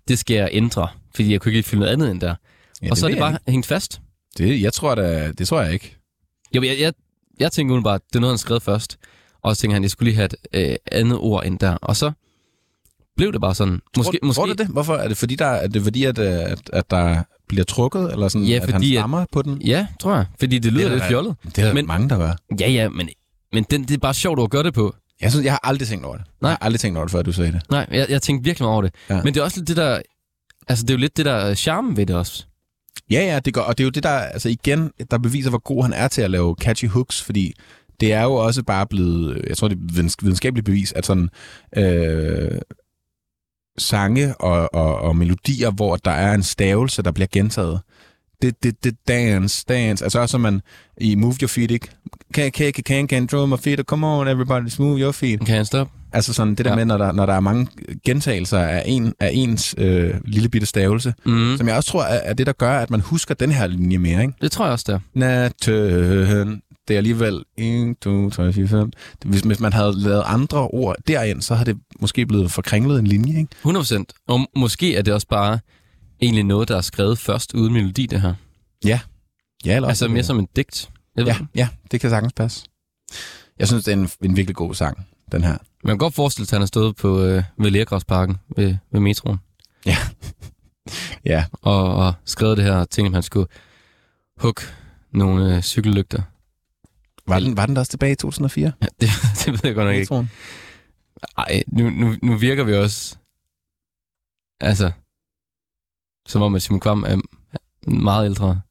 det 0.07 0.19
skal 0.19 0.35
jeg 0.35 0.49
ændre, 0.51 0.87
fordi 1.15 1.31
jeg 1.31 1.41
kunne 1.41 1.53
ikke 1.53 1.69
lige 1.71 1.79
noget 1.79 1.93
andet 1.93 2.11
end 2.11 2.21
der. 2.21 2.35
Ja, 2.81 2.87
og 2.91 2.97
så 2.97 3.05
er 3.05 3.09
det 3.09 3.19
bare 3.19 3.37
hængt 3.47 3.67
fast. 3.67 4.01
ikke. 4.39 4.53
Det, 4.53 4.61
jeg 4.61 4.73
tror 4.73 4.95
da, 4.95 5.31
det 5.31 5.47
tror 5.47 5.61
jeg 5.61 5.73
ikke. 5.73 5.97
Jo, 6.55 6.61
jeg, 6.63 6.79
jeg, 6.79 6.93
jeg 7.41 7.51
tænker 7.51 7.81
bare, 7.81 7.99
det 8.09 8.15
er 8.15 8.19
noget, 8.19 8.31
han 8.33 8.37
skrev 8.37 8.61
først. 8.61 8.97
Og 9.41 9.55
så 9.55 9.61
tænkte 9.61 9.73
han, 9.73 9.81
at 9.81 9.83
jeg 9.83 9.91
skulle 9.91 10.09
lige 10.11 10.15
have 10.15 10.25
et 10.25 10.35
øh, 10.71 10.75
andet 10.91 11.17
ord 11.17 11.45
ind 11.45 11.59
der. 11.59 11.77
Og 11.81 11.95
så 11.97 12.11
blev 13.17 13.33
det 13.33 13.41
bare 13.41 13.55
sådan. 13.55 13.81
Måske, 13.97 14.17
tror, 14.21 14.25
måske, 14.27 14.37
tror 14.37 14.45
du 14.45 14.53
det? 14.53 14.67
Hvorfor? 14.67 14.95
Er 14.95 15.07
det 15.07 15.17
fordi, 15.17 15.35
der, 15.35 15.45
er 15.45 15.67
det 15.67 15.83
fordi 15.83 16.03
at, 16.05 16.17
øh, 16.19 16.25
at, 16.33 16.69
at 16.73 16.91
der 16.91 17.23
bliver 17.47 17.63
trukket, 17.63 18.11
eller 18.11 18.27
sådan, 18.27 18.47
Ja, 18.47 18.55
at 18.55 18.61
han 18.61 18.71
fordi 18.71 18.95
at- 18.95 18.99
stammer 19.01 19.25
på 19.31 19.41
den? 19.41 19.61
Ja, 19.61 19.87
tror 19.99 20.15
jeg. 20.15 20.25
Fordi 20.39 20.59
det 20.59 20.73
lyder 20.73 20.83
Det 20.83 20.91
er 20.91 20.95
lidt 20.95 21.03
fjollet. 21.07 21.35
Det 21.45 21.57
er 21.57 21.65
der 21.65 21.73
Men- 21.73 21.87
mange, 21.87 22.09
der 22.09 22.17
gør. 22.17 22.33
Ja, 22.59 22.69
ja, 22.69 22.89
men, 22.89 23.09
men 23.53 23.65
den, 23.71 23.81
det 23.83 23.91
er 23.91 23.97
bare 23.97 24.13
sjovt 24.13 24.39
at 24.43 24.49
gøre 24.49 24.63
det 24.63 24.73
på. 24.73 24.95
Jeg, 25.21 25.31
synes, 25.31 25.43
jeg 25.45 25.53
har 25.53 25.59
aldrig 25.63 25.87
tænkt 25.87 26.05
over 26.05 26.15
det. 26.17 26.25
Nej. 26.41 26.49
Jeg 26.49 26.57
har 26.61 26.65
aldrig 26.65 26.79
tænkt 26.79 26.97
over 26.97 27.05
det, 27.05 27.11
før 27.11 27.21
du 27.21 27.31
sagde 27.31 27.51
det. 27.51 27.61
Nej, 27.69 27.87
jeg, 27.91 28.05
jeg 28.09 28.21
tænkte 28.21 28.43
virkelig 28.45 28.67
over 28.67 28.81
det. 28.81 28.93
Ja. 29.09 29.21
Men 29.23 29.33
det 29.33 29.39
er 29.39 29.43
også 29.43 29.57
lidt 29.59 29.67
det 29.67 29.77
der... 29.77 30.01
Altså, 30.67 30.83
det 30.83 30.89
er 30.89 30.93
jo 30.93 30.99
lidt 30.99 31.17
det 31.17 31.25
der 31.25 31.53
charme 31.55 31.97
ved 31.97 32.05
det 32.05 32.15
også. 32.15 32.45
Ja, 33.11 33.21
ja, 33.25 33.39
det 33.39 33.53
gør, 33.53 33.61
og 33.61 33.77
det 33.77 33.83
er 33.83 33.85
jo 33.85 33.91
det, 33.91 34.03
der, 34.03 34.09
altså 34.09 34.49
igen, 34.49 34.91
der 35.11 35.17
beviser, 35.17 35.49
hvor 35.49 35.59
god 35.59 35.83
han 35.83 35.93
er 35.93 36.07
til 36.07 36.21
at 36.21 36.31
lave 36.31 36.55
catchy 36.61 36.87
hooks, 36.87 37.21
fordi 37.21 37.53
det 37.99 38.13
er 38.13 38.23
jo 38.23 38.33
også 38.33 38.63
bare 38.63 38.87
blevet, 38.87 39.37
øh, 39.37 39.43
jeg 39.47 39.57
tror, 39.57 39.67
det 39.67 39.77
er 39.77 39.93
videnskabeligt 40.23 40.65
bevis, 40.65 40.93
at 40.93 41.05
sådan 41.05 41.29
øh, 41.77 42.61
sange 43.77 44.35
og, 44.35 44.73
og, 44.73 44.95
og 44.95 45.15
melodier, 45.15 45.71
hvor 45.71 45.95
der 45.95 46.11
er 46.11 46.33
en 46.33 46.43
stavelse, 46.43 47.01
der 47.01 47.11
bliver 47.11 47.27
gentaget, 47.31 47.81
det, 48.41 48.63
det, 48.63 48.83
det 48.83 48.95
dance, 49.07 49.65
dance, 49.69 50.03
altså 50.05 50.19
også 50.19 50.37
man 50.37 50.61
i 50.97 51.15
Move 51.15 51.33
Your 51.41 51.47
Feet, 51.47 51.71
ikke? 51.71 51.87
Can, 52.33 52.51
can, 52.51 52.73
can, 52.73 53.07
can, 53.07 53.25
draw 53.31 53.45
my 53.45 53.55
feet, 53.63 53.79
come 53.79 54.07
on, 54.07 54.27
everybody, 54.27 54.63
move 54.79 54.99
your 54.99 55.11
feet. 55.11 55.45
Kan 55.45 55.55
jeg 55.55 55.65
stoppe? 55.65 55.93
Altså 56.13 56.33
sådan 56.33 56.55
det 56.55 56.65
der 56.65 56.71
ja. 56.71 56.75
Med, 56.75 56.85
når 56.85 56.97
der, 56.97 57.11
når 57.11 57.25
der 57.25 57.33
er 57.33 57.39
mange 57.39 57.67
gentagelser 58.05 58.59
af, 58.59 58.83
en, 58.85 59.13
af 59.19 59.29
ens 59.33 59.75
øh, 59.77 60.13
lille 60.25 60.49
bitte 60.49 60.67
stavelse, 60.67 61.13
Mm. 61.25 61.57
som 61.57 61.67
jeg 61.67 61.75
også 61.75 61.89
tror 61.89 62.03
er, 62.03 62.19
er 62.23 62.33
det, 62.33 62.47
der 62.47 62.53
gør, 62.53 62.79
at 62.79 62.89
man 62.89 63.01
husker 63.01 63.33
den 63.33 63.51
her 63.51 63.67
linje 63.67 63.97
mere, 63.97 64.21
ikke? 64.21 64.33
Det 64.41 64.51
tror 64.51 64.65
jeg 64.65 64.71
også, 64.71 64.85
der. 64.87 64.99
Natten, 65.13 66.61
det 66.87 66.93
er 66.93 66.97
alligevel 66.97 67.43
1, 67.57 67.95
2, 68.01 68.29
3, 68.29 68.53
4, 68.53 68.67
5. 68.67 68.91
Hvis, 69.25 69.41
hvis 69.41 69.59
man 69.59 69.73
havde 69.73 69.93
lavet 69.99 70.23
andre 70.25 70.59
ord 70.67 70.95
derind, 71.07 71.41
så 71.41 71.55
har 71.55 71.63
det 71.63 71.77
måske 71.99 72.25
blevet 72.25 72.51
forkringlet 72.51 72.99
en 72.99 73.07
linje, 73.07 73.39
ikke? 73.39 73.55
100%. 73.79 74.03
Og 74.27 74.47
måske 74.55 74.95
er 74.95 75.01
det 75.01 75.13
også 75.13 75.27
bare 75.27 75.59
egentlig 76.21 76.43
noget, 76.43 76.67
der 76.67 76.77
er 76.77 76.81
skrevet 76.81 77.17
først 77.17 77.53
uden 77.53 77.73
melodi, 77.73 78.05
det 78.05 78.21
her. 78.21 78.33
Ja. 78.85 78.99
Ja, 79.65 79.75
eller 79.75 79.87
Altså 79.87 80.07
mere 80.07 80.23
som 80.23 80.39
en 80.39 80.47
digt. 80.55 80.89
Jeg 81.15 81.25
Ja, 81.25 81.33
ja. 81.33 81.45
ja, 81.55 81.67
det 81.91 82.01
kan 82.01 82.09
sagtens 82.09 82.33
passe. 82.33 82.65
Jeg 83.59 83.67
synes, 83.67 83.83
det 83.83 83.93
er 83.93 83.97
en, 83.97 84.09
en 84.23 84.35
virkelig 84.35 84.55
god 84.55 84.75
sang, 84.75 85.07
den 85.31 85.43
her. 85.43 85.57
Man 85.83 85.93
kan 85.93 85.97
godt 85.97 86.13
forestille 86.13 86.47
sig, 86.47 86.55
at 86.55 86.57
han 86.57 86.61
har 86.61 86.67
stået 86.67 86.95
på 86.95 87.23
øh, 87.23 87.43
ved 87.57 87.71
Lergræsparken 87.71 88.37
ved, 88.55 88.75
ved 88.91 88.99
metroen 88.99 89.37
Ja, 91.25 91.45
og, 91.51 91.95
og 91.95 92.13
skrevet 92.25 92.57
det 92.57 92.65
her 92.65 92.73
og 92.75 92.89
tænkte, 92.89 93.07
at 93.07 93.13
han 93.13 93.23
skulle 93.23 93.47
hugge 94.37 94.61
nogle 95.11 95.55
øh, 95.55 95.61
cykellygter. 95.61 96.21
var 97.27 97.39
den, 97.39 97.57
var 97.57 97.65
den 97.65 97.75
der 97.75 97.81
også 97.81 97.89
tilbage 97.89 98.11
i 98.11 98.15
2004? 98.15 98.71
Ja, 98.81 98.85
det, 99.01 99.09
det 99.45 99.53
ved 99.53 99.59
jeg 99.63 99.75
godt 99.75 99.85
nok 99.85 99.95
ikke. 99.95 100.01
Metroen? 100.01 100.29
Ej, 101.37 101.63
nu, 101.67 101.89
nu, 101.89 102.15
nu 102.23 102.37
virker 102.37 102.63
vi 102.63 102.73
også... 102.73 103.17
Altså... 104.59 104.91
Som 106.27 106.41
om, 106.41 106.55
at 106.55 106.61
Simon 106.61 106.79
Kvam 106.79 107.03
er 107.03 107.17
meget 107.89 108.25
ældre. 108.25 108.61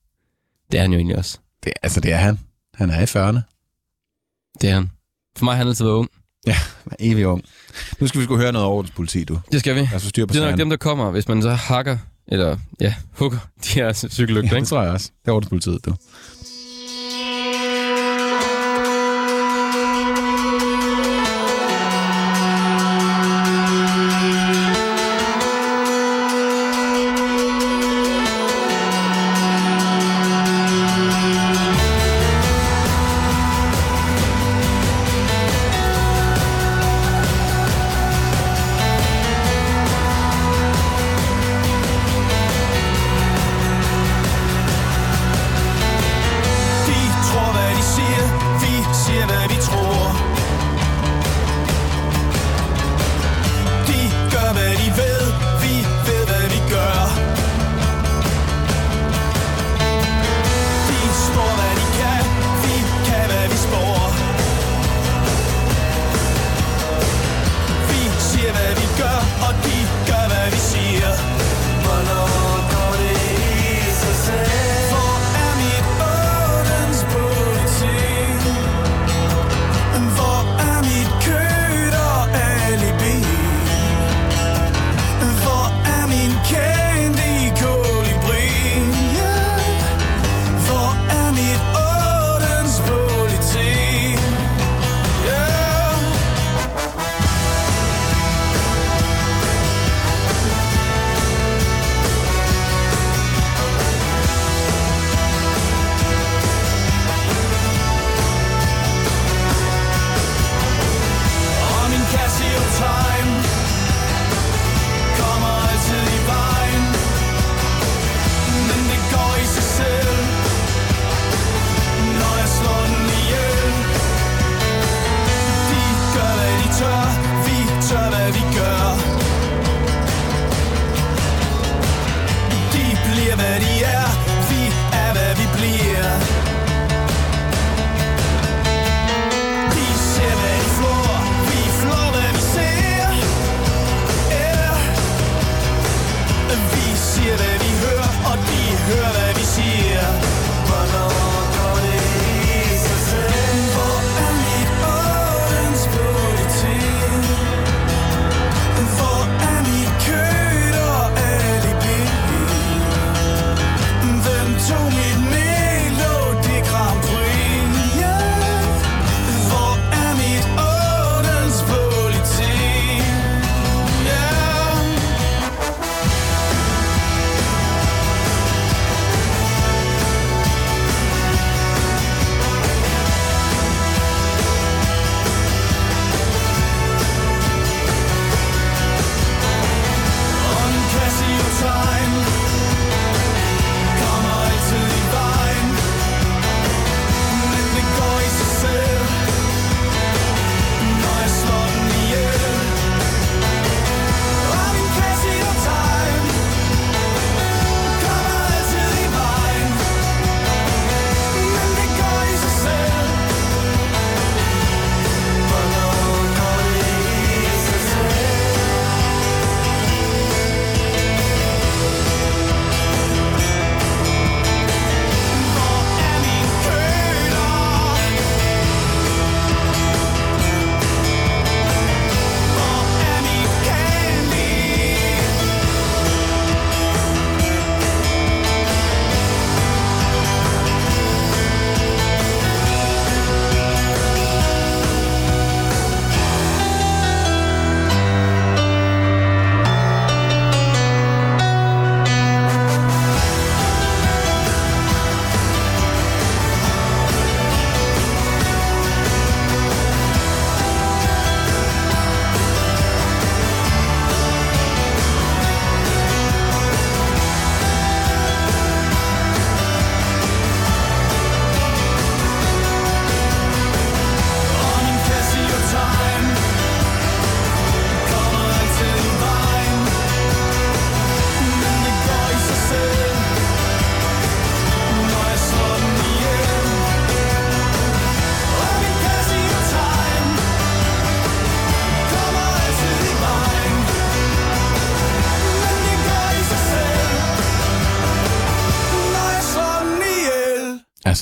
Det 0.72 0.78
er 0.78 0.82
han 0.82 0.92
jo 0.92 0.98
egentlig 0.98 1.16
også. 1.18 1.38
Det, 1.64 1.72
altså, 1.82 2.00
det 2.00 2.12
er 2.12 2.16
han. 2.16 2.38
Han 2.74 2.90
er 2.90 3.00
i 3.00 3.04
40'erne. 3.04 3.40
Det 4.60 4.70
er 4.70 4.74
han. 4.74 4.90
For 5.36 5.44
mig 5.44 5.54
har 5.54 5.58
han 5.58 5.68
altid 5.68 5.84
været 5.84 5.96
ung. 5.96 6.08
Er 6.46 6.54
evig 6.98 7.26
ung. 7.26 7.44
Nu 8.00 8.06
skal 8.06 8.20
vi 8.20 8.24
sgu 8.24 8.36
høre 8.36 8.52
noget 8.52 8.66
over 8.66 8.76
ordens 8.76 8.90
politi, 8.90 9.24
du. 9.24 9.40
Det 9.52 9.60
skal 9.60 9.76
vi. 9.76 9.86
Få 9.92 9.98
styr 10.08 10.26
på 10.26 10.32
Det 10.32 10.42
er 10.42 10.50
nok 10.50 10.58
dem, 10.58 10.70
der 10.70 10.76
kommer, 10.76 11.10
hvis 11.10 11.28
man 11.28 11.42
så 11.42 11.50
hakker, 11.50 11.98
eller 12.28 12.56
ja, 12.80 12.94
hugger 13.12 13.38
de 13.64 13.68
her 13.68 13.92
cykellygter, 13.92 14.54
Ja, 14.54 14.60
det 14.60 14.68
tror 14.68 14.82
jeg 14.82 14.92
også. 14.92 15.10
Det 15.24 15.30
er 15.30 15.34
ordens 15.34 15.48
politiet, 15.48 15.84
du. 15.84 15.94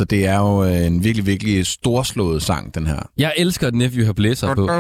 Altså, 0.01 0.05
det 0.17 0.27
er 0.27 0.39
jo 0.39 0.65
øh, 0.65 0.87
en 0.87 1.05
virkelig, 1.05 1.27
virkelig 1.27 1.67
storslået 1.67 2.43
sang, 2.43 2.75
den 2.75 2.87
her. 2.87 3.11
Jeg 3.17 3.35
elsker, 3.37 3.67
at 3.67 3.75
Nephew 3.75 4.05
har 4.05 4.13
blæser 4.13 4.55
på. 4.55 4.73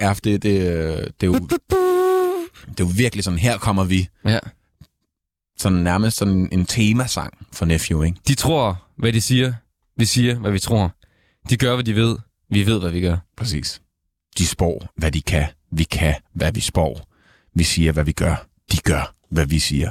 Ja, 0.00 0.14
det, 0.14 0.24
det, 0.24 0.42
det, 0.42 1.26
er 1.26 1.26
jo, 1.26 1.34
det 1.34 2.80
er 2.80 2.84
jo 2.84 2.90
virkelig 2.96 3.24
sådan, 3.24 3.38
her 3.38 3.58
kommer 3.58 3.84
vi. 3.84 4.08
Ja. 4.24 4.38
Sådan 5.58 5.78
nærmest 5.78 6.16
sådan 6.16 6.48
en 6.52 6.66
temasang 6.66 7.46
for 7.52 7.64
Nephew, 7.64 8.02
ikke? 8.02 8.18
De 8.28 8.34
tror, 8.34 8.84
hvad 8.98 9.12
de 9.12 9.20
siger. 9.20 9.52
Vi 9.96 10.04
siger, 10.04 10.34
hvad 10.34 10.50
vi 10.50 10.58
tror. 10.58 10.90
De 11.50 11.56
gør, 11.56 11.74
hvad 11.74 11.84
de 11.84 11.94
ved. 11.94 12.16
Vi 12.50 12.66
ved, 12.66 12.80
hvad 12.80 12.90
vi 12.90 13.00
gør. 13.00 13.16
Præcis. 13.36 13.82
De 14.38 14.46
spår, 14.46 14.86
hvad 14.96 15.12
de 15.12 15.22
kan. 15.22 15.46
Vi 15.70 15.84
kan, 15.84 16.14
hvad 16.34 16.52
vi 16.52 16.60
spår. 16.60 17.08
Vi 17.54 17.64
siger, 17.64 17.92
hvad 17.92 18.04
vi 18.04 18.12
gør. 18.12 18.46
De 18.72 18.76
gør, 18.76 19.14
hvad 19.30 19.46
vi 19.46 19.58
siger. 19.58 19.90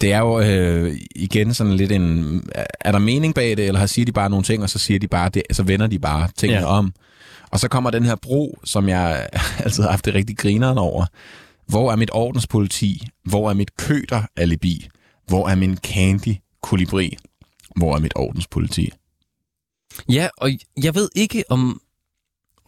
Det 0.00 0.12
er 0.12 0.18
jo 0.18 0.40
øh, 0.40 0.98
igen 1.16 1.54
sådan 1.54 1.72
lidt 1.72 1.92
en... 1.92 2.42
Er 2.80 2.92
der 2.92 2.98
mening 2.98 3.34
bag 3.34 3.56
det, 3.56 3.66
eller 3.66 3.78
har 3.80 3.86
siger 3.86 4.06
de 4.06 4.12
bare 4.12 4.30
nogle 4.30 4.44
ting, 4.44 4.62
og 4.62 4.70
så 4.70 4.78
siger 4.78 4.98
de 4.98 5.08
bare 5.08 5.28
det, 5.28 5.42
så 5.52 5.62
vender 5.62 5.86
de 5.86 5.98
bare 5.98 6.28
tingene 6.36 6.60
Ja. 6.60 6.66
ja. 6.66 6.78
om. 6.78 6.92
Og 7.50 7.60
så 7.60 7.68
kommer 7.68 7.90
den 7.90 8.04
her 8.04 8.14
bro, 8.14 8.58
som 8.64 8.88
jeg 8.88 9.28
altid 9.64 9.82
har 9.82 9.90
haft 9.90 10.04
det 10.04 10.14
rigtig 10.14 10.36
grineren 10.38 10.78
over. 10.78 11.06
Hvor 11.66 11.92
er 11.92 11.96
mit 11.96 12.10
ordenspoliti? 12.12 13.08
Hvor 13.24 13.50
er 13.50 13.54
mit 13.54 13.76
køter 13.76 14.22
alibi? 14.36 14.88
Hvor 15.26 15.48
er 15.48 15.54
min 15.54 15.76
candy 15.76 16.34
kolibri? 16.62 17.16
Hvor 17.76 17.94
er 17.96 17.98
mit 18.00 18.12
ordenspoliti? 18.16 18.90
Ja, 20.08 20.28
og 20.36 20.50
jeg 20.82 20.94
ved 20.94 21.08
ikke 21.14 21.44
om... 21.48 21.80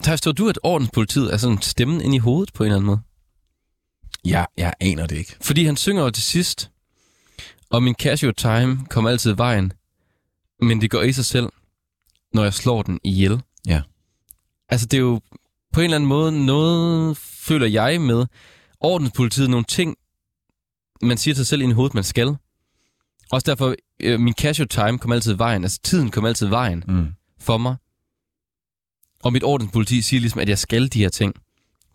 Thijs, 0.03 0.21
tror 0.21 0.31
du, 0.31 0.49
at 0.49 0.59
ordenspolitiet 0.63 1.33
er 1.33 1.37
sådan 1.37 1.61
stemmen 1.61 2.01
ind 2.01 2.15
i 2.15 2.17
hovedet 2.17 2.53
på 2.53 2.63
en 2.63 2.67
eller 2.67 2.75
anden 2.75 2.85
måde? 2.85 2.99
Jeg, 4.25 4.47
jeg 4.57 4.73
aner 4.79 5.05
det 5.05 5.17
ikke. 5.17 5.35
Fordi 5.41 5.65
han 5.65 5.77
synger 5.77 6.03
jo 6.03 6.09
til 6.09 6.23
sidst, 6.23 6.70
og 7.71 7.83
min 7.83 7.95
Casio 7.95 8.31
Time 8.31 8.85
kommer 8.89 9.09
altid 9.09 9.33
i 9.33 9.37
vejen, 9.37 9.73
men 10.61 10.81
det 10.81 10.91
går 10.91 11.01
i 11.01 11.11
sig 11.11 11.25
selv, 11.25 11.49
når 12.33 12.43
jeg 12.43 12.53
slår 12.53 12.81
den 12.81 12.99
ihjel. 13.03 13.41
Ja. 13.67 13.81
Altså, 14.69 14.87
det 14.87 14.97
er 14.97 15.01
jo 15.01 15.21
på 15.73 15.79
en 15.79 15.83
eller 15.83 15.95
anden 15.95 16.09
måde 16.09 16.45
noget, 16.45 17.17
føler 17.17 17.67
jeg 17.67 18.01
med 18.01 18.25
ordenspolitiet, 18.79 19.49
nogle 19.49 19.65
ting, 19.65 19.95
man 21.01 21.17
siger 21.17 21.33
til 21.35 21.45
sig 21.45 21.47
selv 21.47 21.61
i 21.61 21.71
hovedet, 21.71 21.93
man 21.93 22.03
skal. 22.03 22.35
Også 23.31 23.45
derfor, 23.51 23.75
øh, 23.99 24.19
min 24.19 24.33
Casio 24.33 24.65
Time 24.65 24.97
kommer 24.99 25.15
altid 25.15 25.35
i 25.35 25.37
vejen, 25.37 25.63
altså 25.63 25.79
tiden 25.83 26.11
kommer 26.11 26.27
altid 26.27 26.47
i 26.47 26.51
vejen 26.51 26.83
Mm. 26.87 27.07
for 27.39 27.57
mig. 27.57 27.75
Og 29.23 29.33
mit 29.33 29.43
ordenspoliti 29.43 30.01
siger 30.01 30.19
ligesom, 30.21 30.41
at 30.41 30.49
jeg 30.49 30.57
skal 30.59 30.87
de 30.87 30.99
her 30.99 31.09
ting. 31.09 31.35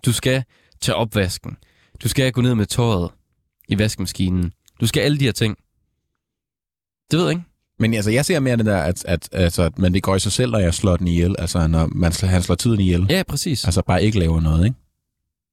Du 0.06 0.12
skal 0.12 0.44
tage 0.80 0.96
opvasken. 0.96 1.56
Du 2.02 2.08
skal 2.08 2.32
gå 2.32 2.40
ned 2.40 2.54
med 2.54 2.66
tøjet 2.66 3.10
i 3.68 3.78
vaskemaskinen. 3.78 4.52
Du 4.80 4.86
skal 4.86 5.00
alle 5.00 5.18
de 5.18 5.24
her 5.24 5.32
ting. 5.32 5.56
Det 7.10 7.18
ved 7.18 7.26
jeg 7.26 7.30
ikke. 7.30 7.42
Men 7.78 7.94
altså, 7.94 8.10
jeg 8.10 8.24
ser 8.24 8.40
mere 8.40 8.56
det 8.56 8.66
der, 8.66 8.76
at, 8.76 9.04
at, 9.04 9.28
altså, 9.32 9.62
at 9.62 9.78
man 9.78 9.94
det 9.94 10.02
går 10.02 10.16
i 10.16 10.20
sig 10.20 10.32
selv, 10.32 10.50
når 10.52 10.58
jeg 10.58 10.74
slår 10.74 10.96
den 10.96 11.08
ihjel. 11.08 11.34
Altså, 11.38 11.66
når 11.66 11.86
man, 11.86 12.12
han 12.22 12.42
slår 12.42 12.54
tiden 12.54 12.80
ihjel. 12.80 13.06
Ja, 13.10 13.22
præcis. 13.28 13.64
Altså, 13.64 13.82
bare 13.82 14.02
ikke 14.04 14.18
laver 14.18 14.40
noget, 14.40 14.64
ikke? 14.64 14.76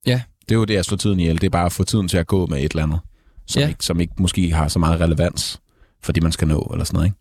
Ja. 0.06 0.22
Det 0.50 0.52
er 0.52 0.60
jo 0.60 0.66
det, 0.66 0.78
at 0.78 0.86
slå 0.86 0.98
tiden 0.98 1.20
ihjel. 1.20 1.36
Det 1.36 1.44
er 1.44 1.50
bare 1.50 1.66
at 1.66 1.72
få 1.72 1.84
tiden 1.84 2.08
til 2.08 2.18
at 2.18 2.28
gå 2.28 2.46
med 2.46 2.58
et 2.64 2.72
eller 2.72 2.84
andet, 2.84 3.00
som, 3.48 3.62
Ja. 3.62 3.68
ikke, 3.68 3.86
som 3.86 4.00
ikke 4.00 4.14
måske 4.20 4.52
har 4.54 4.68
så 4.68 4.80
meget 4.80 5.00
relevans 5.02 5.62
for 6.02 6.12
det, 6.12 6.24
man 6.24 6.32
skal 6.32 6.48
nå, 6.48 6.70
eller 6.74 6.86
sådan 6.86 6.96
noget, 6.96 7.08
ikke? 7.08 7.18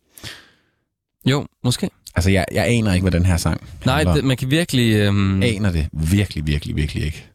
Jo, 1.30 1.46
måske. 1.64 1.90
Altså, 2.14 2.30
jeg, 2.30 2.44
jeg 2.52 2.66
aner 2.68 2.92
ikke, 2.92 3.04
hvad 3.04 3.12
den 3.12 3.26
her 3.26 3.36
sang 3.36 3.60
Nej, 3.86 4.04
det, 4.04 4.24
man 4.24 4.36
kan 4.36 4.50
virkelig... 4.50 4.94
Øhm, 4.94 5.42
aner 5.42 5.72
det 5.72 5.88
virkelig, 5.92 6.46
virkelig, 6.46 6.76
virkelig 6.76 7.04
ikke. 7.04 7.26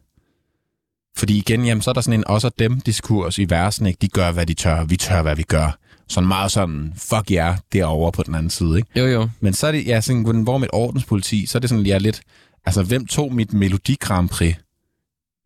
Fordi 1.16 1.38
igen, 1.38 1.64
jamen, 1.66 1.82
så 1.82 1.90
er 1.90 1.94
der 1.94 2.00
sådan 2.00 2.20
en 2.20 2.26
også 2.26 2.46
og 2.46 2.52
dem 2.58 2.80
diskurs 2.80 3.38
i 3.38 3.50
versen, 3.50 3.86
ikke? 3.86 3.98
De 4.00 4.08
gør, 4.08 4.32
hvad 4.32 4.46
de 4.46 4.54
tør, 4.54 4.84
vi 4.84 4.96
tør, 4.96 5.22
hvad 5.22 5.36
vi 5.36 5.42
gør. 5.42 5.78
Sådan 6.08 6.28
meget 6.28 6.52
sådan, 6.52 6.92
fuck 6.96 7.30
jer, 7.30 7.56
derovre 7.72 8.12
på 8.12 8.22
den 8.22 8.34
anden 8.34 8.50
side, 8.50 8.76
ikke? 8.76 9.00
jo, 9.00 9.06
jo. 9.06 9.28
Men 9.40 9.54
så 9.54 9.66
er 9.66 9.72
det, 9.72 9.86
ja, 9.86 10.00
sådan, 10.00 10.42
hvor 10.42 10.58
mit 10.58 10.70
ordenspoliti, 10.72 11.46
så 11.46 11.58
er 11.58 11.60
det 11.60 11.70
sådan, 11.70 11.86
jeg 11.86 11.94
er 11.94 11.98
lidt, 11.98 12.20
altså, 12.66 12.82
hvem 12.82 13.06
tog 13.06 13.34
mit 13.34 13.52
Melodi 13.52 13.96
Grand 14.00 14.28
Prix? 14.28 14.54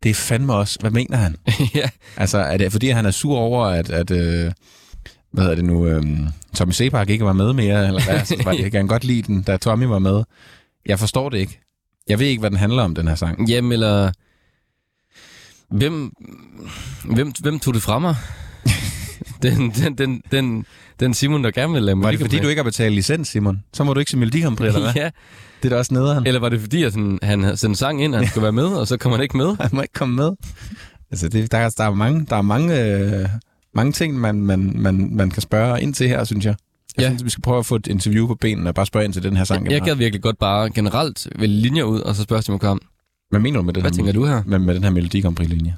Det 0.03 0.09
er 0.09 0.13
fandme 0.13 0.53
også, 0.53 0.79
hvad 0.79 0.91
mener 0.91 1.17
han? 1.17 1.35
ja. 1.75 1.89
Altså, 2.17 2.37
er 2.37 2.57
det 2.57 2.71
fordi, 2.71 2.89
han 2.89 3.05
er 3.05 3.11
sur 3.11 3.37
over, 3.37 3.65
at, 3.65 3.89
at 3.89 4.11
øh, 4.11 4.51
hvad 5.31 5.45
er 5.45 5.55
det 5.55 5.65
nu, 5.65 5.87
øh, 5.87 6.03
Tommy 6.55 6.71
Sebak 6.71 7.09
ikke 7.09 7.25
var 7.25 7.33
med 7.33 7.53
mere, 7.53 7.87
eller 7.87 8.03
hvad? 8.03 8.15
Altså, 8.15 8.41
var 8.43 8.51
jeg 8.51 8.71
kan 8.71 8.87
godt 8.93 9.03
lide 9.03 9.21
den, 9.21 9.41
da 9.41 9.57
Tommy 9.57 9.83
var 9.83 9.99
med. 9.99 10.23
Jeg 10.85 10.99
forstår 10.99 11.29
det 11.29 11.37
ikke. 11.37 11.59
Jeg 12.07 12.19
ved 12.19 12.27
ikke, 12.27 12.39
hvad 12.39 12.49
den 12.49 12.59
handler 12.59 12.83
om, 12.83 12.95
den 12.95 13.07
her 13.07 13.15
sang. 13.15 13.49
Jamen, 13.49 13.71
eller... 13.71 14.11
Hvem, 15.69 16.13
hvem, 17.03 17.33
hvem 17.41 17.59
tog 17.59 17.73
det 17.73 17.81
fra 17.81 17.99
mig? 17.99 18.15
Den, 19.43 19.69
den, 19.71 19.95
den, 19.97 20.21
den, 20.31 20.65
den 20.99 21.13
Simon, 21.13 21.43
der 21.43 21.51
gerne 21.51 21.73
vil 21.73 21.81
lade 21.83 22.01
Var 22.01 22.11
det 22.11 22.19
fordi, 22.19 22.39
du 22.39 22.47
ikke 22.47 22.59
har 22.59 22.63
betalt 22.63 22.95
licens, 22.95 23.27
Simon? 23.27 23.63
Så 23.73 23.83
må 23.83 23.93
du 23.93 23.99
ikke 23.99 24.11
se 24.11 24.17
Melodi 24.17 24.41
Grand 24.41 24.57
Prix, 24.57 24.67
eller 24.75 24.81
hvad? 24.91 25.01
ja, 25.01 25.09
Det 25.63 25.65
er 25.65 25.69
da 25.69 25.75
også 25.77 25.93
nederen. 25.93 26.27
eller 26.27 26.39
var 26.39 26.49
det 26.49 26.61
fordi, 26.61 26.83
at 26.83 26.93
han, 26.93 27.19
han 27.23 27.43
havde 27.43 27.57
sendt 27.57 27.71
en 27.71 27.75
sang 27.75 28.03
ind, 28.03 28.13
og 28.15 28.19
han 28.21 28.29
skulle 28.29 28.43
være 28.43 28.51
med, 28.51 28.65
og 28.65 28.87
så 28.87 28.97
kommer 28.97 29.17
han 29.17 29.23
ikke 29.23 29.37
med? 29.37 29.55
Han 29.61 29.69
må 29.73 29.81
ikke 29.81 29.93
komme 29.93 30.15
med. 30.15 30.31
Altså, 31.11 31.29
det, 31.29 31.51
der, 31.51 31.57
er- 31.57 31.69
der 31.77 31.83
er 31.83 31.93
mange, 31.93 32.25
der 32.29 32.35
er 32.35 32.41
mange, 32.41 32.81
øh, 32.83 33.29
mange 33.75 33.91
ting, 33.91 34.19
man, 34.19 34.35
man, 34.35 34.73
man, 34.75 35.09
man 35.15 35.29
kan 35.31 35.41
spørge 35.41 35.81
ind 35.81 35.93
til 35.93 36.07
her, 36.07 36.23
synes 36.23 36.45
jeg. 36.45 36.55
Jeg 36.97 37.03
Ja. 37.03 37.09
synes, 37.09 37.23
vi 37.25 37.29
skal 37.29 37.41
prøve 37.41 37.59
at 37.59 37.65
få 37.65 37.75
et 37.75 37.87
interview 37.87 38.27
på 38.27 38.35
benene 38.35 38.69
og 38.69 38.75
bare 38.75 38.85
spørge 38.85 39.05
ind 39.05 39.13
til 39.13 39.23
den 39.23 39.37
her 39.37 39.43
sang. 39.43 39.71
Jeg 39.71 39.81
gad 39.81 39.95
virkelig 39.95 40.21
godt 40.21 40.37
bare 40.39 40.69
generelt 40.69 41.27
vælge 41.39 41.55
linjer 41.61 41.83
ud, 41.83 41.99
og 41.99 42.15
så 42.15 42.23
spørge 42.23 42.41
Simon 42.41 42.59
Kram, 42.59 42.81
Hvad 43.29 43.39
mener 43.39 43.57
du 43.59 43.63
med, 43.63 43.73
det 43.73 43.83
hvad 43.83 43.91
her, 43.91 43.95
tænker 43.95 44.11
du 44.13 44.25
her? 44.25 44.43
med, 44.45 44.59
med 44.59 44.75
den 44.75 44.83
her 44.83 44.89
Melodi 44.91 45.21
Grand 45.21 45.35
Prix-linje? 45.35 45.75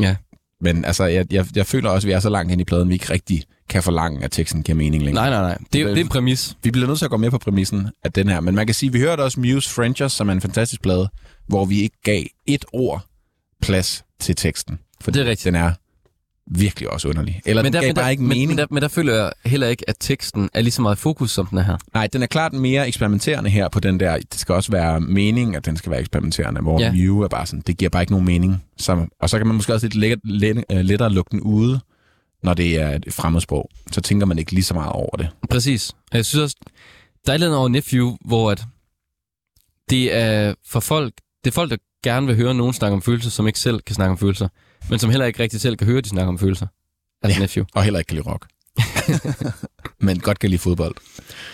Ja. 0.00 0.16
Men 0.62 0.84
altså, 0.84 1.04
jeg, 1.04 1.32
jeg, 1.32 1.46
jeg 1.56 1.66
føler 1.66 1.90
også, 1.90 2.06
at 2.06 2.08
vi 2.08 2.12
er 2.12 2.20
så 2.20 2.28
langt 2.30 2.50
hen 2.50 2.60
i 2.60 2.64
pladen, 2.64 2.88
vi 2.88 2.94
ikke 2.94 3.10
rigtig 3.12 3.42
kan 3.68 3.82
forlange, 3.82 4.24
at 4.24 4.30
teksten 4.32 4.62
giver 4.62 4.76
mening 4.76 5.02
længere. 5.02 5.30
Nej, 5.30 5.40
nej, 5.40 5.48
nej. 5.48 5.58
Det, 5.72 5.80
er- 5.80 5.86
det 5.88 5.96
er 5.98 6.00
en 6.00 6.08
præmis. 6.08 6.56
Vi 6.62 6.70
bliver 6.70 6.86
nødt 6.86 6.98
til 6.98 7.04
at 7.04 7.10
gå 7.10 7.16
med 7.16 7.30
på 7.30 7.38
præmissen 7.38 7.88
af 8.04 8.12
den 8.12 8.28
her. 8.28 8.40
Men 8.40 8.54
man 8.54 8.66
kan 8.66 8.74
sige, 8.74 8.88
at 8.88 8.94
vi 8.94 8.98
hørte 9.00 9.20
også 9.20 9.40
Muse 9.40 9.70
Frenchers, 9.70 10.12
som 10.12 10.28
er 10.28 10.32
en 10.32 10.40
fantastisk 10.40 10.82
plade, 10.82 11.08
hvor 11.48 11.64
vi 11.64 11.82
ikke 11.82 11.96
gav 12.04 12.22
et 12.46 12.64
ord 12.72 13.06
plads 13.62 14.04
til 14.20 14.36
teksten. 14.36 14.78
For 15.00 15.10
Det 15.10 15.20
er 15.22 15.24
rigtigt. 15.30 15.44
Den 15.44 15.54
er 15.54 15.72
virkelig 16.50 16.90
også 16.90 17.08
underlig. 17.08 17.40
Eller 17.46 17.62
men 17.62 17.72
den 17.72 17.80
gav 17.80 17.88
men 17.88 17.94
bare 17.94 18.10
ikke 18.10 18.22
men, 18.22 18.28
mening. 18.28 18.48
Men 18.48 18.58
der, 18.58 18.66
men 18.70 18.82
der 18.82 18.88
føler 18.88 19.14
jeg 19.14 19.32
heller 19.44 19.66
ikke, 19.66 19.88
at 19.88 19.96
teksten 20.00 20.50
er 20.54 20.60
lige 20.60 20.72
så 20.72 20.82
meget 20.82 20.98
fokus, 20.98 21.30
som 21.30 21.46
den 21.46 21.58
er 21.58 21.62
her. 21.62 21.76
Nej, 21.94 22.06
den 22.06 22.22
er 22.22 22.26
klart 22.26 22.52
mere 22.52 22.88
eksperimenterende 22.88 23.50
her 23.50 23.68
på 23.68 23.80
den 23.80 24.00
der. 24.00 24.16
Det 24.16 24.40
skal 24.40 24.54
også 24.54 24.72
være 24.72 25.00
mening, 25.00 25.56
at 25.56 25.66
den 25.66 25.76
skal 25.76 25.90
være 25.90 26.00
eksperimenterende, 26.00 26.60
hvor 26.60 26.80
Ja. 26.80 26.92
Mew 26.92 27.20
er 27.20 27.28
bare 27.28 27.46
sådan, 27.46 27.62
det 27.66 27.78
giver 27.78 27.88
bare 27.88 28.02
ikke 28.02 28.12
nogen 28.12 28.26
mening. 28.26 28.64
Så, 28.76 29.06
og 29.20 29.30
så 29.30 29.38
kan 29.38 29.46
man 29.46 29.56
måske 29.56 29.74
også 29.74 29.86
lidt 29.86 29.94
let, 29.94 30.18
let, 30.24 30.64
uh, 30.72 30.78
lettere 30.78 31.10
lukke 31.10 31.30
den 31.30 31.40
ude, 31.40 31.80
når 32.42 32.54
det 32.54 32.80
er 32.80 32.90
et 32.90 33.04
fremmedsprog. 33.10 33.70
Så 33.92 34.00
tænker 34.00 34.26
man 34.26 34.38
ikke 34.38 34.52
lige 34.52 34.64
så 34.64 34.74
meget 34.74 34.92
over 34.92 35.16
det. 35.16 35.28
Præcis. 35.50 35.92
Jeg 36.12 36.26
synes 36.26 36.42
også, 36.42 36.56
der 37.26 37.32
er 37.32 37.36
et 37.36 37.56
over 37.56 37.68
Nephew, 37.68 38.16
hvor 38.24 38.50
at 38.50 38.64
det 39.90 40.14
er 40.14 40.54
for 40.66 40.80
folk, 40.80 41.14
det 41.44 41.50
er 41.50 41.54
folk, 41.54 41.70
der 41.70 41.76
gerne 42.04 42.26
vil 42.26 42.36
høre 42.36 42.54
nogen 42.54 42.72
snakke 42.72 42.94
om 42.94 43.02
følelser, 43.02 43.30
som 43.30 43.46
ikke 43.46 43.58
selv 43.58 43.80
kan 43.80 43.94
snakke 43.94 44.10
om 44.10 44.18
følelser, 44.18 44.48
men 44.92 44.98
som 44.98 45.10
heller 45.10 45.26
ikke 45.26 45.42
rigtig 45.42 45.60
selv 45.60 45.76
kan 45.76 45.86
høre, 45.86 46.00
de 46.00 46.08
snakker 46.08 46.28
om 46.28 46.38
følelser. 46.38 46.66
Altså 47.22 47.38
Ja. 47.38 47.42
Nephew. 47.44 47.64
Og 47.74 47.82
heller 47.84 47.98
ikke 47.98 48.08
kan 48.08 48.16
lide 48.16 48.28
rock. 48.30 48.46
Men 50.06 50.20
godt 50.20 50.38
kan 50.38 50.50
lide 50.50 50.58
fodbold. 50.58 50.94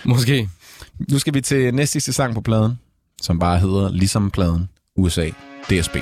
Måske. 0.04 0.48
Nu 1.10 1.18
skal 1.18 1.34
vi 1.34 1.40
til 1.40 1.74
næste 1.74 1.92
sidste 1.92 2.12
sang 2.12 2.34
på 2.34 2.40
pladen, 2.40 2.78
som 3.22 3.38
bare 3.38 3.58
hedder 3.58 3.90
Ligesom 3.90 4.30
pladen 4.30 4.68
USA 4.96 5.30
DSB. 5.70 5.96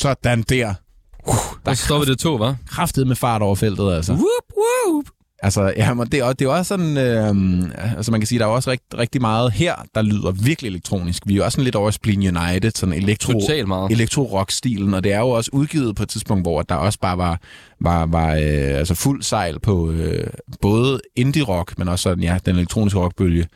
Sådan 0.00 0.42
der. 0.48 0.74
Der 1.66 1.74
stoppede 1.74 2.10
det 2.10 2.18
to, 2.18 2.34
var. 2.34 2.56
Kraftet 2.68 3.06
med 3.06 3.16
fart 3.16 3.42
over 3.42 3.54
feltet, 3.54 3.92
altså. 3.92 4.12
Whoop, 4.12 4.26
whoop. 4.56 5.04
Altså, 5.42 5.72
ja, 5.76 5.94
men 5.94 6.06
det, 6.06 6.20
er, 6.20 6.32
det 6.32 6.44
er 6.44 6.48
også 6.48 6.68
sådan, 6.68 6.96
øh, 6.96 7.96
altså 7.96 8.10
man 8.10 8.20
kan 8.20 8.26
sige, 8.26 8.38
der 8.38 8.44
er 8.44 8.48
også 8.48 8.70
rigt, 8.70 8.82
rigtig 8.98 9.20
meget 9.20 9.52
her, 9.52 9.74
der 9.94 10.02
lyder 10.02 10.30
virkelig 10.30 10.68
elektronisk. 10.68 11.22
Vi 11.26 11.32
er 11.32 11.36
jo 11.36 11.44
også 11.44 11.56
sådan 11.56 11.64
lidt 11.64 11.74
over 11.74 11.90
Spleen 11.90 12.36
United, 12.36 12.70
sådan 12.74 12.94
elektro, 12.94 13.40
elektro-rock-stilen, 13.90 14.94
og 14.94 15.04
det 15.04 15.12
er 15.12 15.18
jo 15.18 15.28
også 15.28 15.50
udgivet 15.52 15.96
på 15.96 16.02
et 16.02 16.08
tidspunkt, 16.08 16.44
hvor 16.44 16.62
der 16.62 16.74
også 16.74 16.98
bare 16.98 17.18
var, 17.18 17.40
var, 17.80 18.06
var 18.06 18.34
øh, 18.34 18.78
altså 18.78 18.94
fuld 18.94 19.22
sejl 19.22 19.60
på 19.60 19.90
øh, 19.90 20.26
både 20.60 21.00
indie-rock, 21.16 21.78
men 21.78 21.88
også 21.88 22.02
sådan, 22.02 22.24
ja, 22.24 22.38
den 22.46 22.56
elektroniske 22.56 22.98
rockbølge. 22.98 23.46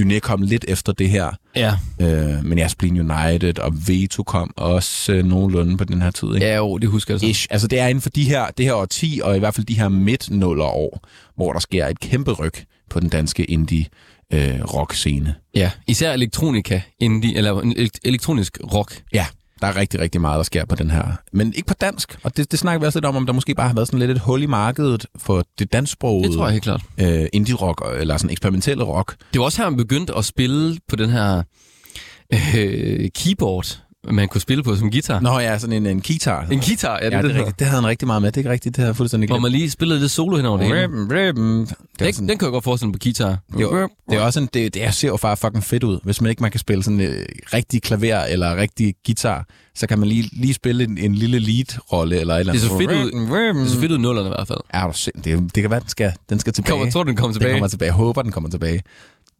Dyné 0.00 0.18
kom 0.18 0.42
lidt 0.42 0.64
efter 0.68 0.92
det 0.92 1.10
her, 1.10 1.30
Ja. 1.56 1.74
øh, 2.00 2.44
men 2.44 2.58
ja, 2.58 2.68
Spleen 2.68 3.10
United 3.10 3.58
og 3.58 3.72
Veto 3.88 4.22
kom 4.22 4.52
også 4.56 5.12
øh, 5.12 5.24
nogenlunde 5.24 5.76
på 5.76 5.84
den 5.84 6.02
her 6.02 6.10
tid, 6.10 6.34
ikke? 6.34 6.46
Ja, 6.46 6.56
jo, 6.56 6.78
det 6.78 6.88
husker 6.88 7.14
jeg 7.14 7.20
så. 7.20 7.26
Ish. 7.26 7.46
Altså 7.50 7.68
det 7.68 7.78
er 7.78 7.86
inden 7.88 8.02
for 8.02 8.10
de 8.10 8.24
her, 8.24 8.46
det 8.58 8.66
her 8.66 8.74
årti, 8.74 9.20
og 9.24 9.36
i 9.36 9.38
hvert 9.38 9.54
fald 9.54 9.66
de 9.66 9.78
her 9.78 9.88
midt 9.88 10.28
år, 10.60 11.08
hvor 11.36 11.52
der 11.52 11.60
sker 11.60 11.86
et 11.86 12.00
kæmpe 12.00 12.32
ryg 12.32 12.52
på 12.90 13.00
den 13.00 13.08
danske 13.08 13.44
indie 13.44 13.86
øh, 14.32 14.60
rock 14.74 14.94
scene. 14.94 15.34
Ja, 15.54 15.70
især 15.86 16.12
elektronika, 16.12 16.80
indie, 17.00 17.36
eller 17.36 17.60
elekt- 17.60 17.98
elektronisk 18.04 18.58
rock. 18.74 19.02
Ja, 19.14 19.26
der 19.62 19.68
er 19.68 19.76
rigtig, 19.76 20.00
rigtig 20.00 20.20
meget, 20.20 20.36
der 20.36 20.42
sker 20.42 20.64
på 20.64 20.74
den 20.74 20.90
her. 20.90 21.04
Men 21.32 21.52
ikke 21.56 21.66
på 21.66 21.74
dansk, 21.74 22.18
og 22.22 22.36
det, 22.36 22.50
det 22.50 22.58
snakker 22.58 22.80
vi 22.80 22.86
også 22.86 22.98
lidt 22.98 23.04
om, 23.06 23.16
om 23.16 23.26
der 23.26 23.32
måske 23.32 23.54
bare 23.54 23.66
har 23.68 23.74
været 23.74 23.88
sådan 23.88 23.98
lidt 23.98 24.10
et 24.10 24.18
hul 24.18 24.42
i 24.42 24.46
markedet 24.46 25.06
for 25.18 25.44
det 25.58 25.72
dansksprogede 25.72 26.28
Det 26.28 26.36
tror 26.36 26.44
jeg 26.44 26.52
helt 26.52 26.64
klart. 26.64 26.82
øh, 27.00 27.26
indie-rock, 27.32 27.82
eller 28.00 28.16
sådan 28.16 28.30
eksperimentelle 28.30 28.84
rock. 28.84 29.16
Det 29.32 29.38
var 29.38 29.44
også 29.44 29.62
her, 29.62 29.70
man 29.70 29.76
begyndte 29.76 30.14
at 30.14 30.24
spille 30.24 30.78
på 30.88 30.96
den 30.96 31.10
her 31.10 31.42
øh, 32.56 33.08
keyboard, 33.14 33.78
man 34.10 34.28
kunne 34.28 34.40
spille 34.40 34.62
på 34.62 34.76
som 34.76 34.90
guitar. 34.90 35.20
Nå 35.20 35.38
ja, 35.38 35.58
sådan 35.58 35.72
en, 35.76 35.86
en 35.86 36.00
guitar. 36.02 36.42
En 36.42 36.60
guitar, 36.60 36.98
ja, 37.02 37.06
det, 37.06 37.12
ja, 37.12 37.16
det, 37.16 37.24
det, 37.24 37.34
er 37.34 37.38
rigtigt. 37.38 37.58
det 37.58 37.66
havde 37.66 37.80
han 37.82 37.88
rigtig 37.88 38.06
meget 38.06 38.22
med. 38.22 38.32
Det 38.32 38.36
er 38.36 38.40
ikke 38.40 38.50
rigtigt, 38.50 38.76
det 38.76 38.82
har 38.82 38.88
jeg 38.88 38.96
fuldstændig 38.96 39.28
Hvor 39.28 39.36
glemt. 39.36 39.42
man 39.42 39.52
lige 39.52 39.70
spillede 39.70 40.00
lidt 40.00 40.10
solo 40.10 40.36
hen 40.36 40.46
over 40.46 40.58
det 40.58 40.66
hele. 40.66 40.80
Det 40.82 41.28
er 41.28 41.32
Den, 41.32 41.66
sådan- 42.14 42.28
den 42.28 42.38
kan 42.38 42.46
jeg 42.46 42.52
godt 42.52 42.64
forestille 42.64 42.88
mig 42.88 42.92
på 42.92 42.98
guitar. 43.02 43.38
Det 43.52 43.60
er, 43.62 43.88
det 44.10 44.16
er 44.18 44.20
også 44.22 44.40
en, 44.40 44.48
det, 44.54 44.74
det 44.74 44.84
er, 44.84 44.90
ser 44.90 45.08
jo 45.08 45.16
bare 45.22 45.36
fucking 45.36 45.64
fedt 45.64 45.84
ud. 45.84 45.98
Hvis 46.04 46.20
man 46.20 46.30
ikke 46.30 46.42
man 46.42 46.50
kan 46.50 46.60
spille 46.60 46.82
sådan 46.82 47.00
øh, 47.00 47.24
rigtig 47.54 47.82
klaver 47.82 48.20
eller 48.24 48.56
rigtig 48.56 48.94
guitar, 49.06 49.46
så 49.74 49.86
kan 49.86 49.98
man 49.98 50.08
lige, 50.08 50.28
lige 50.32 50.54
spille 50.54 50.84
en, 50.84 50.98
en 50.98 51.14
lille 51.14 51.38
lead-rolle 51.38 52.20
eller 52.20 52.34
et 52.34 52.40
eller 52.40 52.52
Det 52.52 52.58
andet. 52.60 52.70
så 52.72 52.78
fedt 52.78 52.90
ud. 52.90 53.62
Det 53.62 53.70
så 53.70 53.80
fedt 53.80 53.92
ud 53.92 53.98
nullerne 53.98 54.28
i 54.28 54.32
hvert 54.36 54.48
fald. 54.48 54.58
Ja, 54.74 54.86
du 54.86 54.92
sind, 54.92 55.22
det, 55.22 55.54
det 55.54 55.62
kan 55.62 55.70
være, 55.70 55.80
den 55.80 55.88
skal, 55.88 56.12
den 56.30 56.38
skal 56.38 56.52
tilbage. 56.52 56.70
Kommer, 56.70 56.90
tror 56.90 57.02
du, 57.02 57.08
den 57.08 57.16
kommer 57.16 57.32
den 57.32 57.40
tilbage? 57.40 57.54
kommer 57.54 57.68
tilbage. 57.68 57.86
Jeg 57.86 57.94
håber, 57.94 58.22
den 58.22 58.32
kommer 58.32 58.50
tilbage. 58.50 58.82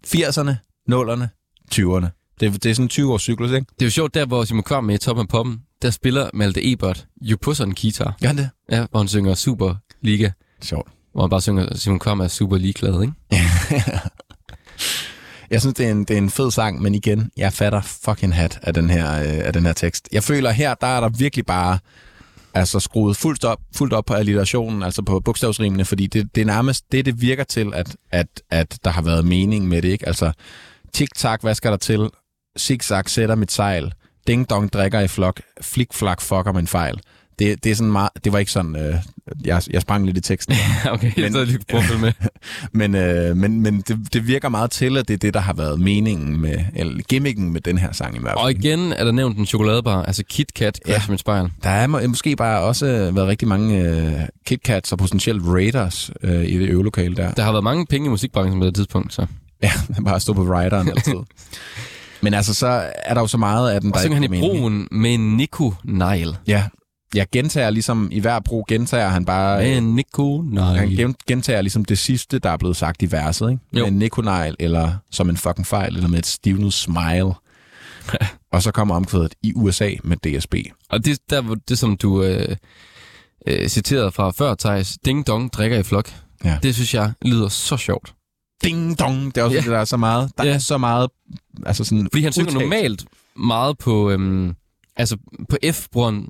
80'erne, 0.06 0.52
0'erne, 0.92 1.26
20'erne. 1.74 2.21
Det, 2.40 2.62
det 2.62 2.70
er 2.70 2.74
sådan 2.74 2.84
en 2.84 2.88
20 2.88 3.12
års 3.12 3.22
cyklus, 3.22 3.50
ikke? 3.50 3.66
Det 3.74 3.82
er 3.82 3.86
jo 3.86 3.90
sjovt, 3.90 4.14
der 4.14 4.26
hvor 4.26 4.44
Simon 4.44 4.62
Kvam 4.62 4.84
med 4.84 4.94
i 4.94 4.98
Top 4.98 5.18
of 5.18 5.26
Poppen, 5.28 5.62
der 5.82 5.90
spiller 5.90 6.30
Malte 6.34 6.72
Ebert 6.72 7.06
jo 7.20 7.36
på 7.40 7.54
sådan 7.54 7.70
en 7.70 7.76
guitar. 7.80 8.16
Han 8.22 8.36
det? 8.38 8.50
Ja, 8.70 8.86
hvor 8.90 9.00
han 9.00 9.08
synger 9.08 9.34
Superliga. 9.34 10.30
Sjovt. 10.62 10.88
Hvor 11.12 11.22
han 11.22 11.30
bare 11.30 11.40
synger, 11.40 11.76
Simon 11.76 11.98
Kvam 11.98 12.20
er 12.20 12.28
super 12.28 12.56
ligeglad, 12.56 13.02
ikke? 13.02 13.14
Jeg 15.50 15.60
synes, 15.60 15.74
det 15.74 15.86
er, 15.86 15.90
en, 15.90 16.04
det 16.04 16.14
er 16.14 16.18
en 16.18 16.30
fed 16.30 16.50
sang, 16.50 16.82
men 16.82 16.94
igen, 16.94 17.30
jeg 17.36 17.52
fatter 17.52 17.80
fucking 17.80 18.34
hat 18.34 18.58
af 18.62 18.74
den 18.74 18.90
her, 18.90 19.22
øh, 19.22 19.46
af 19.46 19.52
den 19.52 19.66
her 19.66 19.72
tekst. 19.72 20.08
Jeg 20.12 20.22
føler 20.22 20.50
her, 20.50 20.74
der 20.74 20.86
er 20.86 21.00
der 21.00 21.08
virkelig 21.08 21.46
bare 21.46 21.78
altså 22.54 22.80
skruet 22.80 23.16
fuldt 23.16 23.44
op, 23.44 23.58
fuldt 23.74 23.92
op 23.92 24.04
på 24.04 24.14
alliterationen, 24.14 24.82
altså 24.82 25.02
på 25.02 25.20
bogstavsrimene, 25.20 25.84
fordi 25.84 26.06
det, 26.06 26.34
det 26.34 26.40
er 26.40 26.44
nærmest 26.44 26.92
det, 26.92 27.06
det 27.06 27.20
virker 27.20 27.44
til, 27.44 27.74
at, 27.74 27.96
at, 28.10 28.26
at 28.50 28.78
der 28.84 28.90
har 28.90 29.02
været 29.02 29.24
mening 29.24 29.68
med 29.68 29.82
det, 29.82 29.88
ikke? 29.88 30.06
Altså, 30.06 30.32
tik-tak, 30.92 31.42
hvad 31.42 31.54
skal 31.54 31.70
der 31.70 31.76
til? 31.76 32.10
Zigzag 32.58 33.10
sætter 33.10 33.34
mit 33.34 33.52
sejl. 33.52 33.92
Ding-dong 34.30 34.68
drikker 34.72 35.00
i 35.00 35.08
flok. 35.08 35.40
Flik-flak 35.60 36.20
fucker 36.20 36.52
min 36.52 36.66
fejl. 36.66 37.00
Det, 37.38 37.64
det 37.64 37.72
er 37.72 37.76
sådan 37.76 37.92
meget, 37.92 38.10
det 38.24 38.32
var 38.32 38.38
ikke 38.38 38.52
sådan, 38.52 38.76
øh, 38.76 38.94
jeg, 39.44 39.62
jeg 39.70 39.82
sprang 39.82 40.06
lidt 40.06 40.16
i 40.16 40.20
teksten. 40.20 40.54
okay, 40.92 41.12
jeg 41.16 41.30
står 41.30 41.44
lige 41.44 41.58
på 41.70 41.76
med. 42.00 42.12
Men, 42.72 42.94
øh, 42.94 43.36
men, 43.36 43.60
men 43.60 43.80
det, 43.80 43.98
det 44.12 44.26
virker 44.26 44.48
meget 44.48 44.70
til, 44.70 44.96
at 44.96 45.08
det 45.08 45.14
er 45.14 45.18
det, 45.18 45.34
der 45.34 45.40
har 45.40 45.52
været 45.52 45.80
meningen 45.80 46.40
med, 46.40 46.58
eller 46.76 47.02
gimmicken 47.08 47.52
med 47.52 47.60
den 47.60 47.78
her 47.78 47.92
sang 47.92 48.16
i 48.16 48.18
hvert 48.20 48.30
fald. 48.32 48.44
Og 48.44 48.50
igen 48.50 48.92
er 48.92 49.04
der 49.04 49.12
nævnt 49.12 49.38
en 49.38 49.46
chokoladebar, 49.46 50.02
altså 50.02 50.24
Kit 50.28 50.54
Kat, 50.54 50.80
Crash 50.86 51.08
Ja. 51.08 51.12
mit 51.12 51.20
spejl. 51.20 51.48
Der 51.62 51.70
er 51.70 51.86
må, 51.86 52.00
måske 52.08 52.36
bare 52.36 52.60
også 52.62 52.86
været 52.86 53.28
rigtig 53.28 53.48
mange 53.48 53.80
øh, 53.80 54.12
KitKats 54.46 54.92
og 54.92 54.98
potentielt 54.98 55.42
Raiders 55.46 56.10
øh, 56.22 56.44
i 56.44 56.58
det 56.58 56.68
øvelokale 56.68 57.16
der. 57.16 57.32
Der 57.32 57.42
har 57.42 57.52
været 57.52 57.64
mange 57.64 57.86
penge 57.86 58.06
i 58.06 58.10
musikbranchen 58.10 58.60
på 58.60 58.66
det 58.66 58.74
tidspunkt, 58.74 59.14
så. 59.14 59.26
Ja, 59.62 59.72
bare 60.04 60.14
at 60.14 60.22
stå 60.22 60.32
på 60.32 60.42
rideren 60.42 60.88
altid. 60.88 61.14
Men 62.22 62.34
altså, 62.34 62.54
så 62.54 62.90
er 63.04 63.14
der 63.14 63.20
jo 63.20 63.26
så 63.26 63.38
meget 63.38 63.70
af 63.70 63.80
den, 63.80 63.90
Og 63.90 63.94
der 63.94 64.00
synger 64.00 64.14
han 64.20 64.34
i 64.34 64.40
broen 64.40 64.88
med 64.90 65.18
Nico 65.18 65.74
Nile. 65.84 66.36
Ja, 66.46 66.64
jeg 67.14 67.26
gentager 67.32 67.70
ligesom, 67.70 68.08
i 68.12 68.20
hver 68.20 68.40
bro 68.40 68.64
gentager 68.68 69.08
han 69.08 69.24
bare... 69.24 69.58
Med 69.62 69.80
Nico 69.80 70.42
Han 70.42 70.88
Nile. 70.88 71.02
gen- 71.02 71.14
gentager 71.28 71.60
ligesom 71.62 71.84
det 71.84 71.98
sidste, 71.98 72.38
der 72.38 72.50
er 72.50 72.56
blevet 72.56 72.76
sagt 72.76 73.02
i 73.02 73.12
verset, 73.12 73.50
ikke? 73.50 73.62
Jo. 73.72 73.78
Med 73.84 73.92
en 73.92 73.98
Nikonajl, 73.98 74.56
eller 74.58 74.92
som 75.10 75.28
en 75.30 75.36
fucking 75.36 75.66
fejl, 75.66 75.96
eller 75.96 76.08
med 76.08 76.18
et 76.18 76.26
stivnet 76.26 76.72
smile. 76.72 77.32
og 78.52 78.62
så 78.62 78.70
kommer 78.72 78.94
omkvædet 78.94 79.34
i 79.42 79.52
USA 79.56 79.90
med 80.04 80.16
DSB. 80.16 80.54
Og 80.90 81.04
det, 81.04 81.18
der, 81.30 81.56
det 81.68 81.78
som 81.78 81.96
du 81.96 82.22
øh, 82.22 82.56
øh, 83.46 83.68
citerede 83.68 84.12
fra 84.12 84.30
før, 84.30 84.54
Thijs, 84.54 84.98
Ding 85.04 85.26
Dong 85.26 85.52
drikker 85.52 85.78
i 85.78 85.82
flok. 85.82 86.10
Ja. 86.44 86.58
Det 86.62 86.74
synes 86.74 86.94
jeg 86.94 87.12
lyder 87.22 87.48
så 87.48 87.76
sjovt. 87.76 88.14
Ding 88.64 88.98
dong, 88.98 89.34
det 89.34 89.40
er 89.40 89.44
også 89.44 89.54
ja. 89.56 89.60
det, 89.60 89.70
der 89.70 89.78
er 89.78 89.84
så 89.84 89.96
meget. 89.96 90.30
Der 90.38 90.44
Ja. 90.44 90.54
er 90.54 90.58
så 90.58 90.78
meget, 90.78 91.08
altså 91.66 91.84
sådan 91.84 92.08
Fordi 92.12 92.22
han 92.22 92.32
synger 92.32 92.50
udtalt. 92.50 92.62
normalt 92.64 93.04
meget 93.36 93.78
på, 93.78 94.10
øhm, 94.10 94.54
altså 94.96 95.16
på 95.48 95.56
F 95.72 95.86
bruger 95.92 96.10
han 96.10 96.28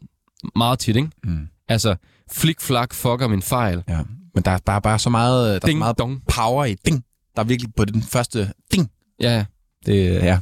meget 0.57 0.79
tit, 0.79 0.97
ikke? 0.97 1.11
Mm. 1.25 1.49
Altså, 1.69 1.97
flik 2.33 2.61
flak 2.61 2.95
fucker 2.95 3.29
min 3.29 3.43
fejl. 3.43 3.83
Ja. 3.89 4.01
Men 4.35 4.45
der 4.45 4.51
er 4.51 4.59
bare, 4.67 4.83
bare 4.83 4.99
så 4.99 5.11
meget, 5.11 5.47
der 5.49 5.55
er 5.55 5.61
så 5.61 5.67
Ding 5.67 5.79
meget 5.79 5.99
dong. 5.99 6.23
power 6.29 6.65
i 6.65 6.75
ding. 6.87 7.05
Der 7.37 7.43
er 7.43 7.47
virkelig 7.47 7.75
på 7.77 7.85
den 7.85 8.03
første 8.03 8.53
ding. 8.73 8.91
Ja. 9.21 9.45
Det, 9.87 10.13
ja. 10.15 10.39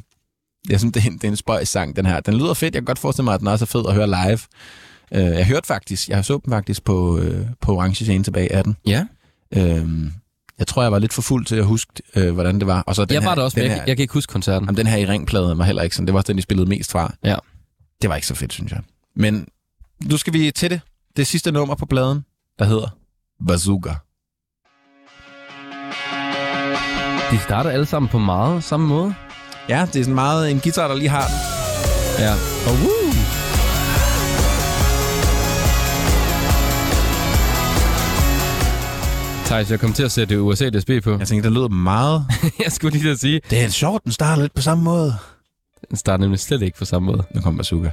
Jeg 0.68 0.78
synes, 0.80 0.92
det 0.92 1.04
er 1.04 1.10
en, 1.10 1.14
det 1.18 1.24
er 1.24 1.28
en 1.28 1.36
spøjs 1.36 1.68
sang, 1.68 1.96
den 1.96 2.06
her. 2.06 2.20
Den 2.20 2.34
lyder 2.34 2.54
fedt. 2.54 2.74
Jeg 2.74 2.80
kan 2.82 2.86
godt 2.86 2.98
forestille 2.98 3.24
mig, 3.24 3.34
at 3.34 3.40
den 3.40 3.48
også 3.48 3.64
er 3.64 3.66
fed 3.66 3.84
at 3.88 3.94
høre 3.94 4.06
live. 4.06 4.38
Uh, 5.10 5.18
jeg 5.38 5.46
hørte 5.46 5.66
faktisk, 5.66 6.08
jeg 6.08 6.24
så 6.24 6.40
dem 6.44 6.52
faktisk 6.52 6.84
på, 6.84 7.18
uh, 7.18 7.24
på 7.60 7.76
Orange 7.76 8.04
Scene 8.04 8.24
tilbage 8.24 8.52
af 8.52 8.64
den. 8.64 8.76
Ja, 8.86 9.06
Uh, 9.56 9.90
jeg 10.60 10.66
tror, 10.66 10.82
jeg 10.82 10.92
var 10.92 10.98
lidt 10.98 11.12
for 11.12 11.22
fuld 11.22 11.44
til 11.44 11.56
at 11.56 11.64
huske, 11.64 11.92
uh, 12.16 12.30
hvordan 12.30 12.58
det 12.58 12.66
var. 12.66 12.82
Og 12.86 12.94
så 12.94 13.04
den 13.04 13.14
jeg 13.14 13.22
her, 13.22 13.28
var 13.28 13.34
der 13.34 13.42
også, 13.42 13.58
men 13.58 13.62
den 13.62 13.70
jeg, 13.70 13.76
her, 13.76 13.82
jeg, 13.82 13.88
jeg 13.88 13.96
kan 13.96 14.02
ikke 14.02 14.14
huske 14.14 14.30
koncerten. 14.30 14.66
Jamen, 14.66 14.76
den 14.76 14.86
her 14.86 14.96
i 14.96 15.06
ringplade 15.06 15.58
var 15.58 15.64
heller 15.64 15.82
ikke 15.82 15.96
sådan. 15.96 16.06
Det 16.06 16.12
var 16.12 16.18
også 16.18 16.26
den, 16.32 16.36
de 16.36 16.42
spillede 16.42 16.68
mest 16.68 16.90
fra. 16.90 17.14
Ja. 17.24 17.36
Det 18.02 18.10
var 18.10 18.16
ikke 18.16 18.26
så 18.26 18.34
fedt, 18.34 18.52
synes 18.52 18.72
jeg. 18.72 18.80
Men 19.16 19.48
nu 20.04 20.16
skal 20.16 20.32
vi 20.32 20.50
til 20.50 20.70
det. 20.70 20.80
Det 21.16 21.26
sidste 21.26 21.52
nummer 21.52 21.74
på 21.74 21.86
pladen, 21.86 22.24
der 22.58 22.64
hedder 22.64 22.88
Bazooka. 23.46 23.94
De 27.30 27.38
starter 27.38 27.70
alle 27.70 27.86
sammen 27.86 28.08
på 28.08 28.18
meget 28.18 28.64
samme 28.64 28.86
måde. 28.86 29.14
Ja, 29.68 29.86
det 29.92 30.00
er 30.00 30.04
sådan 30.04 30.14
meget 30.14 30.50
en 30.50 30.60
guitar, 30.60 30.88
der 30.88 30.94
lige 30.94 31.08
har 31.08 31.26
den. 31.26 31.36
Ja. 32.24 32.32
Og 32.66 32.74
woo! 32.74 33.39
Thijs, 39.50 39.70
jeg 39.70 39.80
kom 39.80 39.92
til 39.92 40.02
at 40.02 40.12
sætte 40.12 40.42
USA 40.42 40.68
DSB 40.68 40.90
på. 41.04 41.10
Jeg 41.18 41.28
tænkte, 41.28 41.48
det 41.48 41.56
lyder 41.56 41.68
meget... 41.68 42.24
jeg 42.64 42.72
skulle 42.72 42.98
lige 42.98 43.10
at 43.10 43.18
sige, 43.18 43.40
Det 43.50 43.64
er 43.64 43.68
sjovt, 43.68 44.04
den 44.04 44.12
starter 44.12 44.42
lidt 44.42 44.54
på 44.54 44.62
samme 44.62 44.84
måde. 44.84 45.14
den 45.88 45.96
starter 45.96 46.20
nemlig 46.24 46.40
slet 46.40 46.62
ikke 46.62 46.78
på 46.78 46.84
samme 46.84 47.06
måde. 47.06 47.22
Nu 47.34 47.40
kommer. 47.40 47.58
Bazooka, 47.58 47.90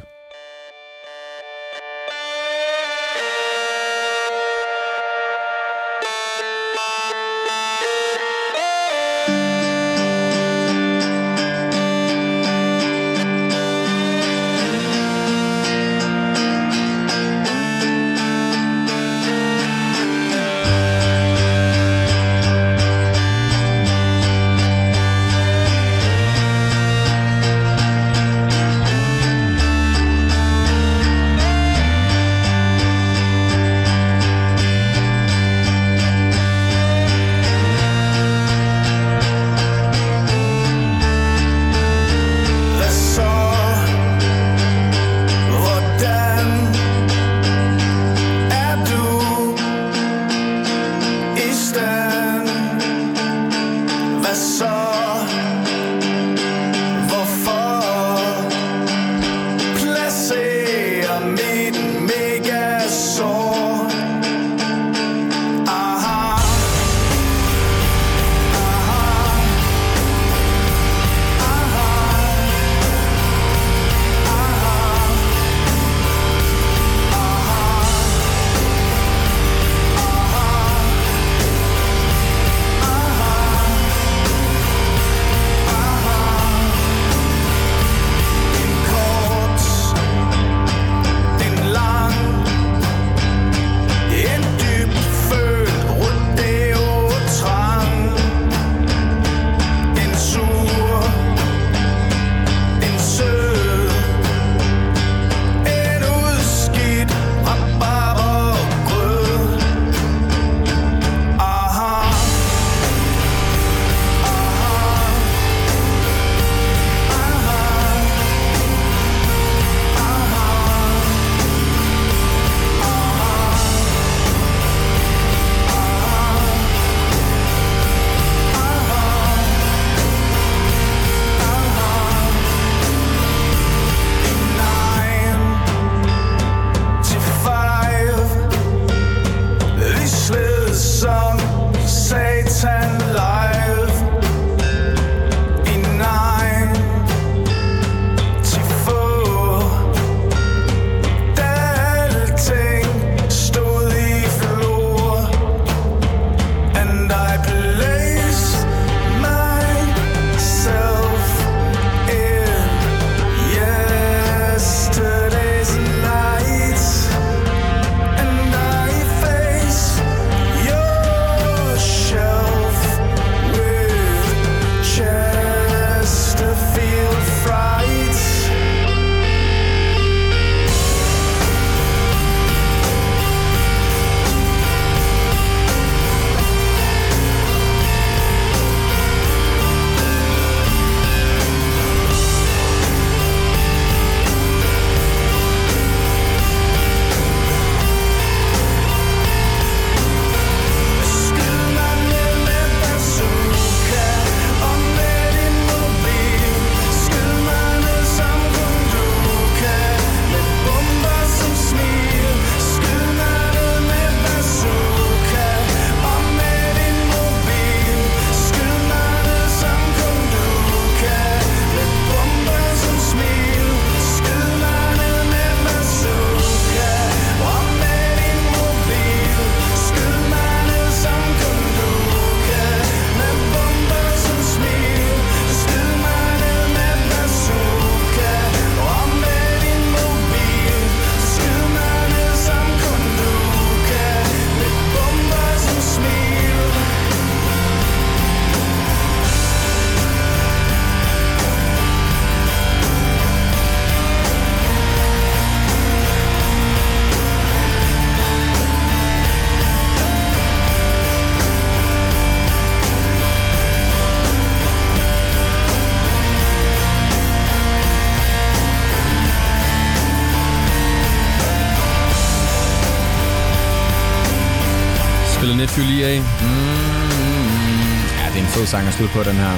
sang 278.67 278.87
at 278.87 278.93
slutte 278.93 279.13
på, 279.13 279.23
den 279.23 279.35
her. 279.35 279.51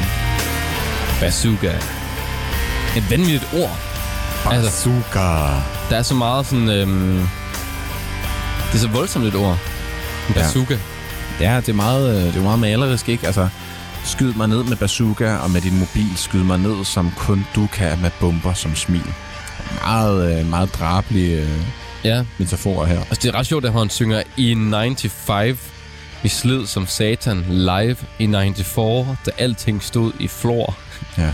Bazooka. 1.19 1.71
Et 2.97 3.09
vanvittigt 3.11 3.47
ord. 3.53 3.77
Altså, 4.51 4.69
Bazooka. 4.89 5.19
der 5.89 5.97
er 5.97 6.01
så 6.01 6.13
meget 6.13 6.45
sådan... 6.45 6.69
Øhm, 6.69 7.17
det 8.67 8.75
er 8.75 8.77
så 8.77 8.87
voldsomt 8.87 9.25
et 9.25 9.35
ord. 9.35 9.57
En 10.29 10.33
Ja. 10.35 10.41
bazooka. 10.41 10.77
Ja, 11.39 11.57
det 11.57 11.69
er 11.69 11.73
meget, 11.73 12.15
øh, 12.17 12.23
det 12.33 12.35
er 12.35 12.41
meget 12.43 12.59
malerisk, 12.59 13.09
ikke? 13.09 13.25
Altså, 13.25 13.47
skyd 14.03 14.33
mig 14.33 14.47
ned 14.47 14.63
med 14.63 14.77
bazooka, 14.77 15.35
og 15.35 15.51
med 15.51 15.61
din 15.61 15.79
mobil 15.79 16.17
skyd 16.17 16.43
mig 16.43 16.57
ned, 16.59 16.85
som 16.85 17.11
kun 17.17 17.45
du 17.55 17.67
kan 17.73 18.01
med 18.01 18.09
bomber 18.19 18.53
som 18.53 18.75
smil. 18.75 19.13
Meget, 19.85 20.39
øh, 20.39 20.49
meget 20.49 20.73
drabelige 20.79 21.41
øh, 21.41 21.49
Ja. 22.03 22.23
metaforer 22.37 22.85
her. 22.85 22.97
Altså, 22.99 23.19
det 23.23 23.25
er 23.25 23.39
ret 23.39 23.45
sjovt, 23.47 23.65
at 23.65 23.73
han 23.73 23.89
synger 23.89 24.23
i 24.37 24.55
95. 24.55 25.57
Vi 26.23 26.29
sled 26.29 26.65
som 26.65 26.87
satan 26.87 27.45
live 27.49 27.95
i 28.19 28.27
94, 28.27 29.17
da 29.25 29.31
alting 29.37 29.83
stod 29.83 30.11
i 30.19 30.27
flor. 30.27 30.77
Ja. 31.17 31.33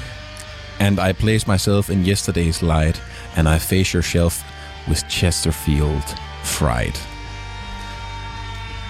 And 0.80 1.00
I 1.10 1.14
place 1.14 1.52
myself 1.52 1.90
in 1.90 2.06
yesterday's 2.06 2.66
light, 2.66 3.04
and 3.36 3.48
I 3.56 3.60
face 3.60 3.94
your 3.94 4.02
shelf 4.02 4.44
with 4.88 5.02
Chesterfield 5.10 6.04
fright. 6.44 7.08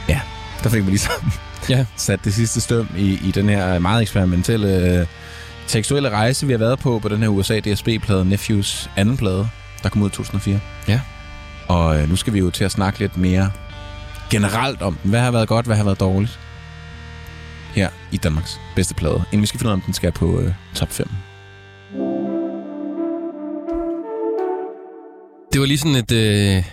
Ja, 0.09 0.21
der 0.63 0.69
fik 0.69 0.85
vi 0.85 0.89
ligesom 0.89 1.11
Ja. 1.69 1.85
sat 1.95 2.19
det 2.25 2.33
sidste 2.33 2.61
støm 2.61 2.89
i, 2.97 3.19
i 3.27 3.31
den 3.31 3.49
her 3.49 3.79
meget 3.79 4.01
eksperimentelle 4.01 4.67
øh, 4.99 5.07
tekstuelle 5.67 6.09
rejse, 6.09 6.45
vi 6.45 6.53
har 6.53 6.57
været 6.57 6.79
på, 6.79 6.99
på 6.99 7.09
den 7.09 7.21
her 7.21 7.27
USA 7.29 7.59
DSB-plade, 7.59 8.25
Nephews 8.25 8.89
anden 8.95 9.17
plade, 9.17 9.49
der 9.83 9.89
kom 9.89 10.01
ud 10.01 10.09
i 10.09 10.11
2004. 10.13 10.59
Ja. 10.87 11.01
Og 11.67 12.01
øh, 12.01 12.09
nu 12.09 12.15
skal 12.15 12.33
vi 12.33 12.39
jo 12.39 12.49
til 12.49 12.63
at 12.63 12.71
snakke 12.71 12.99
lidt 12.99 13.17
mere 13.17 13.51
generelt 14.31 14.81
om 14.81 14.97
den. 15.03 15.09
Hvad 15.09 15.19
har 15.19 15.31
været 15.31 15.47
godt, 15.47 15.65
hvad 15.65 15.75
har 15.75 15.83
været 15.83 15.99
dårligt? 15.99 16.39
Her 17.73 17.89
i 18.11 18.17
Danmarks 18.17 18.59
bedste 18.75 18.95
plade. 18.95 19.23
Inden 19.31 19.41
vi 19.41 19.47
skal 19.47 19.59
finde 19.59 19.69
ud 19.69 19.71
af, 19.71 19.75
om 19.75 19.81
den 19.81 19.93
skal 19.93 20.11
på 20.11 20.39
øh, 20.39 20.53
top 20.75 20.91
5. 20.91 21.07
Det 25.53 25.61
var 25.61 25.67
lige 25.67 25.77
sådan 25.77 25.95
et, 25.95 26.11
øh, 26.11 26.63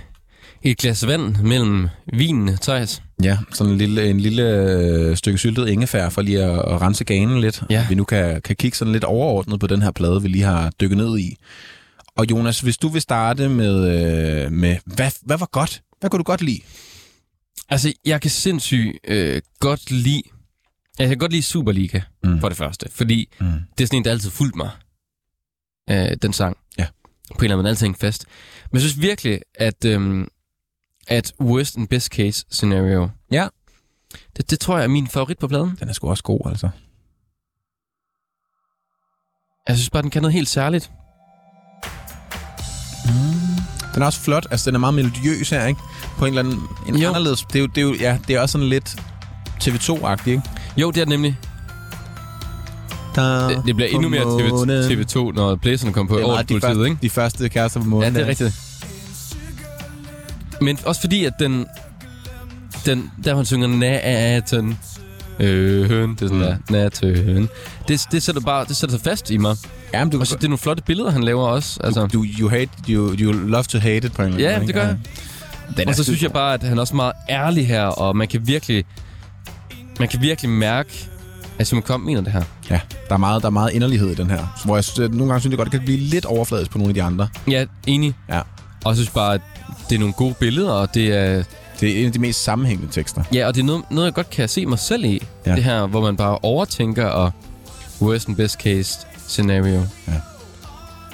et 0.62 0.78
glas 0.78 1.06
vand 1.06 1.36
mellem 1.36 1.88
vinen, 2.12 2.58
Thijs. 2.62 3.02
Ja, 3.22 3.38
sådan 3.52 3.72
en 3.72 3.78
lille, 3.78 4.10
en 4.10 4.20
lille 4.20 4.42
øh, 4.42 5.16
stykke 5.16 5.38
syltet 5.38 5.68
ingefær 5.68 6.08
for 6.08 6.22
lige 6.22 6.44
at, 6.44 6.58
at 6.58 6.82
rense 6.82 7.04
ganen 7.04 7.40
lidt. 7.40 7.62
Ja. 7.70 7.86
Vi 7.88 7.94
nu 7.94 8.04
kan, 8.04 8.42
kan 8.42 8.56
kigge 8.56 8.76
sådan 8.76 8.92
lidt 8.92 9.04
overordnet 9.04 9.60
på 9.60 9.66
den 9.66 9.82
her 9.82 9.90
plade, 9.90 10.22
vi 10.22 10.28
lige 10.28 10.44
har 10.44 10.70
dykket 10.80 10.98
ned 10.98 11.18
i. 11.18 11.36
Og 12.16 12.26
Jonas, 12.30 12.60
hvis 12.60 12.76
du 12.78 12.88
vil 12.88 13.02
starte 13.02 13.48
med, 13.48 13.74
øh, 13.74 14.52
med 14.52 14.76
hvad, 14.84 15.10
hvad 15.22 15.38
var 15.38 15.48
godt? 15.52 15.82
Hvad 16.00 16.10
kunne 16.10 16.18
du 16.18 16.24
godt 16.24 16.42
lide? 16.42 16.60
Altså, 17.72 17.92
jeg 18.04 18.20
kan 18.20 18.30
sindssygt 18.30 18.98
øh, 19.04 19.42
godt 19.60 19.90
lide... 19.90 20.22
Jeg 20.98 21.08
kan 21.08 21.18
godt 21.18 21.32
lide 21.32 21.42
Superliga, 21.42 22.00
Mm. 22.24 22.30
mm. 22.30 22.40
for 22.40 22.48
det 22.48 22.58
første. 22.58 22.88
Fordi 22.90 23.32
Mm. 23.40 23.46
det 23.78 23.84
er 23.84 23.86
sådan 23.86 23.96
en, 23.96 24.04
der 24.04 24.10
altid 24.10 24.30
fulgt 24.30 24.56
mig. 24.56 24.70
Øh, 25.90 26.16
den 26.22 26.32
sang. 26.32 26.56
Ja. 26.78 26.86
På 27.30 27.38
en 27.38 27.44
eller 27.44 27.54
anden 27.56 27.62
måde 27.62 27.68
altid 27.68 27.86
hængt 27.86 28.00
fast. 28.00 28.26
Men 28.70 28.74
jeg 28.74 28.80
synes 28.80 29.00
virkelig, 29.00 29.40
at, 29.54 29.84
øhm, 29.84 30.28
at 31.08 31.32
worst 31.40 31.76
and 31.76 31.88
best 31.88 32.06
case 32.12 32.44
scenario, 32.50 33.08
Ja. 33.32 33.48
det, 34.36 34.50
det 34.50 34.60
tror 34.60 34.76
jeg 34.76 34.84
er 34.84 34.88
min 34.88 35.08
favorit 35.08 35.38
på 35.38 35.48
pladen. 35.48 35.76
Den 35.80 35.88
er 35.88 35.92
sgu 35.92 36.08
også 36.10 36.22
god, 36.22 36.40
altså. 36.46 36.68
Jeg 39.68 39.76
synes 39.76 39.90
bare, 39.90 40.02
den 40.02 40.10
kan 40.10 40.22
noget 40.22 40.32
helt 40.34 40.48
særligt. 40.48 40.90
Den 43.94 44.02
er 44.02 44.06
også 44.06 44.20
flot. 44.20 44.46
Altså, 44.50 44.70
den 44.70 44.74
er 44.74 44.78
meget 44.78 44.94
melodiøs 44.94 45.50
her, 45.50 45.66
ikke? 45.66 45.80
På 46.22 46.26
en 46.26 46.38
eller 46.38 46.42
anden 46.50 46.68
en 46.88 46.96
Jo. 46.96 47.08
anderledes... 47.08 47.42
Det 47.52 47.56
er, 47.56 47.60
jo, 47.60 47.66
det, 47.66 47.78
er 47.78 47.82
jo, 47.82 47.94
ja, 48.00 48.18
det 48.28 48.36
er 48.36 48.40
også 48.40 48.52
sådan 48.52 48.66
lidt 48.68 48.96
TV2-agtigt, 49.64 50.28
ikke? 50.30 50.42
Jo, 50.76 50.90
det 50.90 51.00
er 51.00 51.04
det 51.04 51.08
nemlig. 51.08 51.38
Der 53.14 53.48
Det, 53.48 53.62
det 53.66 53.76
bliver 53.76 53.88
endnu 53.88 54.08
mere 54.08 54.22
TV, 54.88 55.04
TV2, 55.04 55.32
når 55.32 55.54
Blæserne 55.54 55.92
kommer 55.92 56.08
på 56.08 56.16
Det 56.16 56.22
er 56.22 56.26
over 56.26 56.34
meget 56.34 56.48
de, 56.48 56.54
politiet, 56.54 56.70
første, 56.76 56.84
ikke? 56.90 56.98
de 57.02 57.10
første 57.10 57.48
kærester 57.48 57.80
på 57.80 57.84
Ja, 57.84 57.90
månen. 57.90 58.14
det 58.14 58.22
er 58.22 58.26
rigtigt. 58.26 58.54
Men 60.60 60.78
også 60.84 61.00
fordi, 61.00 61.24
at 61.24 61.32
den... 61.38 61.66
den 62.86 63.10
der 63.24 63.36
han 63.36 63.44
synger 63.44 63.66
natten, 63.68 64.78
øh, 65.40 65.88
høn, 65.88 66.10
det 66.14 66.22
er 66.22 66.26
sådan 66.28 66.38
Mm. 66.38 66.42
der, 66.42 66.56
natten. 66.70 67.48
Det, 67.88 68.00
det 68.12 68.22
sætter 68.22 68.40
bare, 68.42 68.64
det 68.68 68.76
sætter 68.76 68.96
sig 68.96 69.04
fast 69.04 69.30
i 69.30 69.36
mig. 69.36 69.56
Ja, 69.94 70.04
men 70.04 70.12
du, 70.12 70.20
Og 70.20 70.26
så 70.26 70.36
det 70.36 70.44
er 70.44 70.48
nogle 70.48 70.58
flotte 70.58 70.82
billeder, 70.86 71.10
han 71.10 71.24
laver 71.24 71.46
også. 71.46 71.80
Altså. 71.84 72.06
du, 72.06 72.24
you, 72.40 72.48
hate, 72.48 72.70
you, 72.88 73.14
you 73.18 73.32
love 73.32 73.62
to 73.64 73.78
hate 73.78 73.96
it 74.06 74.12
på 74.12 74.22
en 74.22 74.28
eller 74.32 74.48
anden 74.48 74.60
Ja, 74.60 74.66
det 74.66 74.74
gør 74.74 74.82
jeg. 74.86 74.98
Den 75.76 75.88
Og 75.88 75.94
så 75.94 76.04
synes 76.04 76.22
jeg 76.22 76.32
bare, 76.32 76.54
at 76.54 76.62
han 76.62 76.76
er 76.76 76.80
også 76.80 76.96
meget 76.96 77.12
ærlig 77.28 77.68
her, 77.68 77.84
og 77.84 78.16
man 78.16 78.28
kan 78.28 78.46
virkelig, 78.46 78.84
man 79.98 80.08
kan 80.08 80.20
virkelig 80.20 80.50
mærke, 80.50 81.08
at 81.58 81.66
Simon 81.66 81.82
Kom 81.82 82.00
mener 82.00 82.20
det 82.20 82.32
her. 82.32 82.42
Ja, 82.70 82.80
der 83.08 83.14
er, 83.14 83.18
meget, 83.18 83.42
der 83.42 83.46
er 83.46 83.50
meget 83.50 83.72
inderlighed 83.72 84.10
i 84.10 84.14
den 84.14 84.30
her. 84.30 84.60
Hvor 84.64 84.76
jeg 84.76 84.84
synes, 84.84 85.10
nogle 85.10 85.26
gange 85.26 85.40
synes 85.40 85.52
jeg 85.52 85.58
godt, 85.58 85.72
det 85.72 85.80
kan 85.80 85.84
blive 85.84 85.98
lidt 85.98 86.24
overfladisk 86.24 86.70
på 86.70 86.78
nogle 86.78 86.90
af 86.90 86.94
de 86.94 87.02
andre. 87.02 87.28
Ja, 87.50 87.64
enig. 87.86 88.14
Ja. 88.28 88.38
Og 88.84 88.90
jeg 88.90 88.96
synes 88.96 89.10
bare, 89.10 89.34
at 89.34 89.40
det 89.88 89.94
er 89.94 89.98
nogle 89.98 90.14
gode 90.14 90.34
billeder, 90.40 90.72
og 90.72 90.94
det 90.94 91.08
er, 91.16 91.42
Det 91.80 91.90
er 91.96 92.00
en 92.00 92.06
af 92.06 92.12
de 92.12 92.18
mest 92.18 92.42
sammenhængende 92.42 92.92
tekster. 92.92 93.22
Ja, 93.34 93.46
og 93.46 93.54
det 93.54 93.60
er 93.60 93.64
noget, 93.64 93.82
noget 93.90 94.06
jeg 94.06 94.14
godt 94.14 94.30
kan 94.30 94.48
se 94.48 94.66
mig 94.66 94.78
selv 94.78 95.04
i. 95.04 95.22
Ja. 95.46 95.50
Ja. 95.50 95.56
Det 95.56 95.64
her, 95.64 95.86
hvor 95.86 96.00
man 96.00 96.16
bare 96.16 96.38
overtænker 96.42 97.06
og 97.06 97.30
worst 98.00 98.28
and 98.28 98.36
best 98.36 98.54
case 98.54 99.06
scenario. 99.28 99.82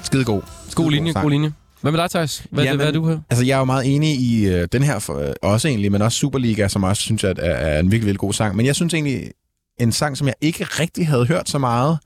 Skide 0.03 0.23
god. 0.23 0.41
God 0.75 0.91
linje, 0.91 1.13
god 1.13 1.29
linje. 1.29 1.51
Hvad 1.81 1.91
med 1.91 1.99
dig, 1.99 2.09
Thijs? 2.09 2.45
Hvad, 2.51 2.63
Jamen, 2.63 2.77
hvad 2.77 2.87
er 2.87 2.91
du 2.91 3.07
her? 3.07 3.19
Altså, 3.29 3.45
jeg 3.45 3.53
er 3.53 3.59
jo 3.59 3.65
meget 3.65 3.95
enig 3.95 4.15
i 4.19 4.47
øh, 4.47 4.67
den 4.71 4.83
her, 4.83 4.99
for, 4.99 5.19
øh, 5.19 5.33
også 5.41 5.67
egentlig, 5.67 5.91
men 5.91 6.01
også 6.01 6.17
Superliga, 6.17 6.67
som 6.67 6.83
også 6.83 7.01
synes, 7.01 7.23
at 7.23 7.39
er, 7.39 7.43
er 7.43 7.79
en 7.79 7.91
virkelig, 7.91 8.05
virkelig 8.05 8.19
god 8.19 8.33
sang. 8.33 8.55
Men 8.55 8.65
jeg 8.65 8.75
synes 8.75 8.93
egentlig, 8.93 9.31
en 9.79 9.91
sang, 9.91 10.17
som 10.17 10.27
jeg 10.27 10.35
ikke 10.41 10.63
rigtig 10.63 11.07
havde 11.07 11.25
hørt 11.25 11.49
så 11.49 11.57
meget, 11.57 11.97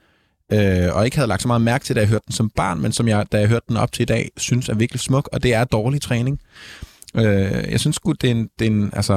øh, 0.52 0.96
og 0.96 1.06
ikke 1.06 1.18
havde 1.18 1.28
lagt 1.28 1.42
så 1.42 1.48
meget 1.48 1.62
mærke 1.62 1.86
til, 1.86 1.96
da 1.96 2.02
jeg 2.02 2.10
hørte 2.10 2.26
den 2.26 2.34
som 2.34 2.50
barn, 2.56 2.80
men 2.82 2.92
som 2.92 3.08
jeg, 3.08 3.26
da 3.32 3.40
jeg 3.40 3.48
hørte 3.48 3.66
den 3.70 3.78
op 3.78 3.92
til 3.92 4.04
i 4.04 4.06
dag, 4.06 4.30
synes 4.38 4.70
er 4.70 4.76
virkelig 4.76 5.00
smuk, 5.00 5.30
og 5.32 5.44
det 5.44 5.54
er 5.54 5.64
dårlig 5.64 6.02
træning. 6.02 6.40
Øh, 7.16 7.72
jeg 7.72 7.80
synes 7.80 7.96
sgu, 7.96 8.12
det 8.12 8.28
er 8.28 8.32
en, 8.32 8.50
det 8.60 8.68
er 8.68 8.72
en, 8.72 8.92
altså, 8.94 9.14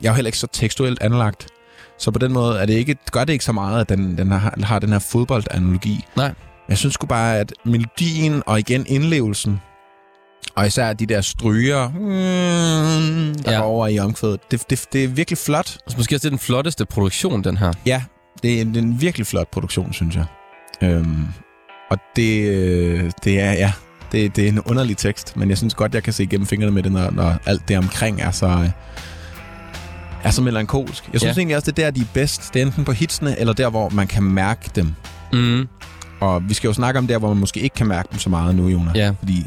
jeg 0.00 0.08
er 0.08 0.10
jo 0.10 0.14
heller 0.14 0.28
ikke 0.28 0.38
så 0.38 0.48
tekstuelt 0.52 1.02
anlagt, 1.02 1.46
så 1.98 2.10
på 2.10 2.18
den 2.18 2.32
måde 2.32 2.58
er 2.58 2.66
det 2.66 2.74
ikke, 2.74 2.96
gør 3.12 3.24
det 3.24 3.32
ikke 3.32 3.44
så 3.44 3.52
meget, 3.52 3.80
at 3.80 3.88
den, 3.88 4.18
den 4.18 4.30
har, 4.30 4.58
har 4.62 4.78
den 4.78 4.88
her 4.88 4.98
fodboldanalogi. 4.98 6.04
Nej. 6.16 6.34
Jeg 6.68 6.78
synes 6.78 6.94
sgu 6.94 7.06
bare, 7.06 7.38
at 7.38 7.52
melodien 7.64 8.42
og 8.46 8.58
igen 8.58 8.86
indlevelsen, 8.86 9.60
og 10.54 10.66
især 10.66 10.92
de 10.92 11.06
der 11.06 11.20
stryger, 11.20 11.88
mm, 11.88 13.34
der 13.34 13.50
Ja. 13.52 13.52
ja. 13.52 13.62
over 13.62 13.88
i 13.88 13.98
omkvædet, 13.98 14.40
det, 14.50 14.70
det, 14.70 14.86
det 14.92 15.04
er 15.04 15.08
virkelig 15.08 15.38
flot. 15.38 15.78
Altså, 15.86 15.96
måske 15.98 16.14
også 16.14 16.22
det 16.22 16.32
er 16.32 16.36
den 16.36 16.38
flotteste 16.38 16.84
produktion, 16.86 17.44
den 17.44 17.56
her. 17.56 17.72
Ja, 17.86 18.02
det 18.42 18.56
er 18.56 18.60
en, 18.60 18.68
det 18.68 18.76
er 18.76 18.82
en 18.82 19.00
virkelig 19.00 19.26
flot 19.26 19.48
produktion, 19.50 19.92
synes 19.92 20.16
jeg. 20.16 20.24
Øhm, 20.82 21.26
og 21.90 21.98
det, 22.16 22.48
øh, 22.48 23.10
det 23.24 23.40
er, 23.40 23.52
ja, 23.52 23.72
det, 24.12 24.36
det 24.36 24.44
er 24.44 24.48
en 24.48 24.60
underlig 24.60 24.96
tekst, 24.96 25.36
men 25.36 25.48
jeg 25.50 25.58
synes 25.58 25.74
godt, 25.74 25.94
jeg 25.94 26.02
kan 26.02 26.12
se 26.12 26.22
igennem 26.22 26.46
fingrene 26.46 26.72
med 26.72 26.82
det, 26.82 26.92
når, 26.92 27.10
når 27.10 27.34
alt 27.46 27.68
det 27.68 27.78
omkring 27.78 28.20
er 28.20 28.30
så, 28.30 28.46
øh, 28.46 28.68
er 30.24 30.30
så 30.30 30.42
melankolsk. 30.42 31.08
Jeg 31.12 31.20
synes 31.20 31.36
ja. 31.36 31.40
egentlig 31.40 31.56
også, 31.56 31.70
det 31.70 31.78
er 31.78 31.86
der, 31.86 31.90
de 31.90 32.00
er 32.00 32.04
bedst. 32.14 32.54
Det 32.54 32.62
er 32.62 32.66
enten 32.66 32.84
på 32.84 32.92
hitsene, 32.92 33.40
eller 33.40 33.52
der, 33.52 33.70
hvor 33.70 33.88
man 33.88 34.06
kan 34.06 34.22
mærke 34.22 34.70
dem. 34.74 34.94
Mm. 35.32 35.68
Og 36.20 36.48
vi 36.48 36.54
skal 36.54 36.68
jo 36.68 36.74
snakke 36.74 36.98
om 36.98 37.06
der, 37.06 37.18
hvor 37.18 37.28
man 37.28 37.36
måske 37.36 37.60
ikke 37.60 37.74
kan 37.74 37.86
mærke 37.86 38.08
dem 38.12 38.18
så 38.18 38.30
meget 38.30 38.54
nu, 38.54 38.68
Jonas. 38.68 38.94
Ja. 38.96 39.10
Fordi, 39.18 39.46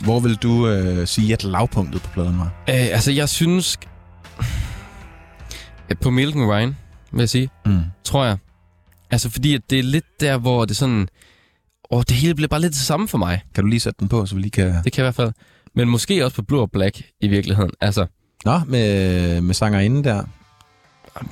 hvor 0.00 0.20
vil 0.20 0.34
du 0.36 0.68
øh, 0.68 1.06
sige, 1.06 1.32
at 1.32 1.44
lavpunktet 1.44 2.02
på 2.02 2.08
pladen 2.14 2.38
var? 2.38 2.44
Øh, 2.68 2.74
altså, 2.74 3.12
jeg 3.12 3.28
synes... 3.28 3.78
Ja, 5.90 5.94
På 5.94 6.10
Milk 6.10 6.34
and 6.34 6.44
Wine, 6.44 6.76
vil 7.12 7.18
jeg 7.18 7.28
sige, 7.28 7.48
Mm. 7.66 7.80
tror 8.04 8.24
jeg. 8.24 8.36
Altså, 9.10 9.30
fordi 9.30 9.54
at 9.54 9.60
det 9.70 9.78
er 9.78 9.82
lidt 9.82 10.20
der, 10.20 10.38
hvor 10.38 10.64
det 10.64 10.76
sådan... 10.76 11.08
Åh, 11.90 12.02
det 12.08 12.16
hele 12.16 12.34
bliver 12.34 12.48
bare 12.48 12.60
lidt 12.60 12.72
det 12.72 12.80
samme 12.80 13.08
for 13.08 13.18
mig. 13.18 13.42
Kan 13.54 13.64
du 13.64 13.68
lige 13.70 13.80
sætte 13.80 13.96
den 14.00 14.08
på, 14.08 14.26
så 14.26 14.34
vi 14.34 14.40
lige 14.40 14.50
kan... 14.50 14.66
Det 14.84 14.92
kan 14.92 14.92
jeg 14.96 14.98
i 14.98 15.02
hvert 15.02 15.14
fald. 15.14 15.32
Men 15.74 15.88
måske 15.88 16.24
også 16.24 16.36
på 16.36 16.42
Blue 16.42 16.60
og 16.60 16.70
Black 16.70 17.02
i 17.20 17.28
virkeligheden. 17.28 17.70
Altså, 17.80 18.06
Nå, 18.44 18.60
med, 18.66 19.40
med 19.40 19.54
sangerinden 19.54 20.04
der. 20.04 20.22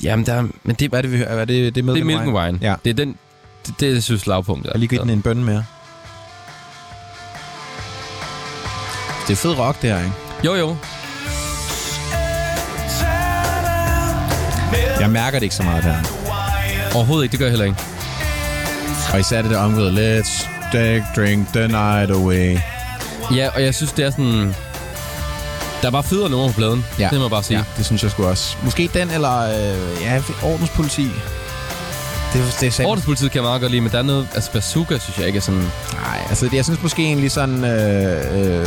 jamen, 0.03 0.27
der, 0.27 0.43
men 0.63 0.77
det, 0.77 0.89
Hvad 0.89 0.99
er 0.99 1.03
det, 1.03 1.13
vi 1.13 1.17
hører? 1.17 1.29
Er 1.29 1.45
det, 1.45 1.75
det 1.75 1.81
er 1.81 1.85
Milk 1.85 1.95
det 1.95 2.01
er 2.01 2.05
Milk 2.05 2.21
and 2.21 2.33
Wine? 2.37 2.59
Ja. 2.63 2.75
Det 2.85 2.91
er 2.91 2.95
den, 2.95 3.17
det, 3.67 3.81
det 3.81 3.95
jeg 3.95 4.03
synes 4.03 4.27
lavpunktet. 4.27 4.73
Og 4.73 4.79
lige 4.79 4.89
give 4.89 5.01
den 5.01 5.11
en 5.11 5.23
bønne 5.23 5.45
mere. 5.45 5.65
Det 9.27 9.33
er 9.33 9.37
fed 9.37 9.59
rock, 9.59 9.83
det 9.83 9.91
her, 9.91 9.99
ikke? 9.99 10.13
Jo, 10.45 10.55
jo. 10.55 10.77
Jeg 15.01 15.11
mærker 15.11 15.39
det 15.39 15.43
ikke 15.43 15.55
så 15.55 15.63
meget 15.63 15.85
der. 15.85 15.97
Overhovedet 16.95 17.25
ikke, 17.25 17.33
det 17.33 17.39
gør 17.39 17.47
jeg 17.47 17.51
heller 17.53 17.65
ikke. 17.65 17.79
Og 19.13 19.21
især 19.21 19.43
det 19.43 19.51
der 19.51 19.59
omkvædet, 19.59 20.23
let's 20.23 20.49
take, 20.73 21.05
drink 21.17 21.49
the 21.53 21.69
night 21.69 22.11
away. 22.11 22.59
Ja, 23.35 23.49
og 23.55 23.63
jeg 23.63 23.75
synes, 23.75 23.93
det 23.93 24.05
er 24.05 24.11
sådan... 24.11 24.55
Der 25.83 25.87
er 25.89 25.91
bare 25.91 26.03
federe 26.03 26.31
numre 26.31 26.49
på 26.49 26.55
pladen. 26.55 26.85
Ja. 26.99 27.09
Det 27.11 27.19
må 27.19 27.25
jeg 27.25 27.31
bare 27.31 27.43
sige. 27.43 27.59
Ja, 27.59 27.65
det 27.77 27.87
synes 27.87 28.03
jeg 28.03 28.11
sgu 28.11 28.27
også. 28.27 28.57
Måske 28.63 28.91
den, 28.95 29.11
eller 29.11 29.41
øh, 29.41 30.03
ja, 30.03 30.23
ordenspoliti. 30.43 31.11
Det, 32.35 32.57
det 32.61 32.67
er 32.67 32.71
sandt. 32.71 32.89
Ordenspolitiet 32.91 33.31
kan 33.31 33.37
jeg 33.43 33.45
meget 33.49 33.61
godt 33.61 33.71
lide, 33.73 33.81
men 33.83 33.91
der 33.93 33.99
er 33.99 34.03
noget... 34.03 34.29
Altså, 34.35 34.51
Bazooka 34.53 34.99
synes 34.99 35.19
jeg 35.19 35.27
ikke 35.27 35.37
er 35.37 35.41
sådan... 35.41 35.61
Nej, 35.93 36.27
altså 36.29 36.45
det, 36.47 36.53
jeg 36.55 36.65
synes 36.65 36.83
måske 36.83 37.03
egentlig 37.03 37.31
sådan... 37.31 37.65
Øh, 37.65 38.61
øh, 38.61 38.67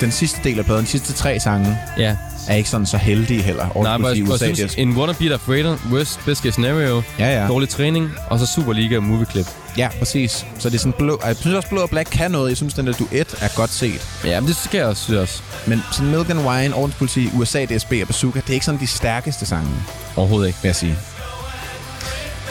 den 0.00 0.10
sidste 0.12 0.40
del 0.44 0.58
af 0.58 0.64
pladen, 0.64 0.82
de 0.84 0.90
sidste 0.90 1.12
tre 1.12 1.40
sange, 1.40 1.78
Ja. 1.98 2.16
er 2.48 2.54
ikke 2.54 2.70
sådan 2.70 2.86
så 2.86 2.96
heldige 2.96 3.42
heller. 3.42 3.82
Nej, 3.82 3.98
men 3.98 4.06
jeg, 4.08 4.16
jeg 4.18 4.28
USA, 4.28 4.44
synes, 4.54 4.58
det- 4.74 4.82
en 4.82 4.96
Wanna 4.96 5.12
Beat 5.18 5.32
of 5.32 5.48
Raider, 5.48 5.76
Worst 5.92 6.20
Best 6.26 6.42
Case 6.42 6.52
Scenario, 6.52 7.02
Ja, 7.18 7.26
ja. 7.26 7.42
ja. 7.42 7.48
dårlig 7.48 7.68
træning, 7.68 8.10
og 8.30 8.38
så 8.38 8.46
Superliga 8.46 8.96
og 8.96 9.02
Movie 9.02 9.26
Clip. 9.30 9.46
Ja, 9.76 9.88
præcis. 9.98 10.46
Så 10.58 10.68
det 10.68 10.74
er 10.74 10.78
sådan 10.78 10.92
blå... 10.98 11.20
Jeg 11.26 11.36
synes 11.36 11.56
også, 11.56 11.68
Blå 11.68 11.80
og 11.80 11.90
Black 11.90 12.10
kan 12.10 12.30
noget. 12.30 12.48
Jeg 12.48 12.56
synes, 12.56 12.74
den 12.74 12.86
der 12.86 12.92
duet 12.92 13.34
er 13.40 13.48
godt 13.56 13.70
set. 13.70 14.00
Ja, 14.24 14.40
men 14.40 14.48
det 14.48 14.56
skal 14.56 14.78
jeg 14.78 14.86
også 14.86 15.02
synes 15.02 15.18
også. 15.18 15.42
Men 15.66 15.82
sådan 15.92 16.10
Milk 16.10 16.30
and 16.30 16.38
Wine, 16.48 16.74
Ordenspoliti, 16.74 17.30
USA, 17.34 17.64
DSB 17.64 17.92
og 18.02 18.06
Bazooka, 18.06 18.40
det 18.40 18.48
er 18.50 18.54
ikke 18.54 18.66
sådan 18.66 18.80
de 18.80 18.86
stærkeste 18.86 19.46
sange, 19.46 19.68
Overhovedet 20.16 20.46
ikke. 20.48 20.58
vil 20.62 20.68
jeg 20.68 20.76
sige. 20.76 20.96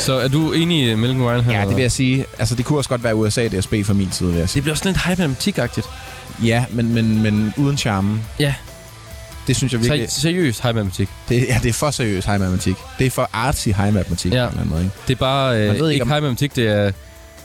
Så 0.01 0.13
er 0.13 0.27
du 0.27 0.51
enig 0.51 0.91
i 0.91 0.95
Milk 0.95 1.15
and 1.15 1.23
Wine 1.23 1.43
her? 1.43 1.59
Ja, 1.61 1.65
det 1.67 1.75
vil 1.75 1.81
jeg 1.81 1.91
sige. 1.91 2.25
Altså, 2.39 2.55
det 2.55 2.65
kunne 2.65 2.79
også 2.79 2.89
godt 2.89 3.03
være 3.03 3.15
USA, 3.15 3.47
DSB 3.47 3.73
fra 3.83 3.93
min 3.93 4.11
side, 4.11 4.29
vil 4.29 4.39
jeg 4.39 4.49
sige. 4.49 4.55
det 4.55 4.63
bliver 4.63 4.73
også 4.73 4.85
lidt 4.85 4.97
hype-matematik-agtigt. 4.97 5.87
Ja, 6.43 6.65
men, 6.71 6.93
men, 6.93 7.21
men 7.21 7.53
uden 7.57 7.77
charme. 7.77 8.19
Ja. 8.39 8.53
Det 9.47 9.55
synes 9.55 9.73
jeg 9.73 9.81
virkelig... 9.81 10.05
Seri- 10.07 10.21
seriøst 10.21 10.61
hype-matematik. 10.63 11.09
Det, 11.29 11.45
ja, 11.47 11.59
det 11.63 11.69
er 11.69 11.73
for 11.73 11.91
seriøs 11.91 12.25
high 12.25 12.39
matematik. 12.39 12.75
Det 12.99 13.07
er 13.07 13.11
for 13.11 13.29
artsy 13.33 13.67
high 13.69 13.93
matematik. 13.93 14.33
Ja. 14.33 14.37
På 14.37 14.43
en 14.43 14.49
eller 14.49 14.61
anden 14.61 14.69
måde, 14.69 14.83
ikke? 14.83 14.95
Det 15.07 15.13
er 15.13 15.17
bare 15.19 15.53
Man 15.53 15.61
øh, 15.61 15.67
ved 15.67 15.73
ikke, 15.73 15.83
ikke, 15.85 15.93
ikke 15.93 16.03
om- 16.03 16.07
hype-matematik, 16.09 16.55
det 16.55 16.67
er 16.67 16.91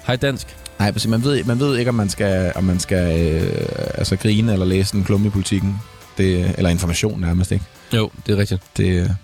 high 0.06 0.22
dansk. 0.22 0.46
Nej, 0.78 0.92
præcis. 0.92 1.08
Man 1.10 1.24
ved, 1.24 1.44
man 1.44 1.58
ved 1.60 1.78
ikke, 1.78 1.88
om 1.88 1.94
man 1.94 2.08
skal, 2.08 2.52
om 2.54 2.64
man 2.64 2.80
skal 2.80 3.20
øh, 3.34 3.50
altså, 3.94 4.16
grine 4.16 4.52
eller 4.52 4.66
læse 4.66 4.96
en 4.96 5.04
klumme 5.04 5.26
i 5.26 5.30
politikken. 5.30 5.80
Det, 6.18 6.54
eller 6.58 6.70
information 6.70 7.20
nærmest, 7.20 7.52
ikke? 7.52 7.64
Jo, 7.94 8.10
det 8.26 8.32
er 8.34 8.38
rigtigt. 8.38 8.62
Det, 8.76 9.16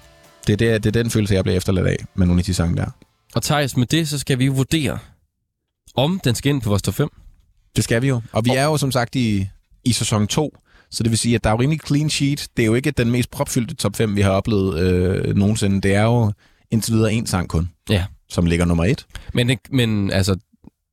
det, 0.46 0.52
er 0.52 0.56
det, 0.56 0.84
det 0.84 0.96
er 0.96 1.02
den 1.02 1.10
følelse, 1.10 1.34
jeg 1.34 1.44
bliver 1.44 1.56
efterladt 1.56 1.86
af 1.86 1.96
med 2.14 2.26
nogle 2.26 2.40
af 2.40 2.44
de 2.44 2.54
sange 2.54 2.76
der. 2.76 2.84
Og 3.34 3.42
Thijs, 3.42 3.76
med 3.76 3.86
det, 3.86 4.08
så 4.08 4.18
skal 4.18 4.38
vi 4.38 4.48
vurdere, 4.48 4.98
om 5.94 6.20
den 6.24 6.34
skal 6.34 6.50
ind 6.50 6.62
på 6.62 6.68
vores 6.68 6.82
top 6.82 6.94
5. 6.94 7.08
Det 7.76 7.84
skal 7.84 8.02
vi 8.02 8.08
jo. 8.08 8.22
Og 8.32 8.44
vi 8.44 8.50
er 8.50 8.64
jo 8.64 8.76
som 8.76 8.92
sagt 8.92 9.16
i, 9.16 9.46
i 9.84 9.92
sæson 9.92 10.26
2, 10.26 10.56
så 10.90 11.02
det 11.02 11.10
vil 11.10 11.18
sige, 11.18 11.34
at 11.34 11.44
der 11.44 11.50
er 11.50 11.54
jo 11.54 11.60
rimelig 11.60 11.80
clean 11.86 12.10
sheet. 12.10 12.48
Det 12.56 12.62
er 12.62 12.66
jo 12.66 12.74
ikke 12.74 12.90
den 12.90 13.10
mest 13.10 13.30
propfyldte 13.30 13.74
top 13.74 13.96
5, 13.96 14.16
vi 14.16 14.20
har 14.20 14.30
oplevet 14.30 14.78
øh, 14.80 15.36
nogensinde. 15.36 15.80
Det 15.80 15.94
er 15.94 16.02
jo 16.02 16.32
indtil 16.70 16.94
videre 16.94 17.12
en 17.12 17.26
sang 17.26 17.48
kun, 17.48 17.68
Ja. 17.90 18.04
som 18.28 18.46
ligger 18.46 18.64
nummer 18.64 18.84
et. 18.84 19.06
Men, 19.34 19.48
det- 19.48 19.58
men 19.72 20.10
altså, 20.10 20.36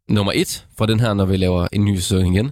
nummer 0.09 0.31
et 0.35 0.67
fra 0.77 0.85
den 0.85 0.99
her, 0.99 1.13
når 1.13 1.25
vi 1.25 1.37
laver 1.37 1.67
en 1.73 1.85
ny 1.85 1.95
sæson 1.95 2.35
igen, 2.35 2.51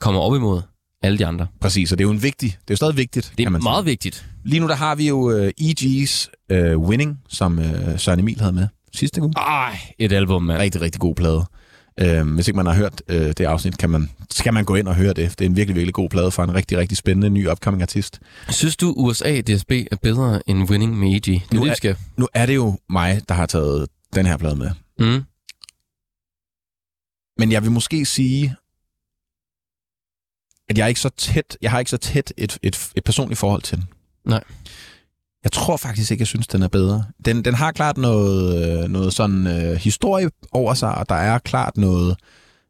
kommer 0.00 0.20
op 0.20 0.34
imod 0.34 0.60
alle 1.02 1.18
de 1.18 1.26
andre. 1.26 1.46
Præcis, 1.60 1.92
og 1.92 1.98
det 1.98 2.04
er 2.04 2.08
jo 2.08 2.12
en 2.12 2.22
vigtig, 2.22 2.50
det 2.50 2.58
er 2.70 2.74
jo 2.74 2.76
stadig 2.76 2.96
vigtigt, 2.96 3.32
Det 3.36 3.40
er 3.42 3.44
kan 3.44 3.52
man 3.52 3.62
meget 3.62 3.82
sige. 3.82 3.90
vigtigt. 3.90 4.26
Lige 4.44 4.60
nu 4.60 4.68
der 4.68 4.74
har 4.74 4.94
vi 4.94 5.08
jo 5.08 5.30
øh, 5.30 5.52
EG's 5.60 6.28
øh, 6.50 6.78
Winning, 6.78 7.18
som 7.28 7.58
øh, 7.58 7.98
Søren 7.98 8.20
Emil 8.20 8.40
havde 8.40 8.52
med 8.52 8.68
sidste 8.96 9.22
uge. 9.22 9.32
Ej, 9.36 9.78
et 9.98 10.12
album, 10.12 10.42
mand. 10.42 10.58
Rigtig, 10.58 10.80
rigtig 10.80 11.00
god 11.00 11.14
plade. 11.14 11.44
Øh, 12.00 12.34
hvis 12.34 12.48
ikke 12.48 12.56
man 12.56 12.66
har 12.66 12.74
hørt 12.74 13.02
øh, 13.08 13.20
det 13.28 13.40
afsnit, 13.40 13.78
kan 13.78 13.90
man, 13.90 14.10
skal 14.30 14.54
man 14.54 14.64
gå 14.64 14.74
ind 14.74 14.88
og 14.88 14.94
høre 14.94 15.12
det. 15.14 15.38
Det 15.38 15.40
er 15.44 15.48
en 15.48 15.56
virkelig, 15.56 15.76
virkelig 15.76 15.94
god 15.94 16.08
plade 16.10 16.30
fra 16.30 16.44
en 16.44 16.54
rigtig, 16.54 16.78
rigtig 16.78 16.98
spændende 16.98 17.30
ny 17.30 17.48
upcoming 17.48 17.82
artist. 17.82 18.20
Synes 18.50 18.76
du, 18.76 18.94
USA 18.96 19.40
DSB 19.40 19.70
er 19.70 19.96
bedre 20.02 20.48
end 20.48 20.70
Winning 20.70 20.98
med 20.98 21.08
EG? 21.16 21.24
Det 21.24 21.52
Nu 21.52 21.64
er- 21.64 21.74
skal. 21.74 21.96
Nu 22.16 22.28
er 22.34 22.46
det 22.46 22.54
jo 22.54 22.78
mig, 22.90 23.20
der 23.28 23.34
har 23.34 23.46
taget 23.46 23.88
den 24.14 24.26
her 24.26 24.36
plade 24.36 24.56
med. 24.56 24.70
Mm. 24.98 25.22
Men 27.38 27.52
jeg 27.52 27.62
vil 27.62 27.70
måske 27.72 28.04
sige, 28.06 28.56
at 30.68 30.78
jeg 30.78 30.84
er 30.84 30.88
ikke 30.88 31.00
så 31.00 31.08
tæt, 31.08 31.58
jeg 31.62 31.70
har 31.70 31.78
ikke 31.78 31.90
så 31.90 31.96
tæt 31.96 32.32
et, 32.36 32.58
et, 32.62 32.90
et 32.96 33.04
personligt 33.04 33.38
forhold 33.38 33.62
til 33.62 33.76
den. 33.78 33.84
Nej. 34.24 34.44
Jeg 35.46 35.52
tror 35.52 35.76
faktisk 35.76 36.10
ikke, 36.10 36.22
jeg 36.22 36.26
synes, 36.26 36.46
den 36.46 36.62
er 36.62 36.68
bedre. 36.68 37.04
Den, 37.24 37.44
den 37.44 37.54
har 37.54 37.72
klart 37.72 37.96
noget, 37.96 38.82
øh, 38.84 38.90
noget 38.90 39.12
sådan 39.14 39.46
øh, 39.46 39.76
historie 39.76 40.30
over 40.52 40.74
sig, 40.74 40.94
og 40.94 41.08
der 41.08 41.14
er 41.14 41.38
klart 41.38 41.76
noget, 41.76 42.16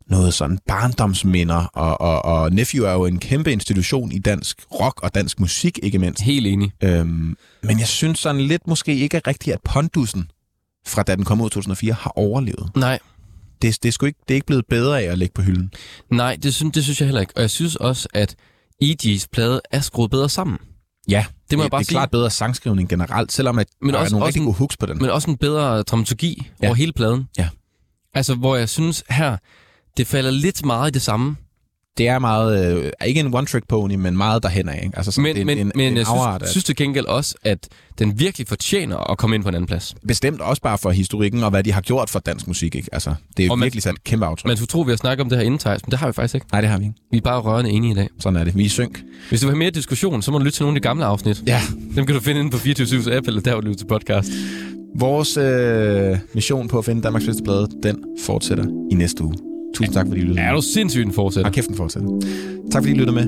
noget 0.07 0.35
sådan 0.35 0.59
barndomsminder, 0.69 1.71
og, 1.75 2.01
og, 2.01 2.25
og 2.25 2.53
Nephew 2.53 2.85
er 2.85 2.93
jo 2.93 3.05
en 3.07 3.19
kæmpe 3.19 3.53
institution 3.53 4.13
i 4.13 4.19
dansk 4.19 4.63
rock 4.81 5.03
og 5.03 5.15
dansk 5.15 5.41
musik, 5.41 5.79
ikke 5.83 5.99
mindst. 5.99 6.23
Helt 6.23 6.47
enig. 6.47 6.73
Øhm, 6.83 7.37
men 7.63 7.79
jeg 7.79 7.89
synes 7.89 8.19
sådan 8.19 8.41
lidt 8.41 8.67
måske 8.67 8.97
ikke 8.97 9.21
rigtigt, 9.27 9.55
at 9.55 9.61
Pondusen 9.65 10.31
fra 10.87 11.03
da 11.03 11.17
den 11.17 11.25
kom 11.25 11.41
ud 11.41 11.47
i 11.47 11.51
2004 11.51 11.93
har 11.93 12.13
overlevet. 12.17 12.71
Nej, 12.77 12.99
Det, 13.63 13.83
det, 13.83 13.89
er 13.89 13.93
sgu 13.93 14.07
ikke, 14.07 14.21
det 14.29 14.35
er 14.35 14.37
ikke 14.37 14.47
blevet 14.47 14.65
bedre 14.69 15.03
af 15.03 15.13
at 15.13 15.19
lægge 15.19 15.33
på 15.35 15.43
hylden. 15.43 15.71
nej, 16.11 16.37
det 16.43 16.55
synes, 16.55 16.75
det 16.75 16.85
synes 16.85 17.01
jeg 17.01 17.07
heller 17.07 17.21
ikke. 17.21 17.33
Og 17.37 17.43
jeg 17.43 17.51
synes 17.51 17.77
også, 17.77 18.09
at 18.15 18.37
EG's 18.85 19.27
plade 19.33 19.61
er 19.71 19.81
skruet 19.81 20.11
bedre 20.11 20.29
sammen. 20.29 20.59
Ja, 21.09 21.25
Det 21.51 21.59
må 21.59 21.65
jeg 21.65 21.71
bare 21.71 21.79
det 21.79 21.85
er 21.85 21.87
sige. 21.87 21.95
klart 21.95 22.11
bedre 22.11 22.31
sangskrivning 22.31 22.89
generelt, 22.89 23.33
selvom 23.33 23.59
at 23.59 23.67
Men 23.81 23.95
der 23.95 24.01
også- 24.01 24.11
er 24.11 24.13
nogle 24.13 24.25
også 24.25 24.27
rigtig 24.29 24.41
en- 24.41 24.45
gode 24.45 24.57
hooks 24.57 24.77
på 24.77 24.87
den. 24.87 24.99
Men 24.99 25.11
også 25.11 25.31
en 25.31 25.37
bedre 25.37 25.83
dramaturgi 25.83 26.51
ja. 26.63 26.67
over 26.67 26.75
hele 26.75 26.93
pladen. 26.93 27.29
Ja. 27.39 27.49
Altså, 28.15 28.35
hvor 28.35 28.57
jeg 28.57 28.69
synes 28.69 29.05
her, 29.11 29.37
det 29.97 30.07
falder 30.07 30.31
lidt 30.31 30.65
meget 30.65 30.89
i 30.89 30.93
det 30.93 31.03
samme. 31.03 31.37
Det 31.99 32.09
er 32.09 32.19
meget, 32.19 32.77
øh, 32.85 32.91
ikke 33.07 33.21
en 33.21 33.35
one-trick 33.35 33.61
pony, 33.69 33.95
men 33.95 34.17
meget 34.17 34.43
derhen 34.43 34.69
af. 34.69 34.91
Altså, 34.95 35.13
sådan, 35.13 35.23
Men, 35.23 35.35
det 35.35 35.41
er 35.41 35.45
men, 35.45 35.59
en, 35.59 35.73
men 35.75 35.87
en 35.93 35.97
jeg 35.97 36.07
afart 36.09 36.41
synes, 36.41 36.49
af- 36.49 36.51
synes 36.51 36.65
til 36.65 36.77
gengæld 36.77 37.07
også, 37.07 37.35
at 37.45 37.69
den 37.99 38.19
virkelig 38.21 38.49
fortjener 38.49 39.11
at 39.11 39.19
komme 39.19 39.37
ind 39.37 39.43
på 39.43 39.49
en 39.49 39.55
anden 39.55 39.67
plads. 39.67 39.95
Bestemt 40.09 40.41
også 40.41 40.63
bare 40.63 40.79
for 40.79 40.91
historikken 40.91 41.43
og 41.45 41.51
hvad 41.51 41.63
de 41.65 41.73
har 41.73 41.81
gjort 41.81 42.11
for 42.11 42.19
dansk 42.19 42.47
musik. 42.49 42.75
Ikke? 42.75 42.89
Altså, 42.93 43.15
det 43.37 43.43
er 43.43 43.49
Og 43.51 43.51
jo 43.51 43.55
man- 43.57 43.65
virkelig 43.67 43.83
sat 43.83 44.05
kæmpe 44.05 44.27
aftryk. 44.27 44.49
Man 44.49 44.57
skulle 44.57 44.69
tro, 44.69 44.81
vi 44.81 44.91
har 44.93 44.97
snakket 44.97 45.25
om 45.25 45.29
det 45.29 45.39
her 45.39 45.45
inden, 45.45 45.59
Thijs, 45.59 45.81
men 45.87 45.91
det 45.91 45.99
har 45.99 46.07
vi 46.07 46.13
faktisk 46.13 46.35
ikke. 46.35 46.47
Nej, 46.53 46.61
det 46.61 46.71
har 46.71 46.79
vi 46.79 46.85
ikke. 46.85 46.97
Vi 47.11 47.17
er 47.17 47.21
bare 47.23 47.41
rørende 47.41 47.71
enige 47.71 47.93
i 47.93 47.95
dag. 47.95 48.09
Sådan 48.21 48.37
er 48.41 48.45
det. 48.45 48.57
Vi 48.57 48.63
er 48.63 48.67
i 48.67 48.69
synk. 48.69 49.03
Hvis 49.29 49.41
du 49.41 49.47
vil 49.47 49.53
have 49.53 49.59
mere 49.59 49.71
diskussion, 49.71 50.23
så 50.23 50.31
må 50.31 50.39
du 50.39 50.45
lytte 50.45 50.57
til 50.59 50.63
nogle 50.63 50.77
af 50.77 50.83
de 50.83 50.89
gamle 50.89 51.05
afsnit. 51.05 51.43
Ja. 51.47 51.61
Dem 51.97 52.07
kan 52.07 52.15
du 52.15 52.21
finde 52.21 52.41
inde 52.41 52.51
på 52.51 52.59
24 52.59 53.15
app, 53.17 53.27
eller 53.27 53.41
der, 53.41 53.53
hvor 53.53 53.61
du 53.61 53.67
lytter 53.67 53.79
til 53.79 53.87
podcast. 53.87 54.29
Vores 54.99 55.37
øh, 55.37 56.19
mission 56.35 56.69
på 56.69 56.79
at 56.79 56.85
finde 56.85 57.03
Danmarks 57.03 57.25
bedste 57.25 57.43
plade, 57.43 57.69
den 57.83 57.99
fortsætter 58.25 58.65
i 58.93 58.95
næste 58.95 59.25
uge. 59.25 59.35
Tusind 59.77 59.95
tak, 59.95 60.07
fordi 60.07 60.21
I 60.21 60.25
lyttede 60.25 60.41
Er 60.41 60.53
med. 60.53 60.57
du 60.57 60.63
sindssygt 60.63 61.07
en 61.07 61.13
fortsætter? 61.13 61.49
Og 61.51 61.55
kæft, 61.55 61.69
den 61.69 61.77
fortsætter. 61.77 62.09
Tak 62.71 62.83
fordi 62.83 62.95
I 62.95 62.99
lyttede 62.99 63.15
med. 63.15 63.27